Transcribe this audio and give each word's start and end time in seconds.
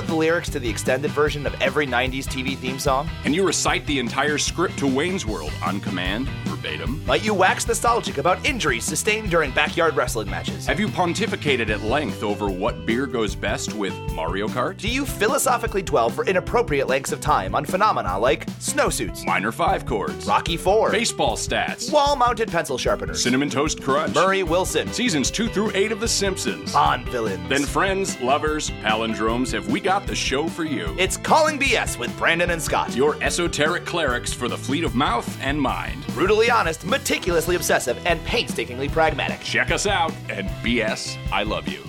know 0.00 0.06
the 0.06 0.14
lyrics 0.14 0.50
to 0.50 0.60
the 0.60 0.68
extended 0.68 1.10
version 1.12 1.46
of 1.46 1.54
every 1.62 1.86
90s 1.86 2.24
TV 2.24 2.54
theme 2.54 2.78
song? 2.78 3.08
Can 3.22 3.32
you 3.32 3.46
recite 3.46 3.86
the 3.86 3.98
entire 3.98 4.36
script 4.36 4.78
to 4.78 4.86
Wayne's 4.86 5.24
World 5.24 5.52
on 5.64 5.80
command, 5.80 6.28
verbatim? 6.56 7.04
Might 7.06 7.24
you 7.24 7.34
wax 7.34 7.66
nostalgic 7.68 8.18
about 8.18 8.44
injuries 8.44 8.84
sustained 8.84 9.30
during 9.30 9.50
backyard 9.52 9.96
wrestling 9.96 10.28
matches? 10.30 10.66
Have 10.66 10.80
you 10.80 10.88
pontificated 10.88 11.70
at 11.70 11.82
length 11.82 12.22
over 12.22 12.48
what 12.50 12.86
beer 12.86 13.06
goes 13.06 13.34
best 13.34 13.74
with 13.74 13.94
Mario 14.12 14.48
Kart? 14.48 14.76
Do 14.76 14.88
you 14.88 15.04
philosophically 15.06 15.82
dwell 15.82 16.10
for 16.10 16.24
inappropriate 16.26 16.88
lengths 16.88 17.12
of 17.12 17.20
time 17.20 17.54
on 17.54 17.64
phenomena 17.64 18.18
like 18.18 18.46
snowsuits, 18.60 19.24
Minor 19.24 19.52
five 19.52 19.86
chords, 19.86 20.26
Rocky 20.26 20.56
Four, 20.56 20.90
baseball 20.90 21.36
stats, 21.36 21.92
wall 21.92 22.16
mounted 22.16 22.50
pencil 22.50 22.78
sharpeners, 22.78 23.22
cinnamon 23.22 23.50
toast 23.50 23.82
crunch, 23.82 24.14
Murray 24.14 24.42
Wilson, 24.42 24.92
seasons 24.92 25.30
two 25.30 25.48
through 25.48 25.70
eight 25.74 25.92
of 25.92 26.00
The 26.00 26.08
Simpsons? 26.08 26.72
Bond 26.72 27.08
villains? 27.08 27.48
Then, 27.48 27.64
friends, 27.64 28.20
lovers, 28.20 28.70
palindromes, 28.82 29.52
have 29.52 29.68
we 29.70 29.80
got 29.80 30.06
the 30.06 30.14
show 30.14 30.48
for 30.48 30.64
you? 30.64 30.94
it's 30.98 31.16
Calling 31.16 31.58
BS 31.58 31.98
with 31.98 32.16
Brandon 32.18 32.50
and 32.50 32.62
Scott. 32.62 32.94
Your 32.94 33.20
esoteric 33.22 33.84
clerics 33.84 34.32
for 34.32 34.48
the 34.48 34.56
fleet 34.56 34.84
of 34.84 34.94
mouth 34.94 35.26
and 35.42 35.60
mind. 35.60 36.06
brutally 36.08 36.45
honest, 36.50 36.84
meticulously 36.84 37.56
obsessive, 37.56 37.98
and 38.06 38.22
painstakingly 38.24 38.88
pragmatic. 38.88 39.40
Check 39.40 39.70
us 39.70 39.86
out, 39.86 40.12
and 40.28 40.48
BS, 40.62 41.16
I 41.32 41.42
love 41.42 41.68
you. 41.68 41.82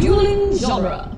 Dueling 0.00 0.56
genre. 0.58 1.15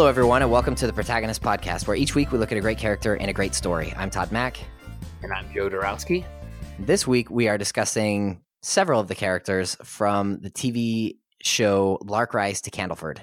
Hello, 0.00 0.08
everyone, 0.08 0.40
and 0.40 0.50
welcome 0.50 0.74
to 0.76 0.86
the 0.86 0.94
Protagonist 0.94 1.42
Podcast, 1.42 1.86
where 1.86 1.94
each 1.94 2.14
week 2.14 2.32
we 2.32 2.38
look 2.38 2.50
at 2.50 2.56
a 2.56 2.60
great 2.62 2.78
character 2.78 3.16
and 3.16 3.28
a 3.28 3.34
great 3.34 3.54
story. 3.54 3.92
I'm 3.98 4.08
Todd 4.08 4.32
Mack. 4.32 4.56
And 5.22 5.30
I'm 5.30 5.52
Joe 5.52 5.68
Dorowski. 5.68 6.24
This 6.78 7.06
week 7.06 7.28
we 7.28 7.48
are 7.48 7.58
discussing 7.58 8.40
several 8.62 8.98
of 8.98 9.08
the 9.08 9.14
characters 9.14 9.76
from 9.84 10.40
the 10.40 10.50
TV 10.50 11.18
show 11.42 11.98
Lark 12.02 12.32
Rise 12.32 12.62
to 12.62 12.70
Candleford. 12.70 13.18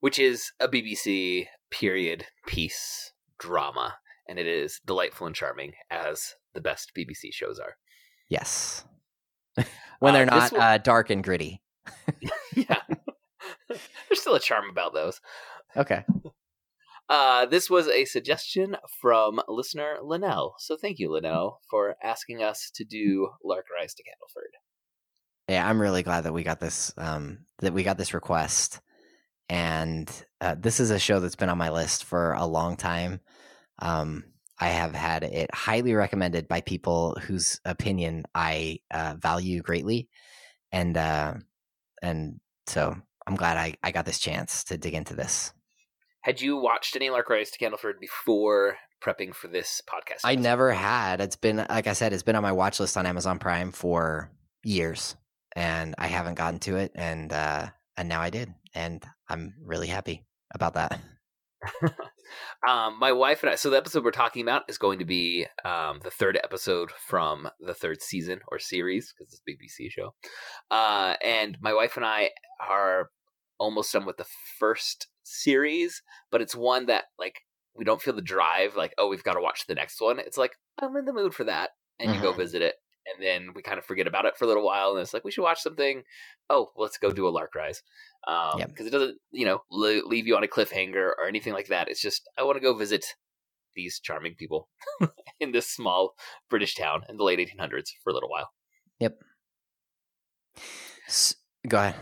which 0.00 0.18
is 0.18 0.52
a 0.58 0.66
BBC 0.68 1.48
period 1.70 2.24
piece 2.46 3.12
drama, 3.38 3.96
and 4.26 4.38
it 4.38 4.46
is 4.46 4.80
delightful 4.86 5.26
and 5.26 5.36
charming 5.36 5.74
as 5.90 6.32
the 6.54 6.62
best 6.62 6.92
BBC 6.96 7.30
shows 7.30 7.58
are. 7.58 7.74
Yes. 8.30 8.86
when 9.98 10.14
Uh, 10.14 10.16
they're 10.16 10.24
not 10.24 10.50
will- 10.50 10.60
uh, 10.62 10.78
dark 10.78 11.10
and 11.10 11.22
gritty. 11.22 11.60
yeah, 12.54 12.80
there's 13.68 14.20
still 14.20 14.34
a 14.34 14.40
charm 14.40 14.70
about 14.70 14.94
those. 14.94 15.20
Okay. 15.76 16.04
Uh, 17.08 17.46
this 17.46 17.70
was 17.70 17.88
a 17.88 18.04
suggestion 18.04 18.76
from 19.00 19.40
listener 19.48 19.96
Linnell, 20.02 20.56
so 20.58 20.76
thank 20.76 20.98
you, 20.98 21.10
Linnell, 21.10 21.60
for 21.70 21.96
asking 22.02 22.42
us 22.42 22.70
to 22.74 22.84
do 22.84 23.30
Lark 23.42 23.64
Rise 23.74 23.94
to 23.94 24.02
Candleford. 24.02 24.52
Yeah, 25.48 25.66
I'm 25.66 25.80
really 25.80 26.02
glad 26.02 26.24
that 26.24 26.34
we 26.34 26.42
got 26.42 26.60
this 26.60 26.92
um, 26.98 27.46
that 27.60 27.72
we 27.72 27.82
got 27.82 27.96
this 27.96 28.12
request, 28.12 28.82
and 29.48 30.10
uh, 30.42 30.56
this 30.58 30.80
is 30.80 30.90
a 30.90 30.98
show 30.98 31.20
that's 31.20 31.36
been 31.36 31.48
on 31.48 31.56
my 31.56 31.70
list 31.70 32.04
for 32.04 32.34
a 32.34 32.44
long 32.44 32.76
time. 32.76 33.20
Um, 33.78 34.24
I 34.58 34.68
have 34.68 34.94
had 34.94 35.22
it 35.22 35.54
highly 35.54 35.94
recommended 35.94 36.46
by 36.46 36.60
people 36.60 37.16
whose 37.22 37.58
opinion 37.64 38.24
I 38.34 38.80
uh, 38.90 39.14
value 39.18 39.62
greatly, 39.62 40.10
and 40.72 40.94
uh, 40.94 41.34
and 42.02 42.40
so 42.66 42.96
I'm 43.28 43.36
glad 43.36 43.58
I, 43.58 43.74
I 43.82 43.90
got 43.90 44.06
this 44.06 44.18
chance 44.18 44.64
to 44.64 44.78
dig 44.78 44.94
into 44.94 45.14
this. 45.14 45.52
Had 46.22 46.40
you 46.40 46.56
watched 46.56 46.96
any 46.96 47.10
Lark 47.10 47.28
Rise 47.28 47.50
to 47.50 47.58
Candleford 47.58 48.00
before 48.00 48.78
prepping 49.04 49.34
for 49.34 49.48
this 49.48 49.82
podcast? 49.86 50.20
I 50.24 50.34
never 50.34 50.72
had. 50.72 51.20
It's 51.20 51.36
been 51.36 51.58
like 51.68 51.86
I 51.86 51.92
said, 51.92 52.14
it's 52.14 52.22
been 52.22 52.36
on 52.36 52.42
my 52.42 52.52
watch 52.52 52.80
list 52.80 52.96
on 52.96 53.04
Amazon 53.04 53.38
Prime 53.38 53.70
for 53.70 54.30
years, 54.64 55.14
and 55.54 55.94
I 55.98 56.06
haven't 56.06 56.36
gotten 56.36 56.58
to 56.60 56.76
it, 56.76 56.92
and 56.94 57.30
uh, 57.30 57.66
and 57.98 58.08
now 58.08 58.22
I 58.22 58.30
did, 58.30 58.54
and 58.74 59.04
I'm 59.28 59.52
really 59.62 59.88
happy 59.88 60.24
about 60.54 60.72
that. 60.74 60.98
um, 62.68 62.98
my 62.98 63.12
wife 63.12 63.42
and 63.42 63.50
I. 63.50 63.56
So 63.56 63.68
the 63.68 63.76
episode 63.76 64.04
we're 64.04 64.10
talking 64.10 64.42
about 64.42 64.62
is 64.68 64.78
going 64.78 65.00
to 65.00 65.04
be 65.04 65.46
um, 65.66 66.00
the 66.02 66.10
third 66.10 66.38
episode 66.42 66.90
from 66.92 67.48
the 67.60 67.74
third 67.74 68.00
season 68.00 68.40
or 68.50 68.58
series 68.58 69.12
because 69.12 69.34
it's 69.34 69.42
a 69.46 69.84
BBC 69.84 69.90
show. 69.90 70.14
Uh, 70.70 71.14
and 71.22 71.58
my 71.60 71.74
wife 71.74 71.96
and 71.96 72.06
I 72.06 72.30
are 72.66 73.10
almost 73.58 73.92
done 73.92 74.06
with 74.06 74.16
the 74.16 74.26
first 74.58 75.08
series, 75.24 76.02
but 76.30 76.40
it's 76.40 76.54
one 76.54 76.86
that 76.86 77.04
like 77.18 77.40
we 77.74 77.84
don't 77.84 78.02
feel 78.02 78.14
the 78.14 78.22
drive. 78.22 78.76
Like, 78.76 78.94
oh, 78.98 79.08
we've 79.08 79.22
got 79.24 79.34
to 79.34 79.40
watch 79.40 79.66
the 79.66 79.74
next 79.74 80.00
one. 80.00 80.18
It's 80.18 80.38
like 80.38 80.52
I'm 80.80 80.96
in 80.96 81.04
the 81.04 81.12
mood 81.12 81.34
for 81.34 81.44
that, 81.44 81.70
and 81.98 82.12
you 82.14 82.20
go 82.20 82.32
Mhm. 82.32 82.38
visit 82.38 82.62
it. 82.62 82.76
And 83.06 83.24
then 83.24 83.54
we 83.54 83.62
kind 83.62 83.78
of 83.78 83.86
forget 83.86 84.06
about 84.06 84.26
it 84.26 84.36
for 84.36 84.44
a 84.44 84.48
little 84.48 84.64
while, 84.66 84.90
and 84.92 85.00
it's 85.00 85.14
like 85.14 85.24
we 85.24 85.30
should 85.30 85.42
watch 85.42 85.60
something. 85.62 86.02
Oh, 86.50 86.70
let's 86.76 86.98
go 86.98 87.10
do 87.10 87.26
a 87.26 87.30
Lark 87.30 87.54
Rise, 87.54 87.82
because 88.26 88.58
Yep. 88.58 88.86
it 88.86 88.90
doesn't, 88.90 89.18
you 89.30 89.46
know, 89.46 89.62
le- 89.70 90.06
leave 90.06 90.26
you 90.26 90.36
on 90.36 90.44
a 90.44 90.48
cliffhanger 90.48 91.12
or 91.16 91.26
anything 91.26 91.52
like 91.54 91.68
that. 91.68 91.88
It's 91.88 92.02
just 92.02 92.28
I 92.36 92.42
want 92.42 92.56
to 92.56 92.60
go 92.60 92.74
visit 92.74 93.06
these 93.74 93.98
charming 94.00 94.34
people 94.34 94.68
in 95.40 95.52
this 95.52 95.68
small 95.70 96.14
British 96.50 96.74
town 96.74 97.04
in 97.08 97.16
the 97.16 97.24
late 97.24 97.38
1800s 97.38 97.90
for 98.02 98.10
a 98.10 98.14
little 98.14 98.28
while. 98.28 98.50
S- 101.06 101.36
go 101.66 101.78
ahead. 101.78 101.94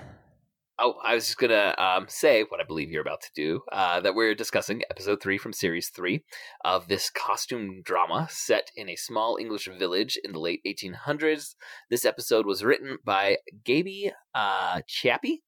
Oh, 0.79 0.97
I 1.03 1.15
was 1.15 1.25
just 1.25 1.39
gonna 1.39 1.75
um, 1.79 2.05
say 2.07 2.43
what 2.43 2.61
I 2.61 2.65
believe 2.65 2.91
you're 2.91 3.01
about 3.01 3.23
to 3.23 3.31
do. 3.35 3.63
Uh, 3.73 3.99
that 4.01 4.15
we're 4.15 4.35
discussing 4.35 4.83
episode 4.91 5.23
three 5.23 5.39
from 5.39 5.55
series 5.55 5.89
three 5.89 6.23
of 6.67 6.87
this 6.87 7.09
costume 7.09 7.81
drama 7.83 8.29
set 8.31 8.71
in 8.77 8.91
a 8.91 8.97
small 8.97 9.39
English 9.41 9.71
village 9.79 10.19
in 10.23 10.33
the 10.33 10.39
late 10.39 10.61
1800s. 10.67 11.55
This 11.89 12.05
episode 12.05 12.45
was 12.45 12.63
written 12.63 12.99
by 13.07 13.39
Gaby 13.65 14.13
uh, 14.35 14.83
Chappie, 14.87 15.43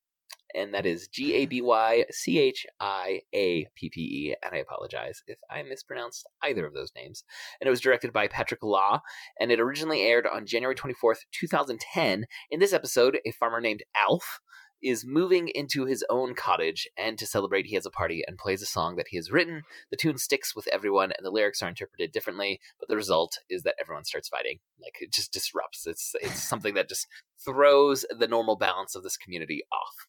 and 0.54 0.72
that 0.72 0.86
is 0.86 1.08
G 1.08 1.34
A 1.34 1.44
B 1.44 1.60
Y 1.60 2.06
C 2.10 2.38
H 2.38 2.66
I 2.80 3.20
A 3.34 3.66
P 3.74 3.90
P 3.90 4.00
E. 4.00 4.34
And 4.42 4.54
I 4.54 4.58
apologize 4.58 5.22
if 5.26 5.38
I 5.50 5.62
mispronounced 5.62 6.26
either 6.42 6.64
of 6.64 6.72
those 6.72 6.92
names. 6.96 7.22
And 7.60 7.68
it 7.68 7.70
was 7.70 7.82
directed 7.82 8.14
by 8.14 8.28
Patrick 8.28 8.62
Lau, 8.62 9.02
and 9.38 9.52
it 9.52 9.60
originally 9.60 10.00
aired 10.00 10.26
on 10.26 10.46
January 10.46 10.74
24th, 10.74 11.18
2010. 11.32 12.24
In 12.50 12.60
this 12.60 12.72
episode, 12.72 13.18
a 13.26 13.32
farmer 13.32 13.60
named 13.60 13.82
Alf 13.94 14.40
is 14.82 15.04
moving 15.04 15.48
into 15.48 15.84
his 15.84 16.04
own 16.08 16.34
cottage, 16.34 16.88
and 16.96 17.18
to 17.18 17.26
celebrate, 17.26 17.66
he 17.66 17.74
has 17.74 17.86
a 17.86 17.90
party 17.90 18.22
and 18.26 18.38
plays 18.38 18.62
a 18.62 18.66
song 18.66 18.96
that 18.96 19.08
he 19.08 19.16
has 19.16 19.30
written. 19.30 19.62
The 19.90 19.96
tune 19.96 20.18
sticks 20.18 20.54
with 20.54 20.68
everyone, 20.68 21.12
and 21.12 21.24
the 21.24 21.30
lyrics 21.30 21.62
are 21.62 21.68
interpreted 21.68 22.12
differently, 22.12 22.60
but 22.78 22.88
the 22.88 22.96
result 22.96 23.38
is 23.48 23.62
that 23.62 23.74
everyone 23.80 24.04
starts 24.04 24.28
fighting. 24.28 24.58
Like 24.80 24.96
it 25.00 25.12
just 25.12 25.32
disrupts. 25.32 25.86
It's 25.86 26.12
it's 26.20 26.42
something 26.48 26.74
that 26.74 26.88
just 26.88 27.06
throws 27.44 28.04
the 28.10 28.28
normal 28.28 28.56
balance 28.56 28.94
of 28.94 29.02
this 29.02 29.16
community 29.16 29.62
off. 29.72 30.06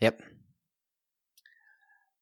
Yep. 0.00 0.22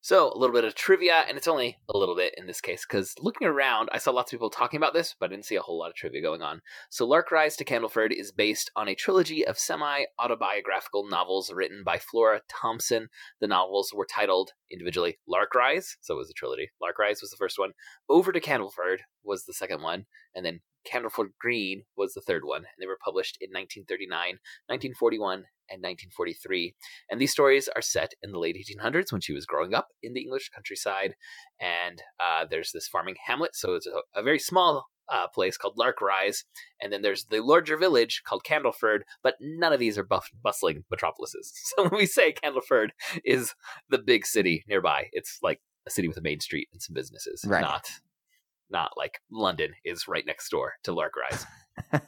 So, 0.07 0.31
a 0.33 0.39
little 0.39 0.55
bit 0.55 0.63
of 0.63 0.77
trivia, 0.77 1.25
and 1.29 1.37
it's 1.37 1.49
only 1.49 1.79
a 1.93 1.99
little 1.99 2.15
bit 2.15 2.33
in 2.37 2.47
this 2.47 2.61
case, 2.61 2.87
because 2.89 3.13
looking 3.19 3.49
around, 3.49 3.89
I 3.91 3.99
saw 3.99 4.13
lots 4.13 4.33
of 4.33 4.37
people 4.37 4.51
talking 4.51 4.77
about 4.77 4.95
this, 4.95 5.17
but 5.19 5.27
I 5.27 5.31
didn't 5.31 5.47
see 5.47 5.57
a 5.57 5.61
whole 5.61 5.81
lot 5.81 5.91
of 5.91 5.97
trivia 5.97 6.23
going 6.23 6.43
on. 6.43 6.61
So, 6.91 7.05
Lark 7.05 7.33
Rise 7.33 7.57
to 7.57 7.65
Candleford 7.65 8.13
is 8.13 8.31
based 8.31 8.71
on 8.77 8.87
a 8.87 8.95
trilogy 8.95 9.45
of 9.45 9.59
semi 9.59 10.05
autobiographical 10.17 11.09
novels 11.09 11.53
written 11.53 11.83
by 11.85 11.99
Flora 11.99 12.43
Thompson. 12.49 13.09
The 13.41 13.49
novels 13.49 13.93
were 13.93 14.07
titled 14.09 14.53
individually 14.71 15.19
Lark 15.27 15.57
Rise, 15.57 15.97
so 16.03 16.15
it 16.15 16.19
was 16.19 16.31
a 16.31 16.35
trilogy. 16.35 16.71
Lark 16.81 17.01
Rise 17.01 17.21
was 17.21 17.33
the 17.33 17.37
first 17.37 17.59
one, 17.59 17.73
Over 18.09 18.31
to 18.31 18.41
Candleford 18.41 18.99
was 19.25 19.45
the 19.45 19.55
second 19.55 19.83
one, 19.83 20.07
and 20.37 20.47
then 20.47 20.61
Candleford 20.87 21.31
Green 21.41 21.83
was 21.97 22.15
the 22.15 22.21
third 22.21 22.45
one. 22.45 22.59
And 22.59 22.79
they 22.79 22.87
were 22.87 22.99
published 23.05 23.39
in 23.41 23.49
1939, 23.51 24.39
1941, 24.69 25.47
and 25.71 25.81
1943. 25.83 26.75
And 27.11 27.21
these 27.21 27.33
stories 27.33 27.69
are 27.75 27.83
set 27.83 28.13
in 28.23 28.33
the 28.33 28.39
late 28.39 28.57
1800s 28.57 29.13
when 29.13 29.21
she 29.21 29.33
was 29.33 29.47
growing 29.47 29.75
up 29.75 29.89
in 30.03 30.13
the 30.15 30.21
English 30.23 30.51
countryside. 30.51 31.15
And 31.61 32.03
uh, 32.21 32.47
there's 32.51 32.73
this 32.73 32.89
farming 32.89 33.17
hamlet, 33.27 33.55
so 33.55 33.75
it's 33.75 33.87
a, 33.87 34.01
a 34.19 34.23
very 34.23 34.39
small 34.39 34.87
uh, 35.13 35.29
place 35.29 35.57
called 35.57 35.79
Lark 35.79 36.01
Rise. 36.01 36.45
And 36.81 36.93
then 36.93 37.03
there's 37.03 37.27
the 37.27 37.41
larger 37.41 37.77
village 37.77 38.23
called 38.27 38.43
Candleford, 38.45 39.01
but 39.23 39.35
none 39.41 39.73
of 39.73 39.79
these 39.79 39.97
are 39.99 40.03
buff- 40.05 40.31
bustling 40.43 40.85
metropolises. 40.91 41.53
So 41.77 41.85
when 41.85 41.97
we 41.99 42.07
say 42.07 42.33
Candleford 42.33 42.89
is 43.25 43.55
the 43.89 43.99
big 43.99 44.27
city 44.27 44.65
nearby, 44.69 45.09
it's 45.13 45.39
like 45.43 45.61
a 45.87 45.91
city 45.91 46.09
with 46.09 46.17
a 46.17 46.23
main 46.23 46.41
street 46.41 46.69
and 46.73 46.83
some 46.83 46.95
businesses, 46.95 47.45
Right. 47.47 47.61
not 47.61 47.89
not 48.69 48.91
like 48.97 49.21
London 49.31 49.75
is 49.85 50.09
right 50.09 50.27
next 50.27 50.49
door 50.51 50.73
to 50.83 50.93
Lark 50.93 51.13
Rise. 51.17 51.47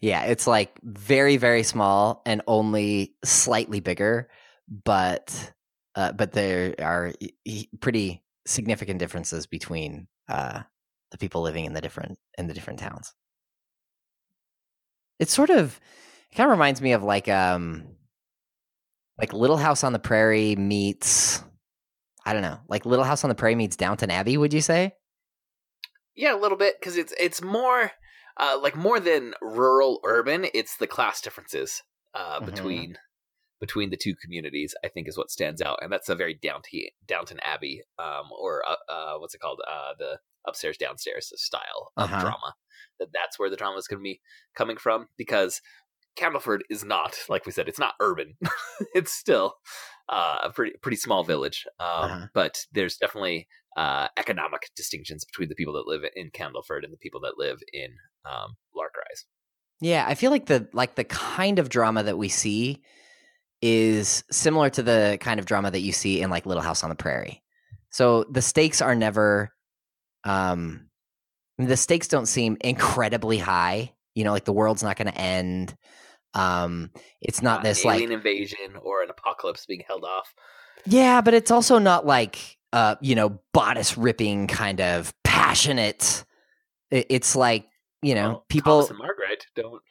yeah, 0.00 0.24
it's 0.24 0.46
like 0.46 0.78
very 0.82 1.36
very 1.36 1.62
small 1.62 2.22
and 2.24 2.42
only 2.46 3.14
slightly 3.24 3.80
bigger, 3.80 4.28
but 4.68 5.52
uh, 5.94 6.12
but 6.12 6.32
there 6.32 6.74
are 6.80 7.12
pretty 7.80 8.22
significant 8.46 8.98
differences 8.98 9.46
between 9.46 10.06
uh, 10.28 10.62
the 11.10 11.18
people 11.18 11.42
living 11.42 11.64
in 11.64 11.72
the 11.72 11.80
different 11.80 12.18
in 12.36 12.46
the 12.46 12.54
different 12.54 12.78
towns. 12.78 13.14
It's 15.18 15.32
sort 15.32 15.50
of 15.50 15.80
it 16.30 16.36
kind 16.36 16.46
of 16.46 16.52
reminds 16.52 16.80
me 16.80 16.92
of 16.92 17.02
like 17.02 17.28
um 17.28 17.84
like 19.18 19.32
Little 19.32 19.56
House 19.56 19.82
on 19.82 19.92
the 19.92 19.98
Prairie 19.98 20.54
meets 20.54 21.42
I 22.24 22.32
don't 22.32 22.42
know, 22.42 22.60
like 22.68 22.84
Little 22.84 23.04
House 23.06 23.24
on 23.24 23.30
the 23.30 23.34
Prairie 23.34 23.54
meets 23.54 23.76
Downton 23.76 24.10
Abbey, 24.10 24.36
would 24.36 24.52
you 24.52 24.60
say? 24.60 24.94
Yeah, 26.14 26.34
a 26.34 26.38
little 26.38 26.58
bit 26.58 26.78
because 26.78 26.96
it's 26.96 27.14
it's 27.18 27.42
more 27.42 27.90
uh, 28.38 28.58
like 28.62 28.76
more 28.76 29.00
than 29.00 29.34
rural 29.42 30.00
urban. 30.04 30.46
It's 30.54 30.76
the 30.76 30.86
class 30.86 31.20
differences 31.20 31.82
uh, 32.14 32.40
Mhm. 32.40 32.46
between 32.46 32.98
between 33.60 33.90
the 33.90 33.96
two 33.96 34.14
communities. 34.14 34.74
I 34.84 34.88
think 34.88 35.08
is 35.08 35.18
what 35.18 35.30
stands 35.30 35.60
out, 35.60 35.78
and 35.82 35.92
that's 35.92 36.08
a 36.08 36.14
very 36.14 36.34
Downton 36.34 36.82
Downton 37.06 37.40
Abbey 37.40 37.82
um, 37.98 38.30
or 38.38 38.62
uh, 38.68 38.76
uh, 38.92 39.18
what's 39.18 39.34
it 39.34 39.40
called 39.40 39.60
uh, 39.68 39.94
the 39.98 40.18
upstairs 40.46 40.76
downstairs 40.78 41.32
style 41.36 41.92
of 41.96 42.04
Uh-huh. 42.10 42.20
drama. 42.20 42.54
That 43.00 43.08
that's 43.12 43.38
where 43.38 43.50
the 43.50 43.56
drama 43.56 43.76
is 43.78 43.88
going 43.88 43.98
to 44.00 44.04
be 44.04 44.20
coming 44.54 44.76
from 44.76 45.08
because 45.16 45.60
Candleford 46.16 46.60
is 46.70 46.84
not 46.84 47.16
like 47.28 47.46
we 47.46 47.52
said. 47.52 47.68
It's 47.68 47.78
not 47.78 47.94
urban. 48.00 48.36
it's 48.94 49.12
still 49.12 49.54
uh, 50.08 50.38
a 50.44 50.50
pretty 50.50 50.72
pretty 50.80 50.96
small 50.96 51.24
village, 51.24 51.66
um, 51.80 51.86
Uh-huh. 52.10 52.26
but 52.34 52.66
there's 52.72 52.96
definitely 52.96 53.48
uh, 53.76 54.08
economic 54.16 54.70
distinctions 54.74 55.24
between 55.24 55.48
the 55.48 55.54
people 55.54 55.74
that 55.74 55.86
live 55.86 56.02
in 56.16 56.30
Candleford 56.30 56.82
and 56.84 56.92
the 56.92 56.96
people 56.98 57.20
that 57.20 57.38
live 57.38 57.60
in 57.72 57.90
um, 58.24 58.56
Larkrise. 58.76 59.24
Yeah, 59.80 60.04
I 60.06 60.14
feel 60.14 60.30
like 60.30 60.46
the 60.46 60.68
like 60.72 60.94
the 60.94 61.04
kind 61.04 61.58
of 61.58 61.68
drama 61.68 62.02
that 62.02 62.18
we 62.18 62.28
see 62.28 62.82
is 63.62 64.24
similar 64.30 64.70
to 64.70 64.82
the 64.82 65.18
kind 65.20 65.40
of 65.40 65.46
drama 65.46 65.70
that 65.70 65.80
you 65.80 65.92
see 65.92 66.20
in 66.20 66.30
like 66.30 66.46
Little 66.46 66.62
House 66.62 66.82
on 66.82 66.90
the 66.90 66.96
Prairie. 66.96 67.42
So 67.90 68.24
the 68.24 68.42
stakes 68.42 68.80
are 68.80 68.94
never 68.94 69.52
um 70.24 70.88
the 71.58 71.76
stakes 71.76 72.08
don't 72.08 72.26
seem 72.26 72.56
incredibly 72.60 73.38
high. 73.38 73.92
You 74.14 74.24
know, 74.24 74.32
like 74.32 74.44
the 74.44 74.52
world's 74.52 74.82
not 74.82 74.96
going 74.96 75.12
to 75.12 75.20
end. 75.20 75.76
Um 76.34 76.90
it's 77.20 77.42
not 77.42 77.62
this 77.62 77.84
an 77.84 77.88
like 77.88 78.02
invasion 78.02 78.76
or 78.82 79.02
an 79.02 79.10
apocalypse 79.10 79.66
being 79.66 79.82
held 79.86 80.04
off. 80.04 80.34
Yeah, 80.86 81.20
but 81.20 81.34
it's 81.34 81.50
also 81.50 81.78
not 81.78 82.06
like 82.06 82.58
uh, 82.72 82.96
you 83.00 83.14
know, 83.14 83.40
bodice 83.52 83.96
ripping 83.96 84.46
kind 84.46 84.80
of 84.80 85.14
passionate. 85.24 86.24
It's 86.90 87.34
like, 87.34 87.66
you 88.02 88.14
know, 88.14 88.28
Well, 88.28 88.44
people 88.48 88.72
Thomas 88.82 88.90
and 88.90 88.98
Margaret 88.98 89.46
don't 89.54 89.82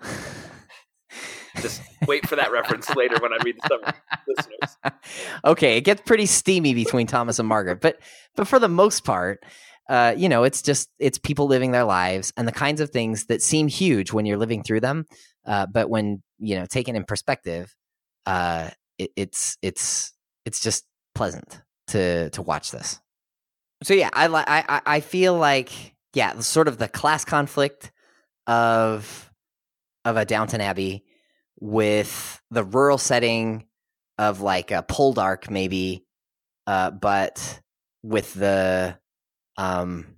just 1.60 1.80
wait 2.06 2.28
for 2.28 2.36
that 2.36 2.52
reference 2.52 2.94
later 2.94 3.16
when 3.20 3.32
I 3.32 3.38
read 3.44 3.56
the 3.60 3.68
summary, 3.68 3.92
listeners. 4.28 5.00
okay, 5.44 5.76
it 5.78 5.82
gets 5.82 6.02
pretty 6.02 6.26
steamy 6.26 6.74
between 6.74 7.06
Thomas 7.06 7.38
and 7.38 7.48
Margaret, 7.48 7.80
but 7.80 7.98
but 8.36 8.46
for 8.46 8.58
the 8.58 8.68
most 8.68 9.04
part, 9.04 9.42
uh, 9.88 10.14
you 10.16 10.28
know, 10.28 10.44
it's 10.44 10.62
just 10.62 10.90
it's 10.98 11.18
people 11.18 11.46
living 11.46 11.70
their 11.72 11.84
lives 11.84 12.32
and 12.36 12.46
the 12.46 12.52
kinds 12.52 12.80
of 12.80 12.90
things 12.90 13.26
that 13.26 13.40
seem 13.42 13.68
huge 13.68 14.12
when 14.12 14.26
you're 14.26 14.36
living 14.38 14.62
through 14.62 14.80
them, 14.80 15.06
uh, 15.46 15.66
but 15.66 15.88
when 15.88 16.22
you 16.38 16.56
know 16.56 16.66
taken 16.66 16.96
in 16.96 17.04
perspective, 17.04 17.74
uh, 18.26 18.68
it, 18.98 19.10
it's 19.16 19.56
it's 19.62 20.12
it's 20.44 20.60
just 20.60 20.84
pleasant 21.14 21.60
to 21.88 22.28
to 22.30 22.42
watch 22.42 22.70
this. 22.70 23.00
So 23.82 23.94
yeah, 23.94 24.10
I 24.12 24.26
I- 24.26 24.82
I 24.86 25.00
feel 25.00 25.34
like 25.34 25.94
yeah, 26.16 26.40
sort 26.40 26.66
of 26.66 26.78
the 26.78 26.88
class 26.88 27.26
conflict 27.26 27.92
of 28.46 29.30
of 30.06 30.16
a 30.16 30.24
Downton 30.24 30.62
Abbey 30.62 31.04
with 31.60 32.40
the 32.50 32.64
rural 32.64 32.96
setting 32.96 33.66
of 34.16 34.40
like 34.40 34.70
a 34.70 34.82
Poldark 34.82 35.50
maybe, 35.50 36.06
uh, 36.66 36.90
but 36.90 37.60
with 38.02 38.32
the 38.32 38.98
um 39.58 40.16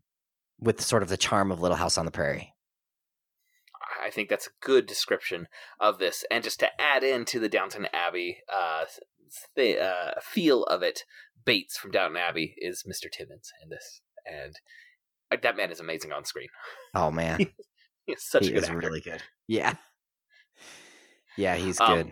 with 0.61 0.81
sort 0.81 1.03
of 1.03 1.09
the 1.09 1.17
charm 1.17 1.51
of 1.51 1.61
Little 1.61 1.77
House 1.77 1.99
on 1.99 2.05
the 2.05 2.13
Prairie. 2.13 2.55
I 4.01 4.11
think 4.11 4.29
that's 4.29 4.47
a 4.47 4.65
good 4.65 4.87
description 4.87 5.49
of 5.81 5.99
this. 5.99 6.25
And 6.31 6.45
just 6.45 6.61
to 6.61 6.69
add 6.81 7.03
into 7.03 7.41
the 7.41 7.49
Downton 7.49 7.89
Abbey 7.93 8.39
uh, 8.53 8.85
th- 9.57 9.79
uh, 9.79 10.13
feel 10.23 10.63
of 10.65 10.83
it, 10.83 11.03
Bates 11.45 11.77
from 11.77 11.91
Downton 11.91 12.17
Abbey 12.17 12.55
is 12.57 12.85
Mr. 12.89 13.11
Timmins 13.11 13.51
in 13.63 13.69
this. 13.69 14.01
And 14.25 14.55
that 15.31 15.57
man 15.57 15.71
is 15.71 15.81
amazing 15.81 16.13
on 16.13 16.25
screen. 16.25 16.49
Oh 16.95 17.11
man, 17.11 17.39
He's 18.07 18.23
such 18.25 18.47
he 18.47 18.51
a 18.51 18.55
good 18.55 18.65
actor. 18.65 18.79
really 18.79 19.01
good. 19.01 19.23
Yeah, 19.47 19.75
yeah, 21.37 21.57
he's 21.57 21.81
Um, 21.81 21.95
good. 21.97 22.11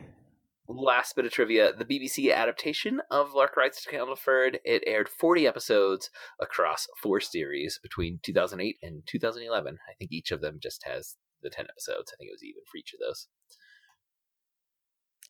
last 0.69 1.15
bit 1.17 1.25
of 1.25 1.31
trivia 1.33 1.73
the 1.73 1.85
bbc 1.85 2.35
adaptation 2.35 3.01
of 3.11 3.33
lark 3.35 3.57
rise 3.57 3.81
to 3.81 3.89
candleford 3.89 4.57
it 4.65 4.83
aired 4.85 5.09
40 5.09 5.47
episodes 5.47 6.11
across 6.41 6.89
four 7.01 7.21
series 7.21 7.79
between 7.83 8.19
2008 8.25 8.77
and 8.83 9.03
2011 9.07 9.79
i 9.89 9.93
think 9.97 10.11
each 10.11 10.33
of 10.33 10.41
them 10.41 10.59
just 10.61 10.83
has 10.85 11.15
the 11.41 11.51
10 11.51 11.67
episodes 11.71 12.13
i 12.13 12.17
think 12.17 12.31
it 12.31 12.35
was 12.35 12.43
even 12.43 12.63
for 12.71 12.79
each 12.79 12.93
of 12.93 12.99
those 12.99 13.29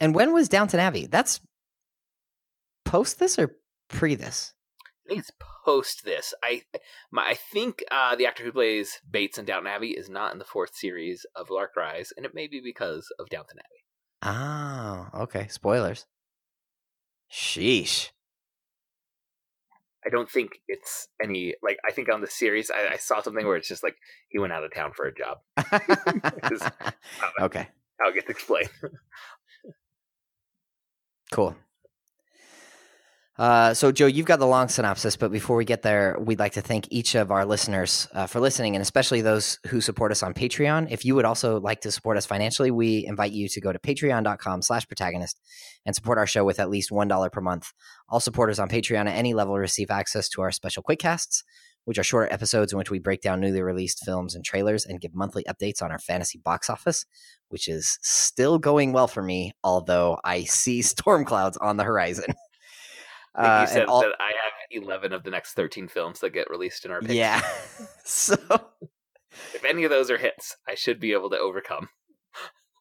And 0.00 0.15
when 0.15 0.33
was 0.35 0.49
Downton 0.49 0.79
Abbey? 0.81 1.06
That's 1.06 1.41
post 2.85 3.19
this 3.19 3.38
or 3.38 3.56
pre 3.88 4.15
this? 4.15 4.53
I 5.06 5.08
think 5.08 5.20
it's 5.20 5.32
post 5.64 6.05
this 6.05 6.35
i 6.43 6.62
my, 7.11 7.29
i 7.29 7.35
think 7.35 7.82
uh, 7.91 8.14
the 8.17 8.26
actor 8.26 8.44
who 8.44 8.53
plays 8.53 9.00
bates 9.11 9.38
in 9.38 9.44
downton 9.44 9.67
abbey 9.67 9.91
is 9.91 10.08
not 10.08 10.32
in 10.32 10.38
the 10.38 10.44
fourth 10.44 10.75
series 10.75 11.25
of 11.35 11.50
lark 11.50 11.76
rise 11.76 12.12
and 12.17 12.26
it 12.26 12.35
may 12.35 12.47
be 12.47 12.61
because 12.61 13.08
of 13.19 13.29
downton 13.29 13.58
abbey 13.58 13.87
Oh, 14.23 15.08
okay. 15.14 15.47
Spoilers. 15.49 16.06
Sheesh. 17.31 18.11
I 20.05 20.08
don't 20.08 20.31
think 20.31 20.61
it's 20.69 21.09
any 21.20 21.55
like 21.62 21.79
I 21.87 21.93
think 21.93 22.09
on 22.09 22.20
the 22.20 22.29
series 22.29 22.70
I, 22.70 22.94
I 22.94 22.97
saw 22.97 23.20
something 23.23 23.44
where 23.44 23.56
it's 23.56 23.69
just 23.69 23.82
like 23.82 23.97
he 24.29 24.38
went 24.38 24.52
out 24.52 24.62
of 24.62 24.73
town 24.73 24.93
for 24.94 25.06
a 25.06 25.14
job. 25.14 25.38
okay. 27.41 27.69
How 28.00 28.11
it 28.11 28.14
gets 28.14 28.31
explained. 28.31 28.70
Cool. 31.32 31.56
Uh, 33.38 33.75
so, 33.75 33.93
Joe, 33.93 34.06
you've 34.06 34.27
got 34.27 34.38
the 34.38 34.47
long 34.47 34.69
synopsis, 34.69 35.17
but 35.17 35.31
before 35.31 35.56
we 35.56 35.67
get 35.67 35.83
there, 35.83 36.17
we'd 36.19 36.38
like 36.38 36.55
to 36.55 36.62
thank 36.62 36.88
each 36.91 37.15
of 37.15 37.31
our 37.31 37.44
listeners 37.44 38.09
uh, 38.15 38.27
for 38.27 38.41
listening, 38.41 38.75
and 38.75 38.81
especially 38.81 39.21
those 39.21 39.59
who 39.67 39.83
support 39.83 40.11
us 40.11 40.23
on 40.23 40.33
Patreon. 40.33 40.88
If 40.91 41.05
you 41.05 41.15
would 41.15 41.27
also 41.27 41.61
like 41.61 41.83
to 41.83 41.93
support 41.93 42.17
us 42.17 42.25
financially, 42.25 42.71
we 42.71 43.05
invite 43.06 43.33
you 43.33 43.49
to 43.50 43.61
go 43.61 43.73
to 43.73 43.79
patreon.com 43.79 44.62
slash 44.62 44.87
protagonist 44.87 45.38
and 45.85 45.94
support 45.94 46.17
our 46.17 46.27
show 46.27 46.44
with 46.44 46.59
at 46.59 46.71
least 46.71 46.91
$1 46.91 47.33
per 47.33 47.41
month. 47.43 47.73
All 48.09 48.21
supporters 48.21 48.59
on 48.59 48.71
Patreon 48.71 49.06
at 49.06 49.17
any 49.17 49.35
level 49.35 49.59
receive 49.59 49.91
access 49.91 50.31
to 50.31 50.41
our 50.41 50.50
special 50.50 50.83
quickcasts, 50.83 51.43
which 51.85 51.99
are 51.99 52.05
shorter 52.05 52.33
episodes 52.33 52.73
in 52.73 52.79
which 52.79 52.91
we 52.91 52.99
break 52.99 53.21
down 53.21 53.40
newly 53.40 53.61
released 53.61 54.02
films 54.02 54.35
and 54.35 54.47
trailers 54.47 54.87
and 54.87 55.00
give 55.00 55.14
monthly 55.14 55.45
updates 55.45 55.83
on 55.83 55.93
our 55.93 55.99
fantasy 55.99 56.38
box 56.38 56.71
office, 56.71 57.05
which 57.50 57.69
is 57.69 57.99
still 58.00 58.59
going 58.59 58.95
well 58.95 59.07
for 59.07 59.23
me, 59.23 59.52
although 59.62 60.19
I 60.25 60.45
see 60.45 60.81
storm 60.97 61.26
clouds 61.26 61.59
on 61.59 61.76
the 61.76 61.85
horizon. 61.85 62.35
I 63.37 63.43
think 63.43 63.49
Uh, 63.49 63.55
you 63.55 63.61
and 63.61 63.69
said 63.71 63.85
all- 63.87 64.00
that 64.00 64.14
I 64.19 64.28
have 64.28 64.52
11 64.71 65.12
of 65.12 65.23
the 65.23 65.31
next 65.31 65.52
13 65.55 65.88
films 65.88 66.21
that 66.21 66.31
get 66.31 66.49
released 66.50 66.85
in 66.85 66.90
our 66.90 67.00
picks. 67.00 67.14
yeah. 67.14 67.40
so 68.05 68.35
If 69.55 69.64
any 69.64 69.85
of 69.85 69.90
those 69.90 70.11
are 70.11 70.16
hits, 70.19 70.57
I 70.69 70.75
should 70.75 70.99
be 71.00 71.12
able 71.12 71.28
to 71.31 71.38
overcome. 71.38 71.88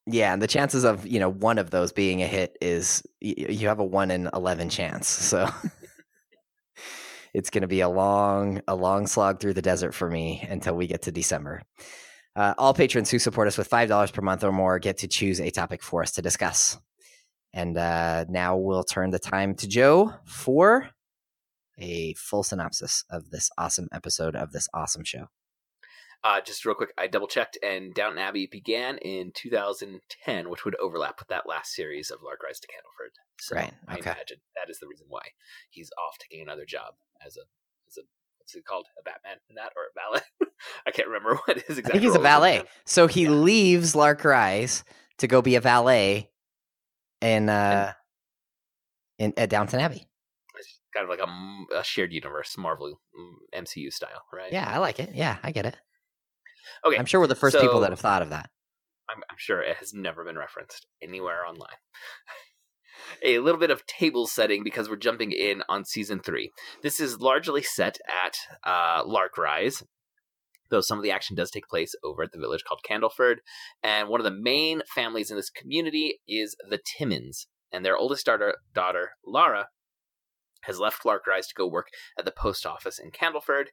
yeah, 0.08 0.32
and 0.34 0.42
the 0.42 0.48
chances 0.48 0.84
of 0.86 1.06
you 1.06 1.20
know 1.20 1.30
one 1.30 1.58
of 1.58 1.70
those 1.72 1.92
being 1.92 2.22
a 2.22 2.28
hit 2.28 2.56
is 2.62 3.04
y- 3.22 3.34
you 3.38 3.68
have 3.68 3.80
a 3.80 3.84
one 3.84 4.12
in 4.12 4.30
eleven 4.34 4.70
chance. 4.70 5.10
So 5.10 5.50
it's 7.34 7.50
going 7.50 7.64
to 7.64 7.68
be 7.68 7.82
a 7.82 7.90
long, 7.90 8.62
a 8.68 8.76
long 8.76 9.08
slog 9.08 9.40
through 9.40 9.54
the 9.56 9.62
desert 9.62 9.94
for 9.94 10.10
me 10.10 10.46
until 10.50 10.76
we 10.76 10.88
get 10.88 11.02
to 11.04 11.12
December. 11.12 11.62
Uh, 12.36 12.54
all 12.58 12.74
patrons 12.74 13.10
who 13.12 13.20
support 13.20 13.48
us 13.48 13.58
with 13.58 13.68
five 13.68 13.90
dollars 13.90 14.12
per 14.12 14.22
month 14.22 14.44
or 14.44 14.52
more 14.52 14.80
get 14.80 14.98
to 15.00 15.08
choose 15.08 15.40
a 15.42 15.50
topic 15.52 15.82
for 15.84 16.02
us 16.02 16.12
to 16.14 16.22
discuss. 16.22 16.78
And 17.56 17.78
uh, 17.78 18.26
now 18.28 18.58
we'll 18.58 18.84
turn 18.84 19.12
the 19.12 19.18
time 19.20 19.56
to 19.56 19.68
Joe 19.68 20.14
for 20.26 20.90
a 21.80 22.14
full 22.16 22.44
synopsis 22.44 23.06
of 23.10 23.30
this 23.32 23.50
awesome 23.58 23.88
episode 23.94 24.36
of 24.36 24.52
this 24.52 24.68
awesome 24.74 25.06
show. 25.06 25.28
Uh, 26.22 26.42
just 26.42 26.66
real 26.66 26.76
quick, 26.76 26.90
I 26.98 27.08
double 27.08 27.28
checked, 27.28 27.58
and 27.64 27.94
Downton 27.94 28.18
Abbey 28.18 28.48
began 28.52 28.98
in 28.98 29.32
2010, 29.36 30.50
which 30.50 30.66
would 30.66 30.76
overlap 30.82 31.20
with 31.20 31.28
that 31.30 31.48
last 31.48 31.74
series 31.74 32.10
of 32.12 32.20
Lark 32.24 32.44
Rise 32.44 32.60
to 32.60 32.68
Candleford. 32.68 33.12
So 33.40 33.56
Right, 33.56 33.74
I 33.88 33.98
imagine 34.00 34.38
that 34.56 34.70
is 34.70 34.80
the 34.80 34.88
reason 34.88 35.06
why 35.08 35.22
he's 35.70 35.92
off 35.98 36.18
taking 36.20 36.42
another 36.44 36.66
job 36.66 36.96
as 37.26 37.38
a 37.38 37.42
as 37.88 37.98
a 37.98 38.02
what's 38.40 38.56
it 38.56 38.66
called, 38.66 38.88
a 39.00 39.04
Batman 39.04 39.38
in 39.50 39.56
that 39.56 39.72
or 39.78 39.84
a 39.84 39.94
valet? 39.96 40.52
I 40.88 40.92
can't 40.92 41.08
remember 41.08 41.40
what 41.46 41.58
his 41.62 41.78
exact. 41.78 41.90
I 41.96 42.00
think 42.00 42.04
he's 42.04 42.16
a 42.16 42.20
valet. 42.20 42.64
So 42.86 43.08
he 43.08 43.24
Yeah. 43.24 43.30
leaves 43.30 43.96
Lark 43.96 44.26
Rise 44.26 44.84
to 45.20 45.28
go 45.28 45.42
be 45.42 45.56
a 45.56 45.62
valet 45.62 46.32
in 47.26 47.50
uh 47.50 47.94
in 49.18 49.34
at 49.38 49.50
Downton 49.50 49.80
Abbey. 49.80 50.08
It's 50.58 50.80
kind 50.96 51.04
of 51.04 51.10
like 51.10 51.28
a 51.76 51.84
shared 51.84 52.14
universe, 52.14 52.58
Marvel 52.58 53.00
mm, 53.20 53.64
MCU 53.64 53.92
style, 53.92 54.24
right? 54.34 54.52
Yeah, 54.52 54.70
I 54.70 54.78
like 54.78 55.00
it. 55.00 55.12
Yeah, 55.14 55.38
I 55.44 55.52
get 55.52 55.66
it. 55.66 55.78
Okay. 56.86 56.98
I'm 56.98 57.06
sure 57.06 57.20
we're 57.20 57.28
the 57.28 57.36
first 57.36 57.60
people 57.60 57.82
that 57.82 57.92
have 57.92 58.00
thought 58.00 58.22
of 58.22 58.30
that. 58.30 58.50
I'm, 59.10 59.22
I'm 59.30 59.38
sure 59.38 59.62
it 59.62 59.78
has 59.78 59.94
never 59.94 60.24
been 60.24 60.38
referenced 60.38 60.88
anywhere 61.02 61.46
online. 61.46 61.76
a 63.24 63.40
little 63.40 63.60
bit 63.60 63.70
of 63.70 63.86
table 63.86 64.28
setting 64.28 64.64
because 64.64 64.90
we're 64.90 64.96
jumping 64.96 65.32
in 65.32 65.64
on 65.70 65.86
season 65.86 66.20
three. 66.20 66.52
This 66.82 67.00
is 67.00 67.20
largely 67.20 67.62
set 67.62 67.98
at 68.08 68.38
uh, 68.64 69.04
Lark 69.06 69.38
Rise, 69.38 69.84
though 70.70 70.82
some 70.82 70.98
of 70.98 71.04
the 71.04 71.12
action 71.12 71.36
does 71.36 71.52
take 71.52 71.68
place 71.68 71.96
over 72.04 72.24
at 72.24 72.32
the 72.32 72.40
village 72.40 72.64
called 72.64 72.82
Candleford. 72.90 73.38
And 73.84 74.10
one 74.10 74.20
of 74.20 74.26
the 74.26 74.32
main 74.32 74.82
families 74.94 75.30
in 75.30 75.38
this 75.38 75.50
community 75.50 76.20
is 76.28 76.56
the 76.70 76.80
Timmins, 76.84 77.48
and 77.72 77.86
their 77.86 77.98
oldest 77.98 78.26
daughter, 78.26 78.56
daughter 78.74 79.12
Lara, 79.26 79.68
has 80.66 80.80
left 80.80 81.06
Lark 81.06 81.28
Rise 81.28 81.48
to 81.48 81.54
go 81.56 81.68
work 81.68 81.90
at 82.18 82.26
the 82.26 82.32
post 82.32 82.66
office 82.66 83.00
in 83.00 83.12
Candleford. 83.12 83.66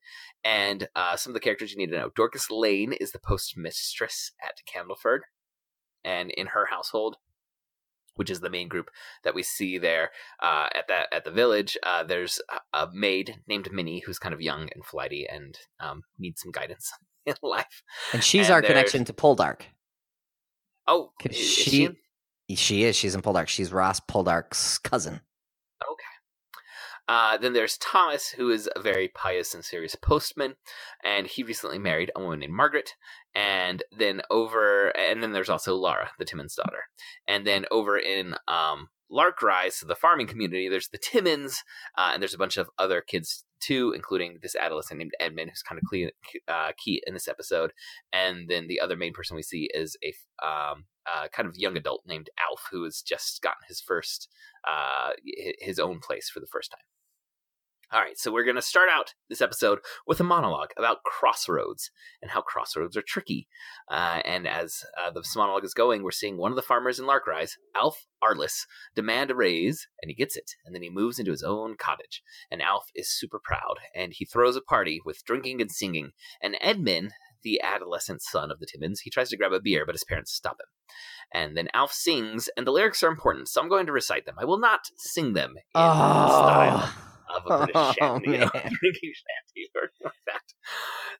And 0.44 0.88
uh, 0.94 1.16
some 1.16 1.30
of 1.30 1.34
the 1.34 1.40
characters 1.40 1.72
you 1.72 1.78
need 1.78 1.90
to 1.90 1.98
know 1.98 2.10
Dorcas 2.14 2.50
Lane 2.50 2.92
is 2.92 3.12
the 3.12 3.18
postmistress 3.18 4.32
at 4.42 4.56
Candleford. 4.66 5.20
And 6.04 6.30
in 6.30 6.48
her 6.48 6.66
household, 6.66 7.16
which 8.14 8.30
is 8.30 8.40
the 8.40 8.50
main 8.50 8.68
group 8.68 8.90
that 9.24 9.34
we 9.34 9.42
see 9.42 9.78
there 9.78 10.10
uh, 10.42 10.68
at 10.74 10.88
that 10.88 11.08
at 11.12 11.24
the 11.24 11.30
village. 11.30 11.76
Uh, 11.82 12.02
there's 12.04 12.40
a 12.72 12.88
maid 12.92 13.40
named 13.46 13.68
Minnie 13.72 14.02
who's 14.04 14.18
kind 14.18 14.34
of 14.34 14.40
young 14.40 14.68
and 14.74 14.84
flighty 14.84 15.26
and 15.30 15.58
um, 15.80 16.02
needs 16.18 16.40
some 16.42 16.52
guidance 16.52 16.90
in 17.26 17.34
life. 17.42 17.82
And 18.12 18.22
she's 18.22 18.46
And 18.46 18.54
our 18.54 18.60
there's- 18.60 18.72
connection 18.72 19.04
to 19.06 19.12
Poldark. 19.12 19.62
Oh, 20.86 21.12
is- 21.24 21.36
is 21.36 21.48
she, 21.48 21.70
she 21.70 21.84
in- 21.84 21.96
she 22.56 22.84
is. 22.84 22.96
She's 22.96 23.14
in 23.14 23.22
Poldark. 23.22 23.48
She's 23.48 23.72
Ross 23.72 24.00
Poldark's 24.00 24.78
cousin. 24.78 25.20
Okay. 25.82 26.02
Uh, 27.08 27.36
then 27.38 27.52
there's 27.52 27.78
Thomas, 27.78 28.28
who 28.30 28.50
is 28.50 28.68
a 28.76 28.80
very 28.80 29.08
pious 29.08 29.54
and 29.54 29.64
serious 29.64 29.94
postman, 29.96 30.54
and 31.02 31.26
he 31.26 31.42
recently 31.42 31.78
married 31.78 32.10
a 32.14 32.20
woman 32.20 32.40
named 32.40 32.52
Margaret. 32.52 32.94
And 33.34 33.82
then 33.96 34.22
over, 34.30 34.88
and 34.88 35.22
then 35.22 35.32
there's 35.32 35.48
also 35.48 35.74
Lara, 35.74 36.10
the 36.18 36.24
Timmins 36.24 36.54
daughter. 36.54 36.84
And 37.26 37.46
then 37.46 37.64
over 37.70 37.98
in 37.98 38.34
um, 38.46 38.88
Lark 39.10 39.42
Rise, 39.42 39.76
so 39.76 39.86
the 39.86 39.94
farming 39.94 40.26
community, 40.26 40.68
there's 40.68 40.88
the 40.88 40.98
Timmins, 40.98 41.62
uh, 41.96 42.10
and 42.12 42.22
there's 42.22 42.34
a 42.34 42.38
bunch 42.38 42.56
of 42.56 42.68
other 42.78 43.00
kids 43.00 43.44
too, 43.60 43.92
including 43.94 44.38
this 44.42 44.56
adolescent 44.56 44.98
named 44.98 45.12
Edmund, 45.20 45.50
who's 45.50 45.62
kind 45.62 45.80
of 45.82 45.88
key, 45.90 46.10
uh, 46.48 46.72
key 46.76 47.02
in 47.06 47.14
this 47.14 47.28
episode. 47.28 47.72
And 48.12 48.48
then 48.48 48.66
the 48.66 48.80
other 48.80 48.96
main 48.96 49.12
person 49.12 49.36
we 49.36 49.42
see 49.42 49.70
is 49.72 49.96
a 50.04 50.12
um, 50.46 50.84
uh, 51.06 51.28
kind 51.28 51.48
of 51.48 51.56
young 51.56 51.76
adult 51.76 52.02
named 52.06 52.28
Alf, 52.50 52.68
who 52.70 52.84
has 52.84 53.02
just 53.02 53.40
gotten 53.40 53.62
his 53.68 53.80
first, 53.80 54.28
uh, 54.68 55.10
his 55.58 55.78
own 55.78 56.00
place 56.00 56.28
for 56.28 56.40
the 56.40 56.46
first 56.46 56.70
time. 56.70 56.80
All 57.92 58.00
right, 58.00 58.18
so 58.18 58.32
we're 58.32 58.44
going 58.44 58.56
to 58.56 58.62
start 58.62 58.88
out 58.90 59.12
this 59.28 59.42
episode 59.42 59.80
with 60.06 60.18
a 60.18 60.24
monologue 60.24 60.70
about 60.78 61.02
crossroads 61.02 61.90
and 62.22 62.30
how 62.30 62.40
crossroads 62.40 62.96
are 62.96 63.02
tricky. 63.02 63.48
Uh, 63.86 64.22
and 64.24 64.48
as 64.48 64.82
uh, 64.98 65.10
this 65.10 65.36
monologue 65.36 65.66
is 65.66 65.74
going, 65.74 66.02
we're 66.02 66.10
seeing 66.10 66.38
one 66.38 66.50
of 66.50 66.56
the 66.56 66.62
farmers 66.62 66.98
in 66.98 67.04
Larkrise, 67.04 67.50
Alf 67.76 68.06
Arliss, 68.24 68.64
demand 68.94 69.30
a 69.30 69.34
raise, 69.34 69.88
and 70.00 70.08
he 70.08 70.14
gets 70.14 70.38
it. 70.38 70.52
And 70.64 70.74
then 70.74 70.80
he 70.80 70.88
moves 70.88 71.18
into 71.18 71.32
his 71.32 71.42
own 71.42 71.76
cottage. 71.76 72.22
And 72.50 72.62
Alf 72.62 72.86
is 72.94 73.10
super 73.10 73.38
proud, 73.38 73.74
and 73.94 74.14
he 74.14 74.24
throws 74.24 74.56
a 74.56 74.62
party 74.62 74.98
with 75.04 75.22
drinking 75.26 75.60
and 75.60 75.70
singing. 75.70 76.12
And 76.40 76.56
Edmund, 76.62 77.12
the 77.42 77.60
adolescent 77.62 78.22
son 78.22 78.50
of 78.50 78.58
the 78.58 78.66
Timmins, 78.66 79.00
he 79.00 79.10
tries 79.10 79.28
to 79.28 79.36
grab 79.36 79.52
a 79.52 79.60
beer, 79.60 79.84
but 79.84 79.94
his 79.94 80.04
parents 80.04 80.32
stop 80.32 80.58
him. 80.58 80.66
And 81.30 81.58
then 81.58 81.68
Alf 81.74 81.92
sings, 81.92 82.48
and 82.56 82.66
the 82.66 82.72
lyrics 82.72 83.02
are 83.02 83.10
important, 83.10 83.50
so 83.50 83.60
I'm 83.60 83.68
going 83.68 83.84
to 83.84 83.92
recite 83.92 84.24
them. 84.24 84.36
I 84.38 84.46
will 84.46 84.58
not 84.58 84.86
sing 84.96 85.34
them 85.34 85.56
in 85.58 85.62
style 85.74 86.90
Oh, 87.46 87.46
of 87.46 87.46
a 87.46 87.66
British 87.66 87.74
Oh, 87.76 87.92
shanty, 87.98 88.38
know, 88.38 88.50
drinking 88.50 89.12
shanty 89.14 89.70
or 89.74 89.90
like 90.04 90.12
that. 90.26 90.42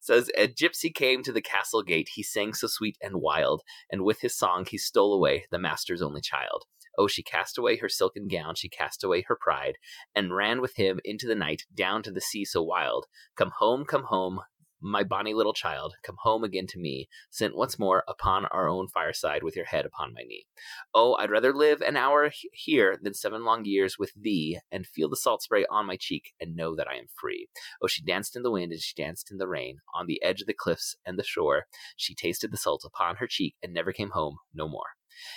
Says 0.00 0.30
a 0.36 0.48
gypsy 0.48 0.94
came 0.94 1.22
to 1.22 1.32
the 1.32 1.40
castle 1.40 1.82
gate. 1.82 2.10
He 2.14 2.22
sang 2.22 2.54
so 2.54 2.66
sweet 2.66 2.96
and 3.02 3.20
wild, 3.20 3.62
and 3.90 4.04
with 4.04 4.20
his 4.20 4.36
song 4.36 4.66
he 4.68 4.78
stole 4.78 5.14
away 5.14 5.46
the 5.50 5.58
master's 5.58 6.02
only 6.02 6.20
child. 6.20 6.64
Oh, 6.98 7.06
she 7.06 7.22
cast 7.22 7.56
away 7.56 7.76
her 7.78 7.88
silken 7.88 8.28
gown, 8.28 8.54
she 8.54 8.68
cast 8.68 9.02
away 9.02 9.24
her 9.28 9.36
pride, 9.40 9.78
and 10.14 10.34
ran 10.34 10.60
with 10.60 10.76
him 10.76 11.00
into 11.04 11.26
the 11.26 11.34
night 11.34 11.62
down 11.74 12.02
to 12.02 12.10
the 12.10 12.20
sea 12.20 12.44
so 12.44 12.62
wild. 12.62 13.06
Come 13.36 13.52
home, 13.58 13.84
come 13.84 14.04
home, 14.04 14.40
my 14.82 15.04
bonny 15.04 15.32
little 15.32 15.52
child, 15.52 15.94
come 16.02 16.16
home 16.18 16.44
again 16.44 16.66
to 16.68 16.78
me, 16.78 17.08
sent 17.30 17.56
once 17.56 17.78
more 17.78 18.04
upon 18.08 18.46
our 18.46 18.68
own 18.68 18.88
fireside 18.88 19.42
with 19.42 19.54
your 19.54 19.64
head 19.64 19.86
upon 19.86 20.12
my 20.12 20.22
knee. 20.22 20.46
Oh, 20.94 21.14
I'd 21.14 21.30
rather 21.30 21.52
live 21.52 21.80
an 21.80 21.96
hour 21.96 22.30
here 22.52 22.98
than 23.00 23.14
seven 23.14 23.44
long 23.44 23.64
years 23.64 23.98
with 23.98 24.12
thee, 24.14 24.58
and 24.70 24.86
feel 24.86 25.08
the 25.08 25.16
salt 25.16 25.42
spray 25.42 25.64
on 25.70 25.86
my 25.86 25.96
cheek, 25.96 26.32
and 26.40 26.56
know 26.56 26.74
that 26.74 26.88
I 26.88 26.96
am 26.96 27.06
free. 27.14 27.48
Oh, 27.82 27.86
she 27.86 28.02
danced 28.02 28.36
in 28.36 28.42
the 28.42 28.50
wind, 28.50 28.72
and 28.72 28.80
she 28.80 28.94
danced 28.94 29.30
in 29.30 29.38
the 29.38 29.48
rain, 29.48 29.78
on 29.94 30.06
the 30.06 30.22
edge 30.22 30.40
of 30.40 30.46
the 30.46 30.54
cliffs 30.54 30.96
and 31.06 31.18
the 31.18 31.24
shore. 31.24 31.66
She 31.96 32.14
tasted 32.14 32.50
the 32.52 32.56
salt 32.56 32.84
upon 32.84 33.16
her 33.16 33.26
cheek, 33.26 33.54
and 33.62 33.72
never 33.72 33.92
came 33.92 34.10
home 34.10 34.38
no 34.52 34.68
more. 34.68 34.96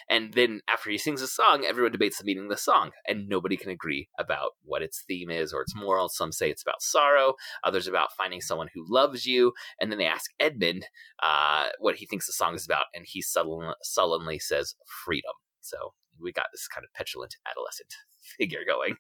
And 0.10 0.34
then 0.34 0.62
after 0.68 0.90
he 0.90 0.98
sings 0.98 1.22
a 1.22 1.28
song, 1.28 1.66
everyone 1.66 1.92
debates 1.92 2.18
the 2.18 2.24
meaning 2.26 2.46
of 2.46 2.50
the 2.50 2.58
song, 2.58 2.92
and 3.08 3.28
nobody 3.28 3.58
can 3.58 3.72
agree 3.72 4.10
about 4.20 4.52
what 4.64 4.82
its 4.82 5.04
theme 5.08 5.30
is 5.30 5.54
or 5.54 5.62
its 5.62 5.76
moral. 5.76 6.10
Some 6.10 6.32
say 6.32 6.50
it's 6.50 6.64
about 6.64 6.82
sorrow, 6.82 7.36
others 7.64 7.88
about 7.88 8.14
finding 8.18 8.42
someone 8.42 8.70
who 8.74 8.86
loves 8.88 9.26
you, 9.26 9.54
and 9.80 9.92
then 9.92 10.00
they 10.00 10.06
ask 10.06 10.32
Edmund 10.40 10.88
uh, 11.22 11.68
what 11.80 11.96
he 11.96 12.06
thinks 12.06 12.28
the 12.28 12.34
song 12.34 12.56
is 12.56 12.66
about, 12.66 12.86
and 12.94 13.06
he 13.08 13.22
sullen, 13.22 13.74
sullenly 13.84 14.40
says 14.40 14.76
freedom. 15.06 15.34
So 15.62 15.94
we 16.20 16.32
got 16.32 16.48
this 16.52 16.68
kind 16.68 16.84
of 16.84 16.94
petulant 16.94 17.36
adolescent 17.50 17.94
figure 18.38 18.62
going. 18.68 18.98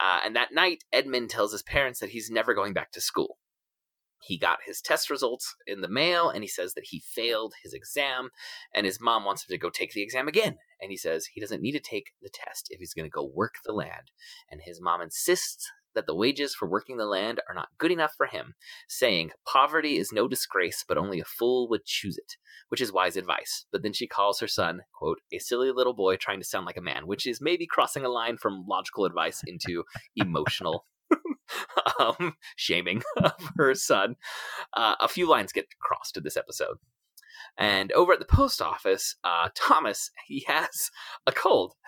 Uh, 0.00 0.20
and 0.24 0.36
that 0.36 0.52
night, 0.52 0.84
Edmund 0.92 1.30
tells 1.30 1.52
his 1.52 1.62
parents 1.62 2.00
that 2.00 2.10
he's 2.10 2.30
never 2.30 2.54
going 2.54 2.72
back 2.72 2.92
to 2.92 3.00
school. 3.00 3.38
He 4.20 4.38
got 4.38 4.58
his 4.66 4.80
test 4.80 5.10
results 5.10 5.54
in 5.66 5.80
the 5.80 5.88
mail, 5.88 6.30
and 6.30 6.42
he 6.42 6.48
says 6.48 6.74
that 6.74 6.86
he 6.88 7.00
failed 7.00 7.54
his 7.62 7.72
exam, 7.72 8.30
and 8.74 8.86
his 8.86 9.00
mom 9.00 9.24
wants 9.24 9.42
him 9.42 9.54
to 9.54 9.58
go 9.58 9.70
take 9.70 9.92
the 9.92 10.02
exam 10.02 10.28
again. 10.28 10.56
And 10.80 10.90
he 10.90 10.96
says 10.96 11.26
he 11.26 11.40
doesn't 11.40 11.62
need 11.62 11.72
to 11.72 11.80
take 11.80 12.12
the 12.22 12.30
test 12.32 12.68
if 12.70 12.78
he's 12.78 12.94
going 12.94 13.06
to 13.06 13.10
go 13.10 13.30
work 13.34 13.54
the 13.64 13.72
land. 13.72 14.10
And 14.50 14.60
his 14.64 14.80
mom 14.80 15.00
insists 15.00 15.70
that 15.96 16.06
the 16.06 16.14
wages 16.14 16.54
for 16.54 16.68
working 16.68 16.98
the 16.98 17.06
land 17.06 17.40
are 17.48 17.54
not 17.54 17.70
good 17.78 17.90
enough 17.90 18.12
for 18.16 18.26
him, 18.26 18.54
saying, 18.88 19.30
Poverty 19.44 19.96
is 19.96 20.12
no 20.12 20.28
disgrace, 20.28 20.84
but 20.86 20.98
only 20.98 21.18
a 21.18 21.24
fool 21.24 21.68
would 21.68 21.84
choose 21.84 22.16
it, 22.16 22.36
which 22.68 22.80
is 22.80 22.92
wise 22.92 23.16
advice. 23.16 23.64
But 23.72 23.82
then 23.82 23.92
she 23.92 24.06
calls 24.06 24.38
her 24.38 24.46
son, 24.46 24.82
quote, 24.96 25.18
a 25.32 25.38
silly 25.38 25.72
little 25.72 25.94
boy 25.94 26.16
trying 26.16 26.38
to 26.38 26.46
sound 26.46 26.66
like 26.66 26.76
a 26.76 26.82
man, 26.82 27.06
which 27.06 27.26
is 27.26 27.40
maybe 27.40 27.66
crossing 27.66 28.04
a 28.04 28.10
line 28.10 28.36
from 28.36 28.66
logical 28.68 29.04
advice 29.04 29.42
into 29.46 29.84
emotional 30.14 30.84
um, 32.00 32.34
shaming 32.56 33.02
of 33.16 33.32
her 33.56 33.74
son. 33.74 34.16
Uh, 34.72 34.94
a 35.00 35.08
few 35.08 35.28
lines 35.28 35.52
get 35.52 35.66
crossed 35.80 36.16
in 36.16 36.22
this 36.22 36.36
episode. 36.36 36.78
And 37.58 37.92
over 37.92 38.12
at 38.12 38.18
the 38.18 38.24
post 38.24 38.60
office, 38.60 39.16
uh, 39.24 39.48
Thomas, 39.54 40.10
he 40.26 40.44
has 40.46 40.90
a 41.26 41.32
cold. 41.32 41.74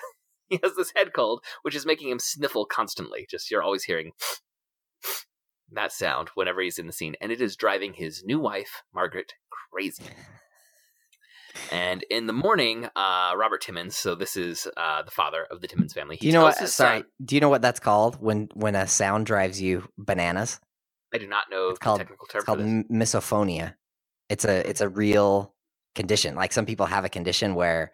He 0.50 0.58
has 0.62 0.76
this 0.76 0.94
head 0.96 1.12
cold, 1.14 1.44
which 1.60 1.74
is 1.74 1.84
making 1.84 2.08
him 2.08 2.18
sniffle 2.18 2.64
constantly. 2.64 3.26
Just 3.30 3.50
you're 3.50 3.62
always 3.62 3.84
hearing 3.84 4.12
that 5.70 5.92
sound 5.92 6.30
whenever 6.34 6.62
he's 6.62 6.78
in 6.78 6.86
the 6.86 6.92
scene, 6.94 7.16
and 7.20 7.30
it 7.30 7.42
is 7.42 7.54
driving 7.54 7.92
his 7.92 8.24
new 8.24 8.40
wife, 8.40 8.82
Margaret, 8.94 9.34
crazy. 9.50 10.04
And 11.72 12.04
in 12.10 12.26
the 12.26 12.32
morning, 12.32 12.86
uh, 12.96 13.32
Robert 13.36 13.60
Timmins, 13.62 13.96
so 13.96 14.14
this 14.14 14.36
is 14.36 14.66
uh, 14.76 15.02
the 15.02 15.10
father 15.10 15.46
of 15.50 15.60
the 15.60 15.68
Timmins 15.68 15.92
family. 15.92 16.16
He 16.16 16.20
Do 16.22 16.26
you 16.28 16.32
know 16.32 16.42
what? 16.42 16.56
Sorry. 16.56 17.00
son- 17.00 17.04
Do 17.24 17.34
you 17.34 17.40
know 17.40 17.48
what 17.48 17.62
that's 17.62 17.80
called 17.80 18.20
when 18.20 18.48
when 18.54 18.74
a 18.74 18.86
sound 18.86 19.26
drives 19.26 19.60
you 19.60 19.88
bananas? 19.98 20.60
I 21.14 21.18
do 21.18 21.26
not 21.26 21.44
know 21.50 21.68
It's 21.70 21.78
the 21.78 21.84
called 21.84 21.98
technical 22.00 22.26
term 22.26 22.38
it's 22.40 22.44
called 22.46 22.58
this. 22.60 22.84
misophonia. 23.12 23.74
It's 24.28 24.44
a 24.44 24.68
it's 24.68 24.80
a 24.80 24.88
real 24.88 25.54
condition. 25.94 26.34
Like 26.34 26.52
some 26.52 26.66
people 26.66 26.86
have 26.86 27.04
a 27.04 27.08
condition 27.08 27.54
where 27.54 27.92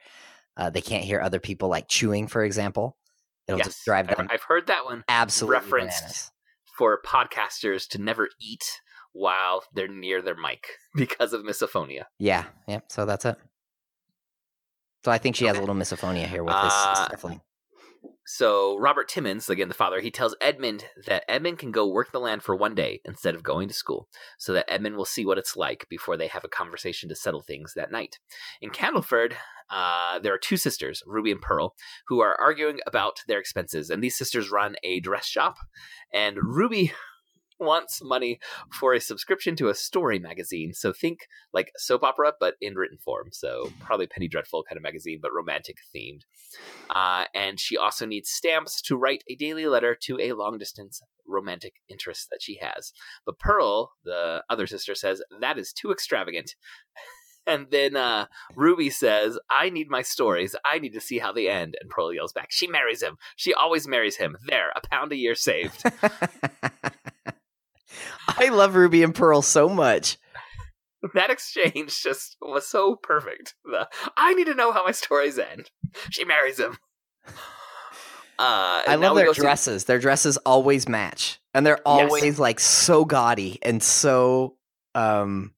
uh, 0.57 0.71
they 0.71 0.81
can't 0.81 1.05
hear 1.05 1.21
other 1.21 1.41
people, 1.41 1.69
like 1.69 1.89
chewing, 1.89 2.27
for 2.29 2.43
example. 2.45 2.97
It'll 3.47 3.59
Yes, 3.59 3.67
just 3.69 3.85
drive 3.85 4.07
I've- 4.09 4.15
them 4.17 4.29
I've 4.31 4.43
heard 4.43 4.67
that 4.69 4.85
one 4.85 5.05
absolutely 5.09 5.57
referenced 5.61 6.01
bananas. 6.01 6.31
for 6.79 7.01
podcasters 7.07 7.87
to 7.89 7.99
never 8.01 8.29
eat 8.41 8.81
while 9.13 9.63
they're 9.75 9.87
near 9.87 10.21
their 10.23 10.35
mic 10.37 10.67
because 10.97 11.33
of 11.33 11.43
misophonia. 11.43 12.05
Yeah, 12.19 12.45
yeah. 12.67 12.81
So 12.89 13.05
that's 13.07 13.25
it. 13.25 13.37
So 15.05 15.11
I 15.11 15.19
think 15.19 15.37
she 15.37 15.45
has 15.45 15.59
a 15.59 15.61
little 15.61 15.75
misophonia 15.75 16.27
here 16.27 16.43
with 16.43 16.55
this 16.55 16.73
Uh, 16.73 17.09
sniffling. 17.09 17.43
So 18.27 18.79
Robert 18.79 19.07
Timmins, 19.07 19.51
again 19.51 19.69
the 19.69 19.75
father, 19.75 20.01
he 20.01 20.11
tells 20.11 20.35
Edmund 20.41 20.87
that 21.07 21.25
Edmund 21.29 21.59
can 21.59 21.73
go 21.73 21.87
work 21.87 22.11
the 22.11 22.21
land 22.21 22.43
for 22.43 22.57
one 22.57 22.75
day 22.75 23.03
instead 23.05 23.35
of 23.35 23.43
going 23.43 23.69
to 23.69 23.75
school, 23.75 24.09
so 24.39 24.55
that 24.55 24.65
Edmund 24.67 24.97
will 24.97 25.05
see 25.05 25.27
what 25.27 25.37
it's 25.37 25.59
like 25.59 25.87
before 25.91 26.17
they 26.17 26.29
have 26.29 26.43
a 26.43 26.49
conversation 26.49 27.11
to 27.11 27.15
settle 27.15 27.43
things 27.43 27.75
that 27.75 27.93
night. 27.93 28.19
In 28.63 28.71
Candleford, 28.71 29.35
uh, 29.69 30.21
there 30.21 30.33
are 30.33 30.39
two 30.39 30.57
sisters, 30.57 31.03
Ruby 31.05 31.33
and 31.33 31.43
Pearl, 31.43 31.75
who 32.07 32.21
are 32.21 32.41
arguing 32.41 32.81
about 32.87 33.21
their 33.29 33.39
expenses, 33.39 33.91
and 33.91 34.03
these 34.03 34.17
sisters 34.17 34.51
run 34.51 34.75
a 34.83 35.01
dress 35.01 35.27
shop, 35.27 35.57
and 36.15 36.39
Ruby 36.43 36.95
wants 37.59 38.03
money 38.03 38.39
for 38.73 38.95
a 38.95 39.01
subscription 39.01 39.57
to 39.57 39.69
a 39.69 39.75
story 39.75 40.19
magazine. 40.19 40.73
So 40.75 40.93
think 40.93 41.21
like 41.53 41.73
soap 41.77 42.03
opera, 42.03 42.33
but 42.39 42.55
in 42.61 42.75
written 42.75 42.99
form. 42.99 43.29
So 43.33 43.71
probably 43.81 44.07
Penny 44.07 44.29
Dreadful 44.29 44.65
kind 44.65 44.77
of 44.77 44.83
magazine, 44.83 45.19
but 45.23 45.33
romantic 45.33 45.77
themed. 45.95 46.23
Uh, 46.91 47.25
and 47.35 47.59
she 47.59 47.77
also 47.77 48.07
needs 48.07 48.31
stamps 48.31 48.81
to 48.83 48.97
write 48.97 49.25
a 49.29 49.35
daily 49.37 49.67
letter 49.67 49.97
to 50.03 50.19
a 50.21 50.33
long 50.33 50.59
distance 50.59 51.01
romantic 51.27 51.75
interest 51.89 52.29
that 52.31 52.43
she 52.43 52.59
has. 52.61 52.93
But 53.25 53.39
Pearl, 53.39 53.93
the 54.05 54.43
other 54.51 54.67
sister, 54.67 54.95
says 54.95 55.23
that 55.41 55.59
is 55.59 55.73
too 55.73 55.91
extravagant. 55.91 56.55
And 57.47 57.67
then 57.71 57.95
uh, 57.95 58.27
Ruby 58.57 58.89
says, 58.89 59.39
I 59.51 59.69
need 59.69 59.91
my 59.91 60.01
stories. 60.01 60.57
I 60.65 60.79
need 60.79 60.95
to 60.95 61.01
see 61.01 61.19
how 61.19 61.31
they 61.31 61.49
end. 61.49 61.77
And 61.79 61.91
Pearl 61.91 62.11
yells 62.11 62.33
back, 62.33 62.47
She 62.51 62.67
marries 62.67 63.03
him. 63.03 63.19
She 63.37 63.53
always 63.53 63.87
marries 63.87 64.17
him. 64.17 64.39
There, 64.47 64.71
a 64.75 64.81
pound 64.89 65.13
a 65.13 65.17
year 65.17 65.35
saved. 65.35 65.83
I 68.39 68.49
love 68.51 68.75
Ruby 68.75 69.03
and 69.03 69.15
Pearl 69.15 69.43
so 69.43 69.69
much. 69.69 70.19
that 71.15 71.31
exchange 71.31 72.03
just 72.03 72.37
was 72.41 72.67
so 72.67 72.97
perfect. 72.97 73.55
The, 73.65 73.89
I 74.17 74.35
need 74.35 74.47
to 74.47 74.55
know 74.55 74.73
how 74.73 74.85
my 74.85 74.93
stories 74.93 75.39
end. 75.39 75.71
She 76.11 76.25
marries 76.25 76.59
him. 76.59 76.77
Uh, 78.37 78.83
I 78.89 78.97
love 78.97 79.15
their 79.17 79.27
go 79.27 79.33
see- 79.33 79.43
dresses. 79.43 79.85
Their 79.85 79.99
dresses 80.01 80.37
always 80.39 80.89
match, 80.89 81.41
and 81.55 81.65
they're 81.65 81.81
always 81.87 82.39
like 82.39 82.59
so 82.59 83.05
gaudy 83.05 83.59
and 83.63 83.83
so 83.83 84.57
um 84.97 85.53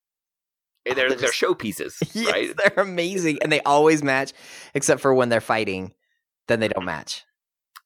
they're, 0.85 0.95
they're 0.95 1.14
they're 1.14 1.30
showpieces, 1.30 1.97
yes, 2.14 2.33
right? 2.33 2.54
they're 2.56 2.85
amazing, 2.85 3.38
and 3.42 3.50
they 3.50 3.61
always 3.62 4.02
match, 4.04 4.33
except 4.75 5.00
for 5.00 5.12
when 5.14 5.30
they're 5.30 5.40
fighting, 5.40 5.92
then 6.49 6.61
they 6.61 6.68
don't 6.68 6.85
match. 6.85 7.25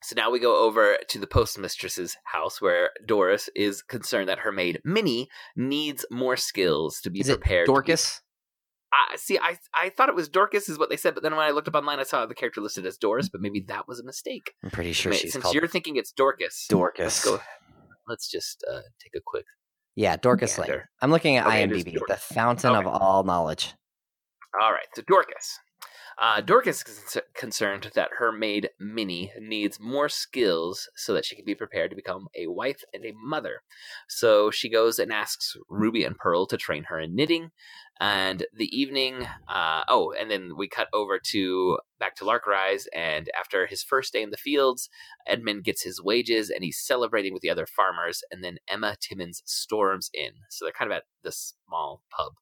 So 0.03 0.15
now 0.17 0.31
we 0.31 0.39
go 0.39 0.65
over 0.65 0.97
to 1.09 1.19
the 1.19 1.27
postmistress's 1.27 2.17
house 2.25 2.61
where 2.61 2.91
Doris 3.07 3.51
is 3.55 3.83
concerned 3.83 4.29
that 4.31 4.39
her 4.41 4.51
maid 4.53 4.81
Minnie 4.85 5.29
needs 5.57 6.07
more 6.11 6.37
skills 6.37 7.01
to 7.03 7.11
be 7.11 7.21
Is 7.21 7.27
prepared. 7.29 7.67
Dorcas? 7.67 8.23
I 8.93 9.17
see, 9.17 9.39
I 9.39 9.57
I 9.75 9.91
thought 9.91 10.09
it 10.09 10.15
was 10.17 10.29
Dorcas, 10.29 10.69
is 10.69 10.79
what 10.79 10.91
they 10.91 10.97
said, 10.97 11.15
but 11.15 11.23
then 11.23 11.37
when 11.37 11.45
I 11.47 11.51
looked 11.51 11.69
up 11.69 11.75
online, 11.77 12.01
I 12.01 12.05
saw 12.05 12.27
the 12.27 12.35
character 12.35 12.61
listed 12.61 12.87
as 12.87 12.97
Doris, 12.97 13.29
but 13.29 13.41
maybe 13.41 13.61
that 13.69 13.87
was 13.87 14.01
a 14.01 14.05
mistake. 14.05 14.53
I'm 14.65 14.71
pretty 14.71 14.93
sure 14.93 15.13
Ma- 15.13 15.19
she's 15.19 15.33
Since 15.33 15.53
you're 15.55 15.69
thinking 15.69 15.97
it's 15.97 16.11
Dorcas, 16.13 16.67
Dorcas. 16.69 17.05
let's 17.05 17.25
go. 17.25 17.41
Let's 18.09 18.29
just 18.29 18.65
uh, 18.69 18.81
take 19.01 19.13
a 19.15 19.21
quick. 19.25 19.45
Yeah, 19.95 20.17
Dorcas 20.17 20.59
Lane. 20.59 20.71
I'm 21.03 21.11
looking 21.13 21.37
at 21.37 21.47
Okay, 21.47 21.67
IMDb, 21.69 21.99
the 22.09 22.17
fountain 22.17 22.75
of 22.75 22.87
all 22.87 23.23
knowledge. 23.23 23.75
All 24.61 24.73
right, 24.73 24.87
so 24.95 25.03
Dorcas. 25.07 25.59
Uh, 26.21 26.43
Dorcas 26.43 26.85
is 26.87 27.17
concerned 27.35 27.91
that 27.95 28.11
her 28.19 28.31
maid 28.31 28.69
Minnie 28.79 29.33
needs 29.41 29.81
more 29.81 30.11
skills 30.11 30.87
so 30.95 31.15
that 31.15 31.25
she 31.25 31.35
can 31.35 31.47
be 31.47 31.55
prepared 31.55 31.89
to 31.91 31.97
become 31.97 32.29
a 32.37 32.47
wife 32.47 32.83
and 32.93 33.07
a 33.07 33.15
mother. 33.15 33.63
So 34.07 34.51
she 34.51 34.69
goes 34.69 34.99
and 34.99 35.11
asks 35.11 35.57
Ruby 35.71 36.05
and 36.05 36.19
Pearl 36.19 36.47
to 36.49 36.59
train 36.59 36.85
her 36.85 37.01
in 37.01 37.17
knitting. 37.17 37.53
And 38.01 38.45
the 38.55 38.69
evening, 38.79 39.27
uh, 39.49 39.85
oh, 39.89 40.13
and 40.13 40.31
then 40.31 40.57
we 40.59 40.69
cut 40.69 40.89
over 40.93 41.19
to 41.31 41.79
back 41.99 42.17
to 42.17 42.27
Lark 42.27 42.47
Rise. 42.47 42.87
And 42.95 43.31
after 43.39 43.67
his 43.67 43.83
first 43.83 44.13
day 44.13 44.23
in 44.23 44.31
the 44.31 44.37
fields, 44.37 44.91
Edmund 45.27 45.65
gets 45.65 45.83
his 45.83 46.03
wages 46.03 46.51
and 46.51 46.63
he's 46.63 46.85
celebrating 46.85 47.33
with 47.33 47.41
the 47.41 47.51
other 47.51 47.67
farmers. 47.67 48.23
And 48.31 48.45
then 48.45 48.59
Emma 48.69 48.97
Timmins 49.01 49.43
storms 49.47 50.11
in. 50.13 50.33
So 50.51 50.67
they're 50.67 50.73
kind 50.73 50.91
of 50.93 50.97
at 50.97 51.05
this 51.25 51.55
small 51.67 52.03
pub 52.15 52.35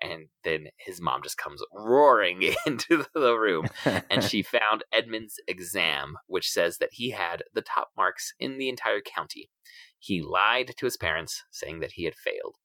and 0.00 0.26
then 0.44 0.66
his 0.76 1.00
mom 1.00 1.22
just 1.22 1.38
comes 1.38 1.62
roaring 1.72 2.54
into 2.66 3.04
the 3.14 3.36
room. 3.36 3.68
And 4.10 4.22
she 4.24 4.42
found 4.42 4.84
Edmund's 4.92 5.40
exam 5.46 6.16
which 6.26 6.50
says 6.50 6.78
that 6.78 6.90
he 6.92 7.10
had 7.10 7.42
the 7.54 7.62
top 7.62 7.90
marks 7.96 8.32
in 8.38 8.58
the 8.58 8.68
entire 8.68 9.00
county. 9.00 9.50
He 9.98 10.22
lied 10.22 10.74
to 10.76 10.86
his 10.86 10.96
parents 10.96 11.44
saying 11.50 11.80
that 11.80 11.92
he 11.92 12.04
had 12.04 12.14
failed. 12.14 12.56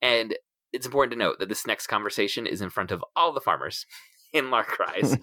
And 0.00 0.36
it's 0.72 0.86
important 0.86 1.12
to 1.12 1.18
note 1.18 1.38
that 1.38 1.48
this 1.48 1.66
next 1.66 1.86
conversation 1.86 2.46
is 2.46 2.60
in 2.60 2.70
front 2.70 2.90
of 2.90 3.04
all 3.16 3.32
the 3.32 3.40
farmers 3.40 3.86
in 4.32 4.46
Larkrise 4.46 5.18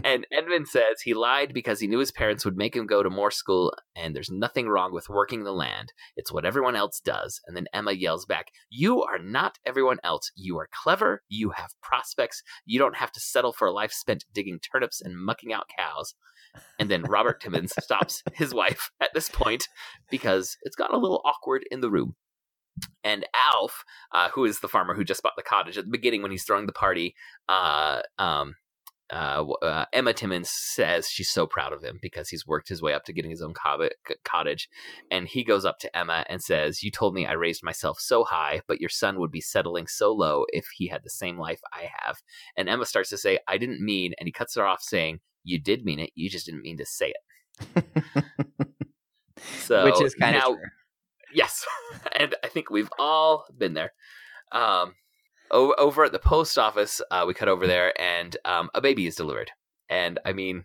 and 0.04 0.26
Edmund 0.32 0.68
says 0.68 1.00
he 1.02 1.14
lied 1.14 1.52
because 1.54 1.80
he 1.80 1.86
knew 1.86 1.98
his 1.98 2.12
parents 2.12 2.44
would 2.44 2.56
make 2.56 2.74
him 2.74 2.86
go 2.86 3.02
to 3.02 3.10
more 3.10 3.30
school, 3.30 3.74
and 3.94 4.14
there's 4.14 4.30
nothing 4.30 4.68
wrong 4.68 4.92
with 4.92 5.08
working 5.08 5.44
the 5.44 5.52
land. 5.52 5.92
It's 6.16 6.32
what 6.32 6.44
everyone 6.44 6.76
else 6.76 7.00
does. 7.00 7.40
And 7.46 7.56
then 7.56 7.66
Emma 7.72 7.92
yells 7.92 8.26
back, 8.26 8.46
You 8.70 9.02
are 9.02 9.18
not 9.18 9.58
everyone 9.64 9.98
else. 10.02 10.30
You 10.34 10.58
are 10.58 10.68
clever. 10.72 11.22
You 11.28 11.50
have 11.50 11.70
prospects. 11.82 12.42
You 12.64 12.78
don't 12.78 12.96
have 12.96 13.12
to 13.12 13.20
settle 13.20 13.52
for 13.52 13.68
a 13.68 13.72
life 13.72 13.92
spent 13.92 14.24
digging 14.32 14.58
turnips 14.60 15.00
and 15.00 15.16
mucking 15.16 15.52
out 15.52 15.66
cows. 15.76 16.14
And 16.78 16.90
then 16.90 17.02
Robert 17.02 17.40
Timmins 17.40 17.72
stops 17.80 18.22
his 18.34 18.54
wife 18.54 18.90
at 19.00 19.10
this 19.14 19.28
point 19.28 19.68
because 20.10 20.56
it's 20.62 20.76
gotten 20.76 20.96
a 20.96 21.00
little 21.00 21.22
awkward 21.24 21.64
in 21.70 21.80
the 21.80 21.90
room. 21.90 22.16
And 23.04 23.26
Alf, 23.52 23.84
uh, 24.12 24.28
who 24.30 24.44
is 24.44 24.60
the 24.60 24.68
farmer 24.68 24.94
who 24.94 25.04
just 25.04 25.22
bought 25.22 25.36
the 25.36 25.42
cottage 25.42 25.78
at 25.78 25.84
the 25.84 25.90
beginning 25.90 26.22
when 26.22 26.30
he's 26.30 26.44
throwing 26.44 26.66
the 26.66 26.72
party, 26.72 27.14
uh, 27.48 28.02
um, 28.18 28.54
uh, 29.10 29.44
uh, 29.62 29.84
Emma 29.92 30.12
Timmins 30.12 30.50
says 30.50 31.08
she's 31.08 31.30
so 31.30 31.46
proud 31.46 31.72
of 31.72 31.82
him 31.82 31.98
because 32.02 32.28
he's 32.28 32.46
worked 32.46 32.68
his 32.68 32.82
way 32.82 32.92
up 32.92 33.04
to 33.04 33.12
getting 33.12 33.30
his 33.30 33.40
own 33.40 33.54
cob- 33.54 33.88
c- 34.06 34.14
cottage. 34.24 34.68
And 35.10 35.26
he 35.26 35.44
goes 35.44 35.64
up 35.64 35.78
to 35.78 35.96
Emma 35.96 36.26
and 36.28 36.42
says, 36.42 36.82
You 36.82 36.90
told 36.90 37.14
me 37.14 37.24
I 37.24 37.32
raised 37.32 37.62
myself 37.62 37.98
so 38.00 38.24
high, 38.24 38.60
but 38.68 38.80
your 38.80 38.90
son 38.90 39.18
would 39.18 39.30
be 39.30 39.40
settling 39.40 39.86
so 39.86 40.12
low 40.12 40.44
if 40.48 40.66
he 40.76 40.88
had 40.88 41.04
the 41.04 41.10
same 41.10 41.38
life 41.38 41.60
I 41.72 41.88
have. 42.02 42.18
And 42.56 42.68
Emma 42.68 42.84
starts 42.84 43.08
to 43.10 43.18
say, 43.18 43.38
I 43.48 43.56
didn't 43.56 43.80
mean, 43.80 44.12
and 44.18 44.28
he 44.28 44.32
cuts 44.32 44.54
her 44.56 44.66
off 44.66 44.82
saying, 44.82 45.20
You 45.42 45.58
did 45.58 45.86
mean 45.86 46.00
it. 46.00 46.10
You 46.14 46.28
just 46.28 46.44
didn't 46.44 46.62
mean 46.62 46.76
to 46.76 46.86
say 46.86 47.14
it. 47.14 47.84
So 49.68 49.84
Which 49.84 50.00
is 50.00 50.14
kind 50.14 50.36
of. 50.36 50.56
Yes, 51.32 51.64
and 52.16 52.34
I 52.44 52.48
think 52.48 52.70
we've 52.70 52.90
all 52.98 53.44
been 53.56 53.74
there. 53.74 53.92
Um, 54.52 54.94
o- 55.50 55.74
over 55.78 56.04
at 56.04 56.12
the 56.12 56.18
post 56.18 56.58
office, 56.58 57.00
uh, 57.10 57.24
we 57.26 57.34
cut 57.34 57.48
over 57.48 57.66
there, 57.66 57.98
and 58.00 58.36
um, 58.44 58.70
a 58.74 58.80
baby 58.80 59.06
is 59.06 59.14
delivered. 59.14 59.50
And 59.88 60.18
I 60.24 60.32
mean, 60.32 60.64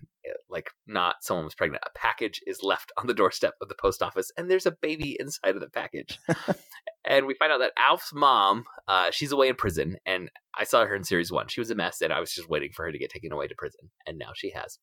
like, 0.49 0.69
not 0.87 1.15
someone 1.21 1.45
was 1.45 1.55
pregnant. 1.55 1.83
A 1.85 1.97
package 1.97 2.41
is 2.45 2.63
left 2.63 2.91
on 2.97 3.07
the 3.07 3.13
doorstep 3.13 3.53
of 3.61 3.69
the 3.69 3.75
post 3.75 4.01
office, 4.01 4.31
and 4.37 4.49
there's 4.49 4.65
a 4.65 4.71
baby 4.71 5.17
inside 5.19 5.55
of 5.55 5.61
the 5.61 5.69
package. 5.69 6.19
and 7.05 7.25
we 7.25 7.33
find 7.33 7.51
out 7.51 7.59
that 7.59 7.73
Alf's 7.77 8.13
mom, 8.13 8.65
uh, 8.87 9.11
she's 9.11 9.31
away 9.31 9.49
in 9.49 9.55
prison, 9.55 9.97
and 10.05 10.29
I 10.57 10.63
saw 10.63 10.85
her 10.85 10.95
in 10.95 11.03
series 11.03 11.31
one. 11.31 11.47
She 11.47 11.59
was 11.59 11.71
a 11.71 11.75
mess, 11.75 12.01
and 12.01 12.13
I 12.13 12.19
was 12.19 12.31
just 12.31 12.49
waiting 12.49 12.71
for 12.71 12.85
her 12.85 12.91
to 12.91 12.97
get 12.99 13.09
taken 13.09 13.31
away 13.31 13.47
to 13.47 13.55
prison, 13.57 13.89
and 14.05 14.17
now 14.17 14.31
she 14.35 14.51
has. 14.51 14.77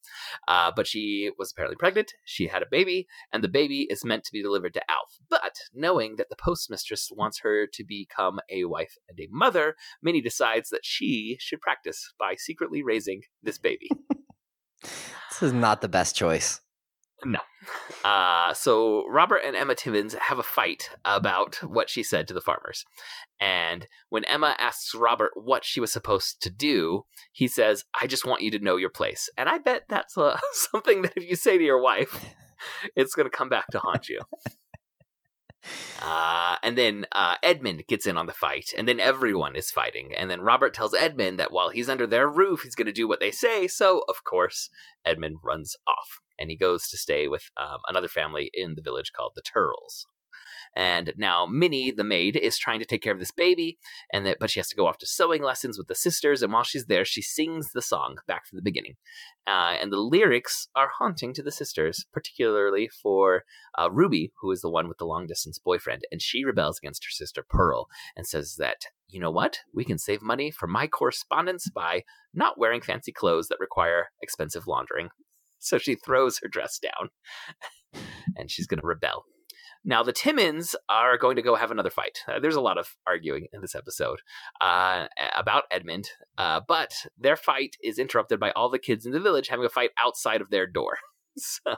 Uh, 0.49 0.73
but 0.75 0.87
she 0.87 1.31
was 1.39 1.53
apparently 1.53 1.77
pregnant. 1.77 2.13
She 2.25 2.47
had 2.47 2.63
a 2.63 2.69
baby, 2.71 3.07
and 3.33 3.45
the 3.45 3.49
baby 3.49 3.87
is 3.91 4.05
meant 4.05 4.25
to 4.25 4.33
be 4.33 4.43
delivered 4.43 4.75
to 4.75 4.91
Alf. 4.91 5.19
But 5.29 5.57
knowing 5.73 6.17
that 6.17 6.29
the 6.29 6.37
postmistress 6.37 7.09
wants 7.13 7.41
her 7.41 7.67
to 7.73 7.85
become 7.85 8.41
a 8.51 8.65
wife 8.65 8.97
and 9.09 9.19
a 9.21 9.29
mother, 9.31 9.77
Minnie 10.03 10.21
decides 10.21 10.71
that 10.71 10.85
she 10.85 11.37
should 11.41 11.61
practice 11.61 12.13
by 12.19 12.35
secretly 12.37 12.83
raising 12.83 13.23
this 13.43 13.59
baby. 13.59 13.89
This 15.41 15.49
is 15.49 15.53
not 15.55 15.81
the 15.81 15.89
best 15.89 16.15
choice. 16.15 16.61
No. 17.25 17.39
Uh, 18.05 18.53
so 18.53 19.07
Robert 19.09 19.39
and 19.39 19.57
Emma 19.57 19.75
Timmins 19.75 20.13
have 20.13 20.39
a 20.39 20.43
fight 20.43 20.91
about 21.07 21.57
what 21.63 21.89
she 21.89 22.03
said 22.03 22.29
to 22.29 22.35
the 22.35 22.43
farmers. 22.43 22.85
And 23.41 23.87
when 24.11 24.25
Emma 24.27 24.55
asks 24.59 24.95
Robert 24.95 25.31
what 25.35 25.65
she 25.65 25.81
was 25.81 25.91
supposed 25.91 26.43
to 26.43 26.51
do, 26.51 27.05
he 27.33 27.49
says, 27.49 27.85
I 27.99 28.07
just 28.07 28.27
want 28.27 28.43
you 28.43 28.51
to 28.51 28.59
know 28.59 28.77
your 28.77 28.91
place. 28.91 29.31
And 29.39 29.49
I 29.49 29.57
bet 29.57 29.85
that's 29.89 30.19
uh, 30.19 30.39
something 30.53 31.01
that 31.03 31.15
if 31.17 31.27
you 31.27 31.37
say 31.37 31.57
to 31.57 31.65
your 31.65 31.81
wife, 31.81 32.23
it's 32.95 33.15
going 33.15 33.29
to 33.29 33.35
come 33.35 33.49
back 33.49 33.69
to 33.69 33.79
haunt 33.79 34.11
you. 34.11 34.21
Uh, 36.01 36.57
and 36.63 36.77
then 36.77 37.07
uh, 37.13 37.37
Edmund 37.43 37.85
gets 37.89 38.07
in 38.07 38.17
on 38.17 38.27
the 38.27 38.33
fight, 38.33 38.71
and 38.77 38.89
then 38.89 39.01
everyone 39.01 39.57
is 39.57 39.71
fighting. 39.71 40.15
And 40.17 40.31
then 40.31 40.41
Robert 40.41 40.75
tells 40.75 40.95
Edmund 40.95 41.39
that 41.39 41.53
while 41.53 41.71
he's 41.71 41.89
under 41.89 42.07
their 42.07 42.29
roof, 42.29 42.63
he's 42.63 42.75
going 42.75 42.87
to 42.87 42.93
do 42.93 43.09
what 43.09 43.21
they 43.21 43.31
say. 43.31 43.69
So, 43.69 44.03
of 44.09 44.25
course, 44.25 44.71
Edmund 45.05 45.37
runs 45.45 45.77
off, 45.87 46.21
and 46.39 46.51
he 46.51 46.57
goes 46.57 46.89
to 46.89 46.97
stay 46.97 47.29
with 47.29 47.51
um, 47.57 47.79
another 47.89 48.09
family 48.09 48.51
in 48.55 48.75
the 48.75 48.83
village 48.83 49.13
called 49.15 49.33
the 49.35 49.43
Turrills. 49.43 50.07
And 50.77 51.13
now 51.17 51.47
Minnie, 51.47 51.91
the 51.91 52.05
maid, 52.05 52.37
is 52.37 52.59
trying 52.59 52.79
to 52.79 52.85
take 52.85 53.03
care 53.03 53.13
of 53.13 53.19
this 53.19 53.33
baby, 53.33 53.79
and 54.13 54.25
that 54.27 54.39
but 54.39 54.51
she 54.51 54.61
has 54.61 54.69
to 54.69 54.77
go 54.77 54.87
off 54.87 54.99
to 54.99 55.07
sewing 55.07 55.43
lessons 55.43 55.77
with 55.77 55.89
the 55.89 55.95
sisters. 55.95 56.43
And 56.43 56.53
while 56.53 56.63
she's 56.63 56.87
there, 56.87 57.05
she 57.05 57.23
sings 57.23 57.73
the 57.73 57.83
song 57.83 58.19
back 58.27 58.47
from 58.47 58.57
the 58.57 58.63
beginning, 58.63 58.95
uh, 59.47 59.77
and 59.81 59.93
the 59.93 59.99
lyrics 59.99 60.69
are 60.77 60.91
haunting 60.99 61.35
to 61.35 61.43
the 61.43 61.51
sisters, 61.51 62.07
particularly 62.13 62.89
for 62.89 63.45
uh, 63.79 63.91
Ruby, 63.91 64.33
who 64.41 64.51
is 64.53 64.61
the 64.61 64.71
one 64.71 64.89
with 64.89 64.99
the 64.99 65.07
long 65.07 65.27
distance 65.27 65.59
boyfriend, 65.59 66.03
and 66.13 66.23
she 66.23 66.45
rebels 66.45 66.79
against 66.79 67.05
her 67.05 67.11
sister 67.11 67.45
Pearl 67.49 67.89
and 68.17 68.27
says 68.27 68.57
that 68.59 68.87
you 69.13 69.21
know 69.21 69.31
what, 69.31 69.59
we 69.75 69.85
can 69.85 69.99
save 69.99 70.23
money 70.23 70.51
for 70.51 70.67
my 70.67 70.87
correspondence 70.87 71.69
by 71.69 72.05
not 72.33 72.59
wearing 72.59 72.81
fancy 72.81 73.13
clothes 73.13 73.49
that 73.49 73.59
require 73.59 74.11
expensive 74.23 74.67
laundering. 74.67 75.09
So 75.59 75.79
she 75.79 75.95
throws 75.95 76.39
her 76.39 76.49
dress 76.49 76.79
down, 76.79 77.11
and 78.37 78.51
she's 78.51 78.67
going 78.67 78.81
to 78.81 78.87
rebel. 78.87 79.25
Now, 79.85 80.03
the 80.03 80.13
Timmins 80.13 80.77
are 80.91 81.17
going 81.17 81.37
to 81.37 81.43
go 81.43 81.55
have 81.55 81.71
another 81.71 81.91
fight. 81.91 82.19
Uh, 82.29 82.39
there's 82.39 82.57
a 82.57 82.61
lot 82.61 82.77
of 82.77 82.97
arguing 83.07 83.47
in 83.53 83.63
this 83.63 83.75
episode 83.75 84.21
uh, 84.61 85.07
about 85.37 85.65
Edmund, 85.71 86.11
uh, 86.37 86.61
but 86.67 86.93
their 87.19 87.37
fight 87.37 87.77
is 87.83 87.99
interrupted 87.99 88.39
by 88.39 88.51
all 88.51 88.69
the 88.69 88.79
kids 88.79 89.07
in 89.07 89.13
the 89.13 89.21
village 89.21 89.49
having 89.49 89.65
a 89.65 89.71
fight 89.71 89.91
outside 89.99 90.41
of 90.41 90.51
their 90.51 90.67
door. 90.67 90.99
So 91.37 91.77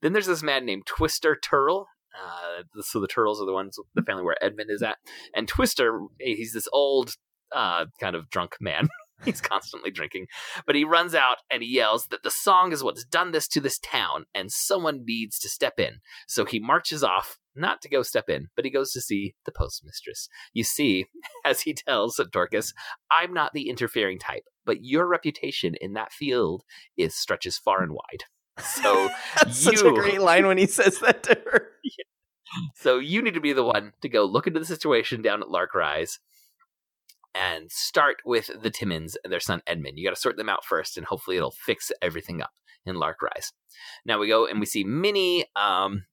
then 0.00 0.14
there's 0.14 0.26
this 0.26 0.42
man 0.42 0.64
named 0.64 0.86
Twister 0.86 1.36
Turrill. 1.36 1.84
Uh, 2.18 2.62
so 2.80 3.00
the 3.00 3.06
Turrills 3.06 3.40
are 3.40 3.44
the 3.44 3.52
ones, 3.52 3.78
the 3.94 4.02
family 4.02 4.24
where 4.24 4.42
Edmund 4.42 4.70
is 4.70 4.82
at. 4.82 4.96
And 5.36 5.46
Twister, 5.46 6.00
he's 6.18 6.54
this 6.54 6.66
old, 6.72 7.14
uh, 7.54 7.84
kind 8.00 8.16
of 8.16 8.30
drunk 8.30 8.56
man. 8.60 8.88
He's 9.24 9.40
constantly 9.40 9.90
drinking. 9.90 10.26
But 10.66 10.76
he 10.76 10.84
runs 10.84 11.14
out 11.14 11.38
and 11.50 11.62
he 11.62 11.68
yells 11.68 12.06
that 12.08 12.22
the 12.22 12.30
song 12.30 12.72
is 12.72 12.82
what's 12.82 13.04
done 13.04 13.32
this 13.32 13.48
to 13.48 13.60
this 13.60 13.78
town 13.78 14.26
and 14.34 14.50
someone 14.50 15.04
needs 15.04 15.38
to 15.40 15.48
step 15.48 15.78
in. 15.78 16.00
So 16.26 16.44
he 16.44 16.58
marches 16.58 17.04
off, 17.04 17.38
not 17.54 17.80
to 17.82 17.88
go 17.88 18.02
step 18.02 18.28
in, 18.28 18.48
but 18.56 18.64
he 18.64 18.70
goes 18.70 18.92
to 18.92 19.00
see 19.00 19.34
the 19.44 19.52
postmistress. 19.52 20.28
You 20.52 20.64
see, 20.64 21.06
as 21.44 21.62
he 21.62 21.74
tells 21.74 22.20
Dorcas, 22.32 22.74
I'm 23.10 23.32
not 23.32 23.52
the 23.52 23.68
interfering 23.68 24.18
type, 24.18 24.44
but 24.64 24.84
your 24.84 25.06
reputation 25.06 25.74
in 25.80 25.94
that 25.94 26.12
field 26.12 26.62
is 26.96 27.14
stretches 27.14 27.56
far 27.56 27.82
and 27.82 27.92
wide. 27.92 28.24
So 28.62 29.10
That's 29.36 29.58
such 29.58 29.82
a 29.82 29.92
great 29.92 30.20
line 30.20 30.46
when 30.46 30.58
he 30.58 30.66
says 30.66 30.98
that 31.00 31.22
to 31.24 31.34
her. 31.34 31.68
So 32.76 32.98
you 32.98 33.20
need 33.22 33.34
to 33.34 33.40
be 33.40 33.52
the 33.52 33.64
one 33.64 33.92
to 34.02 34.08
go 34.08 34.24
look 34.24 34.46
into 34.46 34.60
the 34.60 34.66
situation 34.66 35.22
down 35.22 35.42
at 35.42 35.50
Lark 35.50 35.74
Rise 35.74 36.20
and 37.34 37.70
start 37.70 38.16
with 38.24 38.50
the 38.62 38.70
Timmins 38.70 39.16
and 39.24 39.32
their 39.32 39.40
son 39.40 39.62
Edmund. 39.66 39.98
You 39.98 40.06
got 40.06 40.14
to 40.14 40.20
sort 40.20 40.36
them 40.36 40.48
out 40.48 40.64
first, 40.64 40.96
and 40.96 41.06
hopefully 41.06 41.36
it'll 41.36 41.50
fix 41.50 41.90
everything 42.00 42.40
up 42.40 42.52
in 42.86 42.96
Lark 42.96 43.22
Rise. 43.22 43.52
Now 44.04 44.18
we 44.18 44.28
go 44.28 44.46
and 44.46 44.60
we 44.60 44.66
see 44.66 44.84
Minnie. 44.84 45.46
Um, 45.56 46.04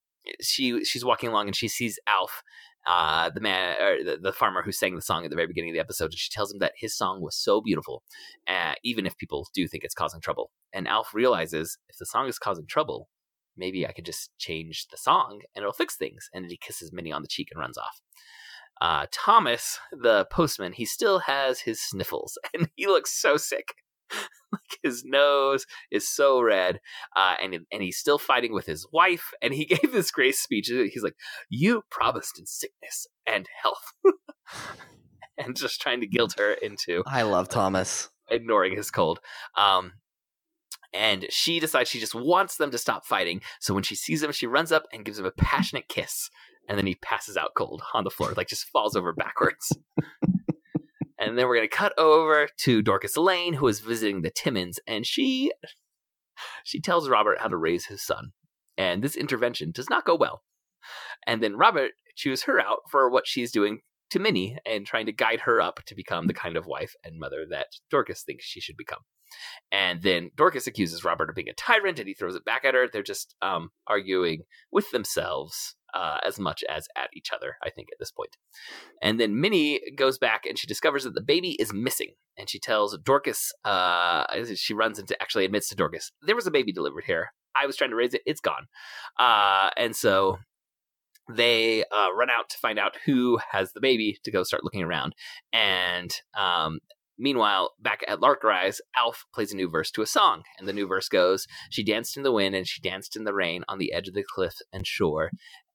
she 0.42 0.84
she's 0.84 1.06
walking 1.06 1.30
along 1.30 1.48
and 1.48 1.56
she 1.56 1.68
sees 1.68 2.00
Alf, 2.08 2.44
uh, 2.86 3.30
the 3.30 3.42
man 3.42 3.76
or 3.82 4.04
the, 4.04 4.18
the 4.18 4.34
farmer 4.34 4.62
who 4.62 4.72
sang 4.72 4.96
the 4.96 5.02
song 5.02 5.24
at 5.24 5.30
the 5.30 5.36
very 5.36 5.48
beginning 5.48 5.72
of 5.72 5.76
the 5.76 5.80
episode, 5.80 6.06
and 6.06 6.18
she 6.18 6.30
tells 6.30 6.52
him 6.52 6.60
that 6.60 6.74
his 6.78 6.96
song 6.96 7.22
was 7.22 7.36
so 7.36 7.62
beautiful, 7.62 8.04
uh, 8.48 8.74
even 8.84 9.06
if 9.06 9.18
people 9.18 9.48
do 9.54 9.68
think 9.68 9.84
it's 9.84 9.96
causing 9.96 10.22
trouble. 10.22 10.52
And 10.74 10.88
Alf 10.88 11.14
realizes 11.14 11.78
if 11.90 11.98
the 11.98 12.06
song 12.06 12.28
is 12.28 12.40
causing 12.40 12.66
trouble, 12.66 13.10
maybe 13.58 13.86
I 13.86 13.92
could 13.92 14.06
just 14.06 14.32
change 14.38 14.88
the 14.90 14.98
song 14.98 15.42
and 15.56 15.64
it'll 15.64 15.74
fix 15.74 15.96
things. 15.96 16.30
And 16.34 16.44
then 16.44 16.50
he 16.50 16.58
kisses 16.58 16.92
Minnie 16.94 17.12
on 17.12 17.22
the 17.22 17.28
cheek 17.28 17.50
and 17.52 17.60
runs 17.60 17.78
off. 17.78 18.02
Uh, 18.82 19.06
Thomas, 19.12 19.80
the 19.92 20.26
postman, 20.32 20.74
he 20.74 20.86
still 20.86 21.20
has 21.20 21.62
his 21.62 21.80
sniffles 21.80 22.38
and 22.54 22.70
he 22.76 22.88
looks 22.88 23.14
so 23.14 23.38
sick. 23.38 23.76
like 24.52 24.80
his 24.84 25.06
nose 25.06 25.66
is 25.90 26.10
so 26.10 26.42
red, 26.42 26.82
uh, 27.16 27.36
and 27.42 27.60
and 27.72 27.82
he's 27.82 27.98
still 27.98 28.18
fighting 28.18 28.52
with 28.54 28.66
his 28.66 28.86
wife. 28.92 29.32
And 29.42 29.54
he 29.54 29.64
gave 29.74 29.94
this 29.94 30.12
great 30.12 30.36
speech. 30.36 30.68
He's 30.68 31.04
like, 31.04 31.16
"You 31.50 31.84
promised 31.90 32.38
in 32.38 32.46
sickness 32.46 33.08
and 33.26 33.48
health," 33.62 33.94
and 35.38 35.56
just 35.56 35.80
trying 35.80 36.02
to 36.02 36.08
guilt 36.08 36.36
her 36.38 36.52
into 36.52 37.04
I 37.06 37.22
love 37.22 37.48
Thomas. 37.48 38.10
ignoring 38.30 38.76
his 38.76 38.92
cold. 38.92 39.20
Um, 39.56 39.94
and 40.94 41.26
she 41.30 41.62
decides 41.62 41.90
she 41.90 42.02
just 42.02 42.16
wants 42.16 42.58
them 42.58 42.72
to 42.72 42.78
stop 42.78 43.06
fighting. 43.06 43.42
So 43.62 43.74
when 43.74 43.84
she 43.84 43.96
sees 43.96 44.22
him, 44.22 44.34
she 44.34 44.48
runs 44.48 44.74
up 44.74 44.88
and 44.92 45.06
gives 45.06 45.20
him 45.20 45.26
a 45.26 45.32
passionate 45.32 45.88
kiss. 45.88 46.30
And 46.68 46.78
then 46.78 46.88
he 46.88 46.96
passes 46.96 47.38
out 47.38 47.52
cold 47.56 47.82
on 47.94 48.04
the 48.04 48.10
floor, 48.10 48.34
like 48.36 48.48
just 48.48 48.70
falls 48.70 48.96
over 48.96 49.14
backwards. 49.14 49.72
and 51.20 51.38
then 51.38 51.48
we're 51.48 51.62
to 51.62 51.68
cut 51.68 51.98
over 51.98 52.48
to 52.60 52.82
Dorcas 52.82 53.18
Lane, 53.18 53.54
who 53.54 53.68
is 53.68 53.80
visiting 53.80 54.22
the 54.22 54.32
Timmins. 54.32 54.80
And 54.88 55.06
she 55.06 55.52
she 56.64 56.80
tells 56.80 57.10
Robert 57.10 57.40
how 57.40 57.48
to 57.48 57.58
raise 57.58 57.86
his 57.86 58.04
son. 58.04 58.32
And 58.78 59.04
this 59.04 59.16
intervention 59.16 59.72
does 59.72 59.90
not 59.90 60.06
go 60.06 60.16
well. 60.16 60.44
And 61.28 61.44
then 61.44 61.58
Robert 61.58 61.92
chews 62.16 62.44
her 62.44 62.60
out 62.60 62.80
for 62.90 63.10
what 63.10 63.28
she's 63.28 63.52
doing 63.52 63.82
to 64.12 64.20
Minnie 64.20 64.58
and 64.66 64.86
trying 64.86 65.06
to 65.06 65.12
guide 65.12 65.42
her 65.42 65.62
up 65.62 65.82
to 65.86 65.96
become 65.96 66.28
the 66.28 66.34
kind 66.34 66.58
of 66.58 66.66
wife 66.66 66.94
and 67.04 67.20
mother 67.20 67.46
that 67.50 67.68
Dorcas 67.90 68.24
thinks 68.24 68.46
she 68.46 68.60
should 68.60 68.78
become. 68.78 69.00
And 69.72 70.02
then 70.02 70.32
Dorcas 70.36 70.68
accuses 70.68 71.06
Robert 71.06 71.30
of 71.30 71.36
being 71.36 71.50
a 71.50 71.54
tyrant 71.54 72.00
and 72.00 72.08
he 72.08 72.14
throws 72.14 72.36
it 72.36 72.44
back 72.44 72.66
at 72.66 72.74
her. 72.74 72.88
They're 72.88 73.04
just 73.04 73.36
um, 73.42 73.70
arguing 73.88 74.42
with 74.72 74.92
themselves 74.92 75.76
uh, 75.94 76.18
as 76.26 76.40
much 76.40 76.64
as 76.70 76.88
at 76.96 77.10
each 77.16 77.32
other, 77.34 77.58
I 77.64 77.70
think, 77.70 77.90
at 77.92 78.00
this 78.00 78.12
point. 78.12 78.38
And 79.02 79.20
then 79.20 79.40
Minnie 79.40 79.82
goes 79.96 80.18
back 80.18 80.46
and 80.46 80.58
she 80.58 80.68
discovers 80.68 81.04
that 81.04 81.14
the 81.14 81.22
baby 81.22 81.56
is 81.60 81.74
missing. 81.74 82.14
And 82.38 82.50
she 82.50 82.60
tells 82.60 82.98
Dorcas, 82.98 83.52
uh, 83.66 84.26
she 84.56 84.74
runs 84.74 85.00
into, 85.00 85.20
actually 85.22 85.46
admits 85.46 85.70
to 85.70 85.76
Dorcas, 85.76 86.12
there 86.22 86.36
was 86.36 86.48
a 86.48 86.52
baby 86.52 86.72
delivered 86.72 87.04
here. 87.06 87.34
I 87.56 87.66
was 87.66 87.76
trying 87.76 87.90
to 87.90 87.96
raise 87.96 88.14
it, 88.14 88.22
it's 88.26 88.42
gone. 88.42 88.68
Uh, 89.20 89.70
and 89.78 89.96
so 89.96 90.38
they 91.30 91.84
uh, 91.84 92.14
run 92.14 92.30
out 92.30 92.50
to 92.50 92.58
find 92.58 92.80
out 92.80 92.98
who 93.06 93.40
has 93.52 93.74
the 93.74 93.82
baby 93.82 94.18
to 94.24 94.32
go 94.32 94.44
start 94.44 94.64
looking 94.64 94.84
around. 94.84 95.14
And 95.54 96.12
um, 96.38 96.80
meanwhile, 97.18 97.72
back 97.80 98.04
at 98.08 98.20
Lark 98.20 98.44
Rise, 98.44 98.82
Alf 98.96 99.26
plays 99.34 99.54
a 99.54 99.56
new 99.56 99.70
verse 99.70 99.92
to 99.92 100.02
a 100.02 100.08
song. 100.08 100.44
And 100.58 100.68
the 100.68 100.74
new 100.74 100.88
verse 100.88 101.08
goes 101.08 101.48
She 101.70 101.84
danced 101.84 102.18
in 102.18 102.24
the 102.24 102.32
wind 102.32 102.56
and 102.56 102.68
she 102.68 102.82
danced 102.82 103.16
in 103.16 103.24
the 103.24 103.34
rain 103.34 103.64
on 103.68 103.78
the 103.78 103.94
edge 103.94 104.08
of 104.08 104.14
the 104.14 104.24
cliff 104.24 104.56
and 104.74 104.86
shore. 104.86 105.32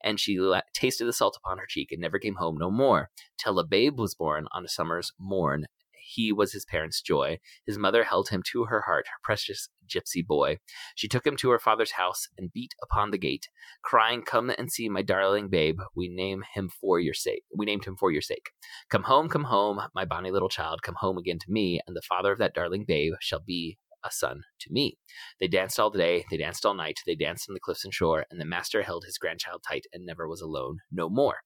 And 0.06 0.20
she 0.20 0.38
la- 0.38 0.60
tasted 0.72 1.06
the 1.06 1.12
salt 1.12 1.36
upon 1.36 1.58
her 1.58 1.66
cheek 1.68 1.90
and 1.90 2.00
never 2.00 2.20
came 2.20 2.36
home 2.36 2.56
no 2.56 2.70
more. 2.70 3.10
Till 3.36 3.58
a 3.58 3.66
babe 3.66 3.98
was 3.98 4.14
born 4.14 4.46
on 4.52 4.64
a 4.64 4.68
summer's 4.68 5.12
morn. 5.18 5.66
He 6.08 6.32
was 6.32 6.52
his 6.52 6.64
parents' 6.64 7.02
joy. 7.02 7.40
His 7.66 7.76
mother 7.76 8.04
held 8.04 8.28
him 8.28 8.40
to 8.52 8.66
her 8.66 8.82
heart, 8.82 9.06
her 9.08 9.18
precious 9.24 9.68
gypsy 9.92 10.24
boy. 10.24 10.58
She 10.94 11.08
took 11.08 11.26
him 11.26 11.36
to 11.38 11.50
her 11.50 11.58
father's 11.58 11.90
house 11.92 12.28
and 12.38 12.52
beat 12.52 12.74
upon 12.80 13.10
the 13.10 13.18
gate, 13.18 13.48
crying, 13.82 14.22
"Come 14.22 14.50
and 14.56 14.70
see 14.70 14.88
my 14.88 15.02
darling 15.02 15.48
babe. 15.48 15.80
We 15.96 16.08
name 16.08 16.44
him 16.54 16.68
for 16.68 17.00
your 17.00 17.14
sake. 17.14 17.42
We 17.56 17.66
named 17.66 17.84
him 17.86 17.96
for 17.96 18.12
your 18.12 18.22
sake. 18.22 18.50
Come 18.88 19.02
home, 19.02 19.28
come 19.28 19.44
home, 19.44 19.80
my 19.92 20.04
bonny 20.04 20.30
little 20.30 20.48
child. 20.48 20.82
Come 20.82 20.94
home 20.94 21.18
again 21.18 21.40
to 21.40 21.50
me, 21.50 21.80
and 21.84 21.96
the 21.96 22.08
father 22.08 22.30
of 22.30 22.38
that 22.38 22.54
darling 22.54 22.84
babe 22.86 23.14
shall 23.20 23.42
be 23.44 23.76
a 24.06 24.10
son 24.12 24.42
to 24.60 24.72
me." 24.72 24.98
They 25.40 25.48
danced 25.48 25.80
all 25.80 25.90
day, 25.90 26.24
they 26.30 26.36
danced 26.36 26.64
all 26.64 26.74
night, 26.74 27.00
they 27.06 27.14
danced 27.14 27.48
on 27.48 27.54
the 27.54 27.60
cliffs 27.60 27.84
and 27.84 27.92
shore, 27.92 28.26
and 28.30 28.40
the 28.40 28.44
master 28.44 28.82
held 28.82 29.04
his 29.04 29.18
grandchild 29.18 29.62
tight 29.68 29.86
and 29.92 30.06
never 30.06 30.28
was 30.28 30.40
alone 30.40 30.78
no 30.90 31.08
more. 31.08 31.38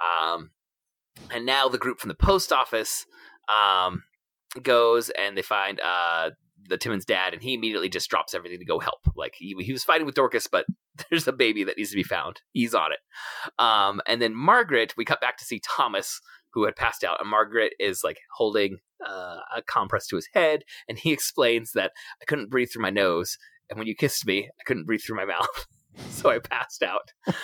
Um, 0.00 0.50
and 1.30 1.46
now 1.46 1.68
the 1.68 1.78
group 1.78 2.00
from 2.00 2.08
the 2.08 2.14
post 2.14 2.52
office 2.52 3.06
um, 3.48 4.02
goes 4.62 5.10
and 5.10 5.36
they 5.36 5.42
find 5.42 5.80
uh, 5.80 6.30
the 6.68 6.76
Timmins' 6.76 7.04
dad, 7.04 7.32
and 7.32 7.42
he 7.42 7.54
immediately 7.54 7.88
just 7.88 8.10
drops 8.10 8.34
everything 8.34 8.58
to 8.58 8.64
go 8.64 8.78
help. 8.78 9.00
Like 9.14 9.34
he, 9.36 9.54
he 9.60 9.72
was 9.72 9.84
fighting 9.84 10.06
with 10.06 10.14
Dorcas, 10.14 10.46
but 10.46 10.66
there's 11.10 11.28
a 11.28 11.32
baby 11.32 11.64
that 11.64 11.76
needs 11.76 11.90
to 11.90 11.96
be 11.96 12.02
found. 12.02 12.40
He's 12.52 12.74
on 12.74 12.92
it. 12.92 12.98
Um, 13.58 14.00
and 14.06 14.20
then 14.20 14.34
Margaret, 14.34 14.94
we 14.96 15.04
cut 15.04 15.20
back 15.20 15.38
to 15.38 15.44
see 15.44 15.60
Thomas, 15.60 16.20
who 16.56 16.64
had 16.64 16.74
passed 16.74 17.04
out, 17.04 17.20
and 17.20 17.28
Margaret 17.28 17.74
is 17.78 18.02
like 18.02 18.18
holding 18.34 18.78
uh, 19.06 19.40
a 19.54 19.60
compress 19.60 20.06
to 20.06 20.16
his 20.16 20.26
head, 20.32 20.62
and 20.88 20.98
he 20.98 21.12
explains 21.12 21.72
that 21.72 21.92
I 22.20 22.24
couldn't 22.24 22.48
breathe 22.50 22.70
through 22.72 22.82
my 22.82 22.90
nose, 22.90 23.36
and 23.68 23.78
when 23.78 23.86
you 23.86 23.94
kissed 23.94 24.26
me, 24.26 24.46
I 24.46 24.62
couldn't 24.64 24.86
breathe 24.86 25.02
through 25.06 25.16
my 25.18 25.26
mouth. 25.26 25.66
so 26.10 26.30
I 26.30 26.38
passed 26.38 26.82
out. 26.82 27.12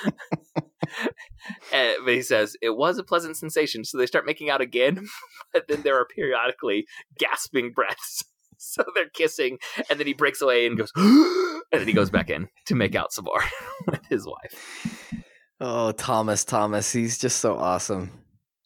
And- 1.72 1.96
but 2.04 2.14
he 2.14 2.22
says 2.22 2.54
it 2.60 2.76
was 2.76 2.98
a 2.98 3.02
pleasant 3.02 3.36
sensation. 3.36 3.84
So 3.84 3.96
they 3.98 4.06
start 4.06 4.26
making 4.26 4.50
out 4.50 4.60
again, 4.60 5.06
but 5.52 5.66
then 5.66 5.82
there 5.82 5.98
are 5.98 6.06
periodically 6.06 6.86
gasping 7.18 7.72
breaths. 7.72 8.24
So 8.58 8.84
they're 8.94 9.08
kissing, 9.08 9.58
and 9.90 9.98
then 9.98 10.06
he 10.06 10.12
breaks 10.14 10.40
away 10.40 10.66
and 10.66 10.78
goes, 10.78 10.92
and 10.96 11.62
then 11.72 11.88
he 11.88 11.92
goes 11.92 12.10
back 12.10 12.30
in 12.30 12.48
to 12.66 12.76
make 12.76 12.94
out 12.94 13.12
some 13.12 13.24
more 13.24 13.42
with 13.88 14.06
his 14.08 14.24
wife. 14.24 15.12
Oh, 15.60 15.90
Thomas, 15.90 16.44
Thomas, 16.44 16.92
he's 16.92 17.18
just 17.18 17.40
so 17.40 17.56
awesome. 17.56 18.21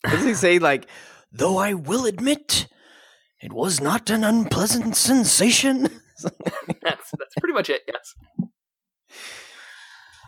Does 0.10 0.24
he 0.24 0.34
say 0.34 0.58
like, 0.58 0.86
though 1.32 1.58
I 1.58 1.74
will 1.74 2.06
admit, 2.06 2.68
it 3.40 3.52
was 3.52 3.80
not 3.80 4.10
an 4.10 4.24
unpleasant 4.24 4.96
sensation? 4.96 5.88
That's 6.82 7.10
that's 7.18 7.34
pretty 7.38 7.52
much 7.52 7.68
it. 7.68 7.82
Yes. 7.86 8.14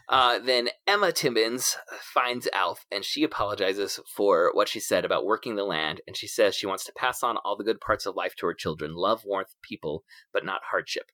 Uh, 0.08 0.38
then 0.38 0.68
Emma 0.86 1.12
Timmins 1.12 1.76
finds 2.02 2.48
Alf 2.54 2.84
and 2.90 3.04
she 3.04 3.22
apologizes 3.22 4.00
for 4.14 4.50
what 4.54 4.68
she 4.68 4.80
said 4.80 5.04
about 5.04 5.24
working 5.24 5.56
the 5.56 5.64
land. 5.64 6.00
And 6.06 6.16
she 6.16 6.26
says 6.26 6.54
she 6.54 6.66
wants 6.66 6.84
to 6.84 6.92
pass 6.96 7.22
on 7.22 7.36
all 7.38 7.56
the 7.56 7.64
good 7.64 7.80
parts 7.80 8.04
of 8.06 8.16
life 8.16 8.34
to 8.36 8.46
her 8.46 8.54
children 8.54 8.94
love, 8.94 9.22
warmth, 9.24 9.54
people, 9.62 10.04
but 10.32 10.44
not 10.44 10.60
hardship. 10.70 11.10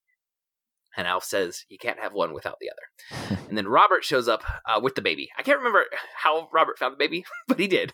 And 0.97 1.09
Alf 1.09 1.25
says 1.25 1.65
you 1.69 1.79
can't 1.79 1.99
have 1.99 2.13
one 2.13 2.33
without 2.33 2.59
the 2.61 2.71
other. 2.71 3.41
and 3.49 3.59
then 3.59 3.67
Robert 3.69 4.05
shows 4.05 4.29
up 4.29 4.43
uh, 4.69 4.81
with 4.81 4.95
the 4.95 5.03
baby. 5.03 5.29
I 5.37 5.43
can't 5.43 5.59
remember 5.59 5.85
how 6.17 6.49
Robert 6.53 6.79
found 6.79 6.95
the 6.95 6.99
baby, 6.99 7.25
but 7.49 7.59
he 7.59 7.67
did. 7.67 7.93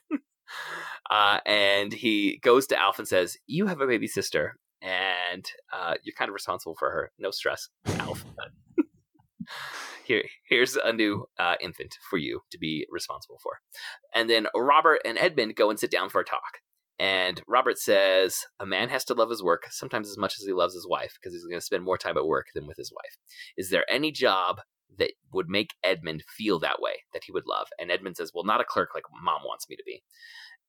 Uh, 1.10 1.40
and 1.46 1.92
he 1.92 2.38
goes 2.42 2.66
to 2.68 2.78
Alf 2.78 2.98
and 2.98 3.08
says, 3.08 3.36
You 3.46 3.66
have 3.66 3.80
a 3.80 3.86
baby 3.86 4.06
sister, 4.06 4.56
and 4.82 5.44
uh, 5.72 5.94
you're 6.02 6.14
kind 6.14 6.28
of 6.28 6.34
responsible 6.34 6.76
for 6.76 6.90
her. 6.90 7.12
No 7.18 7.30
stress, 7.30 7.68
Alf. 7.98 8.24
Here, 10.04 10.24
here's 10.48 10.74
a 10.74 10.92
new 10.92 11.26
uh, 11.38 11.54
infant 11.60 11.96
for 12.08 12.16
you 12.16 12.40
to 12.50 12.58
be 12.58 12.84
responsible 12.90 13.38
for. 13.40 13.60
And 14.12 14.28
then 14.28 14.48
Robert 14.56 15.00
and 15.04 15.16
Edmund 15.16 15.54
go 15.54 15.70
and 15.70 15.78
sit 15.78 15.92
down 15.92 16.08
for 16.08 16.20
a 16.20 16.24
talk. 16.24 16.58
And 16.98 17.40
Robert 17.46 17.78
says 17.78 18.44
a 18.58 18.66
man 18.66 18.88
has 18.88 19.04
to 19.06 19.14
love 19.14 19.30
his 19.30 19.42
work 19.42 19.68
sometimes 19.70 20.10
as 20.10 20.18
much 20.18 20.34
as 20.38 20.44
he 20.44 20.52
loves 20.52 20.74
his 20.74 20.86
wife 20.86 21.14
because 21.14 21.32
he's 21.32 21.44
going 21.44 21.60
to 21.60 21.64
spend 21.64 21.84
more 21.84 21.96
time 21.96 22.18
at 22.18 22.26
work 22.26 22.48
than 22.54 22.66
with 22.66 22.76
his 22.76 22.92
wife. 22.92 23.16
Is 23.56 23.70
there 23.70 23.84
any 23.90 24.10
job 24.10 24.60
that 24.98 25.12
would 25.32 25.48
make 25.48 25.74
Edmund 25.82 26.24
feel 26.28 26.58
that 26.60 26.80
way 26.80 27.04
that 27.12 27.24
he 27.24 27.32
would 27.32 27.46
love? 27.46 27.68
And 27.78 27.90
Edmund 27.90 28.16
says, 28.16 28.32
"Well, 28.34 28.44
not 28.44 28.60
a 28.60 28.64
clerk 28.64 28.90
like 28.94 29.04
mom 29.22 29.42
wants 29.44 29.68
me 29.68 29.76
to 29.76 29.82
be." 29.84 30.02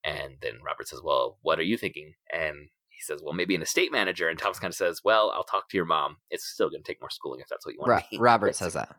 And 0.04 0.36
then 0.42 0.60
Robert 0.66 0.88
says, 0.88 1.02
"Well, 1.04 1.38
what 1.42 1.60
are 1.60 1.64
you 1.64 1.78
thinking?" 1.78 2.14
And 2.34 2.70
he 2.90 3.02
says, 3.02 3.22
"Well, 3.24 3.34
maybe 3.34 3.56
an 3.56 3.62
estate 3.62 3.92
manager." 3.92 4.30
And 4.30 4.38
Thomas 4.40 4.60
kind 4.60 4.72
of 4.72 4.76
says, 4.76 5.02
"Well, 5.04 5.32
I'll 5.32 5.44
talk 5.44 5.70
to 5.70 5.78
your 5.78 5.86
mom. 5.86 6.18
It's 6.30 6.46
still 6.46 6.70
going 6.70 6.84
to 6.84 6.88
take 6.88 7.02
more 7.02 7.10
schooling 7.10 7.40
if 7.40 7.48
that's 7.50 7.66
what 7.66 7.74
you 7.74 7.80
want 7.82 8.04
to 8.04 8.10
be." 8.12 8.18
Robert 8.18 8.56
says 8.62 8.74
that. 8.74 8.96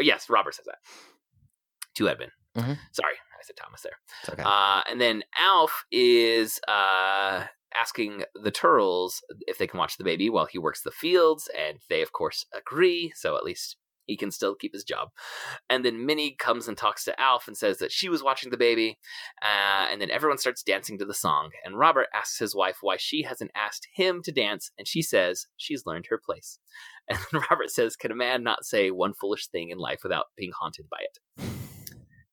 Oh, 0.00 0.02
yes, 0.02 0.28
Robert 0.30 0.54
says 0.54 0.66
that 0.66 0.78
to 1.94 2.08
Edmund. 2.08 2.32
Mhm. 2.56 2.78
Sorry, 2.92 3.14
I 3.14 3.42
said 3.42 3.56
Thomas 3.56 3.82
there. 3.82 3.98
Okay. 4.28 4.42
Uh, 4.44 4.82
and 4.88 5.00
then 5.00 5.22
Alf 5.38 5.84
is 5.90 6.60
uh, 6.68 7.44
asking 7.74 8.24
the 8.34 8.50
Turrills 8.50 9.22
if 9.46 9.58
they 9.58 9.66
can 9.66 9.78
watch 9.78 9.96
the 9.96 10.04
baby 10.04 10.28
while 10.30 10.46
he 10.46 10.58
works 10.58 10.82
the 10.82 10.90
fields, 10.90 11.48
and 11.58 11.78
they, 11.88 12.02
of 12.02 12.12
course, 12.12 12.44
agree. 12.54 13.12
So 13.14 13.36
at 13.36 13.44
least 13.44 13.76
he 14.06 14.16
can 14.16 14.30
still 14.30 14.54
keep 14.54 14.72
his 14.72 14.84
job. 14.84 15.08
And 15.70 15.84
then 15.84 16.06
Minnie 16.06 16.36
comes 16.38 16.68
and 16.68 16.76
talks 16.76 17.04
to 17.04 17.20
Alf 17.20 17.46
and 17.46 17.56
says 17.56 17.78
that 17.78 17.92
she 17.92 18.08
was 18.08 18.22
watching 18.22 18.50
the 18.50 18.56
baby. 18.56 18.98
Uh, 19.42 19.86
and 19.90 20.00
then 20.00 20.10
everyone 20.10 20.38
starts 20.38 20.62
dancing 20.62 20.98
to 20.98 21.04
the 21.04 21.14
song. 21.14 21.50
And 21.64 21.78
Robert 21.78 22.08
asks 22.14 22.38
his 22.38 22.54
wife 22.54 22.78
why 22.80 22.96
she 22.98 23.22
hasn't 23.22 23.52
asked 23.54 23.86
him 23.94 24.22
to 24.22 24.32
dance, 24.32 24.70
and 24.78 24.86
she 24.86 25.02
says 25.02 25.46
she's 25.56 25.86
learned 25.86 26.06
her 26.08 26.20
place. 26.24 26.58
And 27.08 27.18
Robert 27.50 27.70
says, 27.70 27.96
Can 27.96 28.12
a 28.12 28.16
man 28.16 28.44
not 28.44 28.64
say 28.64 28.92
one 28.92 29.12
foolish 29.12 29.48
thing 29.48 29.70
in 29.70 29.78
life 29.78 30.00
without 30.04 30.26
being 30.36 30.52
haunted 30.58 30.86
by 30.88 30.98
it? 31.00 31.46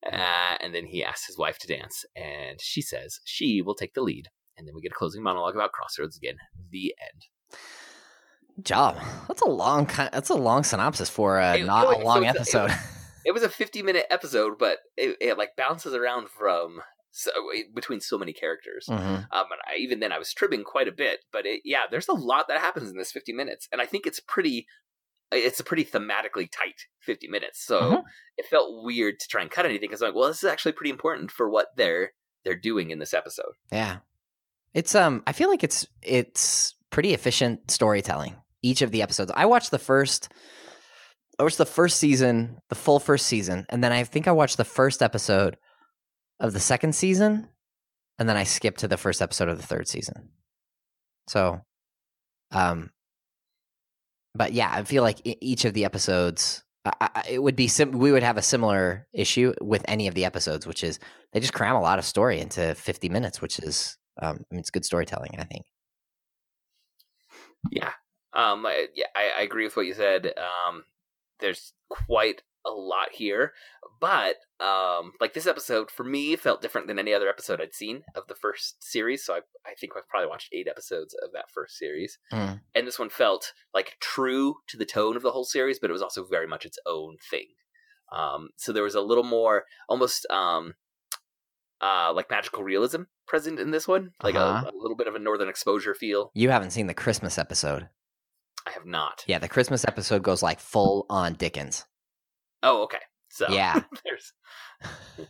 Uh, 0.06 0.58
and 0.62 0.74
then 0.74 0.86
he 0.86 1.04
asks 1.04 1.26
his 1.26 1.38
wife 1.38 1.58
to 1.60 1.68
dance, 1.68 2.06
and 2.16 2.62
she 2.62 2.82
says 2.82 3.20
she 3.26 3.64
will 3.64 3.76
take 3.76 3.96
the 3.96 4.02
lead. 4.02 4.28
And 4.58 4.68
then 4.68 4.76
we 4.76 4.82
get 4.82 4.92
a 4.92 4.96
closing 4.96 5.24
monologue 5.24 5.56
about 5.56 5.72
Crossroads 5.72 6.18
again. 6.18 6.36
The 6.72 6.94
end. 7.02 7.26
Job. 8.64 8.98
That's 9.28 9.42
a 9.42 9.48
long 9.50 9.86
kind. 9.86 10.10
That's 10.14 10.30
a 10.30 10.36
long 10.36 10.64
synopsis 10.64 11.10
for 11.10 11.40
uh, 11.40 11.56
It- 11.56 11.66
not 11.66 11.92
it- 11.92 12.02
a 12.02 12.06
long 12.06 12.24
it's 12.26 12.54
a- 12.56 12.62
episode. 12.64 12.80
It 13.26 13.32
was 13.34 13.44
a 13.44 13.50
50 13.50 13.82
minute 13.84 14.06
episode, 14.10 14.58
but 14.58 14.80
it, 14.98 15.18
it 15.22 15.38
like 15.38 15.56
bounces 15.58 15.94
around 15.94 16.30
from 16.30 16.82
so, 17.12 17.32
between 17.76 18.00
so 18.00 18.18
many 18.18 18.34
characters. 18.34 18.86
Mhm. 18.90 18.98
Um, 18.98 19.26
and 19.52 19.62
I, 19.68 19.76
even 19.78 20.00
then, 20.00 20.12
I 20.12 20.18
was 20.18 20.34
tripping 20.34 20.64
quite 20.64 20.88
a 20.88 20.92
bit. 20.92 21.20
But 21.32 21.46
it, 21.46 21.62
yeah, 21.66 21.82
there's 21.92 22.08
a 22.08 22.14
lot 22.14 22.48
that 22.48 22.60
happens 22.60 22.90
in 22.90 22.98
this 22.98 23.12
50 23.12 23.34
minutes, 23.34 23.68
and 23.72 23.82
I 23.82 23.86
think 23.86 24.08
it's 24.08 24.20
pretty. 24.20 24.68
It's 25.32 25.60
a 25.60 25.64
pretty 25.64 25.86
thematically 25.86 26.50
tight 26.52 26.88
50 27.02 27.28
minutes, 27.28 27.64
so 27.64 27.80
Mhm. 27.82 28.04
it 28.38 28.46
felt 28.48 28.84
weird 28.84 29.20
to 29.20 29.28
try 29.28 29.42
and 29.44 29.52
cut 29.52 29.66
anything 29.66 29.90
because 29.90 30.02
I'm 30.02 30.08
like, 30.08 30.16
well, 30.16 30.28
this 30.30 30.42
is 30.44 30.50
actually 30.50 30.72
pretty 30.72 30.90
important 30.90 31.30
for 31.30 31.48
what 31.50 31.68
they're 31.76 32.14
they're 32.46 32.56
doing 32.56 32.90
in 32.90 32.98
this 33.00 33.14
episode. 33.14 33.52
Yeah. 33.72 33.98
It's 34.74 34.96
um 34.96 35.22
I 35.28 35.34
feel 35.34 35.50
like 35.50 35.64
it's 35.64 35.86
it's 36.02 36.74
pretty 36.90 37.14
efficient 37.14 37.70
storytelling. 37.70 38.38
Each 38.62 38.82
of 38.82 38.92
the 38.92 39.02
episodes. 39.02 39.32
I 39.36 39.46
watched 39.46 39.72
the 39.72 39.80
first 39.80 40.30
I 41.40 41.44
watched 41.44 41.58
the 41.58 41.66
first 41.66 41.98
season, 41.98 42.58
the 42.68 42.76
full 42.76 43.00
first 43.00 43.26
season, 43.26 43.66
and 43.70 43.82
then 43.84 43.94
I 43.94 44.04
think 44.04 44.28
I 44.28 44.34
watched 44.34 44.58
the 44.58 44.66
first 44.66 45.02
episode 45.02 45.58
of 46.40 46.52
the 46.52 46.60
second 46.60 46.94
season, 46.94 47.48
and 48.18 48.28
then 48.28 48.36
I 48.36 48.44
skipped 48.44 48.82
to 48.82 48.90
the 48.90 48.98
first 48.98 49.22
episode 49.22 49.48
of 49.48 49.58
the 49.58 49.66
third 49.66 49.88
season. 49.88 50.30
So 51.28 51.62
um 52.52 52.92
but 54.36 54.54
yeah, 54.54 54.70
I 54.72 54.84
feel 54.84 55.04
like 55.04 55.20
each 55.24 55.66
of 55.66 55.74
the 55.74 55.86
episodes 55.86 56.64
I, 56.86 57.10
I, 57.16 57.24
it 57.30 57.44
would 57.44 57.56
be 57.56 57.68
sim- 57.68 57.92
we 57.92 58.12
would 58.12 58.24
have 58.24 58.38
a 58.38 58.42
similar 58.42 59.08
issue 59.14 59.54
with 59.62 59.84
any 59.88 60.08
of 60.08 60.14
the 60.14 60.26
episodes, 60.26 60.66
which 60.66 60.84
is 60.84 61.00
they 61.34 61.40
just 61.40 61.54
cram 61.54 61.76
a 61.76 61.82
lot 61.82 62.00
of 62.00 62.06
story 62.06 62.40
into 62.40 62.74
50 62.76 63.10
minutes, 63.10 63.42
which 63.42 63.60
is, 63.60 63.98
um, 64.22 64.38
I 64.40 64.54
mean, 64.54 64.60
it's 64.60 64.70
good 64.72 64.86
storytelling, 64.86 65.36
I 65.38 65.44
think. 65.44 65.66
Yeah. 67.72 67.92
Um. 68.34 68.66
I, 68.66 68.88
yeah, 68.96 69.08
I, 69.16 69.40
I 69.40 69.42
agree 69.42 69.64
with 69.66 69.76
what 69.76 69.86
you 69.86 69.94
said. 69.94 70.34
Um. 70.38 70.84
There's 71.40 71.74
quite 71.88 72.42
a 72.66 72.70
lot 72.70 73.14
here, 73.14 73.54
but 74.02 74.36
um, 74.60 75.14
like 75.22 75.34
this 75.34 75.48
episode 75.48 75.90
for 75.90 76.04
me 76.04 76.36
felt 76.36 76.62
different 76.62 76.88
than 76.88 77.00
any 77.00 77.14
other 77.14 77.30
episode 77.30 77.62
I'd 77.62 77.74
seen 77.74 78.04
of 78.14 78.28
the 78.28 78.36
first 78.36 78.84
series. 78.84 79.24
So 79.24 79.36
I, 79.36 79.38
I 79.66 79.74
think 79.80 79.94
I've 79.96 80.08
probably 80.10 80.28
watched 80.28 80.50
eight 80.52 80.68
episodes 80.68 81.16
of 81.24 81.32
that 81.32 81.50
first 81.50 81.78
series, 81.78 82.20
Mm. 82.34 82.60
and 82.76 82.86
this 82.86 83.00
one 83.00 83.10
felt 83.10 83.54
like 83.74 83.96
true 84.02 84.56
to 84.68 84.76
the 84.76 84.86
tone 84.86 85.16
of 85.16 85.22
the 85.24 85.32
whole 85.32 85.46
series, 85.46 85.80
but 85.80 85.90
it 85.90 85.94
was 85.94 86.02
also 86.02 86.26
very 86.26 86.46
much 86.46 86.66
its 86.66 86.78
own 86.86 87.16
thing. 87.32 87.48
Um. 88.12 88.50
So 88.58 88.74
there 88.74 88.84
was 88.84 88.96
a 88.96 89.02
little 89.02 89.24
more, 89.24 89.64
almost 89.88 90.26
um, 90.30 90.74
uh, 91.82 92.12
like 92.14 92.30
magical 92.30 92.64
realism 92.64 93.04
present 93.28 93.60
in 93.60 93.72
this 93.72 93.88
one, 93.88 94.12
like 94.22 94.36
Uh-huh. 94.36 94.66
a, 94.68 94.72
a 94.76 94.78
little 94.78 94.98
bit 94.98 95.08
of 95.08 95.16
a 95.16 95.20
northern 95.20 95.48
exposure 95.48 95.94
feel. 95.94 96.32
You 96.34 96.50
haven't 96.50 96.72
seen 96.72 96.88
the 96.88 96.94
Christmas 96.94 97.38
episode. 97.38 97.88
I 98.68 98.72
have 98.72 98.86
not. 98.86 99.24
Yeah, 99.28 99.40
the 99.40 99.50
Christmas 99.50 99.86
episode 99.88 100.24
goes 100.24 100.44
like 100.44 100.60
full 100.60 101.06
on 101.10 101.34
Dickens. 101.34 101.86
Oh, 102.64 102.84
okay. 102.84 103.00
So 103.30 103.48
Yeah. 103.50 103.82
there's 104.04 104.34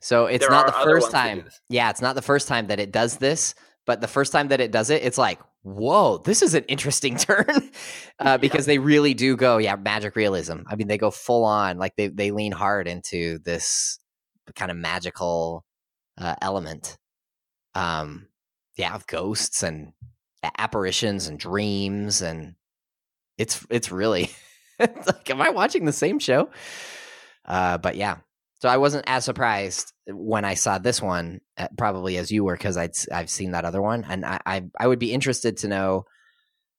So 0.00 0.26
it's 0.26 0.44
There 0.44 0.50
not 0.50 0.66
the 0.66 0.72
first 0.72 1.04
ones 1.04 1.12
that 1.12 1.34
do 1.34 1.40
time. 1.42 1.50
Yeah, 1.68 1.90
it's 1.90 2.02
not 2.02 2.16
the 2.16 2.22
first 2.22 2.48
time 2.48 2.66
that 2.66 2.80
it 2.80 2.90
does 2.90 3.18
this, 3.18 3.54
but 3.86 4.00
the 4.00 4.08
first 4.08 4.32
time 4.32 4.48
that 4.48 4.60
it 4.60 4.72
does 4.72 4.90
it, 4.90 5.02
it's 5.04 5.16
like, 5.18 5.38
whoa, 5.62 6.18
this 6.18 6.42
is 6.42 6.54
an 6.54 6.64
interesting 6.64 7.16
turn. 7.18 7.70
uh, 8.18 8.36
because 8.38 8.66
they 8.66 8.78
really 8.78 9.14
do 9.14 9.36
go, 9.36 9.58
yeah, 9.58 9.76
magic 9.76 10.16
realism. 10.16 10.62
I 10.66 10.74
mean, 10.74 10.88
they 10.88 10.98
go 10.98 11.12
full 11.12 11.44
on, 11.44 11.78
like 11.78 11.94
they, 11.94 12.08
they 12.08 12.32
lean 12.32 12.50
hard 12.50 12.88
into 12.88 13.38
this 13.40 14.00
kind 14.56 14.72
of 14.72 14.76
magical 14.76 15.64
uh, 16.18 16.34
element. 16.42 16.98
Um, 17.76 18.26
yeah, 18.76 18.94
of 18.94 19.06
ghosts 19.06 19.62
and 19.62 19.92
apparitions 20.58 21.28
and 21.28 21.38
dreams 21.38 22.22
and 22.22 22.54
it's 23.38 23.64
it's 23.70 23.90
really 23.92 24.30
it's 24.78 25.06
like 25.06 25.30
am 25.30 25.40
i 25.40 25.50
watching 25.50 25.84
the 25.84 25.92
same 25.92 26.18
show? 26.18 26.50
Uh 27.44 27.78
but 27.78 27.96
yeah. 27.96 28.16
So 28.60 28.68
i 28.68 28.76
wasn't 28.76 29.04
as 29.08 29.24
surprised 29.24 29.92
when 30.06 30.44
i 30.44 30.54
saw 30.54 30.78
this 30.78 31.00
one 31.02 31.40
uh, 31.58 31.68
probably 31.78 32.16
as 32.16 32.30
you 32.30 32.44
were 32.44 32.56
because 32.56 32.76
i'd 32.76 32.92
i've 33.12 33.30
seen 33.30 33.52
that 33.52 33.64
other 33.64 33.82
one 33.82 34.04
and 34.08 34.24
I, 34.24 34.40
I 34.46 34.62
i 34.78 34.86
would 34.86 34.98
be 34.98 35.12
interested 35.12 35.56
to 35.58 35.68
know 35.68 36.04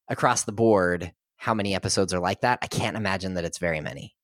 across 0.08 0.44
the 0.44 0.52
board 0.52 1.12
how 1.36 1.52
many 1.54 1.74
episodes 1.74 2.14
are 2.14 2.20
like 2.20 2.40
that. 2.40 2.58
I 2.62 2.66
can't 2.68 2.96
imagine 2.96 3.34
that 3.34 3.44
it's 3.44 3.58
very 3.58 3.80
many. 3.82 4.14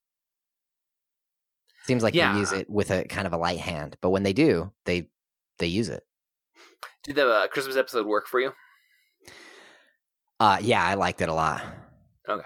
Seems 1.84 2.02
like 2.02 2.14
Yeah. 2.14 2.32
they 2.32 2.38
use 2.40 2.52
it 2.52 2.68
with 2.70 2.90
a 2.90 3.04
kind 3.04 3.26
of 3.26 3.32
a 3.32 3.38
light 3.38 3.58
hand 3.58 3.96
but 4.00 4.10
when 4.10 4.22
they 4.22 4.32
do 4.32 4.72
they 4.84 5.08
they 5.58 5.66
use 5.66 5.88
it. 5.88 6.02
Did 7.04 7.16
the 7.16 7.28
uh, 7.28 7.46
Christmas 7.48 7.76
episode 7.76 8.06
work 8.06 8.26
for 8.26 8.40
you? 8.40 8.52
Uh 10.40 10.58
yeah 10.60 10.84
i 10.84 10.94
liked 10.94 11.20
it 11.20 11.28
a 11.28 11.34
lot 11.34 11.62
Okay. 12.28 12.44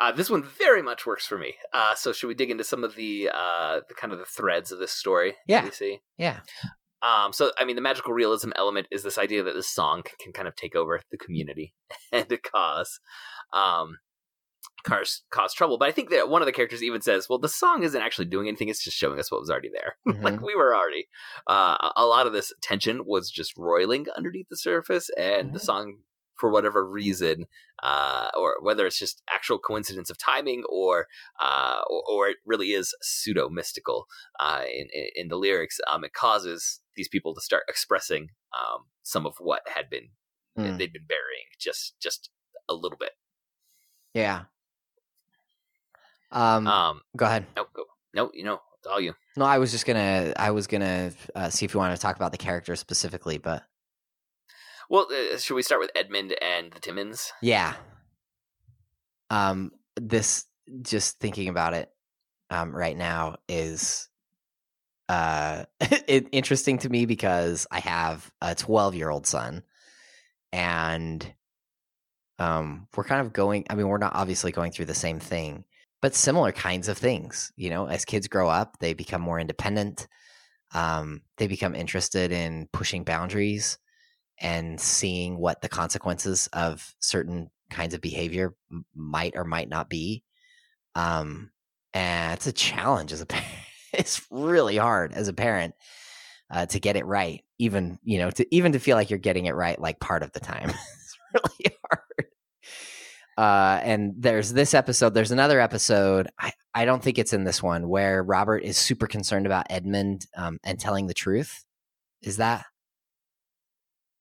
Uh, 0.00 0.12
this 0.12 0.30
one 0.30 0.44
very 0.44 0.80
much 0.80 1.04
works 1.04 1.26
for 1.26 1.36
me. 1.36 1.54
Uh, 1.72 1.92
so 1.96 2.12
should 2.12 2.28
we 2.28 2.34
dig 2.34 2.52
into 2.52 2.62
some 2.62 2.84
of 2.84 2.94
the 2.94 3.28
uh, 3.34 3.80
the 3.88 3.94
kind 3.94 4.12
of 4.12 4.20
the 4.20 4.24
threads 4.24 4.70
of 4.70 4.78
this 4.78 4.92
story? 4.92 5.34
Yeah. 5.48 5.64
we 5.64 5.72
see. 5.72 5.98
yeah 6.16 6.38
Um, 7.02 7.32
so 7.32 7.50
I 7.58 7.64
mean, 7.64 7.74
the 7.74 7.82
magical 7.82 8.12
realism 8.12 8.50
element 8.54 8.86
is 8.92 9.02
this 9.02 9.18
idea 9.18 9.42
that 9.42 9.54
this 9.54 9.68
song 9.68 10.04
can, 10.22 10.32
kind 10.32 10.46
of 10.46 10.54
take 10.54 10.76
over 10.76 11.00
the 11.10 11.16
community 11.18 11.74
and 12.12 12.28
to 12.28 12.36
cause 12.36 13.00
um 13.52 13.96
cause 14.84 15.22
cause 15.30 15.52
trouble. 15.52 15.78
But 15.78 15.88
I 15.88 15.92
think 15.92 16.10
that 16.10 16.28
one 16.28 16.42
of 16.42 16.46
the 16.46 16.52
characters 16.52 16.82
even 16.84 17.00
says, 17.00 17.26
"Well, 17.28 17.40
the 17.40 17.48
song 17.48 17.82
isn't 17.82 18.00
actually 18.00 18.26
doing 18.26 18.46
anything; 18.46 18.68
it's 18.68 18.84
just 18.84 18.96
showing 18.96 19.18
us 19.18 19.32
what 19.32 19.40
was 19.40 19.50
already 19.50 19.70
there. 19.72 19.96
like 20.22 20.34
Mhm. 20.34 20.44
we 20.46 20.54
were 20.54 20.76
already." 20.76 21.08
Uh, 21.48 21.90
a- 21.96 22.06
lot 22.06 22.28
of 22.28 22.32
this 22.32 22.52
tension 22.62 23.00
was 23.04 23.30
just 23.32 23.52
roiling 23.56 24.06
underneath 24.16 24.46
the 24.48 24.56
surface, 24.56 25.10
and 25.18 25.52
the 25.54 25.58
Mhm. 25.58 25.62
song, 25.62 25.98
for 26.38 26.50
whatever 26.50 26.86
reason, 26.88 27.46
uh, 27.82 28.28
or 28.36 28.56
whether 28.62 28.86
it's 28.86 28.98
just 28.98 29.22
actual 29.32 29.58
coincidence 29.58 30.08
of 30.10 30.18
timing, 30.18 30.62
or 30.70 31.06
uh, 31.42 31.80
or, 31.90 32.02
or 32.10 32.28
it 32.28 32.36
really 32.46 32.68
is 32.68 32.94
pseudo 33.02 33.48
mystical 33.48 34.06
uh, 34.40 34.62
in, 34.72 34.86
in 35.14 35.28
the 35.28 35.36
lyrics, 35.36 35.78
um, 35.90 36.04
it 36.04 36.12
causes 36.12 36.80
these 36.96 37.08
people 37.08 37.34
to 37.34 37.40
start 37.40 37.64
expressing 37.68 38.28
um, 38.58 38.84
some 39.02 39.26
of 39.26 39.34
what 39.38 39.62
had 39.74 39.90
been 39.90 40.08
Mm. 40.58 40.76
they'd 40.76 40.92
been 40.92 41.06
burying 41.06 41.46
just 41.60 42.00
just 42.00 42.30
a 42.68 42.74
little 42.74 42.98
bit. 42.98 43.12
yeah 44.12 44.46
um 46.32 46.66
Um, 46.66 47.00
go 47.16 47.26
ahead 47.26 47.46
no, 47.56 47.66
go, 47.72 47.84
no, 48.12 48.30
you 48.34 48.42
know, 48.42 48.60
it's 48.78 48.86
all 48.88 49.00
you. 49.00 49.14
No, 49.36 49.44
I 49.44 49.58
was 49.58 49.70
just 49.70 49.86
gonna. 49.86 50.32
I 50.36 50.50
was 50.50 50.66
gonna 50.66 51.12
uh, 51.34 51.48
see 51.50 51.64
if 51.64 51.74
you 51.74 51.78
wanted 51.78 51.94
to 51.96 52.02
talk 52.02 52.16
about 52.16 52.32
the 52.32 52.38
characters 52.38 52.80
specifically, 52.80 53.38
but 53.38 53.62
Well, 54.88 55.06
uh, 55.12 55.36
should 55.38 55.54
we 55.54 55.62
start 55.62 55.80
with 55.80 55.90
Edmund 55.94 56.34
and 56.40 56.72
the 56.72 56.80
Timmins? 56.80 57.32
yeah. 57.42 57.74
Um, 59.30 59.72
this 59.96 60.46
just 60.80 61.18
thinking 61.20 61.48
about 61.48 61.74
it, 61.74 61.90
um, 62.48 62.74
right 62.74 62.96
now 62.96 63.36
is, 63.46 64.08
uh, 65.10 65.64
interesting 66.08 66.78
to 66.78 66.88
me 66.88 67.04
because 67.04 67.66
I 67.70 67.80
have 67.80 68.30
a 68.40 68.54
twelve-year-old 68.54 69.26
son, 69.26 69.64
and, 70.52 71.34
um, 72.38 72.88
we're 72.96 73.04
kind 73.04 73.20
of 73.20 73.34
going. 73.34 73.66
I 73.68 73.74
mean, 73.74 73.88
we're 73.88 73.98
not 73.98 74.14
obviously 74.14 74.52
going 74.52 74.72
through 74.72 74.86
the 74.86 74.94
same 74.94 75.20
thing, 75.20 75.64
but 76.00 76.14
similar 76.14 76.52
kinds 76.52 76.88
of 76.88 76.96
things. 76.96 77.52
You 77.56 77.68
know, 77.68 77.86
as 77.86 78.06
kids 78.06 78.28
grow 78.28 78.48
up, 78.48 78.78
they 78.78 78.94
become 78.94 79.20
more 79.20 79.38
independent. 79.38 80.08
Um, 80.72 81.22
they 81.36 81.46
become 81.46 81.74
interested 81.74 82.32
in 82.32 82.68
pushing 82.72 83.04
boundaries 83.04 83.78
and 84.40 84.80
seeing 84.80 85.38
what 85.38 85.60
the 85.60 85.68
consequences 85.68 86.48
of 86.52 86.94
certain 87.00 87.50
kinds 87.70 87.94
of 87.94 88.00
behavior 88.00 88.54
might 88.94 89.36
or 89.36 89.44
might 89.44 89.68
not 89.68 89.88
be. 89.88 90.22
Um, 90.94 91.50
and 91.94 92.34
it's 92.34 92.46
a 92.46 92.52
challenge 92.52 93.12
as 93.12 93.20
a 93.20 93.26
parent. 93.26 93.48
it's 93.92 94.26
really 94.30 94.76
hard 94.76 95.12
as 95.12 95.28
a 95.28 95.32
parent 95.32 95.74
uh, 96.50 96.66
to 96.66 96.80
get 96.80 96.96
it 96.96 97.06
right. 97.06 97.44
Even 97.58 97.98
you 98.02 98.18
know, 98.18 98.30
to 98.30 98.46
even 98.54 98.72
to 98.72 98.78
feel 98.78 98.96
like 98.96 99.10
you're 99.10 99.18
getting 99.18 99.46
it 99.46 99.54
right, 99.54 99.80
like 99.80 100.00
part 100.00 100.22
of 100.22 100.32
the 100.32 100.40
time. 100.40 100.70
it's 100.70 101.18
really 101.34 101.76
hard. 101.90 102.02
Uh, 103.36 103.80
and 103.82 104.14
there's 104.18 104.52
this 104.52 104.74
episode. 104.74 105.14
There's 105.14 105.30
another 105.30 105.60
episode. 105.60 106.28
I, 106.38 106.52
I 106.74 106.84
don't 106.84 107.02
think 107.02 107.18
it's 107.18 107.32
in 107.32 107.44
this 107.44 107.62
one 107.62 107.88
where 107.88 108.22
Robert 108.22 108.58
is 108.58 108.76
super 108.76 109.06
concerned 109.06 109.46
about 109.46 109.66
Edmund 109.70 110.26
um, 110.36 110.58
and 110.64 110.78
telling 110.78 111.06
the 111.06 111.14
truth. 111.14 111.64
Is 112.20 112.38
that 112.38 112.64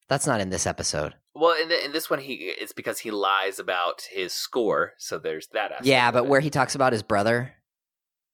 That's 0.09 0.27
not 0.27 0.41
in 0.41 0.49
this 0.49 0.65
episode. 0.65 1.15
Well, 1.35 1.55
in, 1.61 1.69
the, 1.69 1.85
in 1.85 1.91
this 1.91 2.09
one, 2.09 2.19
he 2.19 2.33
it's 2.33 2.73
because 2.73 2.99
he 2.99 3.11
lies 3.11 3.59
about 3.59 4.07
his 4.11 4.33
score. 4.33 4.93
So 4.97 5.19
there's 5.19 5.47
that. 5.53 5.71
Aspect 5.71 5.85
Yeah, 5.85 6.11
but 6.11 6.27
where 6.27 6.39
he 6.39 6.49
talks 6.49 6.75
about 6.75 6.93
his 6.93 7.03
brother. 7.03 7.53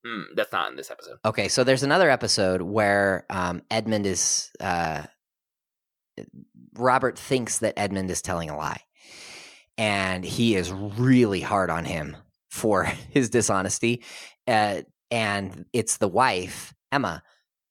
Mm, 0.06 0.24
that's 0.36 0.52
not 0.52 0.70
in 0.70 0.76
this 0.76 0.92
episode. 0.92 1.18
Okay, 1.26 1.48
so 1.48 1.64
there's 1.64 1.84
another 1.84 2.10
episode 2.10 2.62
where 2.62 3.26
um, 3.30 3.62
Edmund 3.72 4.06
is. 4.06 4.50
Uh, 4.60 5.04
Robert 6.76 7.18
thinks 7.18 7.60
that 7.60 7.78
Edmund 7.78 8.12
is 8.12 8.22
telling 8.22 8.50
a 8.50 8.58
lie, 8.58 8.82
and 9.78 10.24
he 10.24 10.56
is 10.56 10.72
really 10.72 11.42
hard 11.42 11.70
on 11.70 11.86
him 11.86 12.16
for 12.52 12.84
his 13.12 13.30
dishonesty. 13.30 14.04
Uh, 14.48 14.82
and 15.10 15.66
it's 15.74 15.98
the 15.98 16.08
wife 16.08 16.74
Emma 16.92 17.24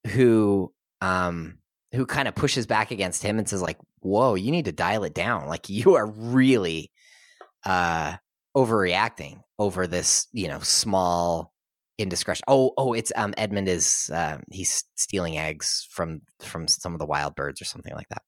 who 0.08 0.72
um, 1.00 1.58
who 1.92 2.06
kind 2.06 2.28
of 2.28 2.34
pushes 2.34 2.66
back 2.66 2.90
against 2.90 3.22
him 3.22 3.38
and 3.38 3.48
says 3.48 3.62
like, 3.62 3.78
"Whoa, 4.00 4.34
you 4.34 4.50
need 4.50 4.64
to 4.66 4.72
dial 4.72 5.04
it 5.04 5.14
down. 5.14 5.46
Like 5.46 5.68
you 5.68 5.94
are 5.94 6.06
really 6.06 6.90
uh, 7.64 8.16
overreacting 8.56 9.40
over 9.58 9.86
this, 9.86 10.26
you 10.32 10.48
know, 10.48 10.60
small 10.60 11.52
indiscretion." 11.98 12.44
Oh, 12.48 12.72
oh, 12.76 12.92
it's 12.94 13.12
um, 13.16 13.34
Edmund 13.36 13.68
is 13.68 14.10
uh, 14.12 14.38
he's 14.50 14.84
stealing 14.94 15.38
eggs 15.38 15.86
from 15.90 16.22
from 16.40 16.68
some 16.68 16.94
of 16.94 16.98
the 16.98 17.06
wild 17.06 17.34
birds 17.34 17.60
or 17.60 17.66
something 17.66 17.94
like 17.94 18.08
that. 18.08 18.22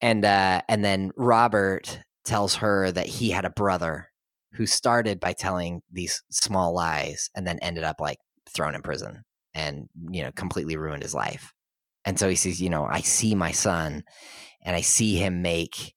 And 0.00 0.24
uh, 0.24 0.62
and 0.68 0.84
then 0.84 1.12
Robert 1.16 2.00
tells 2.24 2.56
her 2.56 2.90
that 2.90 3.06
he 3.06 3.30
had 3.30 3.44
a 3.44 3.50
brother 3.50 4.08
who 4.52 4.66
started 4.66 5.20
by 5.20 5.32
telling 5.32 5.82
these 5.92 6.22
small 6.30 6.74
lies 6.74 7.30
and 7.34 7.46
then 7.46 7.58
ended 7.60 7.84
up 7.84 8.00
like 8.00 8.18
thrown 8.48 8.74
in 8.74 8.82
prison 8.82 9.22
and 9.54 9.88
you 10.10 10.22
know 10.22 10.32
completely 10.32 10.76
ruined 10.76 11.02
his 11.02 11.14
life. 11.14 11.52
And 12.06 12.18
so 12.18 12.28
he 12.28 12.36
says, 12.36 12.62
you 12.62 12.70
know, 12.70 12.86
I 12.86 13.00
see 13.02 13.34
my 13.34 13.50
son 13.52 14.04
and 14.64 14.76
I 14.76 14.82
see 14.82 15.16
him 15.16 15.42
make 15.42 15.94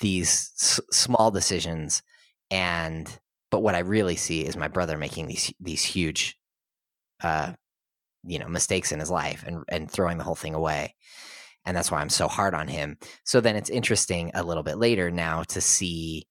these 0.00 0.52
s- 0.60 0.80
small 0.92 1.30
decisions 1.30 2.02
and 2.50 3.18
but 3.50 3.60
what 3.60 3.74
I 3.76 3.80
really 3.80 4.16
see 4.16 4.44
is 4.44 4.56
my 4.56 4.68
brother 4.68 4.98
making 4.98 5.28
these 5.28 5.52
these 5.60 5.84
huge 5.84 6.36
uh 7.22 7.52
you 8.24 8.38
know 8.38 8.48
mistakes 8.48 8.92
in 8.92 9.00
his 9.00 9.10
life 9.10 9.44
and 9.46 9.64
and 9.68 9.90
throwing 9.90 10.18
the 10.18 10.24
whole 10.24 10.34
thing 10.34 10.54
away. 10.54 10.94
And 11.66 11.76
that's 11.76 11.90
why 11.90 12.00
I'm 12.00 12.08
so 12.08 12.28
hard 12.28 12.54
on 12.54 12.68
him. 12.68 12.98
So 13.24 13.40
then 13.40 13.56
it's 13.56 13.70
interesting 13.70 14.32
a 14.34 14.42
little 14.42 14.62
bit 14.62 14.78
later 14.78 15.10
now 15.10 15.44
to 15.44 15.60
see 15.60 16.26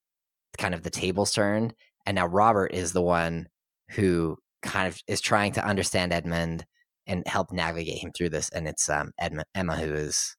kind 0.57 0.73
of 0.73 0.83
the 0.83 0.89
tables 0.89 1.31
turned 1.33 1.73
and 2.05 2.15
now 2.15 2.27
Robert 2.27 2.73
is 2.73 2.93
the 2.93 3.01
one 3.01 3.47
who 3.91 4.37
kind 4.63 4.87
of 4.87 4.99
is 5.07 5.21
trying 5.21 5.53
to 5.53 5.65
understand 5.65 6.13
Edmund 6.13 6.65
and 7.07 7.27
help 7.27 7.51
navigate 7.51 8.03
him 8.03 8.11
through 8.11 8.29
this. 8.29 8.49
And 8.49 8.67
it's 8.67 8.89
um 8.89 9.11
Emma 9.19 9.75
who 9.75 9.93
is 9.93 10.35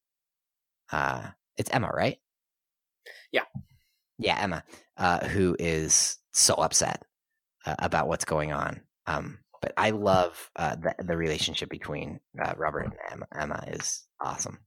uh 0.91 1.29
it's 1.57 1.69
Emma, 1.71 1.89
right? 1.93 2.17
Yeah. 3.31 3.43
Yeah, 4.17 4.37
Emma, 4.39 4.63
uh, 4.97 5.25
who 5.27 5.55
is 5.59 6.17
so 6.31 6.55
upset 6.55 7.03
uh, 7.65 7.75
about 7.79 8.07
what's 8.07 8.25
going 8.25 8.51
on. 8.51 8.81
Um, 9.07 9.39
but 9.61 9.73
I 9.77 9.91
love 9.91 10.49
uh, 10.55 10.75
the 10.75 10.95
the 11.03 11.17
relationship 11.17 11.69
between 11.69 12.19
uh, 12.41 12.53
Robert 12.57 12.85
and 12.85 12.93
Emma. 13.11 13.27
Emma 13.33 13.63
is 13.67 14.05
awesome. 14.21 14.59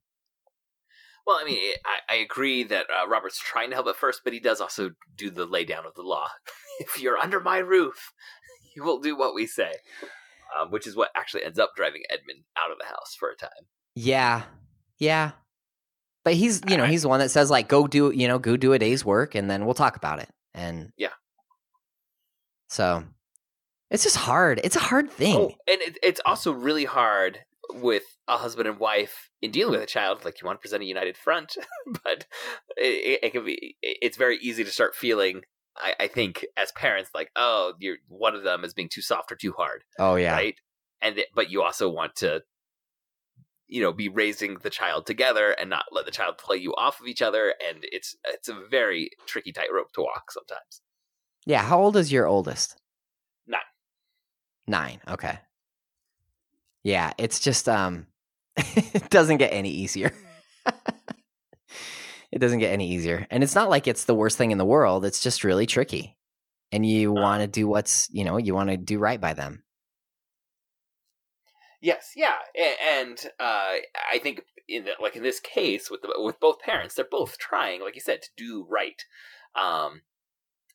Well, 1.25 1.37
I 1.41 1.45
mean, 1.45 1.57
I, 1.85 2.13
I 2.13 2.17
agree 2.17 2.63
that 2.63 2.85
uh, 2.89 3.07
Robert's 3.07 3.39
trying 3.39 3.69
to 3.69 3.75
help 3.75 3.87
at 3.87 3.95
first, 3.95 4.21
but 4.23 4.33
he 4.33 4.39
does 4.39 4.59
also 4.59 4.91
do 5.15 5.29
the 5.29 5.45
lay 5.45 5.63
down 5.63 5.85
of 5.85 5.93
the 5.95 6.01
law. 6.01 6.27
if 6.79 6.99
you're 7.01 7.17
under 7.17 7.39
my 7.39 7.59
roof, 7.59 8.11
you 8.75 8.83
will 8.83 8.99
do 8.99 9.17
what 9.17 9.33
we 9.33 9.47
say, 9.47 9.73
um, 10.59 10.71
which 10.71 10.87
is 10.87 10.95
what 10.95 11.09
actually 11.15 11.43
ends 11.43 11.59
up 11.59 11.71
driving 11.75 12.01
Edmund 12.09 12.43
out 12.63 12.71
of 12.71 12.77
the 12.79 12.85
house 12.85 13.15
for 13.17 13.29
a 13.29 13.35
time. 13.35 13.49
Yeah, 13.95 14.43
yeah. 14.99 15.31
But 16.25 16.35
he's 16.35 16.61
you 16.69 16.77
know 16.77 16.85
I- 16.85 16.87
he's 16.87 17.01
the 17.03 17.09
one 17.09 17.19
that 17.19 17.31
says 17.31 17.49
like 17.51 17.67
go 17.67 17.87
do 17.87 18.11
you 18.11 18.27
know 18.27 18.39
go 18.39 18.55
do 18.57 18.73
a 18.73 18.79
day's 18.79 19.03
work 19.03 19.35
and 19.35 19.49
then 19.49 19.65
we'll 19.65 19.73
talk 19.73 19.95
about 19.97 20.19
it 20.19 20.29
and 20.53 20.91
Yeah. 20.97 21.09
So 22.69 23.03
it's 23.91 24.03
just 24.03 24.15
hard. 24.17 24.59
It's 24.63 24.75
a 24.75 24.79
hard 24.79 25.11
thing. 25.11 25.35
Oh, 25.37 25.51
and 25.67 25.81
it, 25.81 25.97
it's 26.01 26.21
also 26.25 26.51
really 26.51 26.85
hard 26.85 27.39
with 27.75 28.03
a 28.27 28.37
husband 28.37 28.67
and 28.67 28.79
wife 28.79 29.29
in 29.41 29.51
dealing 29.51 29.73
with 29.73 29.81
a 29.83 29.85
child. 29.85 30.25
Like 30.25 30.41
you 30.41 30.45
want 30.47 30.59
to 30.59 30.61
present 30.61 30.81
a 30.81 30.85
united 30.87 31.17
front, 31.17 31.55
but 32.03 32.25
it, 32.77 33.19
it 33.23 33.31
can 33.33 33.45
be. 33.45 33.75
It's 33.81 34.17
very 34.17 34.37
easy 34.37 34.63
to 34.63 34.71
start 34.71 34.95
feeling. 34.95 35.41
I, 35.77 35.93
I 36.01 36.07
think 36.07 36.45
as 36.57 36.71
parents, 36.71 37.09
like, 37.15 37.31
oh, 37.35 37.73
you're 37.79 37.97
one 38.07 38.35
of 38.35 38.43
them 38.43 38.63
is 38.63 38.73
being 38.73 38.89
too 38.89 39.01
soft 39.01 39.31
or 39.31 39.35
too 39.35 39.53
hard, 39.57 39.83
Oh 39.99 40.15
yeah. 40.15 40.33
right? 40.33 40.55
And 41.01 41.17
it- 41.17 41.29
but 41.35 41.49
you 41.49 41.61
also 41.63 41.89
want 41.89 42.15
to, 42.17 42.41
you 43.67 43.81
know, 43.81 43.91
be 43.91 44.07
raising 44.09 44.57
the 44.59 44.69
child 44.69 45.05
together 45.05 45.51
and 45.51 45.69
not 45.69 45.85
let 45.91 46.05
the 46.05 46.11
child 46.11 46.37
play 46.37 46.57
you 46.57 46.73
off 46.75 46.99
of 47.01 47.07
each 47.07 47.21
other. 47.21 47.55
And 47.67 47.79
it's 47.83 48.15
it's 48.25 48.49
a 48.49 48.57
very 48.69 49.09
tricky 49.25 49.51
tightrope 49.51 49.91
to 49.93 50.01
walk 50.01 50.31
sometimes. 50.31 50.81
Yeah. 51.45 51.63
How 51.63 51.79
old 51.81 51.97
is 51.97 52.11
your 52.11 52.27
oldest? 52.27 52.77
Nine. 53.47 53.59
Nine. 54.67 54.99
Okay. 55.07 55.39
Yeah, 56.83 57.13
it's 57.17 57.39
just 57.39 57.67
um, 57.69 58.07
it 58.57 59.09
doesn't 59.09 59.37
get 59.37 59.53
any 59.53 59.69
easier. 59.69 60.13
it 62.33 62.39
doesn't 62.39 62.59
get 62.59 62.73
any 62.73 62.89
easier, 62.89 63.27
and 63.29 63.43
it's 63.43 63.55
not 63.55 63.69
like 63.69 63.87
it's 63.87 64.05
the 64.05 64.15
worst 64.15 64.37
thing 64.37 64.51
in 64.51 64.57
the 64.57 64.65
world. 64.65 65.05
It's 65.05 65.21
just 65.21 65.43
really 65.43 65.67
tricky, 65.67 66.17
and 66.71 66.85
you 66.85 67.13
Uh. 67.15 67.21
want 67.21 67.41
to 67.41 67.47
do 67.47 67.67
what's 67.67 68.09
you 68.11 68.25
know 68.25 68.37
you 68.37 68.55
want 68.55 68.69
to 68.71 68.77
do 68.77 68.99
right 68.99 69.21
by 69.21 69.33
them. 69.33 69.63
Yes, 71.81 72.11
yeah, 72.15 72.37
and 72.55 73.19
uh, 73.39 73.75
I 74.11 74.17
think 74.21 74.41
in 74.69 74.85
the, 74.85 74.91
like 75.01 75.15
in 75.17 75.23
this 75.23 75.39
case 75.41 75.91
with 75.91 76.01
the, 76.01 76.13
with 76.17 76.39
both 76.39 76.59
parents, 76.59 76.95
they're 76.95 77.05
both 77.09 77.37
trying, 77.37 77.81
like 77.81 77.95
you 77.95 78.01
said, 78.01 78.21
to 78.21 78.29
do 78.37 78.65
right, 78.69 79.03
um, 79.55 80.01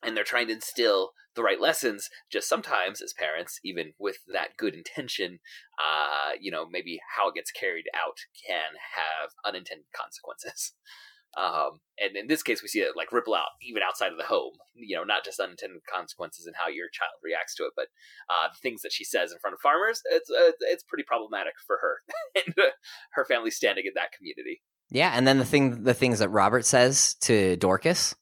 and 0.03 0.15
they're 0.15 0.23
trying 0.23 0.47
to 0.47 0.53
instill 0.53 1.13
the 1.35 1.41
right 1.41 1.59
lessons. 1.59 2.09
Just 2.31 2.47
sometimes, 2.47 3.01
as 3.01 3.13
parents, 3.13 3.59
even 3.63 3.93
with 3.97 4.17
that 4.31 4.55
good 4.57 4.75
intention, 4.75 5.39
uh, 5.83 6.33
you 6.39 6.51
know, 6.51 6.67
maybe 6.69 6.99
how 7.17 7.29
it 7.29 7.35
gets 7.35 7.51
carried 7.51 7.85
out 7.95 8.19
can 8.47 8.77
have 8.95 9.31
unintended 9.43 9.87
consequences. 9.95 10.73
Um, 11.37 11.79
and 11.99 12.15
in 12.15 12.27
this 12.27 12.41
case, 12.41 12.61
we 12.61 12.67
see 12.67 12.79
it 12.79 12.95
like 12.95 13.11
ripple 13.11 13.35
out 13.35 13.49
even 13.61 13.83
outside 13.83 14.11
of 14.11 14.17
the 14.17 14.23
home. 14.23 14.53
You 14.73 14.97
know, 14.97 15.03
not 15.03 15.23
just 15.23 15.39
unintended 15.39 15.81
consequences 15.91 16.45
and 16.45 16.55
how 16.55 16.67
your 16.67 16.87
child 16.91 17.11
reacts 17.23 17.55
to 17.55 17.63
it, 17.63 17.73
but 17.75 17.87
uh, 18.29 18.47
the 18.51 18.59
things 18.61 18.81
that 18.81 18.91
she 18.91 19.03
says 19.03 19.31
in 19.31 19.39
front 19.39 19.53
of 19.53 19.61
farmers. 19.61 20.01
It's 20.11 20.29
uh, 20.29 20.51
it's 20.61 20.83
pretty 20.83 21.03
problematic 21.03 21.53
for 21.65 21.77
her 21.81 21.97
and 22.45 22.55
her 23.11 23.25
family 23.25 23.51
standing 23.51 23.85
in 23.85 23.93
that 23.95 24.11
community. 24.11 24.61
Yeah, 24.91 25.11
and 25.13 25.27
then 25.27 25.37
the 25.37 25.45
thing, 25.45 25.83
the 25.83 25.93
things 25.93 26.19
that 26.19 26.29
Robert 26.29 26.65
says 26.65 27.13
to 27.21 27.55
Dorcas, 27.57 28.15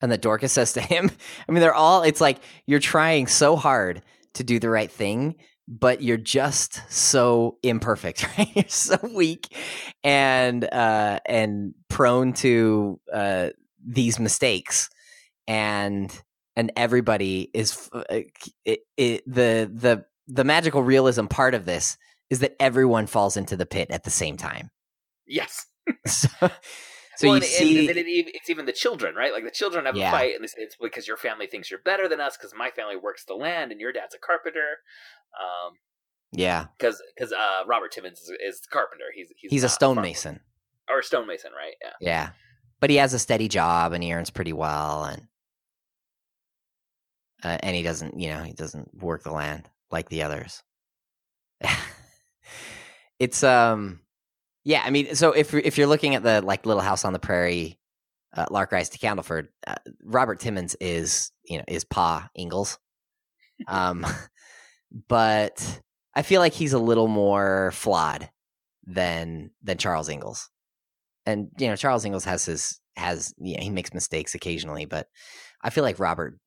and 0.00 0.12
that 0.12 0.22
Dorcas 0.22 0.52
says 0.52 0.72
to 0.74 0.80
him. 0.80 1.10
I 1.48 1.52
mean, 1.52 1.60
they're 1.60 1.74
all. 1.74 2.02
It's 2.02 2.20
like 2.20 2.38
you're 2.66 2.78
trying 2.78 3.26
so 3.26 3.56
hard 3.56 4.02
to 4.34 4.44
do 4.44 4.58
the 4.60 4.70
right 4.70 4.90
thing, 4.90 5.36
but 5.68 6.02
you're 6.02 6.16
just 6.16 6.80
so 6.90 7.58
imperfect, 7.62 8.26
right? 8.38 8.50
You're 8.56 8.64
so 8.68 8.98
weak 9.14 9.54
and 10.02 10.64
uh, 10.64 11.20
and 11.26 11.74
prone 11.88 12.32
to 12.34 12.98
uh, 13.12 13.50
these 13.86 14.18
mistakes, 14.18 14.88
and 15.46 16.10
and 16.56 16.72
everybody 16.74 17.50
is 17.52 17.90
uh, 17.92 18.02
it, 18.64 18.80
it, 18.96 19.22
the 19.26 19.70
the 19.72 20.04
the 20.26 20.44
magical 20.44 20.82
realism 20.82 21.26
part 21.26 21.54
of 21.54 21.66
this 21.66 21.98
is 22.30 22.40
that 22.40 22.56
everyone 22.58 23.06
falls 23.06 23.36
into 23.36 23.56
the 23.56 23.66
pit 23.66 23.88
at 23.90 24.04
the 24.04 24.10
same 24.10 24.36
time. 24.36 24.70
Yes. 25.26 25.66
so, 26.06 26.28
so 27.18 27.26
well, 27.26 27.36
you 27.38 27.42
and, 27.42 27.50
see, 27.50 27.78
and, 27.80 27.88
and 27.88 27.98
it, 27.98 28.30
it's 28.32 28.48
even 28.48 28.64
the 28.64 28.72
children, 28.72 29.16
right? 29.16 29.32
Like 29.32 29.42
the 29.42 29.50
children 29.50 29.86
have 29.86 29.96
Yeah. 29.96 30.06
a 30.06 30.10
fight, 30.12 30.34
and 30.36 30.44
they 30.44 30.46
say 30.46 30.58
it's 30.60 30.76
because 30.80 31.08
your 31.08 31.16
family 31.16 31.48
thinks 31.48 31.68
you're 31.68 31.80
better 31.80 32.08
than 32.08 32.20
us 32.20 32.36
because 32.36 32.54
my 32.56 32.70
family 32.70 32.94
works 32.96 33.24
the 33.24 33.34
land 33.34 33.72
and 33.72 33.80
your 33.80 33.92
dad's 33.92 34.14
a 34.14 34.18
carpenter. 34.18 34.78
Um, 35.36 35.78
yeah, 36.30 36.66
because 36.78 37.02
because 37.16 37.32
uh, 37.32 37.64
Robert 37.66 37.90
Timmins 37.90 38.20
is, 38.20 38.30
is 38.40 38.60
carpenter. 38.70 39.06
He's 39.12 39.32
he's, 39.36 39.50
he's 39.50 39.64
a 39.64 39.68
stonemason. 39.68 40.38
or 40.88 41.00
a 41.00 41.02
stonemason, 41.02 41.50
right? 41.50 41.74
Yeah. 41.82 41.90
Yeah, 42.00 42.28
but 42.78 42.88
he 42.90 42.96
has 42.96 43.14
a 43.14 43.18
steady 43.18 43.48
job 43.48 43.92
and 43.92 44.04
he 44.04 44.14
earns 44.14 44.30
pretty 44.30 44.52
well, 44.52 45.02
and 45.02 45.22
uh, 47.42 47.58
and 47.60 47.74
he 47.74 47.82
doesn't, 47.82 48.20
you 48.20 48.28
know, 48.28 48.44
he 48.44 48.52
doesn't 48.52 48.94
work 49.02 49.24
the 49.24 49.32
land 49.32 49.68
like 49.90 50.08
the 50.08 50.22
others. 50.22 50.62
it's 53.18 53.42
um, 53.42 53.98
yeah. 54.68 54.82
I 54.84 54.90
mean, 54.90 55.14
so 55.14 55.32
if 55.32 55.54
if 55.54 55.78
you're 55.78 55.86
looking 55.86 56.14
at 56.14 56.22
the 56.22 56.42
like 56.42 56.66
Little 56.66 56.82
House 56.82 57.04
on 57.04 57.12
the 57.12 57.18
Prairie, 57.18 57.78
uh, 58.36 58.46
Lark 58.50 58.72
Rise 58.72 58.90
to 58.90 58.98
Candleford, 58.98 59.48
uh, 59.66 59.76
Robert 60.04 60.40
Timmins 60.40 60.76
is 60.80 61.32
you 61.44 61.58
know 61.58 61.64
is 61.66 61.84
Pa 61.84 62.28
Ingalls, 62.38 62.78
um, 63.66 64.06
but 65.08 65.80
I 66.14 66.22
feel 66.22 66.40
like 66.40 66.52
he's 66.52 66.74
a 66.74 66.78
little 66.78 67.08
more 67.08 67.70
flawed 67.72 68.30
than 68.84 69.50
than 69.62 69.78
Charles 69.78 70.08
Ingalls 70.08 70.50
and 71.28 71.50
you 71.58 71.68
know 71.68 71.76
Charles 71.76 72.04
Ingalls 72.04 72.24
has 72.24 72.46
his 72.46 72.80
has 72.96 73.34
you 73.38 73.56
know, 73.56 73.62
he 73.62 73.70
makes 73.70 73.92
mistakes 73.92 74.34
occasionally, 74.34 74.86
but 74.86 75.06
I 75.62 75.70
feel 75.70 75.84
like 75.84 76.00
Robert, 76.00 76.38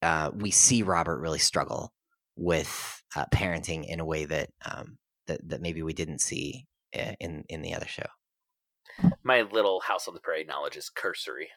uh, 0.00 0.30
we 0.34 0.50
see 0.50 0.82
Robert 0.82 1.20
really 1.20 1.38
struggle 1.38 1.92
with 2.34 3.02
uh, 3.14 3.26
parenting 3.32 3.86
in 3.86 4.00
a 4.00 4.06
way 4.06 4.24
that 4.24 4.48
um, 4.64 4.96
that 5.26 5.46
that 5.48 5.60
maybe 5.60 5.82
we 5.82 5.92
didn't 5.92 6.20
see 6.20 6.66
in 6.92 7.44
in 7.48 7.62
the 7.62 7.74
other 7.74 7.86
show. 7.86 8.06
My 9.24 9.42
little 9.42 9.80
House 9.80 10.06
on 10.08 10.14
the 10.14 10.20
Prairie 10.20 10.44
knowledge 10.44 10.76
is 10.76 10.90
cursory, 10.90 11.48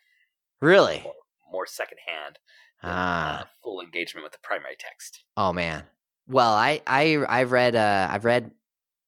Really? 0.61 1.01
more, 1.03 1.13
more 1.51 1.65
secondhand, 1.67 2.39
than, 2.81 2.91
Ah. 2.93 3.41
uh, 3.41 3.45
full 3.63 3.81
engagement 3.81 4.23
with 4.23 4.33
the 4.33 4.39
primary 4.43 4.75
text. 4.79 5.23
Oh 5.37 5.51
man. 5.53 5.85
Well, 6.27 6.53
I 6.53 6.81
I 6.87 7.23
I've 7.27 7.51
read 7.51 7.75
uh 7.75 8.07
I've 8.09 8.25
read 8.25 8.51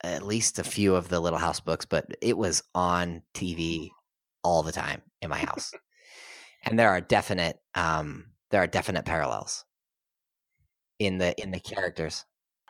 at 0.03 0.23
least 0.23 0.59
a 0.59 0.63
few 0.63 0.95
of 0.95 1.09
the 1.09 1.19
Little 1.19 1.39
House 1.39 1.59
books, 1.59 1.86
but 1.86 2.05
it 2.21 2.38
was 2.38 2.61
on 2.75 3.23
TV 3.34 3.89
all 4.43 4.61
the 4.63 4.71
time 4.71 5.01
in 5.21 5.30
my 5.30 5.39
house. 5.39 5.71
and 6.63 6.78
there 6.78 6.89
are 6.89 7.01
definite 7.01 7.59
um 7.75 8.25
there 8.51 8.61
are 8.61 8.67
definite 8.67 9.05
parallels 9.05 9.65
in 10.99 11.17
the 11.17 11.34
in 11.41 11.51
the 11.51 11.59
characters. 11.59 12.25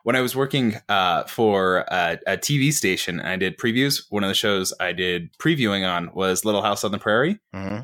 When 0.08 0.16
I 0.16 0.22
was 0.22 0.38
working 0.38 0.78
uh, 0.88 1.26
for 1.26 1.80
a, 1.90 2.18
a 2.26 2.38
TV 2.38 2.72
station 2.72 3.20
and 3.20 3.28
I 3.28 3.36
did 3.36 3.58
previews, 3.58 4.06
one 4.08 4.24
of 4.24 4.30
the 4.30 4.36
shows 4.36 4.74
I 4.80 4.94
did 4.94 5.38
previewing 5.38 5.86
on 5.86 6.14
was 6.14 6.46
Little 6.46 6.62
House 6.62 6.86
on 6.86 6.92
the 6.94 6.98
Prairie. 6.98 7.42
hmm 7.54 7.80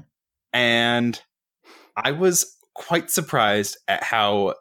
And 0.53 1.21
I 1.97 2.11
was 2.11 2.55
quite 2.75 3.11
surprised 3.11 3.75
at 3.89 4.03
how 4.03 4.53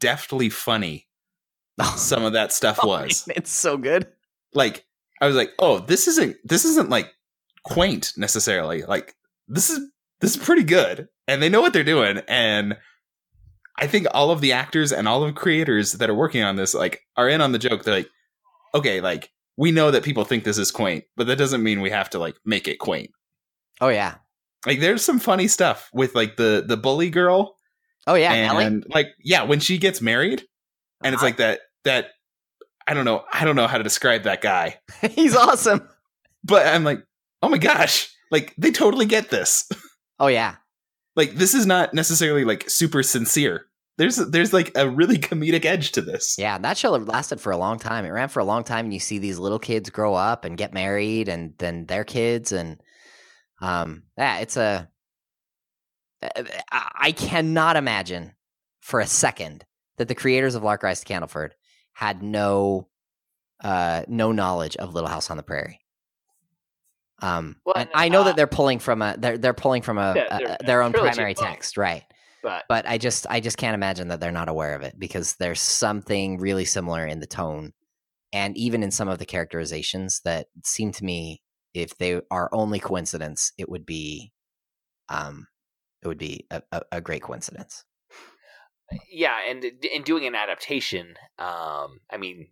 deftly 0.00 0.48
funny 0.48 1.06
some 1.94 2.24
of 2.24 2.32
that 2.32 2.52
stuff 2.52 2.82
was. 2.82 3.28
it's 3.36 3.52
so 3.52 3.76
good. 3.76 4.08
Like, 4.52 4.84
I 5.20 5.28
was 5.28 5.36
like, 5.36 5.52
oh, 5.60 5.78
this 5.78 6.08
isn't 6.08 6.36
this 6.42 6.64
isn't 6.64 6.90
like 6.90 7.12
quaint 7.62 8.12
necessarily. 8.16 8.82
Like, 8.82 9.14
this 9.46 9.70
is 9.70 9.88
this 10.20 10.36
is 10.36 10.44
pretty 10.44 10.64
good. 10.64 11.06
And 11.28 11.40
they 11.40 11.48
know 11.48 11.60
what 11.60 11.72
they're 11.72 11.84
doing. 11.84 12.22
And 12.26 12.76
I 13.78 13.86
think 13.86 14.06
all 14.12 14.30
of 14.30 14.40
the 14.40 14.52
actors 14.52 14.92
and 14.92 15.06
all 15.08 15.22
of 15.22 15.32
the 15.34 15.40
creators 15.40 15.92
that 15.92 16.10
are 16.10 16.14
working 16.14 16.42
on 16.42 16.56
this 16.56 16.74
like 16.74 17.00
are 17.16 17.28
in 17.28 17.40
on 17.40 17.52
the 17.52 17.58
joke. 17.58 17.84
They're 17.84 17.94
like, 17.98 18.10
okay, 18.74 19.00
like 19.00 19.30
we 19.56 19.70
know 19.72 19.90
that 19.90 20.02
people 20.02 20.24
think 20.24 20.44
this 20.44 20.58
is 20.58 20.70
quaint, 20.70 21.04
but 21.16 21.26
that 21.28 21.36
doesn't 21.38 21.62
mean 21.62 21.80
we 21.80 21.90
have 21.90 22.10
to 22.10 22.18
like 22.18 22.36
make 22.44 22.68
it 22.68 22.78
quaint. 22.78 23.10
Oh 23.80 23.88
yeah. 23.88 24.16
Like 24.66 24.80
there's 24.80 25.04
some 25.04 25.18
funny 25.20 25.48
stuff 25.48 25.88
with 25.92 26.14
like 26.14 26.36
the 26.36 26.64
the 26.66 26.76
bully 26.76 27.10
girl 27.10 27.56
Oh 28.06 28.14
yeah, 28.14 28.32
Nellie. 28.34 28.64
and 28.64 28.86
like 28.88 29.08
yeah, 29.22 29.42
when 29.44 29.60
she 29.60 29.78
gets 29.78 30.00
married 30.00 30.42
and 31.04 31.14
it's 31.14 31.22
Uh-huh. 31.22 31.26
like 31.28 31.36
that 31.38 31.60
that 31.84 32.06
I 32.86 32.94
don't 32.94 33.04
know, 33.04 33.24
I 33.32 33.44
don't 33.44 33.54
know 33.56 33.66
how 33.66 33.76
to 33.78 33.84
describe 33.84 34.22
that 34.24 34.40
guy. 34.40 34.78
He's 35.10 35.36
awesome. 35.36 35.86
But 36.42 36.66
I'm 36.66 36.84
like, 36.84 37.04
"Oh 37.42 37.48
my 37.50 37.58
gosh, 37.58 38.08
like 38.30 38.54
they 38.56 38.70
totally 38.70 39.06
get 39.06 39.30
this." 39.30 39.68
Oh 40.20 40.26
yeah. 40.26 40.56
like 41.14 41.34
this 41.36 41.54
is 41.54 41.64
not 41.64 41.94
necessarily 41.94 42.44
like 42.44 42.68
super 42.68 43.04
sincere. 43.04 43.66
There's 43.98 44.16
there's 44.16 44.52
like 44.52 44.72
a 44.76 44.88
really 44.88 45.18
comedic 45.18 45.64
edge 45.64 45.92
to 45.92 46.00
this. 46.00 46.36
Yeah, 46.38 46.56
that 46.58 46.78
show 46.78 46.92
lasted 46.92 47.40
for 47.40 47.52
a 47.52 47.56
long 47.58 47.78
time. 47.78 48.04
It 48.04 48.10
ran 48.10 48.28
for 48.28 48.38
a 48.40 48.44
long 48.44 48.64
time, 48.64 48.86
and 48.86 48.94
you 48.94 49.00
see 49.00 49.18
these 49.18 49.38
little 49.38 49.58
kids 49.58 49.90
grow 49.90 50.14
up 50.14 50.44
and 50.44 50.56
get 50.56 50.72
married, 50.72 51.28
and 51.28 51.52
then 51.58 51.84
their 51.86 52.04
kids, 52.04 52.52
and 52.52 52.80
um, 53.60 54.04
yeah, 54.16 54.38
it's 54.38 54.56
a. 54.56 54.88
I 56.72 57.12
cannot 57.12 57.76
imagine 57.76 58.32
for 58.80 59.00
a 59.00 59.06
second 59.06 59.64
that 59.98 60.08
the 60.08 60.14
creators 60.14 60.54
of 60.54 60.62
Lark 60.62 60.82
Rise 60.82 61.00
to 61.00 61.06
Candleford 61.12 61.50
had 61.92 62.22
no, 62.22 62.88
uh, 63.62 64.02
no 64.08 64.32
knowledge 64.32 64.76
of 64.76 64.94
Little 64.94 65.10
House 65.10 65.30
on 65.30 65.36
the 65.36 65.42
Prairie. 65.42 65.80
Um, 67.20 67.56
Well, 67.64 67.74
and 67.76 67.88
and, 67.92 68.00
I 68.00 68.08
know 68.08 68.20
uh, 68.22 68.24
that 68.24 68.36
they're 68.36 68.46
pulling 68.46 68.78
from 68.78 69.02
a 69.02 69.16
they're 69.18 69.38
they're 69.38 69.54
pulling 69.54 69.82
from 69.82 69.98
a, 69.98 70.14
Yeah, 70.16 70.38
a- 70.38 70.52
a- 70.60 70.66
their 70.66 70.82
own 70.82 70.92
primary 70.92 71.32
of 71.32 71.38
text, 71.38 71.76
right? 71.76 72.04
But 72.42 72.64
but 72.68 72.88
I 72.88 72.98
just 72.98 73.26
I 73.28 73.40
just 73.40 73.58
can't 73.58 73.74
imagine 73.74 74.08
that 74.08 74.20
they're 74.20 74.32
not 74.32 74.48
aware 74.48 74.74
of 74.74 74.82
it 74.82 74.98
because 74.98 75.36
there's 75.36 75.60
something 75.60 76.38
really 76.38 76.64
similar 76.64 77.06
in 77.06 77.20
the 77.20 77.26
tone 77.26 77.72
and 78.32 78.56
even 78.56 78.82
in 78.82 78.90
some 78.90 79.08
of 79.08 79.18
the 79.18 79.26
characterizations 79.26 80.20
that 80.24 80.46
seem 80.64 80.92
to 80.92 81.04
me 81.04 81.42
if 81.74 81.96
they 81.98 82.20
are 82.30 82.48
only 82.52 82.78
coincidence 82.78 83.52
it 83.58 83.68
would 83.68 83.84
be 83.84 84.32
um 85.08 85.46
it 86.02 86.08
would 86.08 86.18
be 86.18 86.46
a, 86.50 86.62
a, 86.70 86.82
a 86.92 87.00
great 87.00 87.22
coincidence 87.22 87.84
yeah, 89.10 89.36
and 89.48 89.64
in 89.64 90.02
doing 90.02 90.26
an 90.26 90.34
adaptation, 90.34 91.14
um, 91.38 92.00
I 92.10 92.16
mean, 92.18 92.48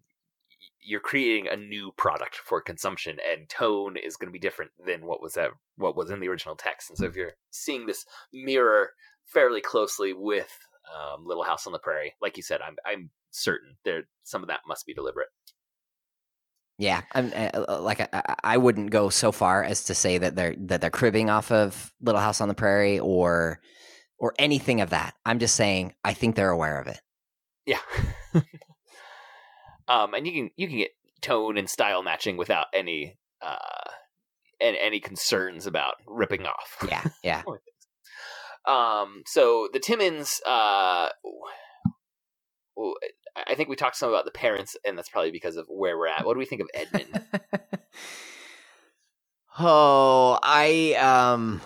you're 0.81 1.01
creating 1.01 1.49
a 1.49 1.57
new 1.57 1.93
product 1.97 2.37
for 2.37 2.61
consumption, 2.61 3.19
and 3.31 3.49
tone 3.49 3.97
is 3.97 4.17
going 4.17 4.29
to 4.29 4.33
be 4.33 4.39
different 4.39 4.73
than 4.85 5.07
what 5.07 5.23
was 5.23 5.35
that 5.35 5.51
what 5.77 5.97
was 5.97 6.11
in 6.11 6.21
the 6.21 6.29
original 6.29 6.55
text. 6.55 6.91
And 6.91 6.99
so, 6.99 7.07
if 7.07 7.17
you're 7.17 7.33
seeing 7.51 7.87
this 7.87 8.05
mirror 8.33 8.91
fairly 9.27 9.61
closely 9.61 10.13
with 10.13 10.51
um, 10.95 11.27
Little 11.27 11.45
House 11.45 11.67
on 11.67 11.73
the 11.73 11.79
Prairie, 11.79 12.15
like 12.23 12.37
you 12.37 12.43
said, 12.43 12.61
I'm 12.67 12.77
I'm 12.87 13.11
certain 13.31 13.77
there 13.85 14.05
some 14.25 14.43
of 14.43 14.49
that 14.49 14.61
must 14.67 14.87
be 14.87 14.95
deliberate. 14.95 15.29
yeah 16.79 17.03
I'm 17.13 17.33
uh, 17.35 17.81
like 17.83 18.01
I- 18.01 18.09
I, 18.13 18.35
I 18.45 18.57
wouldn't 18.57 18.91
go 18.91 19.09
so 19.11 19.31
far 19.33 19.63
as 19.65 19.85
to 19.85 19.95
say 19.95 20.19
that 20.19 20.37
they're 20.37 20.55
that 20.59 20.81
they're 20.81 20.91
cribbing 20.91 21.29
off 21.31 21.51
of 21.53 21.93
Little 22.01 22.21
House 22.21 22.41
on 22.41 22.49
the 22.49 22.55
Prairie 22.55 22.99
or 22.99 23.61
or 24.19 24.33
anything 24.39 24.81
of 24.81 24.91
that 24.91 25.15
I'm 25.27 25.39
just 25.39 25.55
saying 25.55 25.93
I 26.05 26.15
think 26.15 26.35
they're 26.37 26.51
aware 26.51 26.81
of 26.81 26.87
it 26.87 27.01
Yeah. 27.67 27.81
um, 29.89 30.15
and 30.15 30.27
you 30.27 30.33
can 30.33 30.51
you 30.57 30.69
can 30.69 30.79
get 30.79 30.91
tone 31.21 31.57
and 31.59 31.69
style 31.69 32.03
matching 32.03 32.37
without 32.37 32.67
any 32.75 33.17
uh, 33.43 33.91
and 34.61 34.77
any 34.81 35.01
concerns 35.01 35.67
about 35.67 35.95
ripping 36.07 36.47
off. 36.47 36.77
yeah 36.89 37.05
yeah 37.23 37.43
Um, 38.67 39.23
so 39.27 39.69
the 39.73 39.79
Timmins, 39.79 40.41
uh, 40.47 41.09
I 43.37 43.55
think 43.55 43.69
we 43.69 43.77
talked 43.77 43.97
some 43.97 44.09
about 44.09 44.25
the 44.25 44.31
parents, 44.31 44.77
and 44.85 44.97
that's 44.97 45.09
probably 45.09 45.31
because 45.31 45.57
of 45.57 45.67
where 45.69 45.97
we're 45.97 46.09
at. 46.09 46.25
What 46.25 46.35
do 46.35 46.39
we 46.39 46.47
think 46.47 46.63
of 46.63 46.71
Edmund? 46.75 47.23
oh, 49.59 50.39
I 50.43 50.95
um 50.95 51.61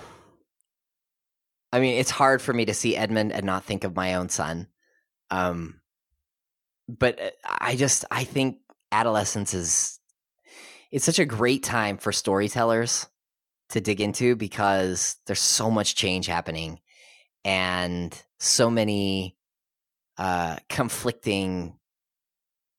I 1.72 1.78
mean, 1.78 1.98
it's 1.98 2.10
hard 2.10 2.42
for 2.42 2.52
me 2.52 2.64
to 2.64 2.74
see 2.74 2.96
Edmund 2.96 3.32
and 3.32 3.46
not 3.46 3.64
think 3.64 3.84
of 3.84 3.94
my 3.94 4.14
own 4.14 4.28
son. 4.28 4.68
Um 5.30 5.80
but 6.88 7.20
uh, 7.20 7.30
I 7.44 7.76
just 7.76 8.04
I 8.10 8.24
think 8.24 8.58
adolescence 8.92 9.54
is 9.54 10.00
it's 10.90 11.04
such 11.04 11.20
a 11.20 11.24
great 11.24 11.62
time 11.62 11.98
for 11.98 12.10
storytellers 12.10 13.06
to 13.68 13.80
dig 13.80 14.00
into 14.00 14.34
because 14.34 15.16
there's 15.26 15.40
so 15.40 15.70
much 15.70 15.94
change 15.94 16.26
happening 16.26 16.80
and 17.44 18.22
so 18.38 18.70
many 18.70 19.36
uh 20.18 20.56
conflicting 20.68 21.78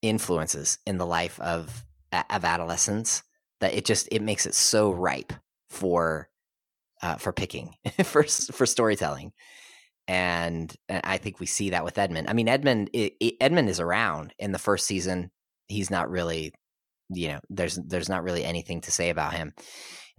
influences 0.02 0.80
in 0.86 0.98
the 0.98 1.06
life 1.06 1.40
of 1.40 1.86
of 2.12 2.46
adolescence 2.46 3.24
that 3.62 3.74
it 3.74 3.86
just 3.86 4.08
it 4.12 4.22
makes 4.22 4.46
it 4.46 4.56
so 4.56 4.92
ripe 4.92 5.34
for 5.70 6.30
uh, 7.02 7.16
for 7.16 7.32
picking 7.32 7.74
for 8.04 8.24
for 8.24 8.66
storytelling 8.66 9.32
and, 10.08 10.76
I 10.90 11.18
think 11.20 11.40
we 11.40 11.46
see 11.46 11.70
that 11.70 11.86
with 11.86 11.98
Edmund. 11.98 12.30
I 12.30 12.34
mean 12.34 12.50
Edmund 12.50 12.90
Edmund 13.40 13.70
is 13.70 13.80
around 13.80 14.34
in 14.38 14.52
the 14.52 14.60
first 14.60 14.86
season. 14.86 15.32
He's 15.68 15.90
not 15.90 16.10
really 16.10 16.54
you 17.10 17.30
know 17.30 17.40
there's 17.50 17.76
there's 17.76 18.10
not 18.10 18.24
really 18.24 18.44
anything 18.44 18.82
to 18.82 18.92
say 18.92 19.10
about 19.10 19.34
him. 19.34 19.54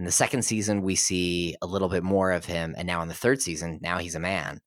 In 0.03 0.07
the 0.07 0.11
second 0.11 0.43
season 0.43 0.83
we 0.83 0.97
see 0.97 1.55
a 1.63 1.67
little 1.69 1.89
bit 1.89 2.03
more 2.03 2.33
of 2.33 2.45
him 2.45 2.75
and 2.77 2.89
now 2.89 3.03
in 3.03 3.09
the 3.09 3.15
third 3.15 3.41
season 3.41 3.79
now 3.81 3.99
he's 3.99 4.17
a 4.17 4.19
man. 4.19 4.59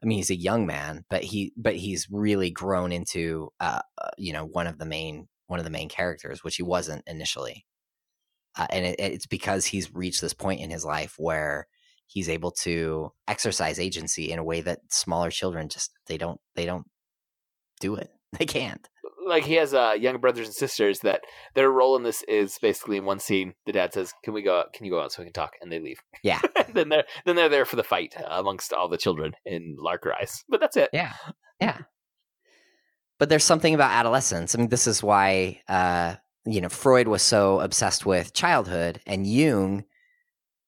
I 0.00 0.06
mean 0.06 0.18
he's 0.18 0.30
a 0.30 0.36
young 0.36 0.64
man, 0.64 1.04
but 1.10 1.24
he 1.24 1.52
but 1.56 1.74
he's 1.74 2.06
really 2.08 2.52
grown 2.52 2.92
into 2.92 3.50
uh, 3.58 3.80
uh 3.98 4.10
you 4.16 4.32
know 4.32 4.44
one 4.44 4.68
of 4.68 4.78
the 4.78 4.86
main 4.86 5.26
one 5.48 5.58
of 5.58 5.64
the 5.64 5.72
main 5.72 5.88
characters 5.88 6.44
which 6.44 6.54
he 6.54 6.62
wasn't 6.62 7.02
initially. 7.08 7.66
Uh, 8.56 8.68
and 8.70 8.86
it, 8.86 8.94
it's 9.00 9.26
because 9.26 9.66
he's 9.66 9.92
reached 9.92 10.20
this 10.20 10.34
point 10.34 10.60
in 10.60 10.70
his 10.70 10.84
life 10.84 11.14
where 11.18 11.66
he's 12.06 12.28
able 12.28 12.52
to 12.52 13.10
exercise 13.26 13.80
agency 13.80 14.30
in 14.30 14.38
a 14.38 14.44
way 14.44 14.60
that 14.60 14.78
smaller 14.88 15.32
children 15.32 15.68
just 15.68 15.90
they 16.06 16.16
don't 16.16 16.40
they 16.54 16.64
don't 16.64 16.86
do 17.80 17.96
it. 17.96 18.12
They 18.38 18.46
can't 18.46 18.88
like 19.26 19.44
he 19.44 19.54
has 19.54 19.74
uh, 19.74 19.94
young 19.98 20.18
brothers 20.18 20.46
and 20.46 20.54
sisters 20.54 21.00
that 21.00 21.22
their 21.54 21.70
role 21.70 21.96
in 21.96 22.02
this 22.02 22.22
is 22.28 22.58
basically 22.60 22.96
in 22.96 23.04
one 23.04 23.18
scene. 23.18 23.54
The 23.66 23.72
dad 23.72 23.92
says, 23.92 24.12
"Can 24.24 24.32
we 24.32 24.42
go? 24.42 24.60
out? 24.60 24.72
Can 24.72 24.86
you 24.86 24.92
go 24.92 25.00
out 25.00 25.12
so 25.12 25.22
we 25.22 25.26
can 25.26 25.32
talk?" 25.32 25.54
And 25.60 25.70
they 25.70 25.80
leave. 25.80 26.00
Yeah. 26.22 26.40
then 26.72 26.88
they're 26.88 27.04
then 27.24 27.36
they're 27.36 27.48
there 27.48 27.64
for 27.64 27.76
the 27.76 27.84
fight 27.84 28.14
uh, 28.16 28.26
amongst 28.30 28.72
all 28.72 28.88
the 28.88 28.96
children 28.96 29.32
in 29.44 29.76
Lark 29.78 30.04
Rise. 30.06 30.44
But 30.48 30.60
that's 30.60 30.76
it. 30.76 30.90
yeah 30.92 31.12
yeah 31.60 31.78
but 33.18 33.28
there's 33.28 33.44
something 33.44 33.74
about 33.74 33.90
adolescence 33.90 34.54
i 34.54 34.58
mean 34.58 34.68
this 34.68 34.86
is 34.86 35.02
why 35.02 35.60
uh 35.68 36.14
you 36.44 36.60
know 36.60 36.68
freud 36.68 37.08
was 37.08 37.22
so 37.22 37.60
obsessed 37.60 38.04
with 38.06 38.32
childhood 38.34 39.00
and 39.06 39.26
jung 39.26 39.84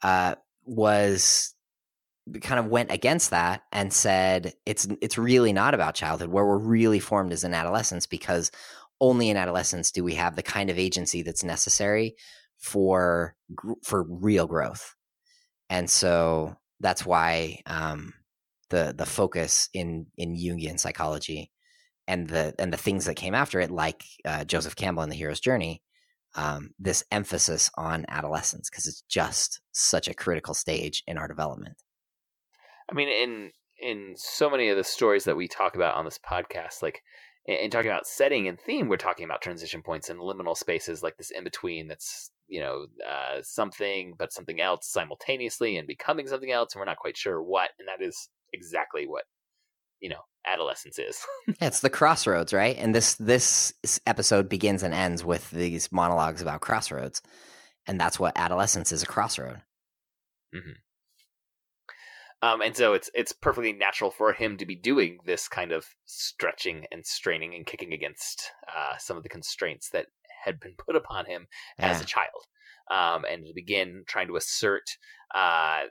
uh 0.02 0.34
was 0.64 1.54
kind 2.41 2.59
of 2.59 2.66
went 2.66 2.91
against 2.91 3.31
that 3.31 3.62
and 3.72 3.93
said 3.93 4.55
it's 4.66 4.87
it's 5.01 5.18
really 5.18 5.53
not 5.53 5.74
about 5.74 5.95
childhood 5.95 6.29
where 6.29 6.45
we're 6.45 6.59
really 6.59 7.01
formed 7.01 7.33
as 7.33 7.45
in 7.45 7.55
adolescence 7.55 8.07
because 8.07 8.51
only 9.01 9.29
in 9.31 9.37
adolescence 9.37 9.91
do 9.91 10.03
we 10.03 10.14
have 10.14 10.37
the 10.37 10.43
kind 10.43 10.70
of 10.70 10.79
agency 10.79 11.22
that's 11.22 11.45
necessary 11.45 12.14
for 12.59 13.35
for 13.85 14.05
real 14.09 14.47
growth 14.47 14.95
and 15.70 15.89
so 15.89 16.57
that's 16.81 17.07
why 17.07 17.61
um 17.66 18.12
the 18.70 18.95
the 18.97 19.07
focus 19.07 19.68
in 19.72 20.07
in 20.16 20.35
jungian 20.35 20.79
psychology 20.79 21.51
and 22.07 22.29
the 22.29 22.55
and 22.59 22.72
the 22.72 22.76
things 22.76 23.05
that 23.05 23.14
came 23.14 23.35
after 23.35 23.61
it 23.61 23.70
like 23.70 24.05
uh, 24.24 24.45
joseph 24.45 24.76
campbell 24.76 25.03
in 25.03 25.09
the 25.09 25.16
hero's 25.16 25.41
journey 25.41 25.83
um, 26.35 26.70
this 26.79 27.05
emphasis 27.11 27.70
on 27.76 28.05
adolescence 28.09 28.70
because 28.70 28.87
it's 28.87 29.03
just 29.03 29.61
such 29.72 30.09
a 30.09 30.14
critical 30.14 30.55
stage 30.55 31.03
in 31.07 31.18
our 31.18 31.29
development. 31.29 31.76
I 32.91 32.95
mean, 32.95 33.09
in 33.09 33.51
in 33.80 34.14
so 34.16 34.51
many 34.51 34.68
of 34.68 34.76
the 34.76 34.84
stories 34.84 35.24
that 35.24 35.36
we 35.36 35.47
talk 35.47 35.76
about 35.76 35.95
on 35.95 36.05
this 36.05 36.18
podcast, 36.18 36.82
like 36.82 37.03
in, 37.47 37.57
in 37.57 37.70
talking 37.70 37.91
about 37.91 38.07
setting 38.07 38.49
and 38.49 38.59
theme, 38.59 38.89
we're 38.89 38.97
talking 38.97 39.24
about 39.24 39.43
transition 39.43 39.82
points 39.82 40.11
and 40.11 40.18
liminal 40.18 40.57
spaces, 40.57 41.03
like 41.03 41.16
this 41.16 41.30
in 41.30 41.45
between 41.45 41.89
that's 41.89 42.30
you 42.49 42.61
know 42.61 42.86
uh, 43.07 43.41
something 43.43 44.14
but 44.18 44.32
something 44.32 44.61
else 44.61 44.89
simultaneously 44.89 45.76
and 45.76 45.86
becoming 45.86 46.26
something 46.26 46.51
else, 46.51 46.74
and 46.74 46.80
we're 46.80 46.86
not 46.86 46.97
quite 46.97 47.16
sure 47.16 47.43
what. 47.43 47.70
And 47.78 47.89
that 47.89 48.05
is 48.05 48.28
exactly 48.53 49.07
what 49.07 49.24
you 50.01 50.09
know 50.09 50.22
adolescence 50.47 50.99
is. 50.99 51.24
Yeah, 51.61 51.68
it's 51.68 51.80
the 51.80 51.91
crossroads, 51.91 52.53
right? 52.53 52.76
And 52.76 52.95
this 52.95 53.14
this 53.16 53.72
episode 54.07 54.49
begins 54.49 54.82
and 54.82 54.95
ends 54.95 55.24
with 55.24 55.51
these 55.51 55.91
monologues 55.93 56.43
about 56.43 56.61
crossroads, 56.61 57.22
and 57.86 58.01
that's 58.01 58.18
what 58.18 58.36
adolescence 58.36 58.93
is—a 58.93 59.07
crossroad. 59.07 59.62
Um, 62.41 62.61
and 62.62 62.76
so 62.76 62.93
it's 62.95 63.11
it's 63.14 63.32
perfectly 63.32 63.72
natural 63.72 64.11
for 64.11 64.32
him 64.32 64.57
to 64.59 64.66
be 64.66 64.76
doing 64.76 65.18
this 65.26 65.49
kind 65.49 65.72
of 65.72 65.86
stretching 66.07 66.86
and 66.93 67.05
straining 67.05 67.55
and 67.55 67.66
kicking 67.66 67.93
against 67.93 68.53
uh, 68.74 68.97
some 68.99 69.16
of 69.16 69.22
the 69.24 69.28
constraints 69.28 69.91
that 69.91 70.07
had 70.45 70.61
been 70.61 70.74
put 70.76 70.95
upon 70.95 71.26
him 71.26 71.49
as 71.80 72.01
a 72.01 72.05
child, 72.05 72.47
um, 72.91 73.24
and 73.24 73.45
to 73.45 73.53
begin 73.55 74.05
trying 74.07 74.28
to 74.28 74.36
assert 74.36 74.84
uh, 75.34 75.82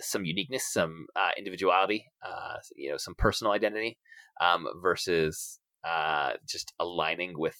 some 0.00 0.24
uniqueness, 0.24 0.72
some 0.72 1.06
uh, 1.14 1.30
individuality, 1.36 2.06
uh, 2.26 2.56
you 2.74 2.90
know, 2.90 2.96
some 2.96 3.14
personal 3.14 3.52
identity, 3.52 3.98
um, 4.40 4.66
versus 4.80 5.60
uh, 5.84 6.32
just 6.48 6.72
aligning 6.80 7.38
with 7.38 7.56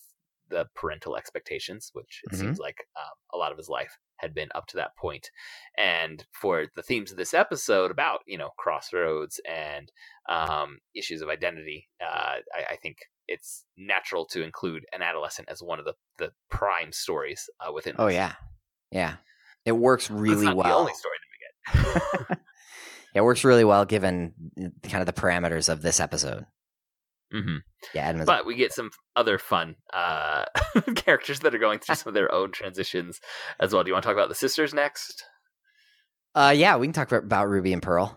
the 0.48 0.66
parental 0.74 1.16
expectations, 1.16 1.90
which 1.92 2.22
it 2.24 2.32
Mhm. 2.32 2.34
seems 2.34 2.58
like 2.58 2.86
um, 2.96 3.12
a 3.34 3.36
lot 3.36 3.52
of 3.52 3.58
his 3.58 3.68
life 3.68 3.98
had 4.18 4.34
been 4.34 4.48
up 4.54 4.66
to 4.66 4.76
that 4.76 4.96
point 4.96 5.30
and 5.76 6.24
for 6.32 6.66
the 6.76 6.82
themes 6.82 7.10
of 7.10 7.16
this 7.16 7.34
episode 7.34 7.90
about 7.90 8.20
you 8.26 8.38
know 8.38 8.50
crossroads 8.58 9.40
and 9.48 9.90
um, 10.28 10.78
issues 10.94 11.22
of 11.22 11.28
identity 11.28 11.88
uh, 12.00 12.36
I, 12.54 12.72
I 12.72 12.76
think 12.82 12.98
it's 13.28 13.64
natural 13.76 14.24
to 14.26 14.42
include 14.42 14.84
an 14.92 15.02
adolescent 15.02 15.48
as 15.50 15.62
one 15.62 15.78
of 15.78 15.84
the, 15.84 15.94
the 16.18 16.30
prime 16.50 16.92
stories 16.92 17.50
uh, 17.60 17.72
within 17.72 17.94
Oh 17.98 18.06
this. 18.06 18.14
yeah, 18.14 18.32
yeah. 18.92 19.16
It 19.64 19.72
works 19.72 20.10
really 20.10 20.44
not 20.44 20.52
the 20.52 20.56
well. 20.56 20.78
only 20.78 20.94
story 20.94 21.16
that 21.74 21.82
we 21.82 22.28
get 22.28 22.38
It 23.14 23.22
works 23.22 23.44
really 23.44 23.64
well 23.64 23.84
given 23.84 24.34
uh, 24.62 24.68
kind 24.88 25.00
of 25.00 25.06
the 25.06 25.20
parameters 25.20 25.68
of 25.70 25.82
this 25.82 26.00
episode. 26.00 26.44
Hmm 27.32 27.56
Yeah, 27.94 28.08
Edmund's 28.08 28.26
but 28.26 28.46
we 28.46 28.54
get 28.54 28.72
some 28.72 28.90
other 29.16 29.38
fun 29.38 29.76
uh, 29.92 30.44
characters 30.94 31.40
that 31.40 31.54
are 31.54 31.58
going 31.58 31.78
through 31.80 31.94
some 31.96 32.08
of 32.10 32.14
their 32.14 32.32
own 32.32 32.52
transitions 32.52 33.20
as 33.60 33.72
well. 33.72 33.82
Do 33.82 33.88
you 33.88 33.94
want 33.94 34.04
to 34.04 34.08
talk 34.08 34.16
about 34.16 34.28
the 34.28 34.34
sisters 34.34 34.72
next? 34.74 35.24
Uh, 36.34 36.52
yeah, 36.56 36.76
we 36.76 36.86
can 36.86 36.92
talk 36.92 37.12
about- 37.12 37.48
Ruby 37.48 37.72
and 37.72 37.82
Pearl. 37.82 38.16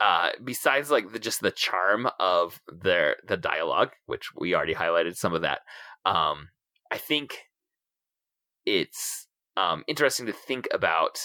uh, 0.00 0.30
besides 0.44 0.90
like 0.90 1.10
the 1.12 1.18
just 1.18 1.40
the 1.40 1.50
charm 1.50 2.08
of 2.20 2.60
their 2.68 3.16
the 3.26 3.36
dialogue, 3.36 3.90
which 4.06 4.30
we 4.36 4.54
already 4.54 4.74
highlighted 4.74 5.16
some 5.16 5.34
of 5.34 5.42
that, 5.42 5.60
um, 6.06 6.48
I 6.90 6.98
think 6.98 7.36
it's 8.64 9.26
um, 9.56 9.82
interesting 9.88 10.26
to 10.26 10.32
think 10.32 10.68
about 10.72 11.18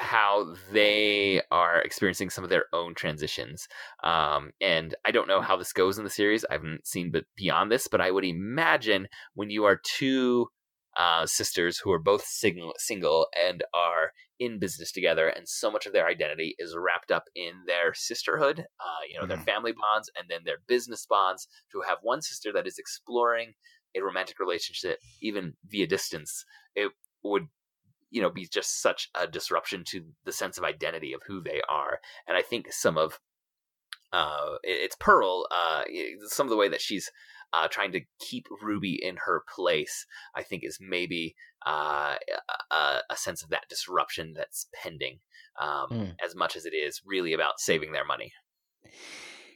how 0.00 0.54
they 0.72 1.40
are 1.50 1.80
experiencing 1.80 2.30
some 2.30 2.44
of 2.44 2.50
their 2.50 2.66
own 2.72 2.94
transitions. 2.94 3.68
Um, 4.02 4.50
and 4.60 4.94
I 5.04 5.10
don't 5.10 5.28
know 5.28 5.40
how 5.40 5.56
this 5.56 5.72
goes 5.72 5.98
in 5.98 6.04
the 6.04 6.10
series. 6.10 6.44
I 6.44 6.54
haven't 6.54 6.86
seen 6.86 7.10
but 7.10 7.24
beyond 7.36 7.70
this, 7.70 7.88
but 7.88 8.00
I 8.00 8.10
would 8.10 8.24
imagine 8.24 9.08
when 9.34 9.50
you 9.50 9.64
are 9.64 9.80
two 9.82 10.48
uh, 10.96 11.26
sisters 11.26 11.78
who 11.78 11.92
are 11.92 11.98
both 11.98 12.24
single, 12.24 12.74
single 12.78 13.28
and 13.40 13.62
are 13.72 14.12
in 14.40 14.58
business 14.58 14.92
together, 14.92 15.28
and 15.28 15.48
so 15.48 15.70
much 15.70 15.86
of 15.86 15.92
their 15.92 16.06
identity 16.06 16.54
is 16.58 16.76
wrapped 16.76 17.10
up 17.10 17.24
in 17.34 17.52
their 17.66 17.92
sisterhood, 17.94 18.60
uh, 18.60 19.02
you 19.08 19.18
know, 19.18 19.26
their 19.26 19.36
Mhm. 19.36 19.44
family 19.44 19.72
bonds, 19.72 20.10
and 20.16 20.28
then 20.28 20.40
their 20.44 20.58
business 20.66 21.06
bonds. 21.06 21.46
To 21.72 21.82
have 21.82 21.98
one 22.02 22.22
sister 22.22 22.52
that 22.52 22.66
is 22.66 22.78
exploring 22.78 23.54
a 23.96 24.00
romantic 24.00 24.38
relationship, 24.38 24.98
even 25.20 25.54
via 25.66 25.86
distance, 25.86 26.44
it 26.74 26.92
would, 27.22 27.48
you 28.10 28.22
know, 28.22 28.30
be 28.30 28.46
just 28.46 28.80
such 28.80 29.10
a 29.14 29.26
disruption 29.26 29.84
to 29.88 30.04
the 30.24 30.32
sense 30.32 30.58
of 30.58 30.64
identity 30.64 31.12
of 31.12 31.22
who 31.26 31.42
they 31.42 31.60
are. 31.68 32.00
And 32.26 32.36
I 32.36 32.42
think 32.42 32.72
some 32.72 32.96
of 32.98 33.20
uh, 34.12 34.56
it's 34.62 34.96
Pearl. 34.98 35.46
Uh, 35.50 35.84
some 36.26 36.46
of 36.46 36.50
the 36.50 36.56
way 36.56 36.68
that 36.68 36.80
she's 36.80 37.10
uh, 37.52 37.68
trying 37.68 37.92
to 37.92 38.00
keep 38.20 38.46
Ruby 38.62 38.98
in 39.02 39.16
her 39.26 39.42
place, 39.54 40.06
I 40.34 40.42
think, 40.42 40.64
is 40.64 40.78
maybe 40.80 41.34
uh, 41.66 42.16
a, 42.70 43.00
a 43.10 43.16
sense 43.16 43.42
of 43.42 43.50
that 43.50 43.68
disruption 43.68 44.34
that's 44.34 44.66
pending, 44.74 45.20
um, 45.60 45.88
Mm. 45.90 46.14
as 46.24 46.34
much 46.34 46.56
as 46.56 46.64
it 46.66 46.74
is 46.74 47.00
really 47.04 47.32
about 47.32 47.60
saving 47.60 47.92
their 47.92 48.04
money. 48.04 48.32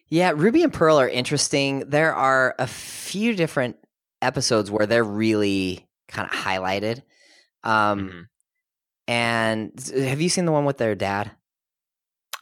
Yeah, 0.09 0.33
Ruby 0.35 0.63
and 0.63 0.73
Pearl 0.73 1.01
are 1.01 1.09
interesting. 1.09 1.89
There 1.89 2.15
are 2.15 2.55
a 2.59 2.67
few 2.67 3.35
different 3.35 3.77
episodes 4.21 4.71
where 4.71 4.87
they're 4.87 5.05
really 5.05 5.87
kind 6.09 6.29
of 6.31 6.37
highlighted. 6.37 7.03
Um, 7.65 8.11
Mhm. 8.11 8.25
And 9.09 9.73
have 9.95 10.21
you 10.21 10.29
seen 10.29 10.45
the 10.45 10.53
one 10.53 10.65
with 10.65 10.79
their 10.79 10.95
dad? 10.95 11.33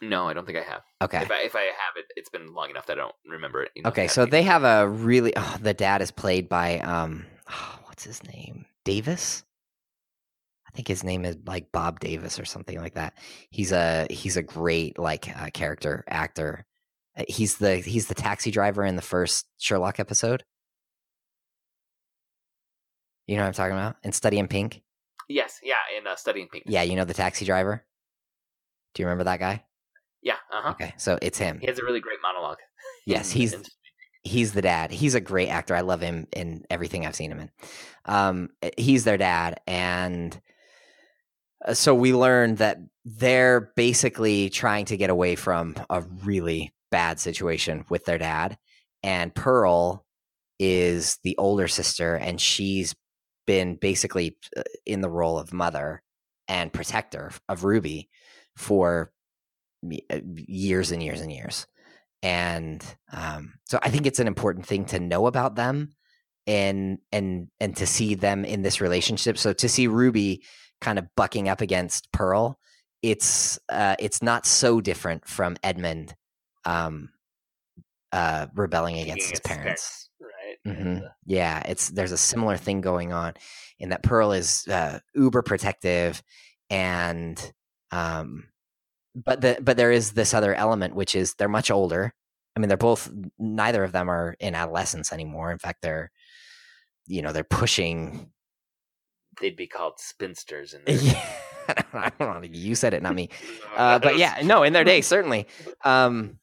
No, 0.01 0.27
I 0.27 0.33
don't 0.33 0.45
think 0.45 0.57
I 0.57 0.63
have. 0.63 0.81
Okay. 1.01 1.21
If 1.21 1.31
I 1.31 1.41
if 1.41 1.55
I 1.55 1.61
have 1.61 1.95
it, 1.97 2.05
it's 2.15 2.29
been 2.29 2.53
long 2.53 2.69
enough 2.71 2.87
that 2.87 2.97
I 2.97 3.01
don't 3.01 3.15
remember 3.27 3.63
it. 3.63 3.71
you 3.75 3.83
know, 3.83 3.89
Okay, 3.89 4.07
so 4.07 4.25
they 4.25 4.41
have 4.43 4.63
a 4.63 4.87
really 4.87 5.33
oh, 5.35 5.57
the 5.61 5.73
dad 5.73 6.01
is 6.01 6.11
played 6.11 6.49
by 6.49 6.79
um 6.79 7.25
oh, 7.49 7.79
what's 7.85 8.03
his 8.03 8.23
name? 8.23 8.65
Davis? 8.83 9.43
I 10.67 10.71
think 10.75 10.87
his 10.87 11.03
name 11.03 11.25
is 11.25 11.37
like 11.45 11.71
Bob 11.71 11.99
Davis 11.99 12.39
or 12.39 12.45
something 12.45 12.79
like 12.79 12.93
that. 12.95 13.13
He's 13.49 13.71
a 13.71 14.07
he's 14.09 14.37
a 14.37 14.41
great 14.43 14.97
like 14.97 15.27
uh, 15.39 15.49
character 15.53 16.03
actor. 16.07 16.65
Uh, 17.17 17.23
He's 17.27 17.57
the 17.57 17.75
he's 17.75 18.07
the 18.07 18.15
taxi 18.15 18.51
driver 18.51 18.85
in 18.85 18.95
the 18.95 19.01
first 19.01 19.45
Sherlock 19.57 19.99
episode. 19.99 20.45
You 23.27 23.35
know 23.35 23.43
what 23.43 23.47
I'm 23.47 23.53
talking 23.53 23.73
about? 23.75 23.97
In 24.03 24.13
Study 24.13 24.39
in 24.39 24.47
Pink? 24.47 24.81
Yes, 25.31 25.59
yeah, 25.63 25.75
in 25.97 26.07
uh, 26.07 26.15
Study 26.15 26.41
in 26.41 26.47
Pink. 26.47 26.63
Yeah, 26.67 26.83
you 26.83 26.95
know 26.95 27.05
the 27.05 27.13
taxi 27.13 27.45
driver? 27.45 27.83
Do 28.93 29.01
you 29.01 29.07
remember 29.07 29.25
that 29.25 29.39
guy? 29.39 29.63
yeah, 30.21 30.35
uh 30.51 30.61
huh. 30.61 30.69
Okay, 30.71 30.93
so 30.97 31.17
it's 31.21 31.37
him. 31.37 31.59
He 31.59 31.67
has 31.67 31.79
a 31.79 31.83
really 31.83 31.99
great 31.99 32.19
monologue. 32.21 32.57
Yes, 33.05 33.31
he's 33.31 33.55
he's 34.23 34.53
the 34.53 34.61
dad. 34.61 34.91
He's 34.91 35.15
a 35.15 35.21
great 35.21 35.49
actor. 35.49 35.75
I 35.75 35.81
love 35.81 36.01
him 36.01 36.27
in 36.31 36.65
everything 36.69 37.05
I've 37.05 37.15
seen 37.15 37.31
him 37.31 37.39
in. 37.39 37.51
Um, 38.05 38.49
he's 38.77 39.03
their 39.03 39.17
dad, 39.17 39.59
and 39.65 40.39
uh, 41.65 41.73
so 41.73 41.95
we 41.95 42.13
learned 42.13 42.59
that 42.59 42.77
they're 43.05 43.71
basically 43.75 44.51
trying 44.51 44.85
to 44.85 44.97
get 44.97 45.09
away 45.09 45.35
from 45.35 45.75
a 45.89 46.01
really 46.01 46.73
bad 46.91 47.19
situation 47.19 47.85
with 47.89 48.05
their 48.05 48.19
dad. 48.19 48.57
And 49.01 49.33
Pearl 49.33 50.05
is 50.59 51.17
the 51.23 51.35
older 51.37 51.67
sister, 51.67 52.15
and 52.15 52.39
she's 52.39 52.95
been 53.45 53.75
basically 53.75 54.37
uh, 54.55 54.63
in 54.85 55.01
the 55.01 55.09
role 55.09 55.37
of 55.37 55.53
mother 55.53 56.01
and 56.47 56.73
protector 56.73 57.31
of 57.47 57.63
Ruby 57.63 58.09
for 58.55 59.11
uh, 60.09 60.19
years 60.35 60.91
and 60.91 61.01
years 61.01 61.21
and 61.21 61.31
years 61.31 61.65
and 62.23 62.83
um, 63.11 63.53
so 63.65 63.79
I 63.81 63.89
think 63.89 64.05
it's 64.05 64.19
an 64.19 64.27
important 64.27 64.65
thing 64.65 64.85
to 64.85 64.99
know 64.99 65.27
about 65.27 65.55
them 65.55 65.95
and 66.47 66.99
and 67.11 67.47
and 67.59 67.75
to 67.77 67.87
see 67.87 68.15
them 68.15 68.45
in 68.45 68.61
this 68.61 68.81
relationship. 68.81 69.37
So 69.37 69.53
to 69.53 69.69
see 69.69 69.87
Ruby 69.87 70.43
kind 70.81 70.99
of 70.99 71.07
bucking 71.15 71.49
up 71.49 71.61
against 71.61 72.11
Pearl, 72.11 72.59
it's 73.01 73.59
uh, 73.69 73.95
it's 73.99 74.21
not 74.21 74.45
so 74.45 74.81
different 74.81 75.27
from 75.27 75.57
Edmund 75.63 76.15
um, 76.65 77.09
uh, 78.11 78.47
rebelling 78.53 78.99
against 78.99 79.29
his 79.31 79.39
parents. 79.39 80.09
right? 80.19 80.30
Hmm 80.65 80.97
uh, 80.97 81.09
Yeah, 81.25 81.61
it's 81.65 81.89
there's 81.89 82.11
a 82.11 82.17
similar 82.17 82.57
thing 82.57 82.81
going 82.81 83.13
on 83.13 83.33
in 83.79 83.89
that 83.89 84.03
Pearl 84.03 84.31
is 84.31 84.67
uh, 84.67 84.99
uber 85.15 85.41
protective, 85.41 86.21
and 86.69 87.53
um, 87.91 88.47
but 89.15 89.41
the 89.41 89.57
but 89.61 89.77
there 89.77 89.91
is 89.91 90.11
this 90.13 90.33
other 90.33 90.53
element 90.55 90.95
which 90.95 91.15
is 91.15 91.33
they're 91.35 91.49
much 91.49 91.71
older. 91.71 92.13
I 92.55 92.59
mean, 92.59 92.67
they're 92.67 92.77
both 92.77 93.11
neither 93.39 93.83
of 93.83 93.91
them 93.93 94.09
are 94.09 94.35
in 94.39 94.55
adolescence 94.55 95.11
anymore. 95.13 95.51
In 95.51 95.57
fact, 95.59 95.81
they're 95.81 96.11
you 97.07 97.21
know 97.21 97.31
they're 97.33 97.43
pushing. 97.43 98.31
they'd 99.39 99.55
be 99.55 99.67
called 99.67 99.93
spinsters 99.99 100.73
in 100.73 100.83
their 100.85 100.95
Yeah, 100.95 101.25
I 101.93 102.11
don't 102.19 102.41
know. 102.41 102.47
You 102.51 102.75
said 102.75 102.93
it, 102.93 103.01
not 103.01 103.15
me. 103.15 103.29
Uh, 103.75 103.97
but 103.99 104.17
yeah, 104.17 104.41
no, 104.43 104.63
in 104.63 104.73
their 104.73 104.83
day 104.83 104.99
certainly. 105.01 105.47
Um, 105.85 106.37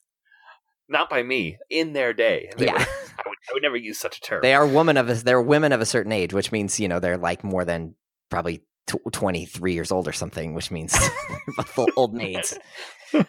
not 0.89 1.11
by 1.11 1.23
me. 1.23 1.59
In 1.69 1.93
their 1.93 2.15
day, 2.15 2.51
Yeah. 2.59 2.85
Would- 3.29 3.39
I 3.51 3.53
would, 3.53 3.63
never 3.63 3.77
use 3.77 3.99
such 3.99 4.19
a 4.19 4.21
term. 4.21 4.41
they 4.43 4.55
are 4.55 4.67
women 4.67 4.97
of 4.97 5.09
a, 5.09 5.15
they're 5.15 5.41
women 5.43 5.73
of 5.73 5.81
a 5.81 5.87
certain 5.87 6.13
age, 6.13 6.33
which 6.33 6.53
means 6.53 6.79
you 6.81 6.89
know 6.89 7.01
they're 7.01 7.17
like 7.19 7.45
more 7.45 7.65
than 7.65 7.95
probably 8.31 8.63
tw- 8.87 9.13
23 9.13 9.73
years 9.73 9.91
old 9.93 10.09
or 10.09 10.13
something, 10.13 10.55
which 10.55 10.71
means 10.71 10.97
old 11.97 12.15
maids. 12.15 12.59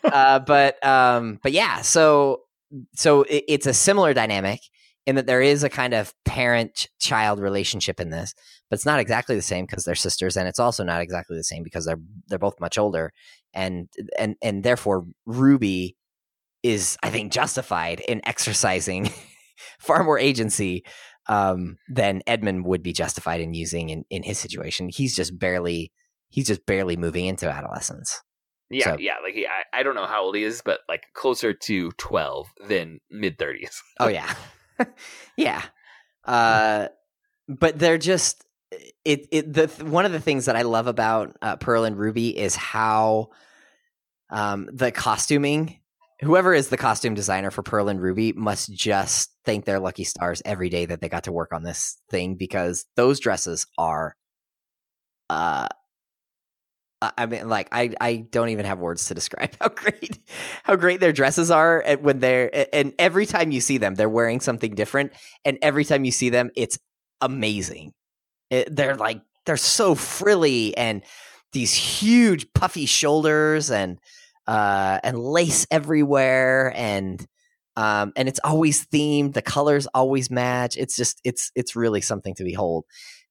Uh, 0.04 0.40
but 0.40 0.86
um, 0.86 1.40
but 1.42 1.54
yeah, 1.54 1.82
so 1.82 2.42
so 2.96 3.22
it, 3.24 3.46
it's 3.48 3.66
a 3.66 3.74
similar 3.74 4.14
dynamic 4.14 4.60
in 5.06 5.16
that 5.16 5.26
there 5.26 5.42
is 5.42 5.64
a 5.64 5.70
kind 5.70 5.94
of 5.94 6.14
parent 6.26 6.90
child 7.00 7.40
relationship 7.40 8.02
in 8.02 8.10
this, 8.10 8.34
but 8.70 8.76
it's 8.76 8.86
not 8.86 9.00
exactly 9.00 9.38
the 9.38 9.42
same 9.42 9.66
because 9.66 9.86
they're 9.86 9.96
sisters, 9.96 10.36
and 10.36 10.50
it's 10.50 10.60
also 10.60 10.84
not 10.84 11.00
exactly 11.00 11.38
the 11.38 11.46
same 11.46 11.64
because 11.64 11.86
they're 11.86 12.02
they're 12.28 12.38
both 12.38 12.60
much 12.60 12.78
older, 12.78 13.14
and 13.54 13.88
and 14.18 14.36
and 14.42 14.64
therefore 14.66 15.06
Ruby 15.26 15.96
is 16.62 16.98
I 17.02 17.10
think 17.10 17.32
justified 17.32 18.02
in 18.02 18.20
exercising 18.26 19.10
far 19.80 20.04
more 20.04 20.20
agency 20.20 20.84
um, 21.28 21.78
than 21.88 22.22
Edmund 22.28 22.66
would 22.66 22.82
be 22.84 22.94
justified 22.94 23.42
in 23.42 23.54
using 23.54 23.90
in, 23.90 24.04
in 24.10 24.24
his 24.24 24.40
situation. 24.40 24.90
He's 24.90 25.16
just 25.16 25.38
barely 25.38 25.92
he's 26.30 26.48
just 26.48 26.66
barely 26.66 26.96
moving 26.98 27.26
into 27.26 27.50
adolescence. 27.50 28.22
Yeah, 28.72 28.84
So- 28.94 28.98
yeah. 29.00 29.16
Like 29.24 29.34
he, 29.34 29.48
I, 29.48 29.80
I 29.80 29.84
don't 29.84 29.96
know 29.96 30.06
how 30.06 30.24
old 30.24 30.36
he 30.36 30.44
is, 30.44 30.62
but 30.64 30.80
like 30.88 31.04
closer 31.14 31.54
to 31.54 31.92
twelve 31.94 32.48
than 32.68 33.00
mid 33.10 33.38
thirties. 33.38 33.82
Oh 34.00 34.08
yeah, 34.08 34.34
yeah. 35.38 35.64
Uh, 36.26 36.88
but 37.48 37.80
they're 37.80 37.98
just 37.98 38.46
it. 39.04 39.28
It 39.32 39.54
the 39.54 39.68
one 39.86 40.06
of 40.06 40.12
the 40.12 40.20
things 40.20 40.46
that 40.46 40.56
I 40.56 40.62
love 40.62 40.86
about 40.88 41.36
uh, 41.42 41.56
Pearl 41.56 41.84
and 41.84 41.98
Ruby 41.98 42.38
is 42.38 42.56
how 42.56 43.30
um, 44.30 44.70
the 44.72 44.92
costuming. 44.92 45.80
Whoever 46.22 46.54
is 46.54 46.68
the 46.68 46.78
costume 46.78 47.14
designer 47.14 47.50
for 47.50 47.64
Pearl 47.64 47.88
and 47.88 48.02
Ruby 48.02 48.34
must 48.34 48.74
just 48.74 49.32
thank 49.46 49.64
their 49.64 49.80
lucky 49.80 50.04
stars 50.04 50.42
every 50.44 50.70
day 50.70 50.86
that 50.86 51.00
they 51.00 51.08
got 51.08 51.24
to 51.24 51.32
work 51.32 51.54
on 51.54 51.64
this 51.64 51.98
thing 52.10 52.36
because 52.36 52.86
those 52.98 53.22
dresses 53.22 53.66
are, 53.78 54.16
uh, 55.30 55.70
I 57.02 57.26
mean, 57.28 57.48
like 57.48 57.70
I 57.72 57.94
I 58.02 58.26
don't 58.30 58.50
even 58.50 58.66
have 58.66 58.80
words 58.80 59.06
to 59.06 59.14
describe 59.14 59.56
how 59.62 59.70
great 59.70 60.20
how 60.64 60.76
great 60.76 61.00
their 61.00 61.14
dresses 61.14 61.50
are 61.50 61.82
and 61.86 62.02
when 62.04 62.20
they're 62.20 62.50
eh, 62.54 62.66
and 62.74 62.94
every 63.00 63.26
time 63.26 63.52
you 63.52 63.62
see 63.62 63.78
them 63.78 63.96
they're 63.96 64.10
wearing 64.10 64.42
something 64.42 64.76
different 64.76 65.14
and 65.46 65.58
every 65.62 65.86
time 65.86 66.04
you 66.04 66.12
see 66.12 66.30
them 66.30 66.52
it's 66.58 66.78
amazing. 67.22 67.94
It, 68.50 68.76
they're 68.76 68.96
like 68.96 69.22
they're 69.46 69.56
so 69.56 69.96
frilly 69.96 70.76
and 70.76 71.04
these 71.54 71.74
huge 71.74 72.52
puffy 72.54 72.86
shoulders 72.86 73.72
and 73.72 73.98
uh 74.50 75.00
and 75.04 75.20
lace 75.20 75.68
everywhere 75.72 76.74
and 76.76 77.26
um 77.76 78.12
and 78.16 78.28
it's 78.28 78.40
always 78.44 78.86
themed 78.88 79.34
the 79.34 79.42
colors 79.42 79.88
always 79.94 80.32
match 80.32 80.78
it's 80.78 80.96
just 80.96 81.22
it's 81.24 81.52
it's 81.56 81.76
really 81.76 82.02
something 82.02 82.34
to 82.36 82.44
behold 82.44 82.86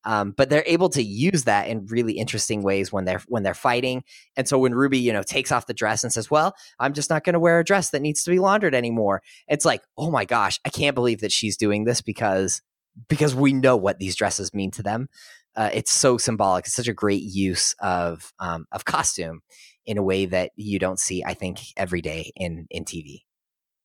um, 0.05 0.33
but 0.37 0.49
they're 0.49 0.64
able 0.66 0.89
to 0.91 1.03
use 1.03 1.45
that 1.45 1.69
in 1.69 1.87
really 1.87 2.14
interesting 2.14 2.62
ways 2.62 2.93
when 2.93 3.05
they're 3.05 3.23
when 3.27 3.43
they're 3.43 3.55
fighting. 3.55 4.05
And 4.37 4.49
so 4.49 4.59
when 4.59 4.75
Ruby, 4.75 4.99
you 4.99 5.12
know, 5.12 5.23
takes 5.23 5.53
off 5.53 5.66
the 5.66 5.75
dress 5.75 6.05
and 6.05 6.12
says, 6.12 6.31
"Well, 6.31 6.55
I'm 6.79 6.95
just 6.95 7.11
not 7.11 7.25
going 7.25 7.35
to 7.35 7.41
wear 7.41 7.59
a 7.59 7.64
dress 7.64 7.91
that 7.91 8.01
needs 8.01 8.23
to 8.25 8.31
be 8.31 8.39
laundered 8.39 8.75
anymore," 8.75 9.23
it's 9.49 9.64
like, 9.64 9.83
oh 9.97 10.11
my 10.11 10.25
gosh, 10.25 10.61
I 10.64 10.71
can't 10.71 10.95
believe 10.95 11.21
that 11.21 11.33
she's 11.33 11.57
doing 11.57 11.85
this 11.85 12.01
because 12.01 12.62
because 13.09 13.35
we 13.35 13.53
know 13.53 13.77
what 13.77 13.99
these 13.99 14.16
dresses 14.16 14.55
mean 14.55 14.71
to 14.73 14.83
them. 14.83 15.09
Uh, 15.57 15.71
it's 15.75 15.91
so 15.93 16.16
symbolic. 16.16 16.66
It's 16.66 16.75
such 16.75 16.89
a 16.89 16.95
great 16.95 17.23
use 17.23 17.75
of 17.81 18.33
um, 18.39 18.66
of 18.73 18.85
costume 18.85 19.43
in 19.89 19.97
a 19.99 20.03
way 20.03 20.26
that 20.26 20.53
you 20.55 20.78
don't 20.78 21.01
see, 21.01 21.24
I 21.24 21.34
think, 21.34 21.59
every 21.76 22.03
day 22.03 22.30
in 22.36 22.66
in 22.70 22.84
TV. 22.84 23.24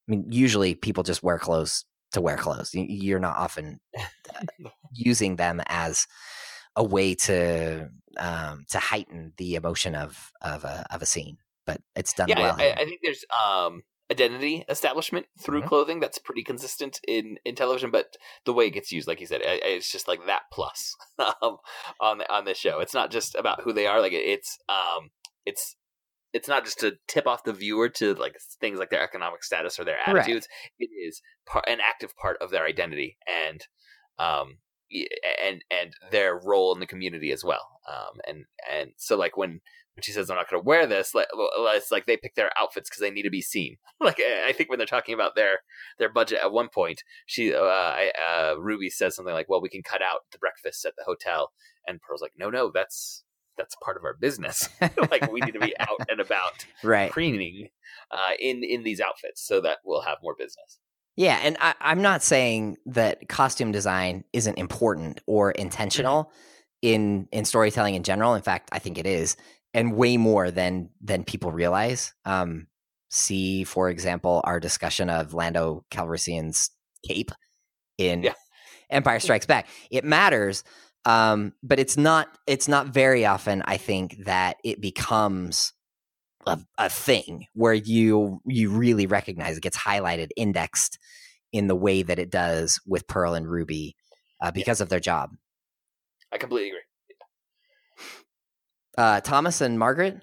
I 0.08 0.12
mean, 0.12 0.26
usually 0.30 0.76
people 0.76 1.04
just 1.04 1.24
wear 1.24 1.40
clothes 1.40 1.86
to 2.12 2.22
wear 2.22 2.36
clothes. 2.38 2.74
You- 2.74 2.86
You're 2.90 3.20
not 3.28 3.38
often 3.38 3.80
uh, 3.98 4.70
using 4.92 5.38
them 5.38 5.62
as 5.68 6.06
a 6.76 6.84
way 6.84 7.16
to 7.16 7.90
um, 8.18 8.66
to 8.70 8.80
heighten 8.80 9.34
the 9.38 9.56
emotion 9.56 9.96
of 9.96 10.32
of 10.42 10.66
a 10.66 10.86
of 10.92 11.02
a 11.02 11.06
scene. 11.06 11.38
But 11.66 11.80
it's 11.96 12.14
done 12.14 12.28
Yeah, 12.30 12.42
well. 12.42 12.56
I. 12.60 12.74
I 12.82 12.86
think 12.86 13.00
there's 13.02 13.24
um 13.44 13.84
identity 14.12 14.66
establishment 14.68 15.26
through 15.40 15.62
Mhm. 15.62 15.68
clothing 15.68 16.00
that's 16.02 16.20
pretty 16.20 16.44
consistent 16.44 17.00
in 17.08 17.38
in 17.46 17.56
television, 17.56 17.92
but 17.92 18.18
the 18.46 18.52
way 18.54 18.66
it 18.68 18.72
gets 18.76 18.92
used, 18.92 19.08
like 19.08 19.22
you 19.22 19.28
said, 19.28 19.42
it's 19.44 19.90
just 19.90 20.10
like 20.10 20.26
that 20.26 20.44
plus 20.52 20.94
um, 21.42 21.56
on 22.02 22.18
the, 22.18 22.26
on 22.34 22.44
this 22.46 22.58
show. 22.58 22.80
It's 22.82 22.94
not 22.94 23.10
just 23.10 23.36
about 23.36 23.62
who 23.64 23.72
they 23.72 23.88
are. 23.88 24.02
Like 24.02 24.12
it- 24.12 24.28
it's 24.36 24.58
um 24.68 25.12
it's 25.46 25.76
it's 26.34 26.48
not 26.48 26.66
just 26.66 26.80
to 26.80 26.98
tip 27.08 27.28
off 27.28 27.44
the 27.44 27.54
viewer 27.54 27.88
to 27.88 28.16
like 28.16 28.36
things 28.60 28.80
like 28.80 28.90
their 28.90 29.04
economic 29.04 29.44
status 29.44 29.80
or 29.80 29.86
their 29.86 30.00
Right. 30.08 30.18
attitudes. 30.18 30.48
It 30.80 30.90
is 30.92 31.22
part, 31.46 31.66
an 31.68 31.80
active 31.80 32.16
part 32.18 32.38
of 32.42 32.50
their 32.52 32.66
identity 32.66 33.18
and 33.28 33.66
um 34.20 34.58
and 35.42 35.64
and 35.72 35.94
their 36.12 36.38
role 36.38 36.74
in 36.74 36.80
the 36.80 36.86
community 36.88 37.32
as 37.32 37.44
well. 37.44 37.80
Um 37.88 38.20
and 38.28 38.46
and 38.72 38.92
so 38.98 39.16
like 39.16 39.38
when 39.38 39.62
when 39.96 40.02
she 40.02 40.12
says 40.12 40.30
I'm 40.30 40.38
not 40.38 40.50
going 40.50 40.62
to 40.62 40.66
wear 40.68 40.88
this, 40.88 41.14
like 41.14 41.28
it's 41.36 41.92
like 41.92 42.08
they 42.08 42.18
pick 42.18 42.34
their 42.34 42.52
outfits 42.58 42.90
because 42.90 43.02
they 43.02 43.12
need 43.12 43.24
to 43.24 43.30
be 43.30 43.42
seen. 43.42 43.78
like 44.00 44.20
I 44.20 44.50
I 44.50 44.54
think 44.54 44.70
when 44.70 44.80
they're 44.80 44.88
talking 44.88 45.14
about 45.14 45.36
their 45.36 45.60
their 46.00 46.12
budget 46.12 46.40
at 46.42 46.52
one 46.52 46.70
point, 46.70 47.04
she 47.28 47.54
uh, 47.54 47.60
I, 47.62 48.12
uh 48.20 48.56
Ruby 48.60 48.90
says 48.90 49.16
something 49.16 49.34
like, 49.36 49.50
"Well, 49.50 49.62
we 49.62 49.70
can 49.70 49.84
cut 49.84 50.02
out 50.02 50.22
the 50.32 50.40
breakfast 50.40 50.84
at 50.86 50.94
the 50.98 51.04
hotel," 51.06 51.52
and 51.88 52.02
Pearl's 52.02 52.22
like, 52.24 52.34
"No, 52.36 52.50
no, 52.50 52.72
that's 52.74 53.24
that's 53.58 53.76
part 53.84 53.98
of 53.98 54.04
our 54.04 54.14
business. 54.14 54.70
like 55.12 55.32
we 55.32 55.42
need 55.42 55.54
to 55.54 55.60
be 55.60 55.78
out 55.80 56.00
and 56.10 56.20
about 56.20 56.66
right. 56.84 57.12
preening 57.12 57.70
uh, 58.12 58.32
in 58.40 58.64
in 58.64 58.84
these 58.84 59.00
outfits 59.00 59.46
so 59.46 59.62
that 59.62 59.80
we'll 59.84 60.02
have 60.02 60.18
more 60.22 60.36
business." 60.38 60.80
Yeah, 61.16 61.40
and 61.44 61.58
I, 61.60 61.76
I'm 61.80 62.02
not 62.02 62.24
saying 62.24 62.78
that 62.88 63.30
costume 63.30 63.72
design 63.72 64.24
isn't 64.34 64.58
important 64.58 65.22
or 65.28 65.52
intentional 65.52 66.32
in 66.82 67.28
in 67.32 67.46
storytelling 67.46 67.96
in 67.96 68.04
general. 68.04 68.34
In 68.34 68.42
fact, 68.42 68.70
I 68.72 68.80
think 68.80 68.98
it 68.98 69.06
is, 69.06 69.38
and 69.74 69.96
way 69.96 70.18
more 70.18 70.52
than 70.52 70.90
than 71.02 71.24
people 71.24 71.52
realize. 71.52 72.14
Um, 72.26 72.68
see, 73.10 73.64
for 73.64 73.90
example, 73.90 74.42
our 74.44 74.60
discussion 74.60 75.10
of 75.10 75.34
Lando 75.34 75.86
Calrissian's 75.92 76.72
cape 77.08 77.32
in 77.98 78.24
Yeah. 78.24 78.34
Empire 78.90 79.20
Strikes 79.20 79.46
Back. 79.46 79.68
It 79.92 80.04
matters, 80.04 80.64
um, 81.06 81.54
but 81.62 81.80
it's 81.80 81.98
not. 81.98 82.38
It's 82.48 82.68
not 82.68 82.88
very 82.88 83.26
often. 83.26 83.62
I 83.66 83.78
think 83.78 84.26
that 84.26 84.58
it 84.64 84.82
becomes 84.82 85.74
a, 86.46 86.60
a 86.78 86.90
thing 86.90 87.48
where 87.54 87.74
you 87.74 88.42
you 88.46 88.70
really 88.72 89.06
recognize 89.06 89.58
it 89.58 89.64
gets 89.64 89.78
highlighted, 89.78 90.30
indexed 90.38 91.00
in 91.52 91.68
the 91.68 91.76
way 91.76 92.04
that 92.04 92.20
it 92.20 92.32
does 92.32 92.80
with 92.86 93.08
Pearl 93.08 93.34
and 93.34 93.48
Ruby 93.48 93.96
uh, 94.42 94.52
because 94.52 94.82
of 94.82 94.90
their 94.90 95.00
job. 95.00 95.32
I 96.32 96.38
completely 96.38 96.70
agree. 96.70 96.80
Uh, 98.98 99.22
Thomas 99.22 99.62
and 99.62 99.78
Margaret. 99.78 100.22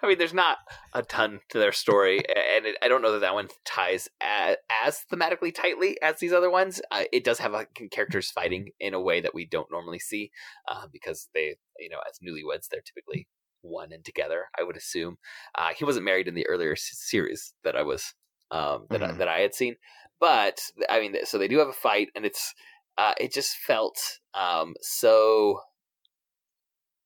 I 0.02 0.06
mean, 0.06 0.18
there's 0.18 0.34
not 0.34 0.58
a 0.94 1.02
ton 1.02 1.40
to 1.50 1.58
their 1.58 1.72
story, 1.72 2.18
and 2.18 2.66
it, 2.66 2.76
I 2.82 2.88
don't 2.88 3.02
know 3.02 3.12
that 3.12 3.20
that 3.20 3.34
one 3.34 3.48
ties 3.64 4.08
as, 4.20 4.56
as 4.84 5.04
thematically 5.12 5.54
tightly 5.54 6.00
as 6.02 6.18
these 6.18 6.32
other 6.32 6.50
ones. 6.50 6.80
Uh, 6.90 7.04
it 7.12 7.24
does 7.24 7.38
have 7.38 7.54
characters 7.90 8.30
fighting 8.30 8.70
in 8.80 8.94
a 8.94 9.00
way 9.00 9.20
that 9.20 9.34
we 9.34 9.46
don't 9.46 9.70
normally 9.70 9.98
see, 9.98 10.30
uh, 10.68 10.86
because 10.92 11.28
they, 11.34 11.56
you 11.78 11.88
know, 11.88 11.98
as 12.08 12.18
newlyweds, 12.18 12.68
they're 12.70 12.80
typically 12.80 13.28
one 13.62 13.92
and 13.92 14.04
together. 14.04 14.44
I 14.58 14.62
would 14.62 14.76
assume 14.76 15.18
uh, 15.54 15.68
he 15.76 15.84
wasn't 15.84 16.06
married 16.06 16.28
in 16.28 16.34
the 16.34 16.46
earlier 16.46 16.72
s- 16.72 16.90
series 16.94 17.52
that 17.64 17.76
I 17.76 17.82
was 17.82 18.14
um, 18.50 18.86
that 18.90 19.02
I, 19.02 19.08
Mhm. 19.08 19.18
that 19.18 19.28
I 19.28 19.40
had 19.40 19.54
seen, 19.54 19.76
but 20.18 20.60
I 20.88 20.98
mean, 21.00 21.14
so 21.24 21.38
they 21.38 21.46
do 21.48 21.58
have 21.58 21.68
a 21.68 21.72
fight, 21.72 22.08
and 22.14 22.24
it's 22.24 22.54
uh, 22.98 23.14
it 23.18 23.32
just 23.32 23.56
felt 23.56 23.98
um, 24.34 24.74
so 24.80 25.60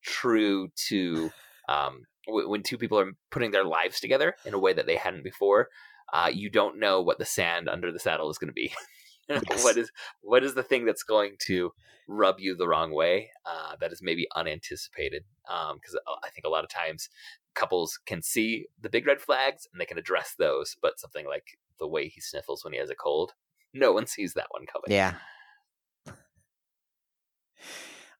true 0.03 0.68
to 0.88 1.30
um, 1.69 2.03
w- 2.27 2.49
when 2.49 2.62
two 2.62 2.79
people 2.79 2.99
are 2.99 3.12
putting 3.31 3.51
their 3.51 3.65
lives 3.65 4.01
together 4.01 4.35
in 4.45 4.55
a 4.55 4.59
way 4.59 4.73
that 4.73 4.87
they 4.87 4.97
hadn't 4.97 5.25
before. 5.25 5.69
Uh, 6.12 6.31
you 6.33 6.51
don't 6.51 6.79
know 6.79 7.01
what 7.01 7.19
the 7.19 7.25
sand 7.25 7.69
under 7.69 7.91
the 7.91 7.99
saddle 7.99 8.31
is 8.31 8.39
going 8.39 8.49
to 8.49 8.53
be. 8.53 8.73
Yes. 9.27 9.65
what 9.65 9.79
is 9.79 9.91
what 10.21 10.45
is 10.45 10.53
the 10.53 10.62
thing 10.62 10.85
that's 10.85 11.03
going 11.03 11.37
to 11.47 11.73
rub 12.07 12.41
you 12.41 12.55
the 12.55 12.69
wrong 12.69 12.93
way? 12.93 13.31
Uh, 13.47 13.75
that 13.81 13.91
is 13.91 14.01
maybe 14.03 14.27
unanticipated. 14.37 15.25
Because 15.47 15.99
I 16.23 16.29
think 16.29 16.45
a 16.45 16.51
lot 16.51 16.62
of 16.62 16.69
times 16.69 17.09
couples 17.55 17.99
can 18.05 18.21
see 18.21 18.67
the 18.79 18.91
big 18.91 19.07
red 19.07 19.23
flags 19.23 19.67
and 19.73 19.81
they 19.81 19.87
can 19.87 19.97
address 19.97 20.35
those, 20.39 20.77
but 20.83 21.01
something 21.01 21.27
like 21.27 21.59
the 21.81 21.89
way 21.89 22.09
he 22.09 22.21
sniffles 22.21 22.65
when 22.65 22.75
he 22.75 22.79
has 22.79 22.91
a 22.91 22.95
cold, 22.95 23.33
no 23.73 23.93
one 23.93 24.07
sees 24.07 24.35
that 24.35 24.49
one 24.51 24.67
coming. 24.67 24.95
Yeah. 24.95 25.15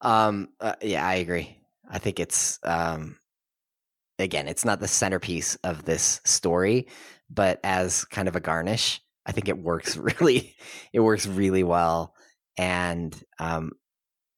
Um. 0.01 0.49
uh, 0.61 0.77
yeah, 0.83 1.07
I 1.07 1.17
agree. 1.17 1.59
I 1.87 1.99
think 1.99 2.19
it's 2.21 2.59
um. 2.63 3.19
Again, 4.19 4.49
it's 4.49 4.65
not 4.65 4.81
the 4.81 4.89
centerpiece 4.89 5.57
of 5.65 5.85
this 5.85 6.21
story, 6.25 6.87
but 7.29 7.61
as 7.65 8.05
kind 8.05 8.29
of 8.29 8.37
a 8.37 8.41
garnish, 8.41 9.01
I 9.27 9.33
think 9.33 9.49
it 9.49 9.59
works 9.59 9.97
really. 10.21 10.57
It 10.93 11.01
works 11.01 11.27
really 11.27 11.65
well, 11.65 12.15
and 12.57 13.15
um, 13.39 13.73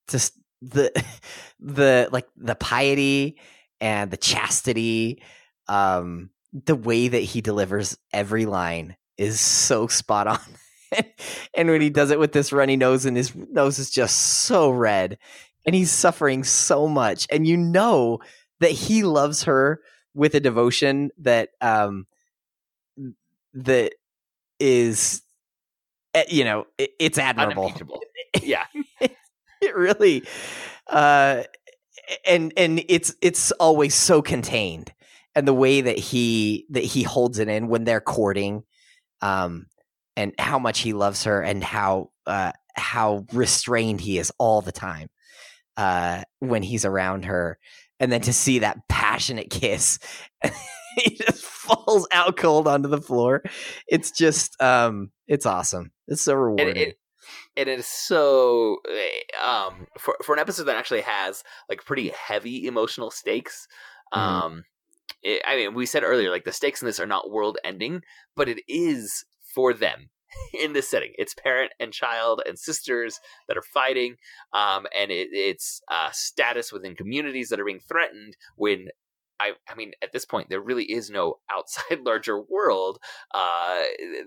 just 0.08 0.32
the 0.62 0.92
the 1.60 2.08
like 2.12 2.26
the 2.36 2.54
piety 2.54 3.38
and 3.80 4.10
the 4.10 4.16
chastity, 4.16 5.22
um, 5.68 6.30
the 6.52 6.76
way 6.76 7.08
that 7.08 7.20
he 7.20 7.40
delivers 7.40 7.98
every 8.12 8.46
line 8.46 8.96
is 9.18 9.40
so 9.40 9.86
spot 9.86 10.26
on. 10.26 10.40
and 11.54 11.68
when 11.68 11.80
he 11.80 11.90
does 11.90 12.10
it 12.10 12.18
with 12.18 12.32
this 12.32 12.52
runny 12.52 12.76
nose 12.76 13.04
and 13.04 13.16
his 13.16 13.34
nose 13.34 13.78
is 13.78 13.90
just 13.90 14.16
so 14.16 14.70
red 14.70 15.18
and 15.64 15.74
he's 15.74 15.90
suffering 15.90 16.44
so 16.44 16.86
much 16.86 17.26
and 17.30 17.46
you 17.46 17.56
know 17.56 18.20
that 18.60 18.70
he 18.70 19.02
loves 19.02 19.44
her 19.44 19.80
with 20.14 20.34
a 20.34 20.40
devotion 20.40 21.10
that 21.18 21.50
um 21.60 22.06
that 23.54 23.92
is 24.58 25.22
eh, 26.14 26.24
you 26.28 26.44
know, 26.44 26.66
it, 26.78 26.90
it's 26.98 27.18
admirable. 27.18 27.72
Yeah. 28.42 28.64
it 29.60 29.74
really 29.74 30.22
uh 30.88 31.42
and 32.26 32.52
and 32.56 32.84
it's 32.88 33.14
it's 33.22 33.50
always 33.52 33.94
so 33.94 34.20
contained 34.22 34.92
and 35.34 35.48
the 35.48 35.54
way 35.54 35.80
that 35.80 35.98
he 35.98 36.66
that 36.70 36.84
he 36.84 37.02
holds 37.02 37.38
it 37.38 37.48
in 37.48 37.68
when 37.68 37.84
they're 37.84 38.00
courting 38.00 38.62
um 39.22 39.66
and 40.16 40.34
how 40.38 40.58
much 40.58 40.80
he 40.80 40.92
loves 40.92 41.24
her 41.24 41.40
and 41.40 41.64
how 41.64 42.10
uh 42.26 42.52
how 42.74 43.24
restrained 43.32 44.00
he 44.00 44.18
is 44.18 44.30
all 44.38 44.60
the 44.60 44.70
time 44.72 45.08
uh 45.78 46.22
when 46.40 46.62
he's 46.62 46.84
around 46.84 47.24
her 47.24 47.58
and 48.00 48.12
then 48.12 48.20
to 48.20 48.32
see 48.32 48.58
that 48.58 48.88
passionate 48.88 49.50
kiss 49.50 49.98
he 50.96 51.16
just 51.16 51.44
falls 51.44 52.06
out 52.12 52.36
cold 52.36 52.68
onto 52.68 52.88
the 52.88 53.00
floor 53.00 53.42
it's 53.88 54.10
just 54.10 54.60
um 54.62 55.10
it's 55.26 55.46
awesome 55.46 55.90
it's 56.08 56.22
so 56.22 56.34
rewarding 56.34 56.68
And 56.68 56.76
it, 56.78 56.98
it 57.56 57.68
is 57.68 57.86
so 57.86 58.78
eh, 58.88 59.44
um 59.46 59.86
for 59.98 60.16
for 60.22 60.34
an 60.34 60.38
episode 60.38 60.64
that 60.64 60.76
actually 60.76 61.00
has 61.02 61.42
like 61.68 61.84
pretty 61.84 62.10
heavy 62.10 62.66
emotional 62.66 63.10
stakes. 63.10 63.66
Mhm. 64.14 64.18
Um, 64.18 64.64
it, 65.22 65.42
I 65.46 65.56
mean, 65.56 65.74
we 65.74 65.86
said 65.86 66.04
earlier 66.04 66.30
like 66.30 66.44
the 66.44 66.52
stakes 66.52 66.82
in 66.82 66.86
this 66.86 67.00
are 67.00 67.06
not 67.06 67.30
world 67.30 67.58
ending, 67.64 68.02
but 68.36 68.48
it 68.48 68.60
is 68.68 69.24
for 69.54 69.72
them 69.72 70.10
in 70.60 70.72
this 70.72 70.88
setting. 70.88 71.12
It's 71.18 71.34
parent 71.34 71.72
and 71.80 71.92
child 71.92 72.42
and 72.46 72.58
sisters 72.58 73.20
that 73.48 73.56
are 73.56 73.62
fighting, 73.62 74.16
um, 74.52 74.86
and 74.96 75.10
it, 75.10 75.28
it's 75.32 75.80
uh, 75.90 76.10
status 76.12 76.72
within 76.72 76.94
communities 76.94 77.48
that 77.48 77.60
are 77.60 77.64
being 77.64 77.80
threatened 77.80 78.36
when. 78.56 78.88
I, 79.38 79.50
I 79.68 79.74
mean, 79.74 79.92
at 80.02 80.12
this 80.14 80.24
point, 80.24 80.48
there 80.48 80.62
really 80.62 80.84
is 80.84 81.10
no 81.10 81.40
outside 81.52 82.00
larger 82.06 82.40
world 82.40 82.98
uh, 83.34 83.82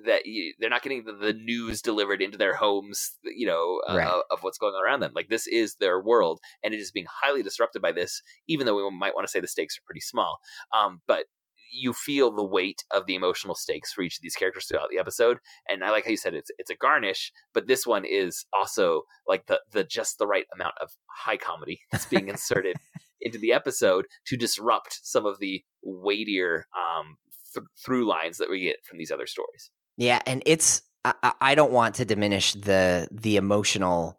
that 0.06 0.28
you, 0.28 0.54
they're 0.60 0.70
not 0.70 0.84
getting 0.84 1.04
the, 1.04 1.14
the 1.14 1.34
news 1.34 1.82
delivered 1.82 2.22
into 2.22 2.38
their 2.38 2.54
homes, 2.54 3.18
you 3.24 3.48
know, 3.48 3.82
uh, 3.90 3.96
Right. 3.96 4.22
of, 4.30 4.44
what's 4.44 4.60
going 4.60 4.76
on 4.76 4.86
around 4.86 5.00
them. 5.00 5.14
Like 5.16 5.28
this 5.28 5.48
is 5.48 5.78
their 5.78 6.00
world, 6.00 6.40
and 6.64 6.76
it 6.76 6.80
is 6.80 6.92
being 6.92 7.08
highly 7.10 7.42
disrupted 7.42 7.82
by 7.82 7.92
this. 7.92 8.22
Even 8.48 8.68
though 8.68 8.76
we 8.76 8.96
might 8.96 9.16
want 9.16 9.26
to 9.26 9.32
say 9.32 9.40
the 9.40 9.48
stakes 9.48 9.80
are 9.80 9.88
pretty 9.88 10.02
small, 10.02 10.38
um, 10.80 11.02
but 11.08 11.26
you 11.72 11.94
feel 11.94 12.32
the 12.32 12.44
weight 12.44 12.84
of 12.92 13.06
the 13.06 13.16
emotional 13.16 13.56
stakes 13.56 13.94
for 13.94 14.02
each 14.02 14.18
of 14.18 14.22
these 14.22 14.36
characters 14.36 14.66
throughout 14.66 14.90
the 14.92 15.00
episode. 15.00 15.38
And 15.68 15.84
I 15.84 15.92
like 15.92 16.06
how 16.06 16.12
you 16.12 16.18
said 16.18 16.34
it's 16.34 16.52
it's 16.58 16.70
a 16.70 16.76
garnish, 16.76 17.32
but 17.54 17.68
this 17.68 17.86
one 17.86 18.06
is 18.06 18.46
also 18.54 19.04
like 19.28 19.48
the 19.48 19.60
the 19.72 19.84
just 19.84 20.18
the 20.18 20.28
right 20.28 20.46
amount 20.54 20.76
of 20.82 20.92
high 21.08 21.38
comedy 21.38 21.82
that's 21.92 22.06
being 22.06 22.28
inserted 22.30 22.78
into 23.22 23.38
the 23.38 23.54
episode 23.54 24.06
to 24.28 24.38
disrupt 24.38 25.00
some 25.04 25.26
of 25.26 25.40
the 25.40 25.64
weightier 25.84 26.66
um, 26.78 27.18
th- 27.54 27.66
through 27.84 28.08
lines 28.08 28.38
that 28.38 28.50
we 28.50 28.62
get 28.62 28.78
from 28.86 28.98
these 28.98 29.12
other 29.12 29.28
stories. 29.28 29.72
Yeah, 29.98 30.22
and 30.26 30.42
it's 30.46 30.82
I, 31.04 31.34
I- 31.42 31.56
don't 31.56 31.72
want 31.72 31.96
to 31.96 32.06
diminish 32.06 32.54
the 32.54 33.08
the 33.12 33.36
emotional 33.38 34.18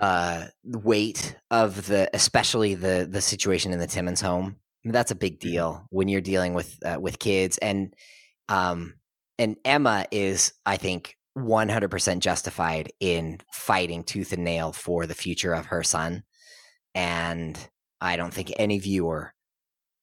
uh 0.00 0.46
weight 0.64 1.36
of 1.50 1.86
the 1.86 2.08
especially 2.14 2.74
the 2.74 3.06
the 3.10 3.20
situation 3.20 3.72
in 3.72 3.78
the 3.78 3.86
Timmins 3.86 4.22
home. 4.22 4.56
That's 4.84 5.10
a 5.10 5.16
big 5.16 5.38
deal 5.38 5.86
when 5.90 6.08
you're 6.08 6.20
dealing 6.20 6.54
with 6.54 6.78
uh, 6.84 6.98
with 7.00 7.18
kids 7.18 7.58
and 7.58 7.94
um 8.48 8.94
and 9.38 9.56
Emma 9.64 10.06
is 10.10 10.52
I 10.66 10.76
think 10.76 11.16
100% 11.38 12.18
justified 12.18 12.92
in 13.00 13.38
fighting 13.52 14.04
tooth 14.04 14.32
and 14.32 14.44
nail 14.44 14.72
for 14.72 15.06
the 15.06 15.14
future 15.14 15.54
of 15.54 15.66
her 15.66 15.82
son 15.82 16.24
and 16.94 17.58
I 18.00 18.16
don't 18.16 18.34
think 18.34 18.52
any 18.56 18.78
viewer 18.78 19.32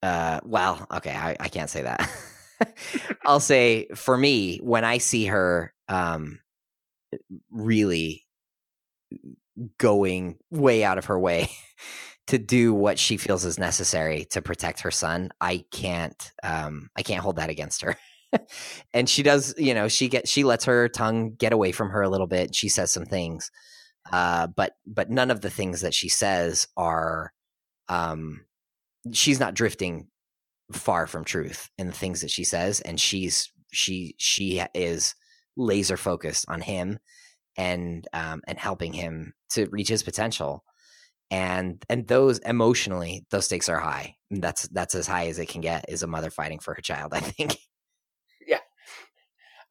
uh 0.01 0.39
well, 0.45 0.87
okay, 0.91 1.13
I, 1.13 1.35
I 1.39 1.49
can't 1.49 1.69
say 1.69 1.83
that. 1.83 2.09
I'll 3.25 3.39
say 3.41 3.87
for 3.95 4.17
me, 4.17 4.57
when 4.59 4.85
I 4.85 4.99
see 4.99 5.25
her 5.25 5.73
um 5.89 6.39
really 7.51 8.23
going 9.77 10.37
way 10.51 10.83
out 10.83 10.97
of 10.97 11.05
her 11.05 11.19
way 11.19 11.49
to 12.29 12.37
do 12.37 12.75
what 12.75 12.99
she 12.99 13.17
feels 13.17 13.43
is 13.43 13.57
necessary 13.57 14.25
to 14.25 14.39
protect 14.39 14.81
her 14.81 14.91
son, 14.91 15.31
I 15.41 15.65
can't 15.71 16.31
um 16.43 16.89
I 16.95 17.01
can't 17.01 17.23
hold 17.23 17.37
that 17.37 17.49
against 17.49 17.81
her. 17.81 17.97
and 18.93 19.09
she 19.09 19.23
does, 19.23 19.55
you 19.57 19.73
know, 19.73 19.87
she 19.87 20.09
get 20.09 20.27
she 20.27 20.43
lets 20.43 20.65
her 20.65 20.87
tongue 20.89 21.33
get 21.35 21.53
away 21.53 21.71
from 21.71 21.89
her 21.89 22.03
a 22.03 22.09
little 22.09 22.27
bit. 22.27 22.53
She 22.53 22.69
says 22.69 22.91
some 22.91 23.05
things. 23.05 23.49
Uh 24.11 24.45
but 24.45 24.73
but 24.85 25.09
none 25.09 25.31
of 25.31 25.41
the 25.41 25.49
things 25.49 25.81
that 25.81 25.95
she 25.95 26.07
says 26.07 26.67
are 26.77 27.33
um 27.87 28.45
she's 29.11 29.39
not 29.39 29.55
drifting 29.55 30.07
far 30.71 31.07
from 31.07 31.25
truth 31.25 31.71
in 31.79 31.87
the 31.87 31.93
things 31.93 32.21
that 32.21 32.29
she 32.29 32.43
says 32.43 32.79
and 32.81 32.99
she's 32.99 33.51
she 33.71 34.13
she 34.19 34.63
is 34.75 35.15
laser 35.57 35.97
focused 35.97 36.45
on 36.47 36.61
him 36.61 36.99
and 37.57 38.07
um 38.13 38.43
and 38.47 38.59
helping 38.59 38.93
him 38.93 39.33
to 39.49 39.65
reach 39.71 39.87
his 39.89 40.03
potential 40.03 40.63
and 41.31 41.83
and 41.89 42.07
those 42.07 42.39
emotionally 42.39 43.25
those 43.29 43.45
stakes 43.45 43.69
are 43.69 43.79
high 43.79 44.15
And 44.31 44.41
that's 44.41 44.67
that's 44.69 44.95
as 44.95 45.07
high 45.07 45.27
as 45.27 45.39
it 45.39 45.47
can 45.47 45.61
get 45.61 45.85
is 45.87 46.03
a 46.03 46.07
mother 46.07 46.29
fighting 46.29 46.59
for 46.59 46.73
her 46.73 46.81
child 46.81 47.13
i 47.15 47.19
think 47.19 47.57
Yeah. 48.45 48.59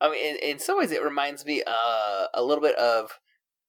I 0.00 0.11
mean, 0.11 0.24
in, 0.24 0.50
in 0.50 0.59
some 0.59 0.78
ways, 0.78 0.92
it 0.92 1.02
reminds 1.02 1.44
me 1.44 1.62
uh, 1.66 2.26
a 2.32 2.42
little 2.42 2.62
bit 2.62 2.76
of 2.76 3.18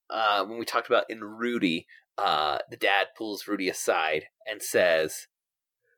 uh, 0.09 0.45
when 0.45 0.59
we 0.59 0.65
talked 0.65 0.87
about 0.87 1.05
in 1.09 1.23
Rudy. 1.23 1.87
Uh, 2.17 2.59
the 2.69 2.77
dad 2.77 3.07
pulls 3.17 3.47
Rudy 3.47 3.69
aside 3.69 4.25
and 4.45 4.61
says, 4.61 5.27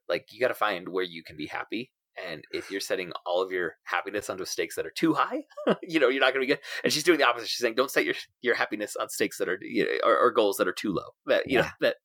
"Like 0.07 0.27
you 0.31 0.39
got 0.39 0.49
to 0.49 0.53
find 0.53 0.87
where 0.87 1.03
you 1.03 1.23
can 1.23 1.35
be 1.35 1.47
happy, 1.47 1.91
and 2.17 2.43
if 2.51 2.69
you're 2.71 2.79
setting 2.81 3.11
all 3.25 3.41
of 3.41 3.51
your 3.51 3.75
happiness 3.83 4.29
onto 4.29 4.45
stakes 4.45 4.75
that 4.75 4.85
are 4.85 4.91
too 4.95 5.13
high, 5.13 5.43
you 5.83 5.99
know 5.99 6.09
you're 6.09 6.21
not 6.21 6.33
going 6.33 6.45
to 6.45 6.47
be 6.47 6.53
good." 6.53 6.63
And 6.83 6.91
she's 6.91 7.03
doing 7.03 7.19
the 7.19 7.27
opposite. 7.27 7.47
She's 7.49 7.59
saying, 7.61 7.75
"Don't 7.75 7.91
set 7.91 8.05
your 8.05 8.15
your 8.41 8.55
happiness 8.55 8.95
on 8.95 9.09
stakes 9.09 9.37
that 9.37 9.49
are 9.49 9.57
you 9.61 9.85
know, 9.85 9.91
or, 10.03 10.17
or 10.17 10.31
goals 10.31 10.57
that 10.57 10.67
are 10.67 10.73
too 10.73 10.91
low. 10.93 11.09
That 11.25 11.49
you 11.49 11.57
know 11.57 11.63
Yeah. 11.65 11.71
that." 11.81 11.95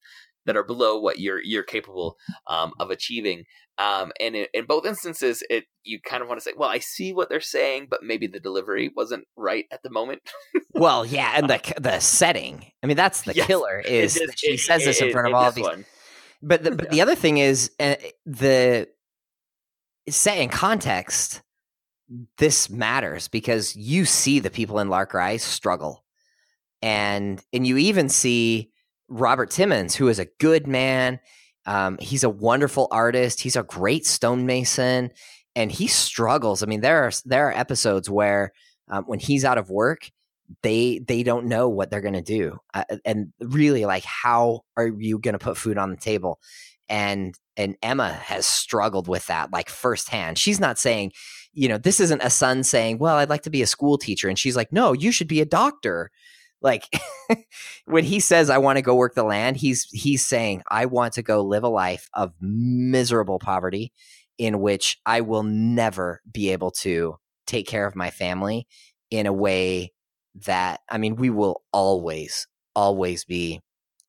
That 0.45 0.57
are 0.57 0.63
below 0.63 1.01
what 1.01 1.19
you're 1.19 1.43
you're 1.43 1.65
capable 1.65 2.17
um, 2.47 2.73
of 2.79 2.93
achieving, 2.93 3.47
um, 3.79 4.13
and 4.21 4.37
in, 4.37 4.47
in 4.55 4.65
both 4.65 4.87
instances, 4.87 5.43
it 5.51 5.65
you 5.83 5.99
kind 6.01 6.23
of 6.23 6.29
want 6.29 6.39
to 6.39 6.45
say, 6.45 6.53
"Well, 6.57 6.69
I 6.69 6.79
see 6.79 7.13
what 7.13 7.29
they're 7.29 7.41
saying, 7.41 7.89
but 7.91 8.05
maybe 8.05 8.29
the 8.29 8.39
delivery 8.39 8.93
wasn't 8.95 9.25
right 9.37 9.65
at 9.73 9.83
the 9.83 9.91
moment." 9.91 10.23
well 10.73 11.05
yeah 11.05 11.33
and 11.35 11.51
the 11.51 11.75
the 11.81 11.99
setting 11.99 12.65
i 12.83 12.87
mean 12.87 12.97
that's 12.97 13.23
the 13.23 13.35
Yes. 13.35 13.47
killer 13.49 13.81
is 13.81 14.15
that 14.15 14.35
she 14.39 14.53
it- 14.53 14.61
says 14.61 14.85
this 14.85 15.01
in 15.01 15.11
front 15.11 15.27
of 15.27 15.35
all 15.35 15.49
of 15.49 15.55
these 15.57 15.65
one. 15.65 15.85
But 16.43 16.63
the, 16.63 16.71
but 16.71 16.91
the 16.91 17.01
other 17.01 17.17
thing 17.17 17.39
is 17.39 17.73
uh, 17.81 17.97
the 18.25 18.87
set 20.09 20.39
in 20.39 20.49
context. 20.49 21.43
This 22.39 22.71
matters 22.71 23.29
because 23.29 23.75
you 23.75 24.05
see 24.05 24.39
the 24.39 24.51
people 24.51 24.79
in 24.79 24.89
Lark 24.89 25.13
Rise 25.13 25.43
struggle, 25.43 26.05
and 26.81 27.43
and 27.53 27.67
you 27.67 27.77
even 27.79 28.09
see 28.09 28.71
Robert 29.09 29.51
Timmins, 29.51 29.95
who 29.95 30.09
is 30.09 30.19
a 30.19 30.29
good 30.39 30.67
man. 30.67 31.19
Um, 31.67 31.99
he's 32.01 32.23
a 32.23 32.31
wonderful 32.31 32.87
artist. 32.93 33.41
He's 33.41 33.57
a 33.57 33.65
great 33.65 34.07
stonemason, 34.07 35.11
and 35.57 35.73
he 35.73 35.89
struggles. 35.89 36.63
I 36.63 36.67
mean, 36.67 36.81
there 36.81 37.05
are 37.05 37.13
there 37.25 37.49
are 37.49 37.53
episodes 37.53 38.09
where 38.09 38.53
um, 38.89 39.05
when 39.05 39.19
he's 39.19 39.45
out 39.45 39.59
of 39.59 39.69
work, 39.69 40.11
they 40.63 41.01
they 41.01 41.25
don't 41.25 41.47
know 41.47 41.69
what 41.69 41.91
they're 41.91 42.01
going 42.01 42.15
to 42.15 42.23
do, 42.23 42.59
uh, 42.73 42.85
and 43.05 43.33
really 43.41 43.85
like 43.85 44.05
how 44.05 44.61
are 44.77 44.87
you 44.87 45.19
going 45.19 45.33
to 45.33 45.41
put 45.41 45.57
food 45.57 45.77
on 45.79 45.91
the 45.91 45.97
table? 45.97 46.39
And 46.89 47.35
and 47.57 47.77
Emma 47.83 48.13
has 48.13 48.47
struggled 48.47 49.09
with 49.09 49.27
that 49.27 49.53
like 49.53 49.69
firsthand. 49.69 50.39
She's 50.39 50.61
not 50.61 50.79
saying, 50.79 51.13
you 51.53 51.69
know, 51.69 51.79
this 51.79 52.01
isn't 52.01 52.23
a 52.23 52.31
son 52.31 52.63
saying, 52.63 52.99
"Well, 52.99 53.17
I'd 53.17 53.31
like 53.31 53.43
to 53.43 53.51
be 53.51 53.63
a 53.63 53.67
school 53.67 53.99
teacher," 53.99 54.29
and 54.29 54.39
she's 54.39 54.57
like, 54.57 54.73
"No, 54.73 54.93
you 54.93 55.11
should 55.11 55.29
be 55.29 55.41
a 55.41 55.47
doctor." 55.47 56.11
Like 56.61 56.85
when 57.87 58.05
he 58.05 58.21
says, 58.21 58.51
"I 58.51 58.59
want 58.59 58.77
to 58.77 58.83
go 58.83 58.95
work 58.95 59.15
the 59.15 59.25
land," 59.25 59.57
he's 59.57 59.85
he's 59.93 60.25
saying, 60.25 60.63
"I 60.71 60.87
want 60.87 61.15
to 61.15 61.23
go 61.23 61.43
live 61.43 61.65
a 61.65 61.69
life 61.69 62.09
of 62.15 62.33
miserable 62.41 63.39
poverty." 63.39 63.93
In 64.39 64.61
which 64.61 64.99
I 65.07 65.23
will 65.23 65.45
never 65.45 66.21
be 66.31 66.51
able 66.51 66.71
to 66.83 67.17
take 67.47 67.67
care 67.67 67.87
of 67.87 67.97
my 67.97 68.11
family 68.11 68.67
in 69.11 69.27
a 69.27 69.33
way 69.33 69.93
that 70.45 70.81
I 70.91 70.99
mean 70.99 71.17
we 71.17 71.31
will 71.31 71.63
always 71.73 72.47
always 72.75 73.25
be 73.25 73.61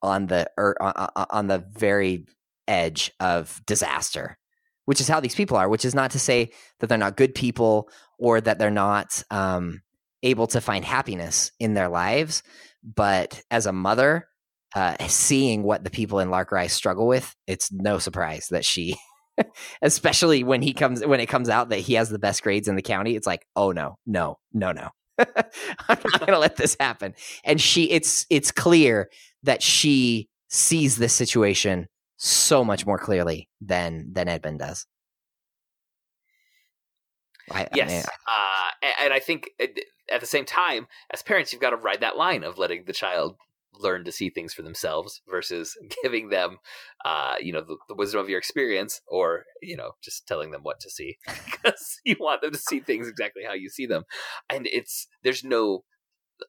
on 0.01 0.27
the 0.27 0.49
er, 0.59 0.75
on, 0.81 1.25
on 1.29 1.47
the 1.47 1.59
very 1.71 2.25
edge 2.67 3.11
of 3.19 3.61
disaster 3.65 4.37
which 4.85 5.01
is 5.01 5.07
how 5.07 5.19
these 5.19 5.35
people 5.35 5.57
are 5.57 5.69
which 5.69 5.85
is 5.85 5.95
not 5.95 6.11
to 6.11 6.19
say 6.19 6.49
that 6.79 6.87
they're 6.87 6.97
not 6.97 7.17
good 7.17 7.35
people 7.35 7.89
or 8.19 8.39
that 8.41 8.59
they're 8.59 8.71
not 8.71 9.23
um, 9.31 9.81
able 10.23 10.47
to 10.47 10.61
find 10.61 10.83
happiness 10.83 11.51
in 11.59 11.73
their 11.73 11.89
lives 11.89 12.43
but 12.83 13.41
as 13.51 13.65
a 13.65 13.73
mother 13.73 14.27
uh, 14.75 14.95
seeing 15.07 15.63
what 15.63 15.83
the 15.83 15.89
people 15.89 16.19
in 16.19 16.29
Lark 16.29 16.51
Rise 16.51 16.73
struggle 16.73 17.07
with 17.07 17.35
it's 17.47 17.71
no 17.71 17.99
surprise 17.99 18.47
that 18.51 18.65
she 18.65 18.95
especially 19.81 20.43
when 20.43 20.61
he 20.61 20.73
comes 20.73 21.05
when 21.05 21.19
it 21.19 21.27
comes 21.27 21.49
out 21.49 21.69
that 21.69 21.79
he 21.79 21.93
has 21.93 22.09
the 22.09 22.19
best 22.19 22.43
grades 22.43 22.67
in 22.67 22.75
the 22.75 22.81
county 22.81 23.15
it's 23.15 23.27
like 23.27 23.45
oh 23.55 23.71
no 23.71 23.97
no 24.05 24.37
no 24.53 24.71
no. 24.71 24.89
I'm 25.19 25.97
not 26.03 26.19
going 26.19 26.33
to 26.33 26.39
let 26.39 26.57
this 26.57 26.77
happen. 26.79 27.15
And 27.43 27.59
she 27.59 27.89
it's 27.89 28.25
it's 28.29 28.51
clear 28.51 29.09
that 29.43 29.63
she 29.63 30.29
sees 30.49 30.97
this 30.97 31.13
situation 31.13 31.87
so 32.17 32.63
much 32.63 32.85
more 32.85 32.97
clearly 32.97 33.49
than 33.61 34.11
than 34.13 34.27
edmund 34.27 34.59
does 34.59 34.85
I, 37.49 37.67
I 37.71 37.75
Yes, 37.75 37.85
mean, 37.85 38.03
uh, 38.27 38.69
and, 38.81 38.93
and 39.05 39.13
I 39.13 39.19
think 39.19 39.51
at 40.11 40.19
the 40.21 40.25
same 40.25 40.45
time, 40.45 40.87
as 41.11 41.21
parents, 41.21 41.51
you've 41.51 41.61
got 41.61 41.71
to 41.71 41.75
ride 41.77 42.01
that 42.01 42.17
line 42.17 42.43
of 42.43 42.57
letting 42.57 42.83
the 42.85 42.93
child 42.93 43.37
learn 43.73 44.03
to 44.05 44.11
see 44.11 44.29
things 44.29 44.53
for 44.53 44.63
themselves 44.63 45.21
versus 45.29 45.77
giving 46.03 46.29
them, 46.29 46.57
uh, 47.05 47.35
you 47.39 47.53
know, 47.53 47.61
the, 47.61 47.77
the 47.87 47.95
wisdom 47.95 48.19
of 48.19 48.29
your 48.29 48.39
experience, 48.39 49.01
or 49.07 49.43
you 49.61 49.77
know, 49.77 49.91
just 50.01 50.27
telling 50.27 50.51
them 50.51 50.63
what 50.63 50.79
to 50.81 50.89
see 50.89 51.17
because 51.45 51.99
you 52.05 52.15
want 52.19 52.41
them 52.41 52.51
to 52.51 52.57
see 52.57 52.79
things 52.79 53.07
exactly 53.07 53.43
how 53.45 53.53
you 53.53 53.69
see 53.69 53.85
them. 53.85 54.03
And 54.49 54.67
it's 54.67 55.07
there's 55.23 55.43
no 55.43 55.83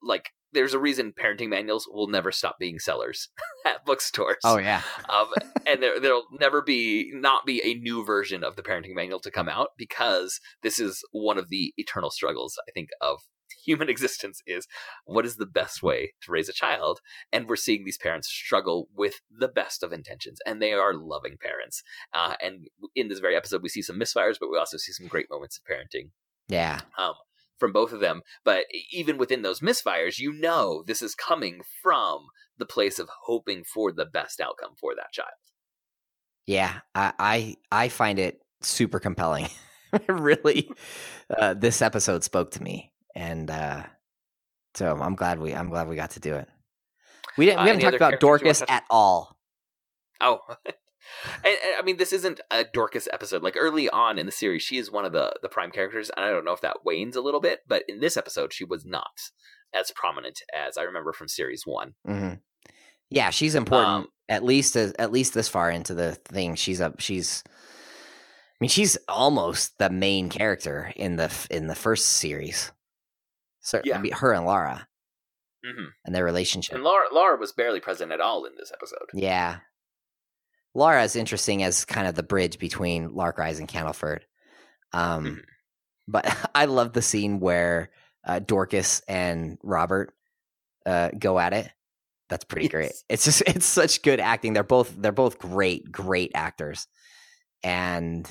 like 0.02 0.30
there's 0.52 0.74
a 0.74 0.78
reason 0.78 1.12
parenting 1.12 1.48
manuals 1.48 1.86
will 1.90 2.08
never 2.08 2.32
stop 2.32 2.56
being 2.58 2.78
sellers 2.78 3.28
at 3.66 3.84
bookstores. 3.84 4.36
Oh 4.44 4.58
yeah. 4.58 4.82
um, 5.08 5.28
and 5.66 5.82
there 5.82 6.00
there'll 6.00 6.26
never 6.40 6.62
be 6.62 7.10
not 7.14 7.44
be 7.46 7.60
a 7.64 7.74
new 7.74 8.04
version 8.04 8.42
of 8.44 8.56
the 8.56 8.62
parenting 8.62 8.94
manual 8.94 9.20
to 9.20 9.30
come 9.30 9.48
out 9.48 9.68
because 9.76 10.40
this 10.62 10.78
is 10.78 11.02
one 11.12 11.38
of 11.38 11.48
the 11.48 11.72
eternal 11.76 12.10
struggles 12.10 12.58
I 12.68 12.72
think 12.72 12.88
of 13.00 13.20
human 13.64 13.88
existence 13.88 14.40
is 14.46 14.66
what 15.04 15.24
is 15.26 15.36
the 15.36 15.46
best 15.46 15.82
way 15.82 16.12
to 16.22 16.30
raise 16.32 16.48
a 16.48 16.52
child 16.52 17.00
and 17.32 17.48
we're 17.48 17.56
seeing 17.56 17.84
these 17.84 17.98
parents 17.98 18.28
struggle 18.28 18.88
with 18.94 19.20
the 19.30 19.48
best 19.48 19.82
of 19.82 19.92
intentions 19.92 20.38
and 20.46 20.60
they 20.60 20.72
are 20.72 20.92
loving 20.94 21.36
parents 21.40 21.82
uh, 22.14 22.34
and 22.42 22.66
in 22.94 23.08
this 23.08 23.18
very 23.20 23.36
episode 23.36 23.62
we 23.62 23.68
see 23.68 23.82
some 23.82 23.98
misfires 23.98 24.36
but 24.40 24.50
we 24.50 24.58
also 24.58 24.76
see 24.76 24.92
some 24.92 25.06
great 25.06 25.26
moments 25.30 25.58
of 25.58 25.64
parenting 25.64 26.10
Yeah. 26.48 26.80
um, 26.98 27.14
from 27.58 27.72
both 27.72 27.92
of 27.92 28.00
them. 28.00 28.22
But 28.44 28.64
even 28.90 29.18
within 29.18 29.42
those 29.42 29.60
misfires, 29.60 30.18
you 30.18 30.32
know 30.32 30.82
this 30.86 31.02
is 31.02 31.14
coming 31.14 31.60
from 31.82 32.26
the 32.56 32.66
place 32.66 32.98
of 32.98 33.08
hoping 33.24 33.64
for 33.64 33.92
the 33.92 34.06
best 34.06 34.40
outcome 34.40 34.74
for 34.78 34.94
that 34.94 35.12
child. 35.12 35.28
Yeah. 36.46 36.80
I 36.94 37.12
I, 37.18 37.56
I 37.70 37.88
find 37.88 38.18
it 38.18 38.40
super 38.62 38.98
compelling. 38.98 39.48
really, 40.08 40.70
uh, 41.36 41.54
this 41.54 41.80
episode 41.80 42.22
spoke 42.22 42.50
to 42.52 42.62
me, 42.62 42.92
and 43.14 43.50
uh, 43.50 43.84
so 44.74 44.96
I'm 45.00 45.14
glad 45.14 45.38
we 45.38 45.54
I'm 45.54 45.70
glad 45.70 45.88
we 45.88 45.96
got 45.96 46.10
to 46.12 46.20
do 46.20 46.34
it. 46.34 46.48
We 47.36 47.46
didn't 47.46 47.60
Uh, 47.60 47.62
we 47.62 47.68
haven't 47.68 47.82
talked 47.82 47.96
about 47.96 48.20
Dorcas 48.20 48.62
at 48.68 48.84
all. 48.90 49.38
Oh. 50.20 50.40
And, 51.44 51.46
and, 51.46 51.76
I 51.78 51.82
mean, 51.82 51.96
this 51.96 52.12
isn't 52.12 52.40
a 52.50 52.64
Dorcas 52.64 53.08
episode. 53.12 53.42
Like 53.42 53.56
early 53.56 53.88
on 53.88 54.18
in 54.18 54.26
the 54.26 54.32
series, 54.32 54.62
she 54.62 54.78
is 54.78 54.90
one 54.90 55.04
of 55.04 55.12
the 55.12 55.32
the 55.42 55.48
prime 55.48 55.70
characters, 55.70 56.10
and 56.16 56.24
I 56.24 56.30
don't 56.30 56.44
know 56.44 56.52
if 56.52 56.60
that 56.60 56.84
wanes 56.84 57.16
a 57.16 57.20
little 57.20 57.40
bit, 57.40 57.60
but 57.66 57.82
in 57.88 58.00
this 58.00 58.16
episode, 58.16 58.52
she 58.52 58.64
was 58.64 58.84
not 58.84 59.30
as 59.74 59.90
prominent 59.90 60.40
as 60.54 60.76
I 60.78 60.82
remember 60.82 61.12
from 61.12 61.28
series 61.28 61.62
one. 61.64 61.94
hmm 62.06 62.34
Yeah, 63.10 63.30
she's 63.30 63.54
important. 63.54 63.88
Um, 63.88 64.06
at 64.28 64.44
least 64.44 64.76
as, 64.76 64.92
at 64.98 65.12
least 65.12 65.34
this 65.34 65.48
far 65.48 65.70
into 65.70 65.94
the 65.94 66.14
thing, 66.14 66.54
she's 66.54 66.80
up. 66.80 67.00
She's, 67.00 67.42
I 67.46 68.56
mean, 68.60 68.68
she's 68.68 68.98
almost 69.08 69.78
the 69.78 69.90
main 69.90 70.28
character 70.28 70.92
in 70.96 71.16
the 71.16 71.32
in 71.50 71.66
the 71.66 71.74
first 71.74 72.08
series. 72.08 72.72
So 73.60 73.80
Yeah. 73.84 73.98
I 73.98 74.00
mean, 74.00 74.12
her 74.12 74.32
and 74.32 74.46
Laura 74.46 74.88
hmm 75.64 75.86
and 76.04 76.14
their 76.14 76.24
relationship. 76.24 76.74
And 76.74 76.84
Laura, 76.84 77.06
Laura 77.12 77.36
was 77.36 77.52
barely 77.52 77.80
present 77.80 78.12
at 78.12 78.20
all 78.20 78.44
in 78.44 78.52
this 78.56 78.72
episode. 78.72 79.08
yeah, 79.12 79.58
Laura 80.78 81.02
is 81.02 81.16
interesting 81.16 81.62
as 81.62 81.84
kind 81.84 82.06
of 82.06 82.14
the 82.14 82.22
bridge 82.22 82.58
between 82.58 83.10
Larkrise 83.10 83.58
and 83.58 83.68
Candleford. 83.68 84.20
Um, 84.92 85.24
Mhm. 85.24 85.44
but 86.06 86.24
I 86.54 86.66
love 86.66 86.92
the 86.92 87.02
scene 87.02 87.40
where 87.40 87.90
uh, 88.24 88.38
Dorcas 88.38 89.00
and 89.08 89.58
Robert 89.62 90.14
uh, 90.86 91.10
go 91.18 91.38
at 91.38 91.52
it. 91.52 91.70
That's 92.28 92.44
pretty 92.44 92.68
great. 92.68 92.92
It's 93.08 93.24
just 93.24 93.42
it's 93.46 93.66
such 93.66 94.02
good 94.02 94.20
acting. 94.20 94.52
They're 94.52 94.62
both 94.62 94.94
they're 94.96 95.12
both 95.12 95.38
great 95.38 95.90
great 95.90 96.32
actors, 96.34 96.86
and 97.62 98.30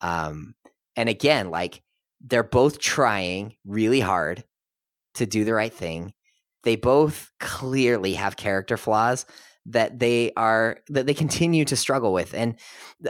um 0.00 0.54
and 0.96 1.08
again 1.08 1.50
like 1.50 1.82
they're 2.20 2.42
both 2.42 2.78
trying 2.78 3.54
really 3.64 4.00
hard 4.00 4.44
to 5.14 5.26
do 5.26 5.44
the 5.44 5.54
right 5.54 5.72
thing. 5.72 6.14
They 6.64 6.76
both 6.76 7.30
clearly 7.38 8.14
have 8.14 8.36
character 8.36 8.76
flaws 8.76 9.26
that 9.70 9.98
they 9.98 10.32
are 10.36 10.78
that 10.88 11.06
they 11.06 11.14
continue 11.14 11.64
to 11.64 11.76
struggle 11.76 12.12
with, 12.12 12.34
and 12.34 12.58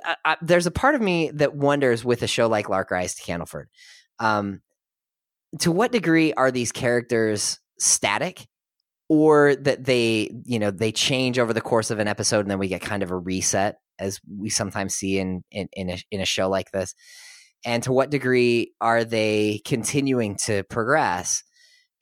I, 0.04 0.16
I, 0.24 0.36
there's 0.40 0.66
a 0.66 0.70
part 0.70 0.94
of 0.94 1.00
me 1.00 1.30
that 1.34 1.54
wonders 1.54 2.04
with 2.04 2.22
a 2.22 2.26
show 2.26 2.48
like 2.48 2.68
Lark 2.68 2.90
Rise 2.90 3.14
to 3.14 3.22
Candleford, 3.22 3.66
um, 4.18 4.62
to 5.60 5.70
what 5.70 5.92
degree 5.92 6.32
are 6.32 6.50
these 6.50 6.72
characters 6.72 7.58
static? 7.78 8.46
Or 9.08 9.54
that 9.54 9.84
they 9.84 10.30
you 10.44 10.58
know 10.58 10.72
they 10.72 10.90
change 10.90 11.38
over 11.38 11.52
the 11.52 11.60
course 11.60 11.92
of 11.92 12.00
an 12.00 12.08
episode 12.08 12.40
and 12.40 12.50
then 12.50 12.58
we 12.58 12.66
get 12.66 12.80
kind 12.80 13.04
of 13.04 13.12
a 13.12 13.16
reset 13.16 13.76
as 14.00 14.20
we 14.28 14.50
sometimes 14.50 14.96
see 14.96 15.20
in 15.20 15.44
in 15.52 15.68
in 15.74 15.90
a, 15.90 15.98
in 16.10 16.20
a 16.20 16.26
show 16.26 16.48
like 16.48 16.72
this? 16.72 16.92
And 17.64 17.84
to 17.84 17.92
what 17.92 18.10
degree 18.10 18.72
are 18.80 19.04
they 19.04 19.60
continuing 19.64 20.36
to 20.46 20.64
progress? 20.64 21.44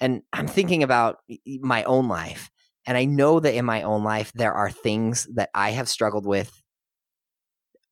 And 0.00 0.22
i'm 0.32 0.46
thinking 0.46 0.82
about 0.82 1.18
my 1.60 1.84
own 1.84 2.08
life 2.08 2.50
and 2.86 2.96
i 2.96 3.04
know 3.04 3.40
that 3.40 3.54
in 3.54 3.64
my 3.64 3.82
own 3.82 4.04
life 4.04 4.32
there 4.34 4.52
are 4.52 4.70
things 4.70 5.26
that 5.34 5.50
i 5.54 5.70
have 5.70 5.88
struggled 5.88 6.26
with 6.26 6.52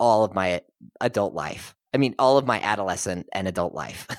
all 0.02 0.24
of 0.24 0.34
my 0.34 0.60
adult 1.00 1.32
life. 1.32 1.76
I 1.94 1.98
mean 1.98 2.16
all 2.18 2.36
of 2.36 2.44
my 2.44 2.60
adolescent 2.60 3.28
and 3.32 3.46
adult 3.48 3.72
life. 3.72 4.06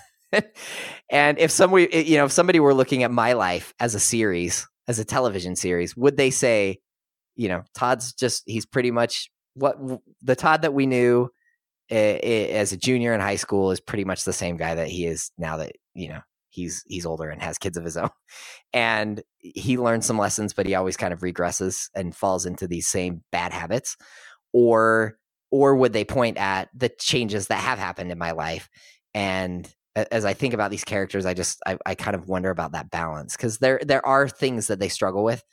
And 1.11 1.37
if 1.37 1.51
somebody 1.51 2.05
you 2.07 2.17
know 2.17 2.25
if 2.25 2.31
somebody 2.31 2.59
were 2.59 2.73
looking 2.73 3.03
at 3.03 3.11
my 3.11 3.33
life 3.33 3.71
as 3.79 3.93
a 3.93 3.99
series 3.99 4.67
as 4.87 4.97
a 4.97 5.05
television 5.05 5.55
series 5.55 5.95
would 5.95 6.17
they 6.17 6.31
say 6.31 6.79
you 7.35 7.49
know 7.49 7.61
todd's 7.75 8.13
just 8.13 8.41
he's 8.47 8.65
pretty 8.65 8.89
much 8.89 9.29
what 9.53 9.77
the 10.23 10.35
todd 10.35 10.63
that 10.63 10.73
we 10.73 10.87
knew 10.87 11.29
uh, 11.91 11.93
as 11.93 12.71
a 12.71 12.77
junior 12.77 13.13
in 13.13 13.21
high 13.21 13.35
school 13.35 13.69
is 13.69 13.79
pretty 13.79 14.05
much 14.05 14.23
the 14.23 14.33
same 14.33 14.57
guy 14.57 14.73
that 14.73 14.87
he 14.87 15.05
is 15.05 15.29
now 15.37 15.57
that 15.57 15.73
you 15.93 16.09
know 16.09 16.21
he's 16.53 16.83
he's 16.87 17.05
older 17.05 17.29
and 17.29 17.41
has 17.41 17.57
kids 17.57 17.77
of 17.77 17.83
his 17.83 17.97
own 17.97 18.09
and 18.73 19.21
he 19.39 19.77
learns 19.77 20.05
some 20.05 20.17
lessons 20.17 20.53
but 20.53 20.65
he 20.65 20.75
always 20.75 20.97
kind 20.97 21.13
of 21.13 21.21
regresses 21.21 21.89
and 21.95 22.15
falls 22.15 22.45
into 22.45 22.67
these 22.67 22.87
same 22.87 23.23
bad 23.31 23.51
habits 23.51 23.97
or 24.53 25.17
or 25.51 25.75
would 25.75 25.93
they 25.93 26.05
point 26.05 26.37
at 26.37 26.69
the 26.73 26.89
changes 26.89 27.47
that 27.47 27.59
have 27.59 27.77
happened 27.79 28.11
in 28.11 28.17
my 28.17 28.31
life 28.31 28.69
and 29.13 29.73
as 29.95 30.25
I 30.25 30.33
think 30.33 30.53
about 30.53 30.71
these 30.71 30.83
characters, 30.83 31.25
I 31.25 31.33
just 31.33 31.61
I, 31.65 31.77
I 31.85 31.95
kind 31.95 32.15
of 32.15 32.27
wonder 32.27 32.49
about 32.49 32.71
that 32.71 32.89
balance 32.89 33.35
because 33.35 33.59
there 33.59 33.79
there 33.83 34.05
are 34.05 34.27
things 34.27 34.67
that 34.67 34.79
they 34.79 34.89
struggle 34.89 35.23
with. 35.23 35.43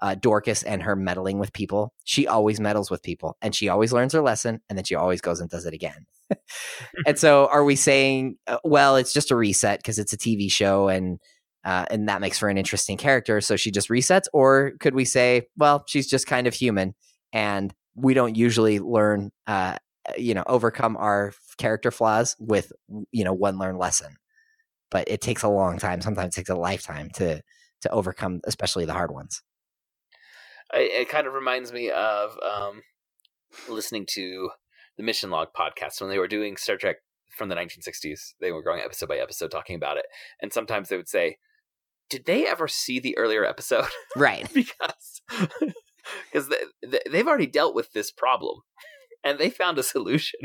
Uh, 0.00 0.14
Dorcas 0.14 0.62
and 0.62 0.82
her 0.82 0.96
meddling 0.96 1.38
with 1.38 1.52
people. 1.52 1.92
She 2.04 2.26
always 2.26 2.58
meddles 2.58 2.90
with 2.90 3.02
people, 3.02 3.36
and 3.42 3.54
she 3.54 3.68
always 3.68 3.92
learns 3.92 4.12
her 4.14 4.22
lesson, 4.22 4.60
and 4.68 4.78
then 4.78 4.84
she 4.84 4.94
always 4.94 5.20
goes 5.20 5.40
and 5.40 5.50
does 5.50 5.66
it 5.66 5.74
again. 5.74 6.06
and 7.06 7.18
so, 7.18 7.48
are 7.48 7.64
we 7.64 7.76
saying, 7.76 8.36
uh, 8.46 8.58
well, 8.64 8.96
it's 8.96 9.12
just 9.12 9.30
a 9.30 9.36
reset 9.36 9.80
because 9.80 9.98
it's 9.98 10.12
a 10.12 10.18
TV 10.18 10.50
show, 10.50 10.88
and 10.88 11.18
uh, 11.64 11.84
and 11.90 12.08
that 12.08 12.20
makes 12.20 12.38
for 12.38 12.48
an 12.48 12.56
interesting 12.58 12.96
character, 12.96 13.40
so 13.40 13.56
she 13.56 13.70
just 13.70 13.90
resets, 13.90 14.24
or 14.32 14.72
could 14.80 14.94
we 14.94 15.04
say, 15.04 15.48
well, 15.58 15.84
she's 15.86 16.08
just 16.08 16.26
kind 16.26 16.46
of 16.46 16.54
human, 16.54 16.94
and 17.32 17.74
we 17.94 18.14
don't 18.14 18.36
usually 18.36 18.78
learn 18.78 19.30
uh, 19.46 19.76
you 20.16 20.34
know 20.34 20.44
overcome 20.46 20.96
our 20.96 21.32
character 21.58 21.90
flaws 21.90 22.36
with 22.38 22.72
you 23.12 23.24
know 23.24 23.32
one 23.32 23.58
learned 23.58 23.78
lesson 23.78 24.14
but 24.90 25.08
it 25.08 25.20
takes 25.20 25.42
a 25.42 25.48
long 25.48 25.78
time 25.78 26.00
sometimes 26.00 26.34
it 26.34 26.40
takes 26.40 26.50
a 26.50 26.54
lifetime 26.54 27.10
to 27.10 27.40
to 27.80 27.90
overcome 27.90 28.40
especially 28.44 28.84
the 28.84 28.92
hard 28.92 29.10
ones 29.10 29.42
I, 30.72 30.78
it 30.78 31.08
kind 31.08 31.26
of 31.26 31.34
reminds 31.34 31.72
me 31.72 31.90
of 31.90 32.38
um, 32.42 32.82
listening 33.68 34.06
to 34.10 34.50
the 34.96 35.02
Mission 35.02 35.30
Log 35.30 35.48
podcast 35.56 36.00
when 36.00 36.10
they 36.10 36.18
were 36.18 36.28
doing 36.28 36.56
Star 36.56 36.76
Trek 36.76 36.96
from 37.30 37.48
the 37.48 37.54
1960s. 37.54 38.34
They 38.40 38.52
were 38.52 38.62
going 38.62 38.80
episode 38.80 39.08
by 39.08 39.16
episode 39.16 39.50
talking 39.50 39.76
about 39.76 39.96
it, 39.96 40.06
and 40.40 40.52
sometimes 40.52 40.88
they 40.88 40.96
would 40.96 41.08
say, 41.08 41.38
"Did 42.08 42.26
they 42.26 42.46
ever 42.46 42.68
see 42.68 43.00
the 43.00 43.16
earlier 43.18 43.44
episode?" 43.44 43.86
right. 44.16 44.52
Because 44.52 45.22
because 46.32 46.48
they, 46.48 46.56
they, 46.86 47.00
they've 47.10 47.28
already 47.28 47.46
dealt 47.46 47.74
with 47.74 47.92
this 47.92 48.10
problem. 48.10 48.60
And 49.22 49.38
they 49.38 49.50
found 49.50 49.78
a 49.78 49.82
solution. 49.82 50.40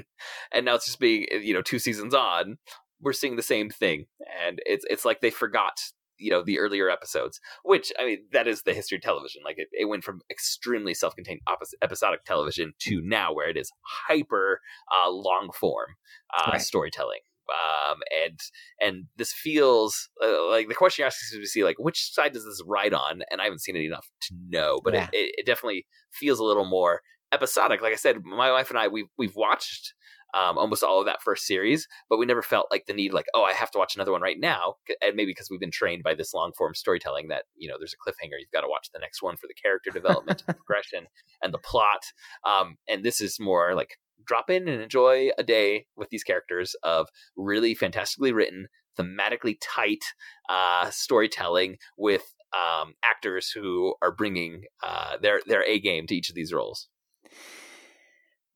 And 0.51 0.65
now 0.65 0.75
it's 0.75 0.85
just 0.85 0.99
being 0.99 1.25
you 1.31 1.53
know 1.53 1.61
two 1.61 1.79
seasons 1.79 2.13
on 2.13 2.57
we're 3.01 3.13
seeing 3.13 3.35
the 3.35 3.43
same 3.43 3.69
thing. 3.69 4.07
And 4.45 4.59
it's 4.65 4.85
it's 4.89 5.05
like 5.05 5.21
they 5.21 5.29
forgot 5.29 5.79
you 6.17 6.31
know 6.31 6.43
the 6.43 6.59
earlier 6.59 6.89
episodes 6.89 7.39
which 7.63 7.91
i 7.99 8.05
mean 8.05 8.19
that 8.31 8.47
is 8.47 8.63
the 8.63 8.73
history 8.73 8.97
of 8.97 9.01
television. 9.01 9.41
Like 9.43 9.57
it, 9.57 9.67
it 9.71 9.85
went 9.85 10.03
from 10.03 10.21
extremely 10.29 10.93
self-contained 10.93 11.41
episodic 11.81 12.23
television 12.25 12.73
to 12.79 13.01
now 13.03 13.33
where 13.33 13.49
it 13.49 13.57
is 13.57 13.71
hyper 14.07 14.61
uh, 14.93 15.09
long 15.09 15.49
form 15.53 15.89
uh, 16.37 16.51
Right. 16.51 16.61
storytelling. 16.61 17.19
Um, 17.49 17.97
and 18.25 18.39
and 18.81 19.05
this 19.17 19.31
feels 19.31 20.09
uh, 20.23 20.49
like 20.49 20.67
the 20.67 20.73
question 20.75 21.03
you're 21.03 21.07
asking 21.07 21.39
is 21.39 21.45
to 21.47 21.49
see 21.49 21.63
like 21.63 21.77
which 21.77 22.11
side 22.13 22.33
does 22.33 22.45
this 22.45 22.61
ride 22.65 22.93
on? 22.93 23.21
And 23.29 23.39
i 23.39 23.43
haven't 23.43 23.61
seen 23.61 23.75
it 23.75 23.83
enough 23.85 24.07
to 24.21 24.35
know 24.49 24.79
but 24.83 24.93
Yeah. 24.95 25.03
it, 25.13 25.17
it, 25.17 25.35
it 25.39 25.45
definitely 25.45 25.85
feels 26.11 26.39
a 26.39 26.43
little 26.43 26.65
more 26.65 27.01
episodic. 27.31 27.81
Like 27.81 27.93
i 27.93 27.97
said 27.97 28.23
my 28.23 28.51
wife 28.51 28.69
and 28.69 28.79
i 28.79 28.87
we've, 28.87 29.09
we've 29.17 29.35
watched 29.35 29.93
um, 30.35 30.57
almost 30.57 30.83
all 30.83 30.99
of 30.99 31.05
that 31.05 31.21
first 31.21 31.45
series 31.45 31.87
but 32.09 32.19
we 32.19 32.25
never 32.25 32.41
felt 32.41 32.67
like 32.69 32.85
the 32.85 32.93
need 32.93 33.13
like 33.13 33.25
oh 33.33 33.43
i 33.43 33.53
have 33.53 33.71
to 33.71 33.77
watch 33.77 33.95
another 33.95 34.11
one 34.11 34.21
right 34.21 34.39
now 34.39 34.75
and 35.01 35.15
maybe 35.15 35.31
because 35.31 35.49
we've 35.49 35.59
been 35.59 35.71
trained 35.71 36.03
by 36.03 36.13
this 36.13 36.33
long 36.33 36.51
form 36.57 36.75
storytelling 36.75 37.27
that 37.29 37.43
you 37.55 37.67
know 37.67 37.75
there's 37.79 37.93
a 37.93 38.09
cliffhanger 38.09 38.39
you've 38.39 38.51
got 38.51 38.61
to 38.61 38.69
watch 38.69 38.89
the 38.93 38.99
next 38.99 39.21
one 39.21 39.37
for 39.37 39.47
the 39.47 39.53
character 39.53 39.89
development 39.89 40.43
and 40.47 40.57
progression 40.65 41.07
and 41.41 41.53
the 41.53 41.59
plot 41.59 42.03
um, 42.45 42.77
and 42.87 43.03
this 43.03 43.21
is 43.21 43.39
more 43.39 43.73
like 43.73 43.97
drop 44.25 44.49
in 44.49 44.67
and 44.67 44.81
enjoy 44.81 45.29
a 45.37 45.43
day 45.43 45.85
with 45.95 46.09
these 46.09 46.23
characters 46.23 46.75
of 46.83 47.07
really 47.35 47.73
fantastically 47.73 48.31
written 48.31 48.67
thematically 48.97 49.57
tight 49.61 50.03
uh, 50.49 50.89
storytelling 50.89 51.77
with 51.97 52.23
um, 52.53 52.93
actors 53.03 53.51
who 53.51 53.95
are 54.01 54.11
bringing 54.11 54.63
uh, 54.83 55.17
their 55.21 55.41
their 55.45 55.63
A 55.63 55.79
game 55.79 56.07
to 56.07 56.15
each 56.15 56.29
of 56.29 56.35
these 56.35 56.53
roles. 56.53 56.87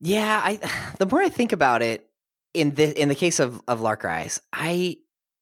Yeah, 0.02 0.42
I 0.44 0.60
the 1.00 1.06
more 1.06 1.22
I 1.22 1.30
think 1.30 1.52
about 1.52 1.82
it, 1.82 2.06
in 2.54 2.74
the 2.76 3.00
in 3.00 3.10
the 3.10 3.16
case 3.16 3.40
of 3.40 3.62
of 3.68 3.82
Lark 3.82 4.04
Rise, 4.04 4.42
I 4.54 4.98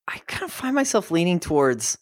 I 0.07 0.19
kind 0.27 0.43
of 0.43 0.51
find 0.51 0.75
myself 0.75 1.11
leaning 1.11 1.39
towards. 1.39 1.97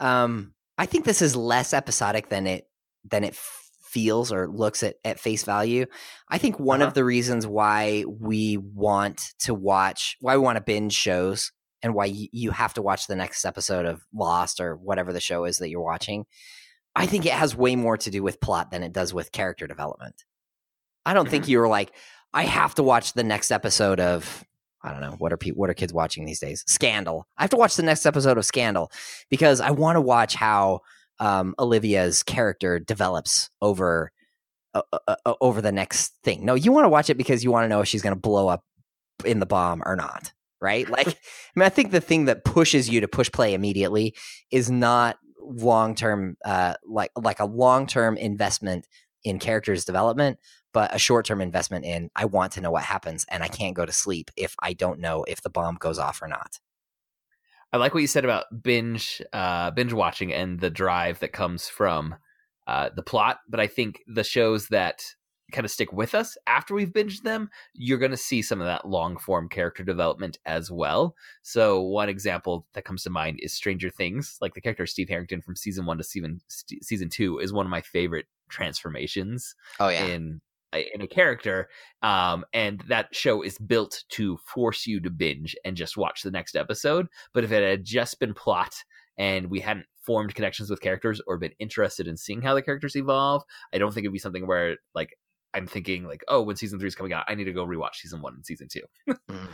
Um, 0.00 0.54
I 0.76 0.86
think 0.86 1.04
this 1.04 1.22
is 1.22 1.34
less 1.34 1.72
episodic 1.72 2.28
than 2.28 2.46
it 2.46 2.68
than 3.04 3.24
it 3.24 3.34
feels 3.34 4.32
or 4.32 4.46
looks 4.48 4.82
at 4.82 4.96
at 5.04 5.18
face 5.18 5.42
value. 5.44 5.86
I 6.28 6.38
think 6.38 6.58
one 6.60 6.82
Uh-huh. 6.82 6.88
of 6.88 6.94
the 6.94 7.04
reasons 7.04 7.46
why 7.46 8.04
we 8.06 8.56
want 8.58 9.22
to 9.40 9.54
watch, 9.54 10.16
why 10.20 10.36
we 10.36 10.42
want 10.42 10.56
to 10.56 10.62
binge 10.62 10.92
shows, 10.92 11.50
and 11.82 11.94
why 11.94 12.06
y- 12.08 12.28
you 12.32 12.50
have 12.50 12.74
to 12.74 12.82
watch 12.82 13.06
the 13.06 13.16
next 13.16 13.44
episode 13.44 13.86
of 13.86 14.02
Lost 14.12 14.60
or 14.60 14.76
whatever 14.76 15.12
the 15.12 15.20
show 15.20 15.44
is 15.44 15.58
that 15.58 15.70
you're 15.70 15.80
watching. 15.82 16.26
I 16.94 17.06
think 17.06 17.26
it 17.26 17.32
has 17.32 17.56
way 17.56 17.76
more 17.76 17.96
to 17.96 18.10
do 18.10 18.22
with 18.22 18.40
plot 18.40 18.70
than 18.70 18.82
it 18.82 18.92
does 18.92 19.14
with 19.14 19.32
character 19.32 19.66
development. 19.66 20.22
I 21.08 21.14
don't 21.14 21.26
think 21.26 21.48
you 21.48 21.58
were 21.58 21.68
like, 21.68 21.92
I 22.34 22.42
have 22.42 22.74
to 22.74 22.82
watch 22.82 23.14
the 23.14 23.24
next 23.24 23.50
episode 23.50 23.98
of 23.98 24.44
I 24.82 24.92
don't 24.92 25.00
know 25.00 25.16
what 25.18 25.32
are 25.32 25.38
people 25.38 25.58
what 25.58 25.70
are 25.70 25.74
kids 25.74 25.92
watching 25.92 26.26
these 26.26 26.38
days? 26.38 26.64
Scandal. 26.66 27.26
I 27.38 27.44
have 27.44 27.50
to 27.50 27.56
watch 27.56 27.76
the 27.76 27.82
next 27.82 28.04
episode 28.04 28.36
of 28.36 28.44
Scandal 28.44 28.92
because 29.30 29.62
I 29.62 29.70
want 29.70 29.96
to 29.96 30.02
watch 30.02 30.34
how 30.34 30.80
um, 31.18 31.54
Olivia's 31.58 32.22
character 32.22 32.78
develops 32.78 33.48
over 33.62 34.12
uh, 34.74 34.82
uh, 34.92 35.16
uh, 35.24 35.34
over 35.40 35.62
the 35.62 35.72
next 35.72 36.12
thing. 36.22 36.44
No, 36.44 36.54
you 36.54 36.72
want 36.72 36.84
to 36.84 36.90
watch 36.90 37.08
it 37.08 37.16
because 37.16 37.42
you 37.42 37.50
want 37.50 37.64
to 37.64 37.68
know 37.68 37.80
if 37.80 37.88
she's 37.88 38.02
going 38.02 38.14
to 38.14 38.20
blow 38.20 38.46
up 38.46 38.62
in 39.24 39.40
the 39.40 39.46
bomb 39.46 39.82
or 39.86 39.96
not, 39.96 40.30
right? 40.60 40.88
Like, 40.90 41.08
I 41.08 41.12
mean, 41.56 41.64
I 41.64 41.70
think 41.70 41.90
the 41.90 42.02
thing 42.02 42.26
that 42.26 42.44
pushes 42.44 42.86
you 42.90 43.00
to 43.00 43.08
push 43.08 43.32
play 43.32 43.54
immediately 43.54 44.14
is 44.50 44.70
not 44.70 45.16
long 45.40 45.94
term, 45.94 46.36
uh, 46.44 46.74
like 46.86 47.12
like 47.16 47.40
a 47.40 47.46
long 47.46 47.86
term 47.86 48.18
investment 48.18 48.86
in 49.24 49.38
characters 49.38 49.86
development, 49.86 50.38
but 50.78 50.94
a 50.94 50.98
short 51.00 51.26
term 51.26 51.40
investment 51.40 51.84
in 51.84 52.08
I 52.14 52.26
want 52.26 52.52
to 52.52 52.60
know 52.60 52.70
what 52.70 52.84
happens, 52.84 53.26
and 53.28 53.42
I 53.42 53.48
can't 53.48 53.74
go 53.74 53.84
to 53.84 53.90
sleep 53.90 54.30
if 54.36 54.54
I 54.62 54.74
don't 54.74 55.00
know 55.00 55.24
if 55.24 55.42
the 55.42 55.50
bomb 55.50 55.74
goes 55.74 55.98
off 55.98 56.22
or 56.22 56.28
not. 56.28 56.60
I 57.72 57.78
like 57.78 57.94
what 57.94 58.00
you 58.00 58.06
said 58.06 58.24
about 58.24 58.62
binge 58.62 59.20
uh, 59.32 59.72
binge 59.72 59.92
watching 59.92 60.32
and 60.32 60.60
the 60.60 60.70
drive 60.70 61.18
that 61.18 61.32
comes 61.32 61.68
from 61.68 62.14
uh, 62.68 62.90
the 62.94 63.02
plot, 63.02 63.40
but 63.48 63.58
I 63.58 63.66
think 63.66 64.04
the 64.06 64.22
shows 64.22 64.68
that 64.68 65.02
kind 65.50 65.64
of 65.64 65.72
stick 65.72 65.92
with 65.92 66.14
us 66.14 66.38
after 66.46 66.74
we've 66.74 66.92
binged 66.92 67.22
them, 67.22 67.50
you're 67.74 67.98
going 67.98 68.12
to 68.12 68.16
see 68.16 68.40
some 68.40 68.60
of 68.60 68.66
that 68.68 68.86
long 68.86 69.16
form 69.16 69.48
character 69.48 69.82
development 69.82 70.38
as 70.46 70.70
well. 70.70 71.16
So 71.42 71.80
one 71.80 72.08
example 72.08 72.68
that 72.74 72.84
comes 72.84 73.02
to 73.02 73.10
mind 73.10 73.40
is 73.42 73.52
Stranger 73.52 73.90
Things. 73.90 74.36
Like 74.40 74.54
the 74.54 74.60
character 74.60 74.86
Steve 74.86 75.08
Harrington 75.08 75.40
from 75.40 75.56
season 75.56 75.86
one 75.86 75.98
to 75.98 76.04
season 76.04 76.40
season 76.46 77.08
two 77.08 77.40
is 77.40 77.52
one 77.52 77.66
of 77.66 77.70
my 77.70 77.80
favorite 77.80 78.26
transformations 78.48 79.56
Oh 79.80 79.88
yeah, 79.88 80.04
in 80.06 80.40
in 80.72 81.00
a 81.00 81.06
character 81.06 81.68
um 82.02 82.44
and 82.52 82.82
that 82.88 83.08
show 83.12 83.42
is 83.42 83.56
built 83.58 84.04
to 84.08 84.36
force 84.38 84.86
you 84.86 85.00
to 85.00 85.10
binge 85.10 85.56
and 85.64 85.76
just 85.76 85.96
watch 85.96 86.22
the 86.22 86.30
next 86.30 86.56
episode 86.56 87.06
but 87.32 87.44
if 87.44 87.52
it 87.52 87.62
had 87.62 87.84
just 87.84 88.20
been 88.20 88.34
plot 88.34 88.74
and 89.16 89.50
we 89.50 89.60
hadn't 89.60 89.86
formed 90.04 90.34
connections 90.34 90.70
with 90.70 90.80
characters 90.80 91.20
or 91.26 91.38
been 91.38 91.52
interested 91.58 92.06
in 92.06 92.16
seeing 92.16 92.42
how 92.42 92.54
the 92.54 92.62
characters 92.62 92.96
evolve 92.96 93.42
i 93.72 93.78
don't 93.78 93.92
think 93.92 94.04
it'd 94.04 94.12
be 94.12 94.18
something 94.18 94.46
where 94.46 94.76
like 94.94 95.16
i'm 95.54 95.66
thinking 95.66 96.04
like 96.04 96.22
oh 96.28 96.42
when 96.42 96.56
season 96.56 96.78
three 96.78 96.88
is 96.88 96.94
coming 96.94 97.12
out 97.12 97.24
i 97.28 97.34
need 97.34 97.44
to 97.44 97.52
go 97.52 97.66
rewatch 97.66 97.94
season 97.94 98.20
one 98.20 98.34
and 98.34 98.44
season 98.44 98.68
two 98.70 98.82
Mm. 99.30 99.48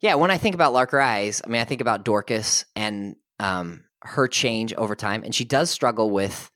Yeah, 0.00 0.14
when 0.14 0.30
I 0.30 0.38
think 0.38 0.54
about 0.54 0.72
Lark 0.72 0.92
Rise, 0.92 1.42
I 1.44 1.48
mean, 1.48 1.60
I 1.60 1.64
think 1.64 1.80
about 1.80 2.04
Dorcas 2.04 2.64
and 2.76 3.16
um, 3.40 3.84
her 4.02 4.28
change 4.28 4.72
over 4.74 4.94
time, 4.94 5.24
and 5.24 5.34
she 5.34 5.44
does 5.44 5.70
struggle 5.70 6.10
with 6.10 6.50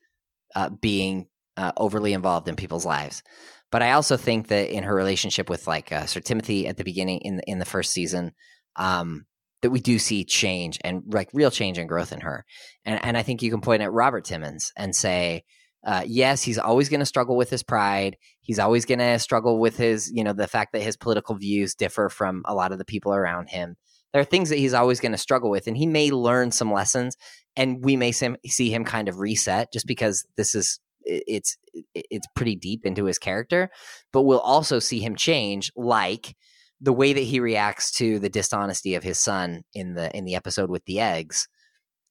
uh, 0.55 0.69
being 0.69 1.27
uh, 1.57 1.71
overly 1.77 2.13
involved 2.13 2.47
in 2.47 2.55
people's 2.55 2.85
lives. 2.85 3.23
But 3.71 3.81
I 3.81 3.93
also 3.93 4.17
think 4.17 4.49
that 4.49 4.69
in 4.69 4.83
her 4.83 4.93
relationship 4.93 5.49
with 5.49 5.67
like 5.67 5.91
uh, 5.91 6.05
Sir 6.05 6.19
Timothy 6.19 6.67
at 6.67 6.77
the 6.77 6.83
beginning 6.83 7.19
in 7.19 7.41
in 7.47 7.59
the 7.59 7.65
first 7.65 7.91
season, 7.91 8.33
um, 8.75 9.25
that 9.63 9.71
we 9.71 9.79
do 9.79 9.97
see 9.97 10.23
change 10.23 10.77
and 10.83 11.03
like 11.07 11.29
real 11.33 11.49
change 11.49 11.77
and 11.77 11.89
growth 11.89 12.11
in 12.11 12.21
her. 12.21 12.45
And 12.85 13.03
and 13.03 13.17
I 13.17 13.23
think 13.23 13.41
you 13.41 13.49
can 13.49 13.61
point 13.61 13.81
at 13.81 13.91
Robert 13.91 14.25
Timmins 14.25 14.71
and 14.77 14.95
say, 14.95 15.43
uh, 15.85 16.03
yes, 16.05 16.43
he's 16.43 16.59
always 16.59 16.89
going 16.89 16.99
to 16.99 17.05
struggle 17.05 17.35
with 17.35 17.49
his 17.49 17.63
pride. 17.63 18.17
He's 18.41 18.59
always 18.59 18.85
going 18.85 18.99
to 18.99 19.19
struggle 19.19 19.59
with 19.59 19.77
his, 19.77 20.11
you 20.13 20.23
know, 20.23 20.33
the 20.33 20.47
fact 20.47 20.73
that 20.73 20.81
his 20.81 20.95
political 20.95 21.35
views 21.35 21.75
differ 21.75 22.09
from 22.09 22.43
a 22.45 22.53
lot 22.53 22.71
of 22.71 22.77
the 22.77 22.85
people 22.85 23.13
around 23.13 23.49
him. 23.49 23.75
There 24.11 24.21
are 24.21 24.25
things 24.25 24.49
that 24.49 24.59
he's 24.59 24.75
always 24.75 24.99
going 24.99 25.11
to 25.13 25.17
struggle 25.17 25.49
with, 25.49 25.65
and 25.65 25.75
he 25.75 25.87
may 25.87 26.11
learn 26.11 26.51
some 26.51 26.71
lessons, 26.71 27.17
and 27.55 27.83
we 27.83 27.97
may 27.97 28.11
see 28.11 28.69
him 28.69 28.85
kind 28.85 29.09
of 29.09 29.19
reset 29.19 29.73
just 29.73 29.87
because 29.87 30.25
this 30.37 30.53
is 30.53 30.79
it's 31.05 31.57
it's 31.93 32.27
pretty 32.35 32.55
deep 32.55 32.85
into 32.85 33.05
his 33.05 33.19
character. 33.19 33.69
But 34.11 34.23
we'll 34.23 34.39
also 34.39 34.79
see 34.79 34.99
him 34.99 35.15
change, 35.15 35.71
like 35.75 36.35
the 36.83 36.93
way 36.93 37.13
that 37.13 37.21
he 37.21 37.39
reacts 37.39 37.91
to 37.93 38.19
the 38.19 38.29
dishonesty 38.29 38.95
of 38.95 39.03
his 39.03 39.17
son 39.17 39.63
in 39.73 39.93
the 39.93 40.15
in 40.15 40.25
the 40.25 40.35
episode 40.35 40.69
with 40.69 40.83
the 40.85 40.99
eggs 40.99 41.47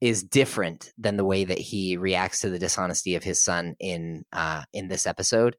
is 0.01 0.24
different 0.24 0.93
than 0.99 1.16
the 1.16 1.24
way 1.24 1.45
that 1.45 1.59
he 1.59 1.97
reacts 1.97 2.40
to 2.40 2.51
the 2.51 2.59
dishonesty 2.59 3.14
of 3.14 3.22
his 3.22 3.40
son 3.40 3.76
in 3.78 4.24
uh 4.32 4.62
in 4.72 4.88
this 4.88 5.07
episode 5.07 5.57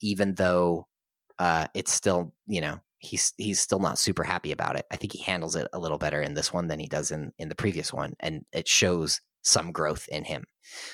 even 0.00 0.34
though 0.34 0.86
uh 1.38 1.66
it's 1.74 1.92
still 1.92 2.32
you 2.46 2.60
know 2.60 2.80
he's 2.98 3.34
he's 3.36 3.60
still 3.60 3.78
not 3.78 3.98
super 3.98 4.24
happy 4.24 4.50
about 4.50 4.76
it 4.76 4.86
i 4.90 4.96
think 4.96 5.12
he 5.12 5.22
handles 5.22 5.54
it 5.54 5.68
a 5.72 5.78
little 5.78 5.98
better 5.98 6.22
in 6.22 6.34
this 6.34 6.52
one 6.52 6.66
than 6.66 6.80
he 6.80 6.86
does 6.86 7.10
in 7.10 7.32
in 7.38 7.48
the 7.48 7.54
previous 7.54 7.92
one 7.92 8.14
and 8.20 8.44
it 8.52 8.66
shows 8.66 9.20
some 9.42 9.72
growth 9.72 10.08
in 10.08 10.24
him 10.24 10.44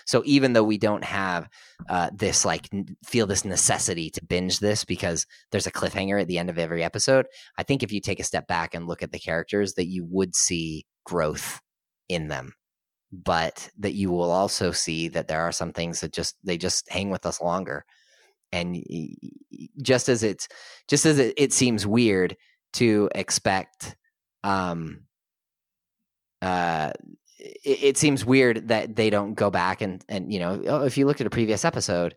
so 0.06 0.22
even 0.24 0.52
though 0.52 0.64
we 0.64 0.78
don't 0.78 1.04
have 1.04 1.48
uh 1.88 2.10
this 2.12 2.44
like 2.44 2.68
n- 2.72 2.96
feel 3.04 3.26
this 3.26 3.44
necessity 3.44 4.10
to 4.10 4.24
binge 4.24 4.58
this 4.58 4.84
because 4.84 5.26
there's 5.50 5.66
a 5.66 5.72
cliffhanger 5.72 6.20
at 6.20 6.28
the 6.28 6.38
end 6.38 6.50
of 6.50 6.58
every 6.58 6.82
episode 6.84 7.26
i 7.58 7.62
think 7.62 7.82
if 7.82 7.92
you 7.92 8.00
take 8.00 8.20
a 8.20 8.24
step 8.24 8.46
back 8.46 8.74
and 8.74 8.86
look 8.86 9.02
at 9.02 9.12
the 9.12 9.18
characters 9.18 9.74
that 9.74 9.86
you 9.86 10.04
would 10.04 10.34
see 10.34 10.84
growth 11.04 11.60
in 12.08 12.28
them 12.28 12.52
but 13.12 13.70
that 13.78 13.94
you 13.94 14.10
will 14.10 14.30
also 14.30 14.70
see 14.70 15.08
that 15.08 15.28
there 15.28 15.40
are 15.40 15.52
some 15.52 15.72
things 15.72 16.00
that 16.00 16.12
just 16.12 16.36
they 16.44 16.56
just 16.56 16.90
hang 16.90 17.10
with 17.10 17.26
us 17.26 17.40
longer. 17.40 17.84
And 18.52 18.82
just 19.82 20.08
as 20.08 20.22
it's 20.22 20.48
just 20.88 21.06
as 21.06 21.18
it, 21.18 21.34
it 21.36 21.52
seems 21.52 21.86
weird 21.86 22.36
to 22.74 23.08
expect 23.14 23.96
um 24.44 25.02
uh 26.42 26.92
it, 27.40 27.82
it 27.82 27.96
seems 27.96 28.24
weird 28.24 28.68
that 28.68 28.96
they 28.96 29.10
don't 29.10 29.34
go 29.34 29.50
back 29.50 29.80
and 29.80 30.04
and 30.08 30.32
you 30.32 30.38
know 30.38 30.62
oh, 30.66 30.84
if 30.84 30.96
you 30.98 31.06
looked 31.06 31.20
at 31.20 31.26
a 31.26 31.30
previous 31.30 31.64
episode 31.64 32.14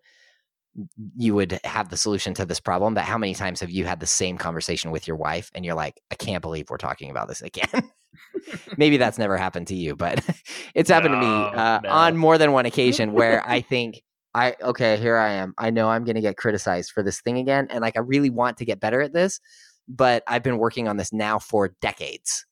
you 1.17 1.35
would 1.35 1.59
have 1.63 1.89
the 1.89 1.97
solution 1.97 2.33
to 2.33 2.45
this 2.45 2.59
problem 2.59 2.93
but 2.93 3.03
how 3.03 3.17
many 3.17 3.33
times 3.33 3.59
have 3.59 3.69
you 3.69 3.85
had 3.85 3.99
the 3.99 4.07
same 4.07 4.37
conversation 4.37 4.91
with 4.91 5.07
your 5.07 5.17
wife 5.17 5.51
and 5.53 5.65
you're 5.65 5.75
like 5.75 6.01
i 6.11 6.15
can't 6.15 6.41
believe 6.41 6.69
we're 6.69 6.77
talking 6.77 7.09
about 7.09 7.27
this 7.27 7.41
again 7.41 7.91
maybe 8.77 8.97
that's 8.97 9.17
never 9.17 9.37
happened 9.37 9.67
to 9.67 9.75
you 9.75 9.95
but 9.95 10.23
it's 10.75 10.89
happened 10.89 11.13
to 11.13 11.19
me 11.19 11.25
uh, 11.25 11.79
no. 11.83 11.89
on 11.89 12.17
more 12.17 12.37
than 12.37 12.51
one 12.51 12.65
occasion 12.65 13.13
where 13.13 13.43
i 13.49 13.61
think 13.61 14.01
i 14.33 14.55
okay 14.61 14.97
here 14.97 15.17
i 15.17 15.31
am 15.31 15.53
i 15.57 15.69
know 15.69 15.89
i'm 15.89 16.03
going 16.03 16.15
to 16.15 16.21
get 16.21 16.37
criticized 16.37 16.91
for 16.91 17.03
this 17.03 17.21
thing 17.21 17.37
again 17.37 17.67
and 17.69 17.81
like 17.81 17.95
i 17.95 18.01
really 18.01 18.29
want 18.29 18.57
to 18.57 18.65
get 18.65 18.79
better 18.79 19.01
at 19.01 19.13
this 19.13 19.39
but 19.87 20.23
i've 20.27 20.43
been 20.43 20.57
working 20.57 20.87
on 20.87 20.97
this 20.97 21.13
now 21.13 21.37
for 21.37 21.75
decades 21.81 22.45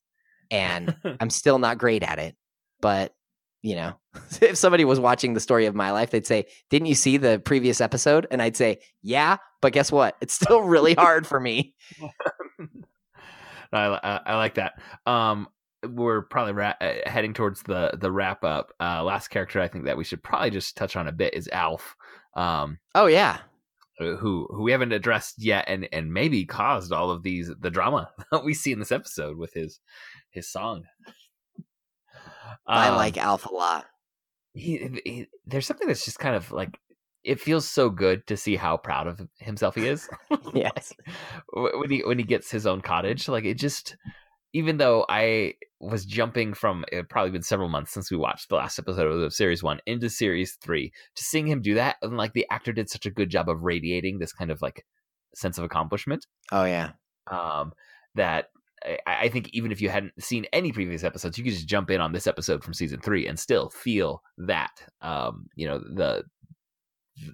and 0.51 0.95
i'm 1.19 1.31
still 1.31 1.57
not 1.57 1.79
great 1.79 2.03
at 2.03 2.19
it 2.19 2.35
but 2.81 3.13
you 3.61 3.75
know 3.75 3.93
if 4.41 4.57
somebody 4.57 4.85
was 4.85 4.99
watching 4.99 5.33
the 5.33 5.39
story 5.39 5.65
of 5.65 5.75
my 5.75 5.91
life 5.91 6.11
they'd 6.11 6.27
say 6.27 6.45
didn't 6.69 6.87
you 6.87 6.95
see 6.95 7.17
the 7.17 7.39
previous 7.39 7.79
episode 7.81 8.27
and 8.31 8.41
i'd 8.41 8.57
say 8.57 8.79
yeah 9.01 9.37
but 9.61 9.73
guess 9.73 9.91
what 9.91 10.15
it's 10.21 10.33
still 10.33 10.61
really 10.63 10.93
hard 10.93 11.25
for 11.25 11.39
me 11.39 11.73
I, 13.73 13.85
I, 14.03 14.19
I 14.25 14.35
like 14.35 14.55
that. 14.55 14.73
Um, 15.05 15.47
we're 15.87 16.23
probably 16.23 16.51
ra- 16.51 16.73
uh, 16.81 16.93
heading 17.05 17.33
towards 17.33 17.63
the 17.63 17.91
the 17.97 18.11
wrap 18.11 18.43
up. 18.43 18.73
Uh, 18.81 19.01
last 19.01 19.29
character 19.29 19.61
I 19.61 19.69
think 19.69 19.85
that 19.85 19.95
we 19.95 20.03
should 20.03 20.21
probably 20.21 20.49
just 20.49 20.75
touch 20.75 20.97
on 20.97 21.07
a 21.07 21.13
bit 21.13 21.33
is 21.33 21.47
Alf. 21.53 21.95
Um, 22.35 22.79
oh 22.95 23.05
yeah 23.05 23.37
who 24.01 24.47
who 24.49 24.63
we 24.63 24.71
haven't 24.71 24.91
addressed 24.91 25.41
yet, 25.43 25.65
and 25.67 25.87
and 25.91 26.13
maybe 26.13 26.45
caused 26.45 26.91
all 26.91 27.11
of 27.11 27.23
these 27.23 27.51
the 27.59 27.69
drama 27.69 28.09
that 28.31 28.43
we 28.43 28.53
see 28.53 28.71
in 28.71 28.79
this 28.79 28.91
episode 28.91 29.37
with 29.37 29.53
his 29.53 29.79
his 30.31 30.49
song. 30.49 30.83
I 32.67 32.89
Um, 32.89 32.95
like 32.95 33.17
alf 33.17 33.45
a 33.45 33.53
lot. 33.53 33.85
he, 34.53 34.99
he, 35.05 35.27
there's 35.45 35.65
something 35.65 35.87
that's 35.87 36.05
just 36.05 36.19
kind 36.19 36.35
of 36.35 36.51
like 36.51 36.79
it 37.23 37.39
feels 37.39 37.67
so 37.67 37.89
good 37.89 38.25
to 38.27 38.35
see 38.35 38.55
how 38.55 38.77
proud 38.77 39.05
of 39.07 39.21
himself 39.37 39.75
he 39.75 39.85
is. 39.87 40.09
yes. 40.55 40.91
Wh- 41.53 41.77
when 41.79 41.89
he 41.91 41.99
when 42.05 42.17
he 42.17 42.23
gets 42.25 42.49
his 42.49 42.65
own 42.65 42.81
cottage, 42.81 43.27
like 43.27 43.45
it 43.45 43.59
just 43.59 43.95
even 44.53 44.77
though 44.77 45.05
I 45.07 45.53
was 45.79 46.05
jumping 46.05 46.53
from 46.53 46.83
it 46.91 47.07
probably 47.09 47.31
been 47.31 47.41
several 47.43 47.69
months 47.69 47.91
since 47.93 48.11
we 48.11 48.17
watched 48.17 48.49
the 48.49 48.55
last 48.55 48.77
episode 48.79 49.07
of 49.07 49.33
series 49.33 49.63
one 49.63 49.79
into 49.85 50.09
series 50.09 50.57
three, 50.61 50.91
to 51.15 51.23
seeing 51.23 51.47
him 51.47 51.61
do 51.61 51.75
that 51.75 51.97
and 52.01 52.17
like 52.17 52.33
the 52.33 52.45
actor 52.51 52.73
did 52.73 52.89
such 52.89 53.05
a 53.05 53.11
good 53.11 53.29
job 53.29 53.47
of 53.49 53.63
radiating 53.63 54.17
this 54.19 54.33
kind 54.33 54.51
of 54.51 54.61
like 54.61 54.83
sense 55.35 55.57
of 55.57 55.63
accomplishment. 55.63 56.25
Oh 56.51 56.65
yeah. 56.65 56.91
Um, 57.27 57.71
that 58.15 58.47
I, 58.85 58.97
I 59.05 59.29
think 59.29 59.49
even 59.53 59.71
if 59.71 59.81
you 59.81 59.89
hadn't 59.89 60.21
seen 60.21 60.45
any 60.53 60.71
previous 60.71 61.03
episodes, 61.03 61.37
you 61.37 61.43
could 61.43 61.53
just 61.53 61.67
jump 61.67 61.89
in 61.89 62.01
on 62.01 62.11
this 62.11 62.27
episode 62.27 62.63
from 62.63 62.73
season 62.73 62.99
three 62.99 63.27
and 63.27 63.39
still 63.39 63.69
feel 63.69 64.21
that. 64.37 64.71
Um, 65.01 65.47
you 65.55 65.67
know 65.67 65.79
the 65.79 66.23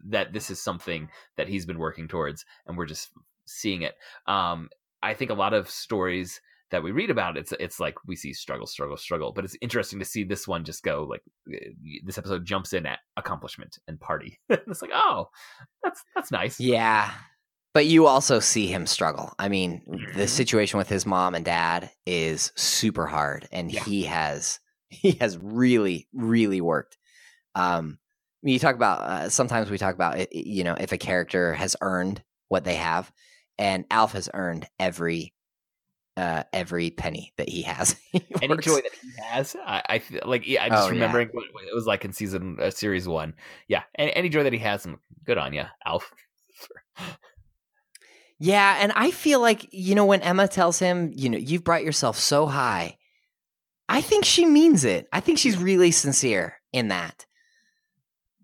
that 0.05 0.33
this 0.33 0.49
is 0.49 0.61
something 0.61 1.09
that 1.37 1.47
he's 1.47 1.65
been 1.65 1.77
working 1.77 2.07
towards, 2.07 2.45
and 2.65 2.77
we're 2.77 2.85
just 2.85 3.09
seeing 3.45 3.83
it. 3.83 3.95
Um, 4.25 4.69
I 5.01 5.13
think 5.13 5.31
a 5.31 5.35
lot 5.35 5.53
of 5.53 5.69
stories 5.69 6.41
that 6.69 6.83
we 6.83 6.91
read 6.91 7.09
about 7.09 7.37
it's 7.37 7.53
it's 7.59 7.79
like 7.79 7.95
we 8.05 8.15
see 8.15 8.33
struggle 8.33 8.67
struggle 8.67 8.97
struggle 8.97 9.31
but 9.31 9.45
it's 9.45 9.55
interesting 9.61 9.99
to 9.99 10.05
see 10.05 10.23
this 10.23 10.47
one 10.47 10.65
just 10.65 10.83
go 10.83 11.07
like 11.09 11.21
eh, 11.53 11.69
this 12.03 12.17
episode 12.17 12.45
jumps 12.45 12.73
in 12.73 12.85
at 12.85 12.99
accomplishment 13.15 13.79
and 13.87 13.99
party 13.99 14.37
it's 14.49 14.81
like 14.81 14.91
oh 14.93 15.29
that's 15.81 16.03
that's 16.13 16.31
nice 16.31 16.59
Yeah. 16.59 17.11
But 17.77 17.85
you 17.85 18.07
also 18.07 18.39
see 18.39 18.65
him 18.65 18.87
struggle. 18.87 19.35
I 19.37 19.49
mean, 19.49 19.83
the 20.15 20.23
Mhm. 20.23 20.29
situation 20.29 20.79
with 20.79 20.89
his 20.89 21.05
mom 21.05 21.35
and 21.35 21.45
dad 21.45 21.91
is 22.07 22.51
super 22.55 23.05
hard 23.05 23.47
and 23.51 23.71
Yeah. 23.71 23.83
he 23.83 24.01
has 24.05 24.59
he 24.89 25.11
has 25.21 25.37
really 25.37 26.07
really 26.11 26.59
worked. 26.59 26.97
Um 27.53 27.99
I 28.01 28.45
mean, 28.47 28.53
you 28.53 28.59
talk 28.59 28.73
about 28.73 29.01
uh, 29.01 29.29
sometimes 29.29 29.69
we 29.69 29.77
talk 29.77 29.93
about 29.93 30.17
it, 30.17 30.29
you 30.33 30.63
know, 30.63 30.73
if 30.73 30.91
a 30.91 30.97
character 30.97 31.53
has 31.53 31.75
earned 31.81 32.23
what 32.47 32.63
they 32.63 32.77
have 32.77 33.11
and 33.59 33.85
Alf 33.91 34.13
has 34.13 34.27
earned 34.33 34.67
every 34.79 35.35
uh 36.17 36.45
every 36.51 36.89
penny 36.89 37.31
that 37.37 37.47
he 37.47 37.61
has. 37.61 37.95
He 38.11 38.23
any 38.41 38.47
works- 38.55 38.65
joy 38.65 38.77
that 38.77 38.91
he 39.03 39.11
has 39.21 39.55
i, 39.63 39.83
I 39.87 40.01
like 40.25 40.47
yeah 40.47 40.63
i'm 40.63 40.71
just 40.71 40.87
Oh, 40.87 40.91
remembering 40.93 41.29
what 41.31 41.45
what 41.53 41.63
it 41.65 41.75
was 41.75 41.85
like 41.85 42.05
in 42.05 42.11
season 42.11 42.57
uh, 42.59 42.71
series 42.71 43.07
one 43.07 43.35
yeah 43.67 43.83
any, 43.99 44.13
any 44.13 44.29
joy 44.29 44.41
that 44.43 44.53
he 44.53 44.59
has 44.59 44.87
good 45.25 45.37
on 45.37 45.53
you 45.53 45.65
alf 45.85 46.11
Yeah, 48.39 48.77
and 48.79 48.91
I 48.95 49.11
feel 49.11 49.39
like, 49.41 49.67
you 49.71 49.95
know, 49.95 50.05
when 50.05 50.21
Emma 50.21 50.47
tells 50.47 50.77
him, 50.77 51.11
you 51.15 51.29
know, 51.29 51.37
you've 51.37 51.63
brought 51.63 51.83
yourself 51.83 52.17
so 52.17 52.45
high, 52.45 52.97
I 53.89 54.01
think 54.01 54.25
she 54.25 54.45
means 54.45 54.83
it. 54.83 55.07
I 55.11 55.21
think 55.21 55.39
she's 55.39 55.57
really 55.57 55.91
sincere 55.91 56.59
in 56.71 56.89
that. 56.89 57.25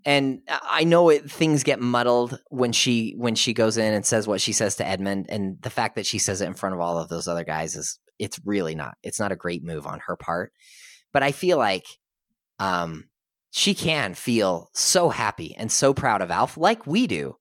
And 0.05 0.41
I 0.49 0.83
know 0.83 1.09
it 1.09 1.29
things 1.29 1.63
get 1.63 1.79
muddled 1.79 2.39
when 2.49 2.73
she 2.73 3.13
when 3.17 3.35
she 3.35 3.53
goes 3.53 3.77
in 3.77 3.93
and 3.93 4.05
says 4.05 4.27
what 4.27 4.41
she 4.41 4.51
says 4.51 4.75
to 4.77 4.87
Edmund 4.87 5.27
and 5.29 5.61
the 5.61 5.69
fact 5.69 5.95
that 5.95 6.05
she 6.05 6.17
says 6.19 6.41
it 6.41 6.47
in 6.47 6.55
front 6.55 6.75
of 6.75 6.81
all 6.81 6.97
of 6.97 7.07
those 7.07 7.27
other 7.27 7.45
guys 7.45 7.75
is 7.75 7.99
it's 8.19 8.39
really 8.43 8.75
not. 8.75 8.95
It's 9.01 9.19
not 9.19 9.31
a 9.31 9.37
great 9.37 9.63
move 9.63 9.87
on 9.87 10.01
her 10.07 10.17
part. 10.17 10.51
But 11.13 11.23
I 11.23 11.31
feel 11.31 11.57
like 11.57 11.85
um 12.59 13.05
she 13.51 13.73
can 13.73 14.13
feel 14.13 14.69
so 14.73 15.09
happy 15.09 15.55
and 15.57 15.71
so 15.71 15.93
proud 15.93 16.21
of 16.21 16.31
Alf 16.31 16.57
like 16.57 16.85
we 16.85 17.07
do 17.07 17.37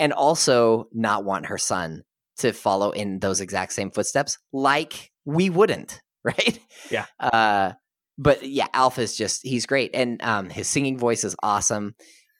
and 0.00 0.12
also 0.12 0.88
not 0.92 1.24
want 1.24 1.46
her 1.46 1.58
son 1.58 2.02
to 2.38 2.52
follow 2.52 2.90
in 2.90 3.20
those 3.20 3.40
exact 3.40 3.72
same 3.72 3.90
footsteps 3.90 4.38
like 4.52 5.12
we 5.24 5.50
wouldn't 5.50 6.00
right? 6.24 6.58
Yeah. 6.90 7.06
uh 7.20 7.72
but 8.18 8.46
yeah 8.46 8.66
alf 8.74 8.98
is 8.98 9.16
just 9.16 9.42
he's 9.42 9.64
great. 9.66 9.92
And 9.94 10.20
um 10.22 10.50
his 10.50 10.66
singing 10.66 10.98
voice 10.98 11.22
is 11.22 11.36
awesome. 11.42 11.94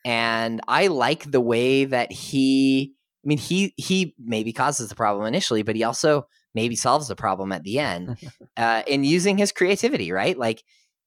And 0.05 0.61
i 0.67 0.89
like 0.89 1.31
the 1.31 1.41
way 1.41 1.85
that 1.85 2.11
he 2.11 2.95
i 3.25 3.29
mean 3.29 3.39
he 3.39 3.73
he 3.77 4.15
maybe 4.19 4.53
causes 4.53 4.89
the 4.89 4.97
problem 4.97 5.27
initially 5.27 5.63
but 5.63 5.77
he 5.77 5.85
also 5.85 6.27
maybe 6.55 6.75
solves 6.75 7.09
the 7.09 7.17
problem 7.17 7.53
at 7.53 7.63
the 7.63 7.79
end 7.79 8.17
uh 8.57 8.83
in 8.87 9.05
using 9.05 9.39
his 9.39 9.53
creativity 9.53 10.11
right? 10.13 10.37
Like 10.37 10.63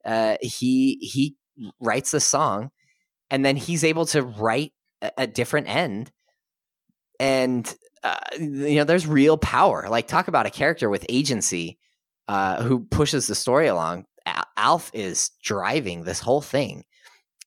uh 0.05 0.37
he 0.41 0.97
he 1.01 1.35
writes 1.79 2.11
the 2.11 2.19
song 2.19 2.69
and 3.29 3.43
then 3.45 3.55
he's 3.55 3.83
able 3.83 4.05
to 4.07 4.21
write 4.23 4.73
a, 5.01 5.11
a 5.19 5.27
different 5.27 5.67
end 5.67 6.11
and 7.19 7.73
uh, 8.03 8.17
you 8.39 8.75
know 8.75 8.83
there's 8.83 9.07
real 9.07 9.37
power. 9.37 9.87
Like 9.89 10.07
talk 10.07 10.27
about 10.27 10.45
a 10.45 10.49
character 10.49 10.89
with 10.89 11.05
agency 11.09 11.77
uh, 12.27 12.61
who 12.63 12.85
pushes 12.85 13.27
the 13.27 13.35
story 13.35 13.67
along. 13.67 14.05
Alf 14.57 14.91
is 14.93 15.31
driving 15.43 16.03
this 16.03 16.19
whole 16.19 16.41
thing. 16.41 16.85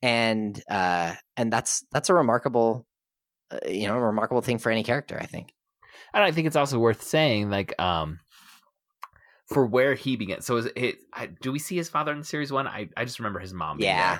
And 0.03 0.63
uh, 0.71 1.15
and 1.37 1.51
that's 1.53 1.85
that's 1.91 2.11
a 2.11 2.15
remarkable 2.15 2.87
uh, 3.51 3.59
you 3.67 3.87
know 3.89 3.95
a 3.97 4.01
remarkable 4.01 4.43
thing 4.43 4.59
for 4.59 4.71
any 4.71 4.83
character 4.83 5.19
i 5.21 5.25
think. 5.27 5.53
And 6.13 6.23
i 6.23 6.31
think 6.33 6.47
it's 6.47 6.57
also 6.57 6.79
worth 6.79 7.03
saying 7.03 7.49
like 7.49 7.81
um 7.81 8.21
for 9.49 9.65
where 9.65 9.95
he 9.95 10.17
began 10.17 10.43
so 10.43 10.57
is 10.57 10.69
it 10.77 10.97
I, 11.13 11.27
do 11.27 11.53
we 11.53 11.59
see 11.59 11.77
his 11.77 11.89
father 11.89 12.13
in 12.13 12.23
series 12.25 12.53
one? 12.53 12.67
I, 12.67 12.89
I 12.97 13.05
just 13.05 13.19
remember 13.19 13.39
his 13.41 13.55
mom 13.55 13.79
being 13.79 13.89
Yeah. 13.89 14.19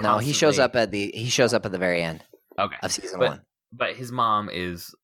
no 0.00 0.18
he 0.18 0.32
shows 0.32 0.58
up 0.58 0.76
at 0.76 0.90
the 0.90 1.10
he 1.14 1.28
shows 1.30 1.52
up 1.54 1.64
at 1.66 1.72
the 1.72 1.78
very 1.78 2.02
end 2.02 2.22
okay. 2.58 2.76
of 2.82 2.92
season 2.92 3.18
But- 3.18 3.28
one 3.28 3.40
but 3.72 3.94
his 3.94 4.12
mom 4.12 4.48
is 4.52 4.94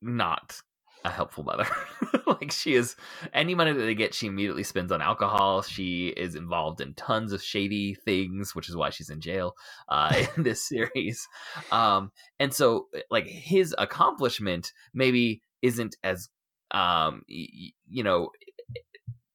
not 0.00 0.60
a 1.04 1.10
helpful 1.10 1.44
mother. 1.44 1.66
like 2.26 2.52
she 2.52 2.74
is 2.74 2.96
any 3.32 3.54
money 3.54 3.72
that 3.72 3.80
they 3.80 3.94
get, 3.94 4.14
she 4.14 4.26
immediately 4.26 4.62
spends 4.62 4.92
on 4.92 5.02
alcohol. 5.02 5.62
She 5.62 6.08
is 6.08 6.34
involved 6.34 6.80
in 6.80 6.94
tons 6.94 7.32
of 7.32 7.42
shady 7.42 7.94
things, 7.94 8.54
which 8.54 8.68
is 8.68 8.76
why 8.76 8.90
she's 8.90 9.10
in 9.10 9.20
jail 9.20 9.54
uh, 9.88 10.24
in 10.36 10.42
this 10.42 10.66
series. 10.66 11.26
Um, 11.70 12.12
and 12.38 12.52
so, 12.54 12.88
like 13.10 13.26
his 13.26 13.74
accomplishment 13.78 14.72
maybe 14.94 15.42
isn't 15.60 15.96
as 16.02 16.28
um, 16.70 17.22
you 17.28 18.02
know 18.02 18.30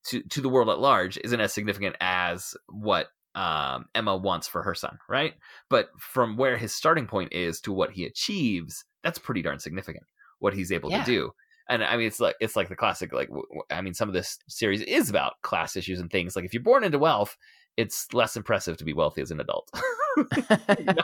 to 0.05 0.21
to 0.23 0.41
the 0.41 0.49
world 0.49 0.69
at 0.69 0.79
large 0.79 1.17
isn't 1.23 1.39
as 1.39 1.53
significant 1.53 1.95
as 1.99 2.55
what 2.67 3.07
um, 3.37 3.85
Emma 3.93 4.17
wants 4.17 4.47
for 4.47 4.63
her 4.63 4.73
son, 4.73 4.97
right? 5.07 5.35
But 5.69 5.89
from 5.99 6.37
where 6.37 6.57
his 6.57 6.73
starting 6.73 7.05
point 7.05 7.31
is 7.33 7.61
to 7.61 7.71
what 7.71 7.91
he 7.91 8.05
achieves, 8.05 8.83
that's 9.03 9.19
pretty 9.19 9.43
darn 9.43 9.59
significant. 9.59 10.05
What 10.39 10.53
he's 10.55 10.71
able 10.71 10.89
Yeah. 10.89 10.99
to 10.99 11.05
do, 11.05 11.31
and 11.69 11.83
I 11.83 11.97
mean, 11.97 12.07
it's 12.07 12.19
like 12.19 12.35
it's 12.39 12.55
like 12.55 12.67
the 12.69 12.75
classic. 12.75 13.13
Like, 13.13 13.29
I 13.69 13.81
mean, 13.81 13.93
some 13.93 14.09
of 14.09 14.13
this 14.13 14.37
series 14.47 14.81
is 14.81 15.09
about 15.09 15.33
class 15.43 15.75
issues 15.75 15.99
and 15.99 16.09
things. 16.09 16.35
Like, 16.35 16.45
if 16.45 16.53
you're 16.53 16.63
born 16.63 16.83
into 16.83 16.97
wealth, 16.99 17.37
it's 17.77 18.11
less 18.13 18.35
impressive 18.35 18.77
to 18.77 18.83
be 18.83 18.93
wealthy 18.93 19.21
as 19.21 19.31
an 19.31 19.39
adult. 19.39 19.69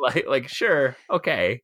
like, 0.00 0.26
like 0.26 0.48
sure, 0.48 0.96
okay, 1.10 1.60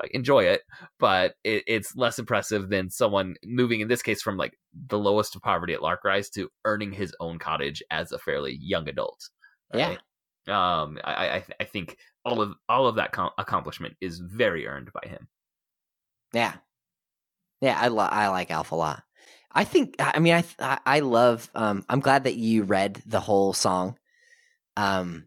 like, 0.00 0.10
enjoy 0.12 0.42
it, 0.44 0.62
but 0.98 1.34
it, 1.44 1.62
it's 1.68 1.94
less 1.94 2.18
impressive 2.18 2.68
than 2.68 2.90
someone 2.90 3.36
moving 3.44 3.80
in 3.80 3.86
this 3.88 4.02
case 4.02 4.22
from 4.22 4.36
like 4.36 4.58
the 4.88 4.98
lowest 4.98 5.36
of 5.36 5.42
poverty 5.42 5.72
at 5.72 5.82
Lark 5.82 6.04
Rise 6.04 6.28
to 6.30 6.48
earning 6.64 6.92
his 6.92 7.14
own 7.20 7.38
cottage 7.38 7.80
as 7.92 8.10
a 8.10 8.18
fairly 8.18 8.58
young 8.60 8.88
adult. 8.88 9.28
Yeah. 9.74 9.88
right? 9.88 9.98
Um, 10.48 10.98
I, 11.04 11.28
I, 11.28 11.44
I 11.60 11.64
think 11.64 11.96
all 12.24 12.40
of 12.42 12.54
all 12.68 12.86
of 12.86 12.96
that 12.96 13.12
com- 13.12 13.30
accomplishment 13.38 13.96
is 14.00 14.18
very 14.18 14.66
earned 14.66 14.90
by 14.92 15.08
him. 15.08 15.28
Yeah, 16.32 16.54
yeah, 17.60 17.78
I 17.80 17.88
lo- 17.88 18.04
I 18.04 18.28
like 18.28 18.50
Alf 18.50 18.72
a 18.72 18.76
lot. 18.76 19.02
I 19.52 19.64
think 19.64 19.94
I 19.98 20.18
mean 20.18 20.34
I 20.34 20.44
I, 20.58 20.78
I 20.84 21.00
love. 21.00 21.48
Um, 21.54 21.84
I'm 21.88 22.00
glad 22.00 22.24
that 22.24 22.34
you 22.34 22.64
read 22.64 23.02
the 23.06 23.20
whole 23.20 23.52
song, 23.52 23.98
um, 24.76 25.26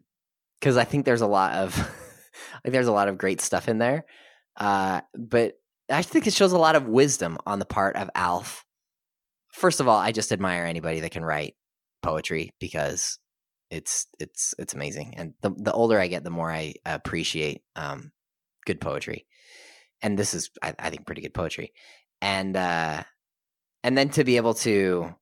because 0.60 0.76
I 0.76 0.84
think 0.84 1.04
there's 1.04 1.22
a 1.22 1.26
lot 1.26 1.54
of 1.54 1.76
like 2.64 2.72
there's 2.72 2.88
a 2.88 2.92
lot 2.92 3.08
of 3.08 3.18
great 3.18 3.40
stuff 3.40 3.68
in 3.68 3.78
there. 3.78 4.04
Uh, 4.56 5.00
but 5.14 5.54
I 5.90 6.02
think 6.02 6.26
it 6.26 6.34
shows 6.34 6.52
a 6.52 6.58
lot 6.58 6.76
of 6.76 6.86
wisdom 6.88 7.38
on 7.46 7.58
the 7.58 7.64
part 7.64 7.96
of 7.96 8.10
Alf. 8.14 8.64
First 9.52 9.80
of 9.80 9.88
all, 9.88 9.98
I 9.98 10.12
just 10.12 10.32
admire 10.32 10.64
anybody 10.64 11.00
that 11.00 11.12
can 11.12 11.24
write 11.24 11.54
poetry 12.02 12.54
because 12.60 13.18
it's 13.70 14.06
it's 14.18 14.54
it's 14.58 14.74
amazing. 14.74 15.14
And 15.16 15.34
the 15.42 15.50
the 15.50 15.72
older 15.72 15.98
I 15.98 16.08
get, 16.08 16.24
the 16.24 16.30
more 16.30 16.50
I 16.50 16.74
appreciate 16.84 17.62
um, 17.74 18.12
good 18.64 18.80
poetry. 18.80 19.26
And 20.02 20.18
this 20.18 20.34
is, 20.34 20.50
I, 20.62 20.74
I 20.78 20.90
think, 20.90 21.06
pretty 21.06 21.22
good 21.22 21.34
poetry. 21.34 21.72
And 22.20 22.56
uh, 22.56 23.02
and 23.82 23.96
then 23.96 24.10
to 24.10 24.24
be 24.24 24.36
able 24.36 24.54
to, 24.54 25.14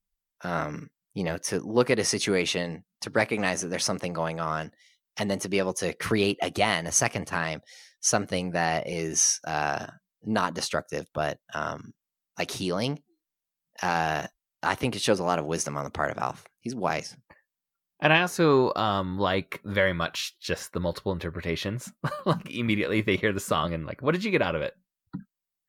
um, 0.42 0.90
you 1.14 1.24
know, 1.24 1.38
to 1.38 1.60
look 1.60 1.90
at 1.90 1.98
a 1.98 2.04
situation, 2.04 2.84
to 3.02 3.10
recognize 3.10 3.60
that 3.60 3.68
there's 3.68 3.84
something 3.84 4.12
going 4.12 4.40
on, 4.40 4.72
and 5.16 5.30
then 5.30 5.38
to 5.40 5.48
be 5.48 5.58
able 5.58 5.74
to 5.74 5.92
create 5.94 6.38
again 6.42 6.86
a 6.86 6.92
second 6.92 7.26
time 7.26 7.62
something 8.00 8.50
that 8.50 8.88
is 8.88 9.40
uh, 9.46 9.86
not 10.22 10.54
destructive 10.54 11.06
but 11.14 11.38
um, 11.54 11.92
like 12.38 12.50
healing. 12.50 13.00
Uh, 13.82 14.26
I 14.62 14.74
think 14.74 14.96
it 14.96 15.02
shows 15.02 15.20
a 15.20 15.24
lot 15.24 15.38
of 15.38 15.46
wisdom 15.46 15.76
on 15.76 15.84
the 15.84 15.90
part 15.90 16.10
of 16.10 16.18
Alf. 16.18 16.46
He's 16.60 16.74
wise. 16.74 17.16
And 18.00 18.12
I 18.12 18.20
also 18.20 18.72
um 18.74 19.18
like 19.18 19.60
very 19.64 19.92
much 19.92 20.38
just 20.40 20.72
the 20.72 20.80
multiple 20.80 21.12
interpretations. 21.12 21.92
like 22.26 22.50
immediately 22.50 23.00
they 23.00 23.16
hear 23.16 23.32
the 23.32 23.40
song 23.40 23.72
and 23.74 23.86
like, 23.86 24.02
what 24.02 24.12
did 24.12 24.24
you 24.24 24.30
get 24.30 24.42
out 24.42 24.54
of 24.54 24.62
it? 24.62 24.74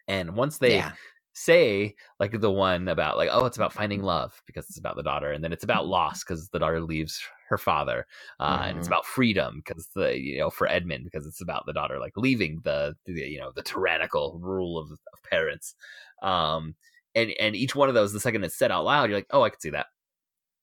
And 0.07 0.35
once 0.35 0.59
they 0.59 0.83
yeah, 0.83 0.95
say 1.33 1.93
like 2.19 2.39
the 2.39 2.51
one 2.51 2.87
about 2.87 3.17
like 3.17 3.27
oh 3.31 3.45
it's 3.45 3.57
about 3.57 3.73
finding 3.73 4.01
love 4.01 4.41
because 4.45 4.65
it's 4.69 4.77
about 4.79 4.95
the 4.95 5.03
daughter 5.03 5.31
and 5.33 5.43
then 5.43 5.51
it's 5.51 5.65
about 5.65 5.85
loss 5.85 6.23
because 6.23 6.47
the 6.49 6.59
daughter 6.59 6.79
leaves 6.79 7.21
her 7.49 7.57
father 7.57 8.07
uh, 8.39 8.63
and 8.67 8.77
it's 8.77 8.87
Mhm. 8.87 8.87
about 8.87 9.05
freedom 9.05 9.57
because 9.57 9.89
the 9.95 10.17
you 10.17 10.37
know 10.39 10.49
for 10.49 10.65
edmund 10.69 11.03
because 11.03 11.27
it's 11.27 11.41
about 11.41 11.65
the 11.65 11.73
daughter 11.73 11.99
like 11.99 12.13
leaving 12.15 12.61
the, 12.63 12.95
the 13.05 13.11
you 13.13 13.37
know 13.37 13.51
the 13.53 13.61
tyrannical 13.63 14.39
rule 14.41 14.77
of, 14.77 14.89
of 14.91 15.23
parents 15.29 15.75
um 16.21 16.73
and 17.15 17.31
and 17.31 17.53
each 17.57 17.75
one 17.75 17.89
of 17.89 17.95
those 17.95 18.13
the 18.13 18.19
second 18.21 18.45
it's 18.45 18.55
said 18.55 18.71
out 18.71 18.85
loud 18.85 19.09
you're 19.09 19.17
like 19.19 19.27
oh 19.31 19.41
i 19.41 19.49
can 19.49 19.59
see 19.59 19.69
that 19.69 19.87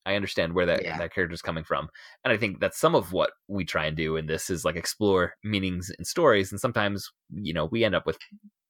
i 0.07 0.15
understand 0.15 0.53
where 0.53 0.67
that 0.67 0.83
Yeah. 0.83 0.99
that 0.99 1.15
character's 1.15 1.43
coming 1.43 1.65
from 1.65 1.89
and 2.25 2.33
i 2.33 2.37
think 2.37 2.61
that's 2.61 2.79
some 2.79 2.95
of 2.95 3.13
what 3.13 3.33
we 3.49 3.65
try 3.65 3.87
and 3.87 3.97
do 3.97 4.17
in 4.17 4.27
this 4.27 4.51
is 4.51 4.65
like 4.65 4.77
explore 4.77 5.35
meanings 5.45 5.91
and 5.97 6.07
stories 6.07 6.51
and 6.53 6.61
sometimes 6.61 7.11
you 7.35 7.53
know 7.53 7.67
we 7.67 7.85
end 7.85 7.95
up 7.95 8.07
with 8.07 8.19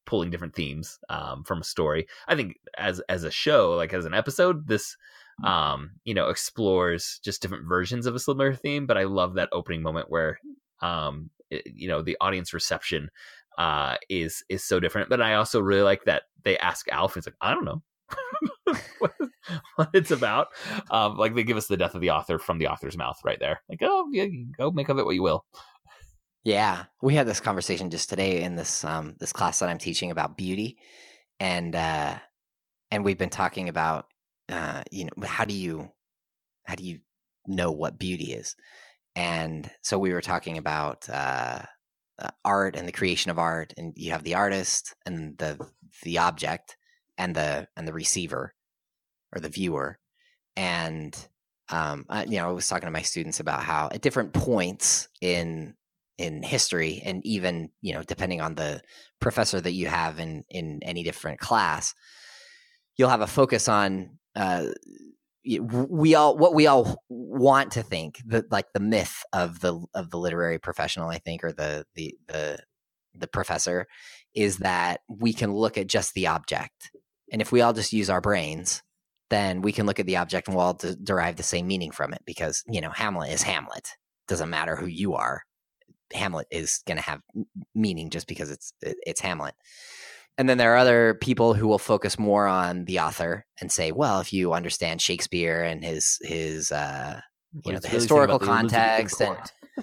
pulling 0.05 0.31
different 0.31 0.55
themes 0.55 0.99
um, 1.09 1.45
from 1.45 1.61
a 1.61 1.65
story. 1.65 2.07
I 2.29 2.35
think 2.35 2.57
as 2.77 3.01
as 3.09 3.25
a 3.25 3.31
show, 3.31 3.75
like 3.75 3.93
as 3.95 4.05
an 4.05 4.15
episode, 4.15 4.67
this 4.67 4.97
um, 5.45 5.93
you 6.05 6.15
know 6.15 6.29
explores 6.29 7.21
just 7.25 7.43
different 7.43 7.67
versions 7.69 8.07
of 8.07 8.15
a 8.15 8.19
similar 8.19 8.55
theme. 8.55 8.87
But 8.87 8.99
I 8.99 9.05
love 9.05 9.35
that 9.35 9.49
opening 9.53 9.83
moment 9.83 10.11
where 10.11 10.39
um, 10.81 11.31
it, 11.51 11.63
you 11.75 11.89
know 11.89 12.03
the 12.03 12.17
audience 12.21 12.53
reception 12.53 13.11
uh, 13.59 13.97
is 14.09 14.45
is 14.49 14.65
so 14.65 14.81
different. 14.81 15.09
But 15.09 15.23
I 15.23 15.35
also 15.35 15.61
really 15.61 15.83
like 15.83 16.05
that 16.05 16.25
they 16.43 16.59
ask 16.59 16.89
Alf. 16.91 17.17
It's 17.17 17.27
like 17.27 17.37
I 17.41 17.55
don't 17.55 17.65
know. 17.65 17.83
what, 18.99 19.13
it's 19.93 20.11
about. 20.11 20.49
Um, 20.91 21.17
like 21.17 21.35
they 21.35 21.43
give 21.43 21.57
us 21.57 21.67
the 21.67 21.77
death 21.77 21.95
of 21.95 22.01
the 22.01 22.11
author 22.11 22.39
from 22.39 22.59
the 22.59 22.69
author's 22.69 22.97
mouth 22.97 23.19
right 23.25 23.39
there. 23.39 23.61
Like, 23.69 23.81
oh, 23.83 24.09
yeah, 24.13 24.27
go 24.57 24.71
make 24.71 24.89
of 24.89 24.99
it 24.99 25.05
what 25.05 25.15
you 25.15 25.23
will. 25.23 25.45
Yeah, 26.45 26.85
we 27.01 27.15
had 27.15 27.29
this 27.29 27.41
conversation 27.41 27.91
just 27.91 28.09
today 28.09 28.43
in 28.43 28.57
this 28.57 28.85
um, 28.85 29.15
this 29.21 29.33
class 29.33 29.61
that 29.61 29.69
I'm 29.69 29.79
teaching 29.79 30.11
about 30.11 30.37
beauty, 30.37 30.77
and 31.39 31.75
uh, 31.77 32.17
and 32.91 33.05
we've 33.05 33.19
been 33.19 33.31
talking 33.31 33.69
about 33.69 34.07
uh, 34.49 34.83
you 34.91 35.05
know 35.05 35.25
how 35.25 35.45
do 35.45 35.55
you 35.55 35.91
how 36.65 36.75
do 36.75 36.85
you 36.85 36.99
know 37.47 37.71
what 37.71 37.99
beauty 37.99 38.33
is, 38.33 38.57
and 39.15 39.71
so 39.83 40.01
we 40.01 40.13
were 40.13 40.21
talking 40.21 40.59
about 40.59 41.09
uh, 41.09 41.63
uh, 42.19 42.31
art 42.45 42.75
and 42.75 42.89
the 42.89 42.93
creation 42.93 43.31
of 43.31 43.39
art, 43.39 43.73
and 43.77 43.93
you 43.97 44.11
have 44.11 44.25
the 44.25 44.35
artist 44.35 44.97
and 45.07 45.39
the 45.39 45.65
the 46.03 46.19
object 46.19 46.77
and 47.19 47.35
the 47.35 47.69
and 47.77 47.87
the 47.87 47.93
receiver 47.93 48.55
or 49.35 49.41
the 49.41 49.49
viewer, 49.49 49.99
and 50.57 51.17
um, 51.69 52.07
I, 52.09 52.25
you 52.25 52.39
know 52.39 52.49
I 52.49 52.53
was 52.53 52.69
talking 52.69 52.87
to 52.87 52.93
my 52.93 53.03
students 53.03 53.41
about 53.41 53.63
how 53.63 53.89
at 53.93 54.03
different 54.03 54.33
points 54.33 55.09
in 55.21 55.75
in 56.19 56.43
history 56.43 57.03
and 57.05 57.25
even 57.25 57.71
you 57.81 57.95
know 57.95 58.03
depending 58.03 58.41
on 58.41 58.55
the 58.55 58.83
professor 59.21 59.61
that 59.61 59.73
you 59.73 59.87
have 59.87 60.19
in 60.19 60.45
in 60.51 60.81
any 60.83 61.03
different 61.03 61.41
class 61.41 61.95
you'll 62.97 63.09
have 63.09 63.23
a 63.23 63.27
focus 63.27 63.69
on 63.69 64.19
uh 64.37 64.67
we 65.45 66.15
all 66.15 66.37
what 66.37 66.55
we 66.55 66.67
all 66.67 67.03
want 67.09 67.73
to 67.73 67.83
think 67.83 68.21
that 68.27 68.53
like 68.53 68.67
the 68.73 68.81
myth 68.81 69.25
of 69.33 69.61
the 69.61 69.85
of 69.95 70.11
the 70.11 70.19
literary 70.19 70.59
professional 70.59 71.09
i 71.09 71.19
think 71.19 71.43
or 71.43 71.51
the 71.51 71.85
the 71.95 72.15
the 72.29 72.59
the 73.15 73.27
professor 73.27 73.87
is 74.35 74.59
that 74.59 75.01
we 75.09 75.33
can 75.33 75.53
look 75.53 75.77
at 75.77 75.87
just 75.87 76.15
the 76.15 76.27
object 76.27 76.91
and 77.33 77.43
if 77.43 77.51
we 77.51 77.61
all 77.61 77.73
just 77.73 77.93
use 77.93 78.09
our 78.09 78.21
brains 78.21 78.83
then 79.31 79.63
we 79.63 79.73
can 79.73 79.87
look 79.87 79.99
at 79.99 80.05
the 80.05 80.19
object 80.19 80.47
and 80.47 80.57
we'll 80.57 80.67
all 80.67 80.75
de- 80.75 80.95
derive 80.95 81.37
the 81.37 81.43
same 81.43 81.67
meaning 81.67 81.91
from 81.91 82.13
it 82.13 82.23
because 82.27 82.63
you 82.69 82.81
know 82.81 82.91
hamlet 82.91 83.33
is 83.33 83.43
hamlet. 83.43 83.89
Doesn't 84.29 84.51
matter 84.51 84.77
who 84.77 84.87
you 84.87 85.15
are. 85.15 85.43
Hamlet 86.15 86.47
is 86.51 86.83
going 86.87 86.97
to 86.97 87.03
have 87.03 87.21
meaning 87.75 88.11
just 88.11 88.27
because 88.27 88.51
it's 88.51 88.73
it's 88.81 89.21
Hamlet. 89.21 89.55
And 90.39 90.49
then 90.49 90.59
there 90.59 90.73
are 90.73 90.79
other 90.79 91.15
people 91.21 91.55
who 91.55 91.67
will 91.67 91.79
focus 91.79 92.19
more 92.19 92.47
on 92.47 92.87
the 92.87 93.01
author 93.01 93.45
and 93.61 93.71
say, 93.71 93.93
well, 93.93 94.21
if 94.21 94.33
you 94.33 94.55
understand 94.55 95.03
Shakespeare 95.03 95.63
and 95.63 95.85
his 95.85 96.19
his 96.23 96.73
uh, 96.73 97.21
you 97.65 97.73
know 97.73 97.79
the 97.79 97.89
historical 97.89 98.39
context 98.39 99.21
and 99.21 99.37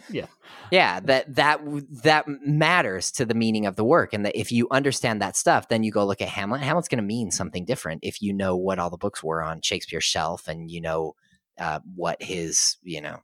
yeah 0.10 0.28
yeah 0.72 1.00
that 1.00 1.34
that 1.36 1.60
that 2.04 2.26
matters 2.46 3.12
to 3.12 3.26
the 3.26 3.34
meaning 3.34 3.66
of 3.66 3.76
the 3.76 3.84
work 3.84 4.14
and 4.14 4.26
that 4.26 4.38
if 4.38 4.52
you 4.52 4.68
understand 4.72 5.22
that 5.22 5.36
stuff 5.36 5.68
then 5.68 5.84
you 5.84 5.92
go 5.92 6.06
look 6.06 6.22
at 6.22 6.28
hamlet 6.28 6.62
hamlet's 6.62 6.88
going 6.88 7.00
to 7.00 7.04
mean 7.04 7.32
something 7.32 7.66
different 7.66 8.00
if 8.04 8.22
you 8.22 8.34
know 8.34 8.56
what 8.56 8.78
all 8.78 8.90
the 8.90 8.98
books 8.98 9.24
were 9.24 9.42
on 9.42 9.62
shakespeare's 9.62 10.04
shelf 10.04 10.48
and 10.48 10.70
you 10.70 10.80
know 10.80 11.16
uh, 11.60 11.80
what 11.96 12.22
his 12.22 12.78
you 12.84 13.02
know 13.02 13.20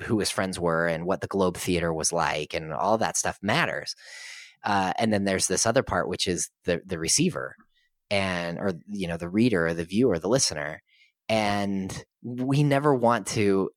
who 0.00 0.18
his 0.18 0.30
friends 0.30 0.58
were 0.58 0.86
and 0.86 1.06
what 1.06 1.20
the 1.20 1.26
Globe 1.26 1.56
Theater 1.56 1.92
was 1.92 2.12
like, 2.12 2.54
and 2.54 2.72
all 2.72 2.98
that 2.98 3.16
stuff 3.16 3.38
matters. 3.42 3.94
Uh, 4.62 4.92
and 4.98 5.12
then 5.12 5.24
there's 5.24 5.46
this 5.46 5.66
other 5.66 5.82
part, 5.82 6.08
which 6.08 6.26
is 6.26 6.50
the 6.64 6.80
the 6.86 6.98
receiver, 6.98 7.56
and 8.10 8.58
or 8.58 8.72
you 8.88 9.08
know 9.08 9.16
the 9.16 9.28
reader, 9.28 9.66
or 9.66 9.74
the 9.74 9.84
viewer, 9.84 10.18
the 10.18 10.28
listener, 10.28 10.82
and 11.28 12.04
we 12.22 12.62
never 12.62 12.94
want 12.94 13.26
to. 13.28 13.70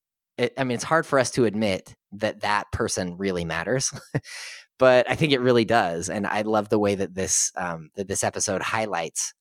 I 0.57 0.63
mean, 0.63 0.75
it's 0.75 0.83
hard 0.83 1.05
for 1.05 1.17
us 1.19 1.31
to 1.31 1.45
admit 1.45 1.95
that 2.13 2.41
that 2.41 2.71
person 2.71 3.17
really 3.17 3.45
matters, 3.45 3.91
but 4.79 5.09
I 5.09 5.15
think 5.15 5.34
it 5.34 5.41
really 5.41 5.65
does. 5.65 6.09
And 6.09 6.25
I 6.25 6.41
love 6.41 6.69
the 6.69 6.79
way 6.79 6.95
that 6.95 7.15
this 7.15 7.51
um, 7.55 7.89
that 7.95 8.07
this 8.07 8.23
episode 8.23 8.61
highlights 8.61 9.34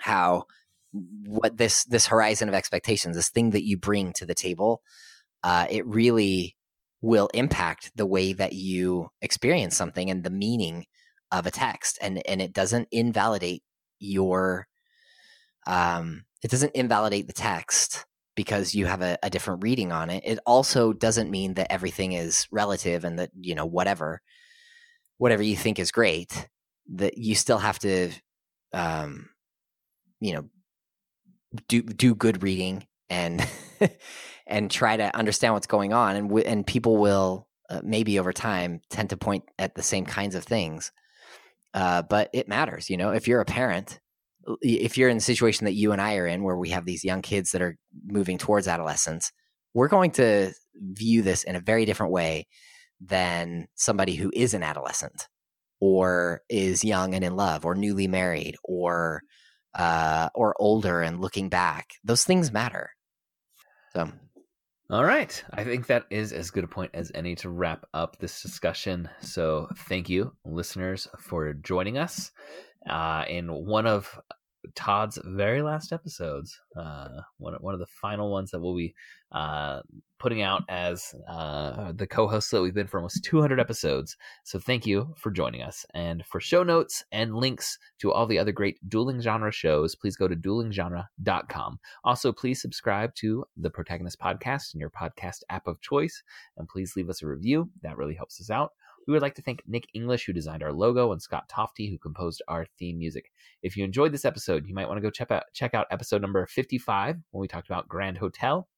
how 0.00 0.44
what 0.92 1.56
this 1.56 1.84
this 1.84 2.06
horizon 2.06 2.48
of 2.48 2.54
expectations, 2.54 3.16
this 3.16 3.30
thing 3.30 3.50
that 3.50 3.64
you 3.64 3.76
bring 3.76 4.12
to 4.14 4.26
the 4.26 4.34
table, 4.34 4.82
uh, 5.42 5.66
it 5.70 5.86
really 5.86 6.56
will 7.02 7.28
impact 7.32 7.92
the 7.96 8.06
way 8.06 8.32
that 8.32 8.52
you 8.52 9.08
experience 9.22 9.76
something 9.76 10.10
and 10.10 10.24
the 10.24 10.30
meaning 10.30 10.84
of 11.32 11.46
a 11.46 11.50
text 11.50 11.98
and 12.02 12.26
and 12.26 12.42
it 12.42 12.52
doesn't 12.52 12.88
invalidate 12.90 13.62
your 13.98 14.66
um 15.66 16.24
it 16.42 16.50
doesn't 16.50 16.74
invalidate 16.74 17.26
the 17.26 17.32
text 17.32 18.04
because 18.36 18.74
you 18.74 18.86
have 18.86 19.02
a, 19.02 19.18
a 19.22 19.30
different 19.30 19.62
reading 19.62 19.92
on 19.92 20.10
it 20.10 20.22
it 20.24 20.38
also 20.46 20.92
doesn't 20.92 21.30
mean 21.30 21.54
that 21.54 21.70
everything 21.72 22.12
is 22.12 22.46
relative 22.50 23.04
and 23.04 23.18
that 23.18 23.30
you 23.40 23.54
know 23.54 23.66
whatever 23.66 24.20
whatever 25.18 25.42
you 25.42 25.56
think 25.56 25.78
is 25.78 25.90
great 25.90 26.48
that 26.92 27.18
you 27.18 27.34
still 27.34 27.58
have 27.58 27.78
to 27.78 28.10
um 28.72 29.28
you 30.20 30.32
know 30.32 30.44
do 31.68 31.82
do 31.82 32.14
good 32.14 32.42
reading 32.42 32.86
and 33.08 33.46
and 34.46 34.70
try 34.70 34.96
to 34.96 35.14
understand 35.16 35.54
what's 35.54 35.66
going 35.66 35.92
on 35.92 36.16
and 36.16 36.28
w- 36.28 36.46
and 36.46 36.66
people 36.66 36.96
will 36.96 37.46
uh, 37.68 37.80
maybe 37.84 38.18
over 38.18 38.32
time 38.32 38.80
tend 38.90 39.10
to 39.10 39.16
point 39.16 39.44
at 39.58 39.74
the 39.74 39.82
same 39.82 40.04
kinds 40.04 40.34
of 40.34 40.44
things 40.44 40.92
uh, 41.74 42.02
but 42.02 42.30
it 42.32 42.48
matters 42.48 42.88
you 42.90 42.96
know? 42.96 43.10
If 43.10 43.28
you're 43.28 43.40
a 43.40 43.46
parent 43.46 44.00
if 44.62 44.96
you're 44.96 45.08
in 45.08 45.16
the 45.16 45.22
situation 45.22 45.64
that 45.64 45.74
you 45.74 45.92
and 45.92 46.00
I 46.00 46.16
are 46.16 46.26
in 46.26 46.42
where 46.42 46.56
we 46.56 46.70
have 46.70 46.84
these 46.84 47.04
young 47.04 47.22
kids 47.22 47.52
that 47.52 47.62
are 47.62 47.76
moving 48.06 48.38
towards 48.38 48.68
adolescence 48.68 49.32
we're 49.74 49.88
going 49.88 50.10
to 50.12 50.52
view 50.74 51.22
this 51.22 51.44
in 51.44 51.56
a 51.56 51.60
very 51.60 51.84
different 51.84 52.12
way 52.12 52.46
than 53.00 53.68
somebody 53.74 54.14
who 54.14 54.30
is 54.34 54.54
an 54.54 54.62
adolescent 54.62 55.28
or 55.80 56.42
is 56.48 56.84
young 56.84 57.14
and 57.14 57.24
in 57.24 57.36
love 57.36 57.64
or 57.64 57.74
newly 57.74 58.06
married 58.06 58.56
or 58.64 59.22
uh, 59.74 60.28
or 60.34 60.54
older 60.58 61.00
and 61.00 61.20
looking 61.20 61.48
back 61.48 61.90
those 62.04 62.24
things 62.24 62.52
matter 62.52 62.90
so, 63.92 64.08
all 64.88 65.04
right. 65.04 65.42
I 65.52 65.64
think 65.64 65.86
that 65.88 66.06
is 66.10 66.32
as 66.32 66.50
good 66.50 66.64
a 66.64 66.68
point 66.68 66.92
as 66.94 67.10
any 67.14 67.34
to 67.36 67.50
wrap 67.50 67.86
up 67.92 68.18
this 68.18 68.40
discussion. 68.40 69.08
So, 69.20 69.68
thank 69.88 70.08
you, 70.08 70.32
listeners, 70.44 71.08
for 71.18 71.52
joining 71.54 71.98
us 71.98 72.30
uh, 72.88 73.24
in 73.28 73.48
one 73.48 73.86
of 73.86 74.18
Todd's 74.74 75.18
very 75.24 75.62
last 75.62 75.92
episodes, 75.92 76.60
uh, 76.76 77.20
one 77.38 77.54
one 77.60 77.74
of 77.74 77.80
the 77.80 77.86
final 77.86 78.30
ones 78.30 78.50
that 78.50 78.60
we'll 78.60 78.76
be 78.76 78.94
uh, 79.32 79.80
putting 80.18 80.42
out 80.42 80.62
as 80.68 81.14
uh, 81.28 81.92
the 81.92 82.06
co-hosts 82.06 82.50
that 82.50 82.60
we've 82.60 82.74
been 82.74 82.86
for 82.86 82.98
almost 82.98 83.24
200 83.24 83.58
episodes. 83.58 84.16
So 84.44 84.58
thank 84.58 84.86
you 84.86 85.14
for 85.16 85.30
joining 85.30 85.62
us. 85.62 85.86
And 85.94 86.24
for 86.26 86.40
show 86.40 86.62
notes 86.62 87.04
and 87.12 87.34
links 87.34 87.78
to 88.00 88.12
all 88.12 88.26
the 88.26 88.38
other 88.38 88.52
great 88.52 88.76
dueling 88.88 89.20
genre 89.20 89.52
shows, 89.52 89.94
please 89.94 90.16
go 90.16 90.28
to 90.28 90.36
duelinggenre.com. 90.36 91.78
Also, 92.04 92.32
please 92.32 92.60
subscribe 92.60 93.14
to 93.16 93.44
the 93.56 93.70
Protagonist 93.70 94.20
Podcast 94.20 94.74
in 94.74 94.80
your 94.80 94.90
podcast 94.90 95.42
app 95.48 95.66
of 95.66 95.80
choice, 95.80 96.22
and 96.56 96.68
please 96.68 96.96
leave 96.96 97.08
us 97.08 97.22
a 97.22 97.26
review. 97.26 97.70
That 97.82 97.96
really 97.96 98.14
helps 98.14 98.40
us 98.40 98.50
out. 98.50 98.72
We 99.06 99.12
would 99.12 99.22
like 99.22 99.34
to 99.36 99.42
thank 99.42 99.62
Nick 99.66 99.86
English, 99.94 100.26
who 100.26 100.32
designed 100.32 100.62
our 100.62 100.72
logo, 100.72 101.12
and 101.12 101.20
Scott 101.20 101.48
Tofty, 101.48 101.90
who 101.90 101.98
composed 101.98 102.42
our 102.48 102.66
theme 102.78 102.98
music. 102.98 103.32
If 103.62 103.76
you 103.76 103.84
enjoyed 103.84 104.12
this 104.12 104.24
episode, 104.24 104.66
you 104.66 104.74
might 104.74 104.88
want 104.88 104.98
to 104.98 105.02
go 105.02 105.10
check 105.10 105.30
out, 105.30 105.44
check 105.54 105.74
out 105.74 105.86
episode 105.90 106.22
number 106.22 106.46
55 106.46 107.16
when 107.30 107.40
we 107.40 107.48
talked 107.48 107.68
about 107.68 107.88
Grand 107.88 108.18
Hotel 108.18 108.68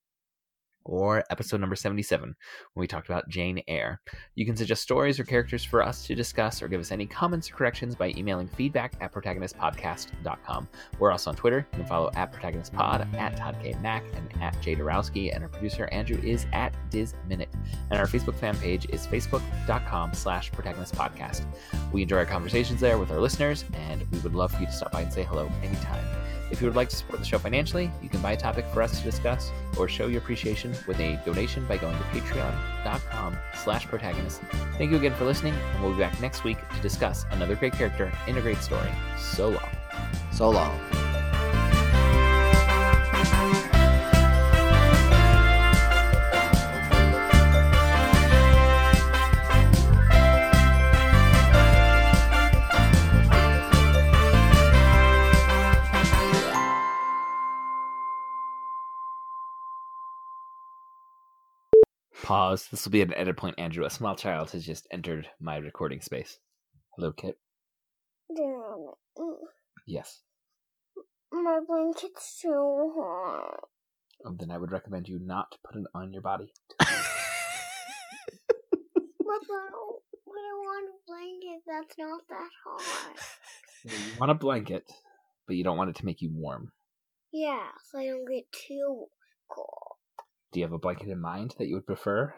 or 0.85 1.25
episode 1.31 1.61
number 1.61 1.77
77 1.77 2.35
when 2.75 2.81
we 2.81 2.87
talked 2.87 3.09
about 3.09 3.29
Jane 3.29 3.63
Eyre. 3.69 4.01
You 4.35 4.47
can 4.47 4.57
suggest 4.57 4.83
stories 4.83 5.19
or 5.21 5.25
characters 5.25 5.65
for 5.65 5.83
us 5.83 6.07
to 6.07 6.15
discuss 6.15 6.63
or 6.63 6.69
give 6.69 6.81
us 6.81 6.93
any 6.93 7.07
comments 7.07 7.51
or 7.51 7.55
corrections 7.55 7.95
by 7.95 8.13
emailing 8.17 8.49
feedback 8.49 8.95
at 9.01 9.13
protagonistpodcast.com. 9.13 10.69
We're 10.99 11.13
also 11.13 11.31
on 11.31 11.37
Twitter. 11.37 11.67
You 11.73 11.79
can 11.79 11.87
follow 11.87 12.11
at 12.15 12.33
protagonistpod, 12.33 13.15
at 13.15 13.37
Todd 13.37 13.57
K. 13.63 13.75
Mack, 13.81 14.05
and 14.15 14.43
at 14.43 14.61
Jay 14.61 14.75
Dorowski. 14.75 15.35
And 15.35 15.43
our 15.43 15.49
producer, 15.49 15.89
Andrew, 15.93 16.19
is 16.23 16.47
at 16.53 16.75
DizMinute. 16.91 17.49
And 17.91 17.99
our 17.99 18.07
Facebook 18.07 18.35
fan 18.35 18.57
page 18.57 18.87
is 18.91 19.07
facebook.com 19.07 20.15
slash 20.15 20.51
protagonistpodcast. 20.53 21.45
We 21.93 22.03
enjoy 22.03 22.19
our 22.19 22.27
conversations 22.27 22.81
there 22.81 22.99
with 22.99 23.11
our 23.11 23.21
listeners, 23.21 23.65
and 23.75 24.07
we 24.11 24.19
would 24.19 24.35
love 24.35 24.53
for 24.53 24.61
you 24.61 24.67
to 24.67 24.73
stop 24.73 24.93
by 24.93 25.03
and 25.03 25.13
say 25.13 25.23
hello 25.25 25.51
anytime. 25.63 26.05
If 26.53 26.61
you 26.61 26.67
would 26.67 26.77
like 26.77 26.91
to 26.91 26.97
support 26.97 27.19
the 27.19 27.25
show 27.25 27.39
financially, 27.39 27.91
you 28.03 28.11
can 28.11 28.21
buy 28.21 28.33
a 28.33 28.37
topic 28.37 28.67
for 28.75 28.83
us 28.83 28.99
to 28.99 29.03
discuss 29.03 29.51
or 29.79 29.89
show 29.89 30.07
your 30.07 30.21
appreciation 30.21 30.75
with 30.87 31.01
a 31.01 31.19
donation 31.25 31.67
by 31.67 31.79
going 31.79 31.97
to 31.97 32.05
patreon.com 32.05 33.39
slash 33.65 33.87
protagonist. 33.87 34.43
Thank 34.77 34.91
you 34.91 34.99
again 34.99 35.15
for 35.15 35.25
listening, 35.25 35.55
and 35.55 35.83
we'll 35.83 35.95
be 35.95 35.99
back 35.99 36.21
next 36.21 36.45
week 36.45 36.59
to 36.75 36.81
discuss 36.83 37.25
another 37.31 37.57
great 37.57 37.73
character 37.73 38.13
in 38.27 38.37
a 38.37 38.43
great 38.43 38.59
story. 38.59 38.91
So 39.19 39.49
long. 39.49 39.71
So 40.31 40.51
long. 40.51 41.02
Pause. 62.23 62.69
This 62.71 62.85
will 62.85 62.93
be 62.93 63.03
an 63.03 63.13
edit 63.15 63.37
point, 63.37 63.59
Andrew. 63.59 63.85
A 63.85 63.91
small 63.91 64.15
child 64.15 64.51
has 64.53 64.65
just 64.65 64.87
entered 64.93 65.29
my 65.41 65.57
recording 65.57 66.01
space. 66.01 66.39
Hello, 66.97 67.13
Kit. 67.13 67.37
Damn 68.35 68.91
it. 69.17 69.49
Yes. 69.87 70.21
My 71.33 71.59
blanket's 71.67 72.39
too 72.41 72.93
hot. 72.97 73.65
Um, 74.25 74.37
then 74.39 74.53
I 74.53 74.59
would 74.59 74.71
recommend 74.71 75.09
you 75.09 75.19
not 75.21 75.57
put 75.67 75.77
it 75.77 75.87
on 75.95 76.13
your 76.13 76.23
body. 76.23 76.53
But, 79.25 79.41
but, 79.49 79.73
but 80.27 80.33
I 80.35 80.55
want 80.59 80.91
a 80.91 80.97
blanket 81.07 81.63
that's 81.67 81.97
not 81.99 82.21
that 82.29 82.51
hot. 82.65 83.17
You 83.85 84.19
want 84.19 84.31
a 84.31 84.35
blanket, 84.35 84.93
but 85.47 85.57
you 85.57 85.65
don't 85.65 85.79
want 85.79 85.89
it 85.89 85.97
to 85.97 86.05
make 86.05 86.21
you 86.21 86.31
warm. 86.31 86.71
Yeah, 87.33 87.69
so 87.91 87.99
I 87.99 88.09
don't 88.09 88.29
get 88.29 88.45
too 88.53 89.07
cold. 89.49 89.92
Do 90.53 90.61
you 90.61 90.65
have 90.67 90.73
a 90.73 90.79
blanket 90.79 91.09
in 91.09 91.21
mind 91.21 91.55
that 91.59 91.67
you 91.67 91.75
would 91.77 91.87
prefer? 91.87 92.35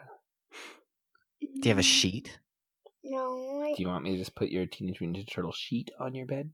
Do 1.41 1.47
you 1.63 1.69
have 1.69 1.77
a 1.77 1.81
mm. 1.81 1.83
sheet? 1.83 2.39
No, 3.03 3.61
I, 3.63 3.73
Do 3.75 3.83
you 3.83 3.89
want 3.89 4.03
me 4.03 4.11
to 4.13 4.17
just 4.17 4.35
put 4.35 4.49
your 4.49 4.65
Teenage 4.65 4.99
Mutant 5.01 5.27
Ninja 5.27 5.31
Turtle 5.31 5.51
sheet 5.51 5.91
on 5.99 6.15
your 6.15 6.25
bed? 6.25 6.51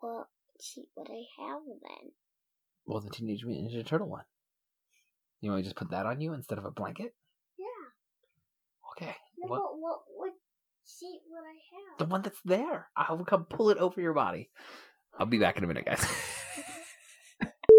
what 0.00 0.26
sheet 0.60 0.86
would 0.96 1.08
I 1.10 1.42
have 1.42 1.60
then? 1.66 2.12
Well, 2.86 3.00
the 3.00 3.10
Teenage 3.10 3.44
Mutant 3.44 3.70
Ninja 3.70 3.86
Turtle 3.86 4.08
one. 4.08 4.24
You 5.40 5.50
want 5.50 5.58
me 5.58 5.62
to 5.62 5.66
just 5.68 5.76
put 5.76 5.90
that 5.90 6.06
on 6.06 6.20
you 6.20 6.32
instead 6.32 6.58
of 6.58 6.64
a 6.64 6.70
blanket? 6.70 7.14
Yeah. 7.58 7.66
Okay. 9.06 9.14
No, 9.38 9.48
What? 9.48 9.58
but 9.58 9.78
what 9.78 9.98
what 10.16 10.32
sheet 10.86 11.20
would 11.30 11.44
I 11.44 11.58
have? 11.92 11.98
The 11.98 12.10
one 12.10 12.22
that's 12.22 12.40
there. 12.44 12.88
I'll 12.96 13.24
come 13.24 13.44
pull 13.44 13.70
it 13.70 13.78
over 13.78 14.00
your 14.00 14.14
body. 14.14 14.50
I'll 15.18 15.26
be 15.26 15.38
back 15.38 15.58
in 15.58 15.64
a 15.64 15.66
minute, 15.66 15.84
guys. 15.84 16.04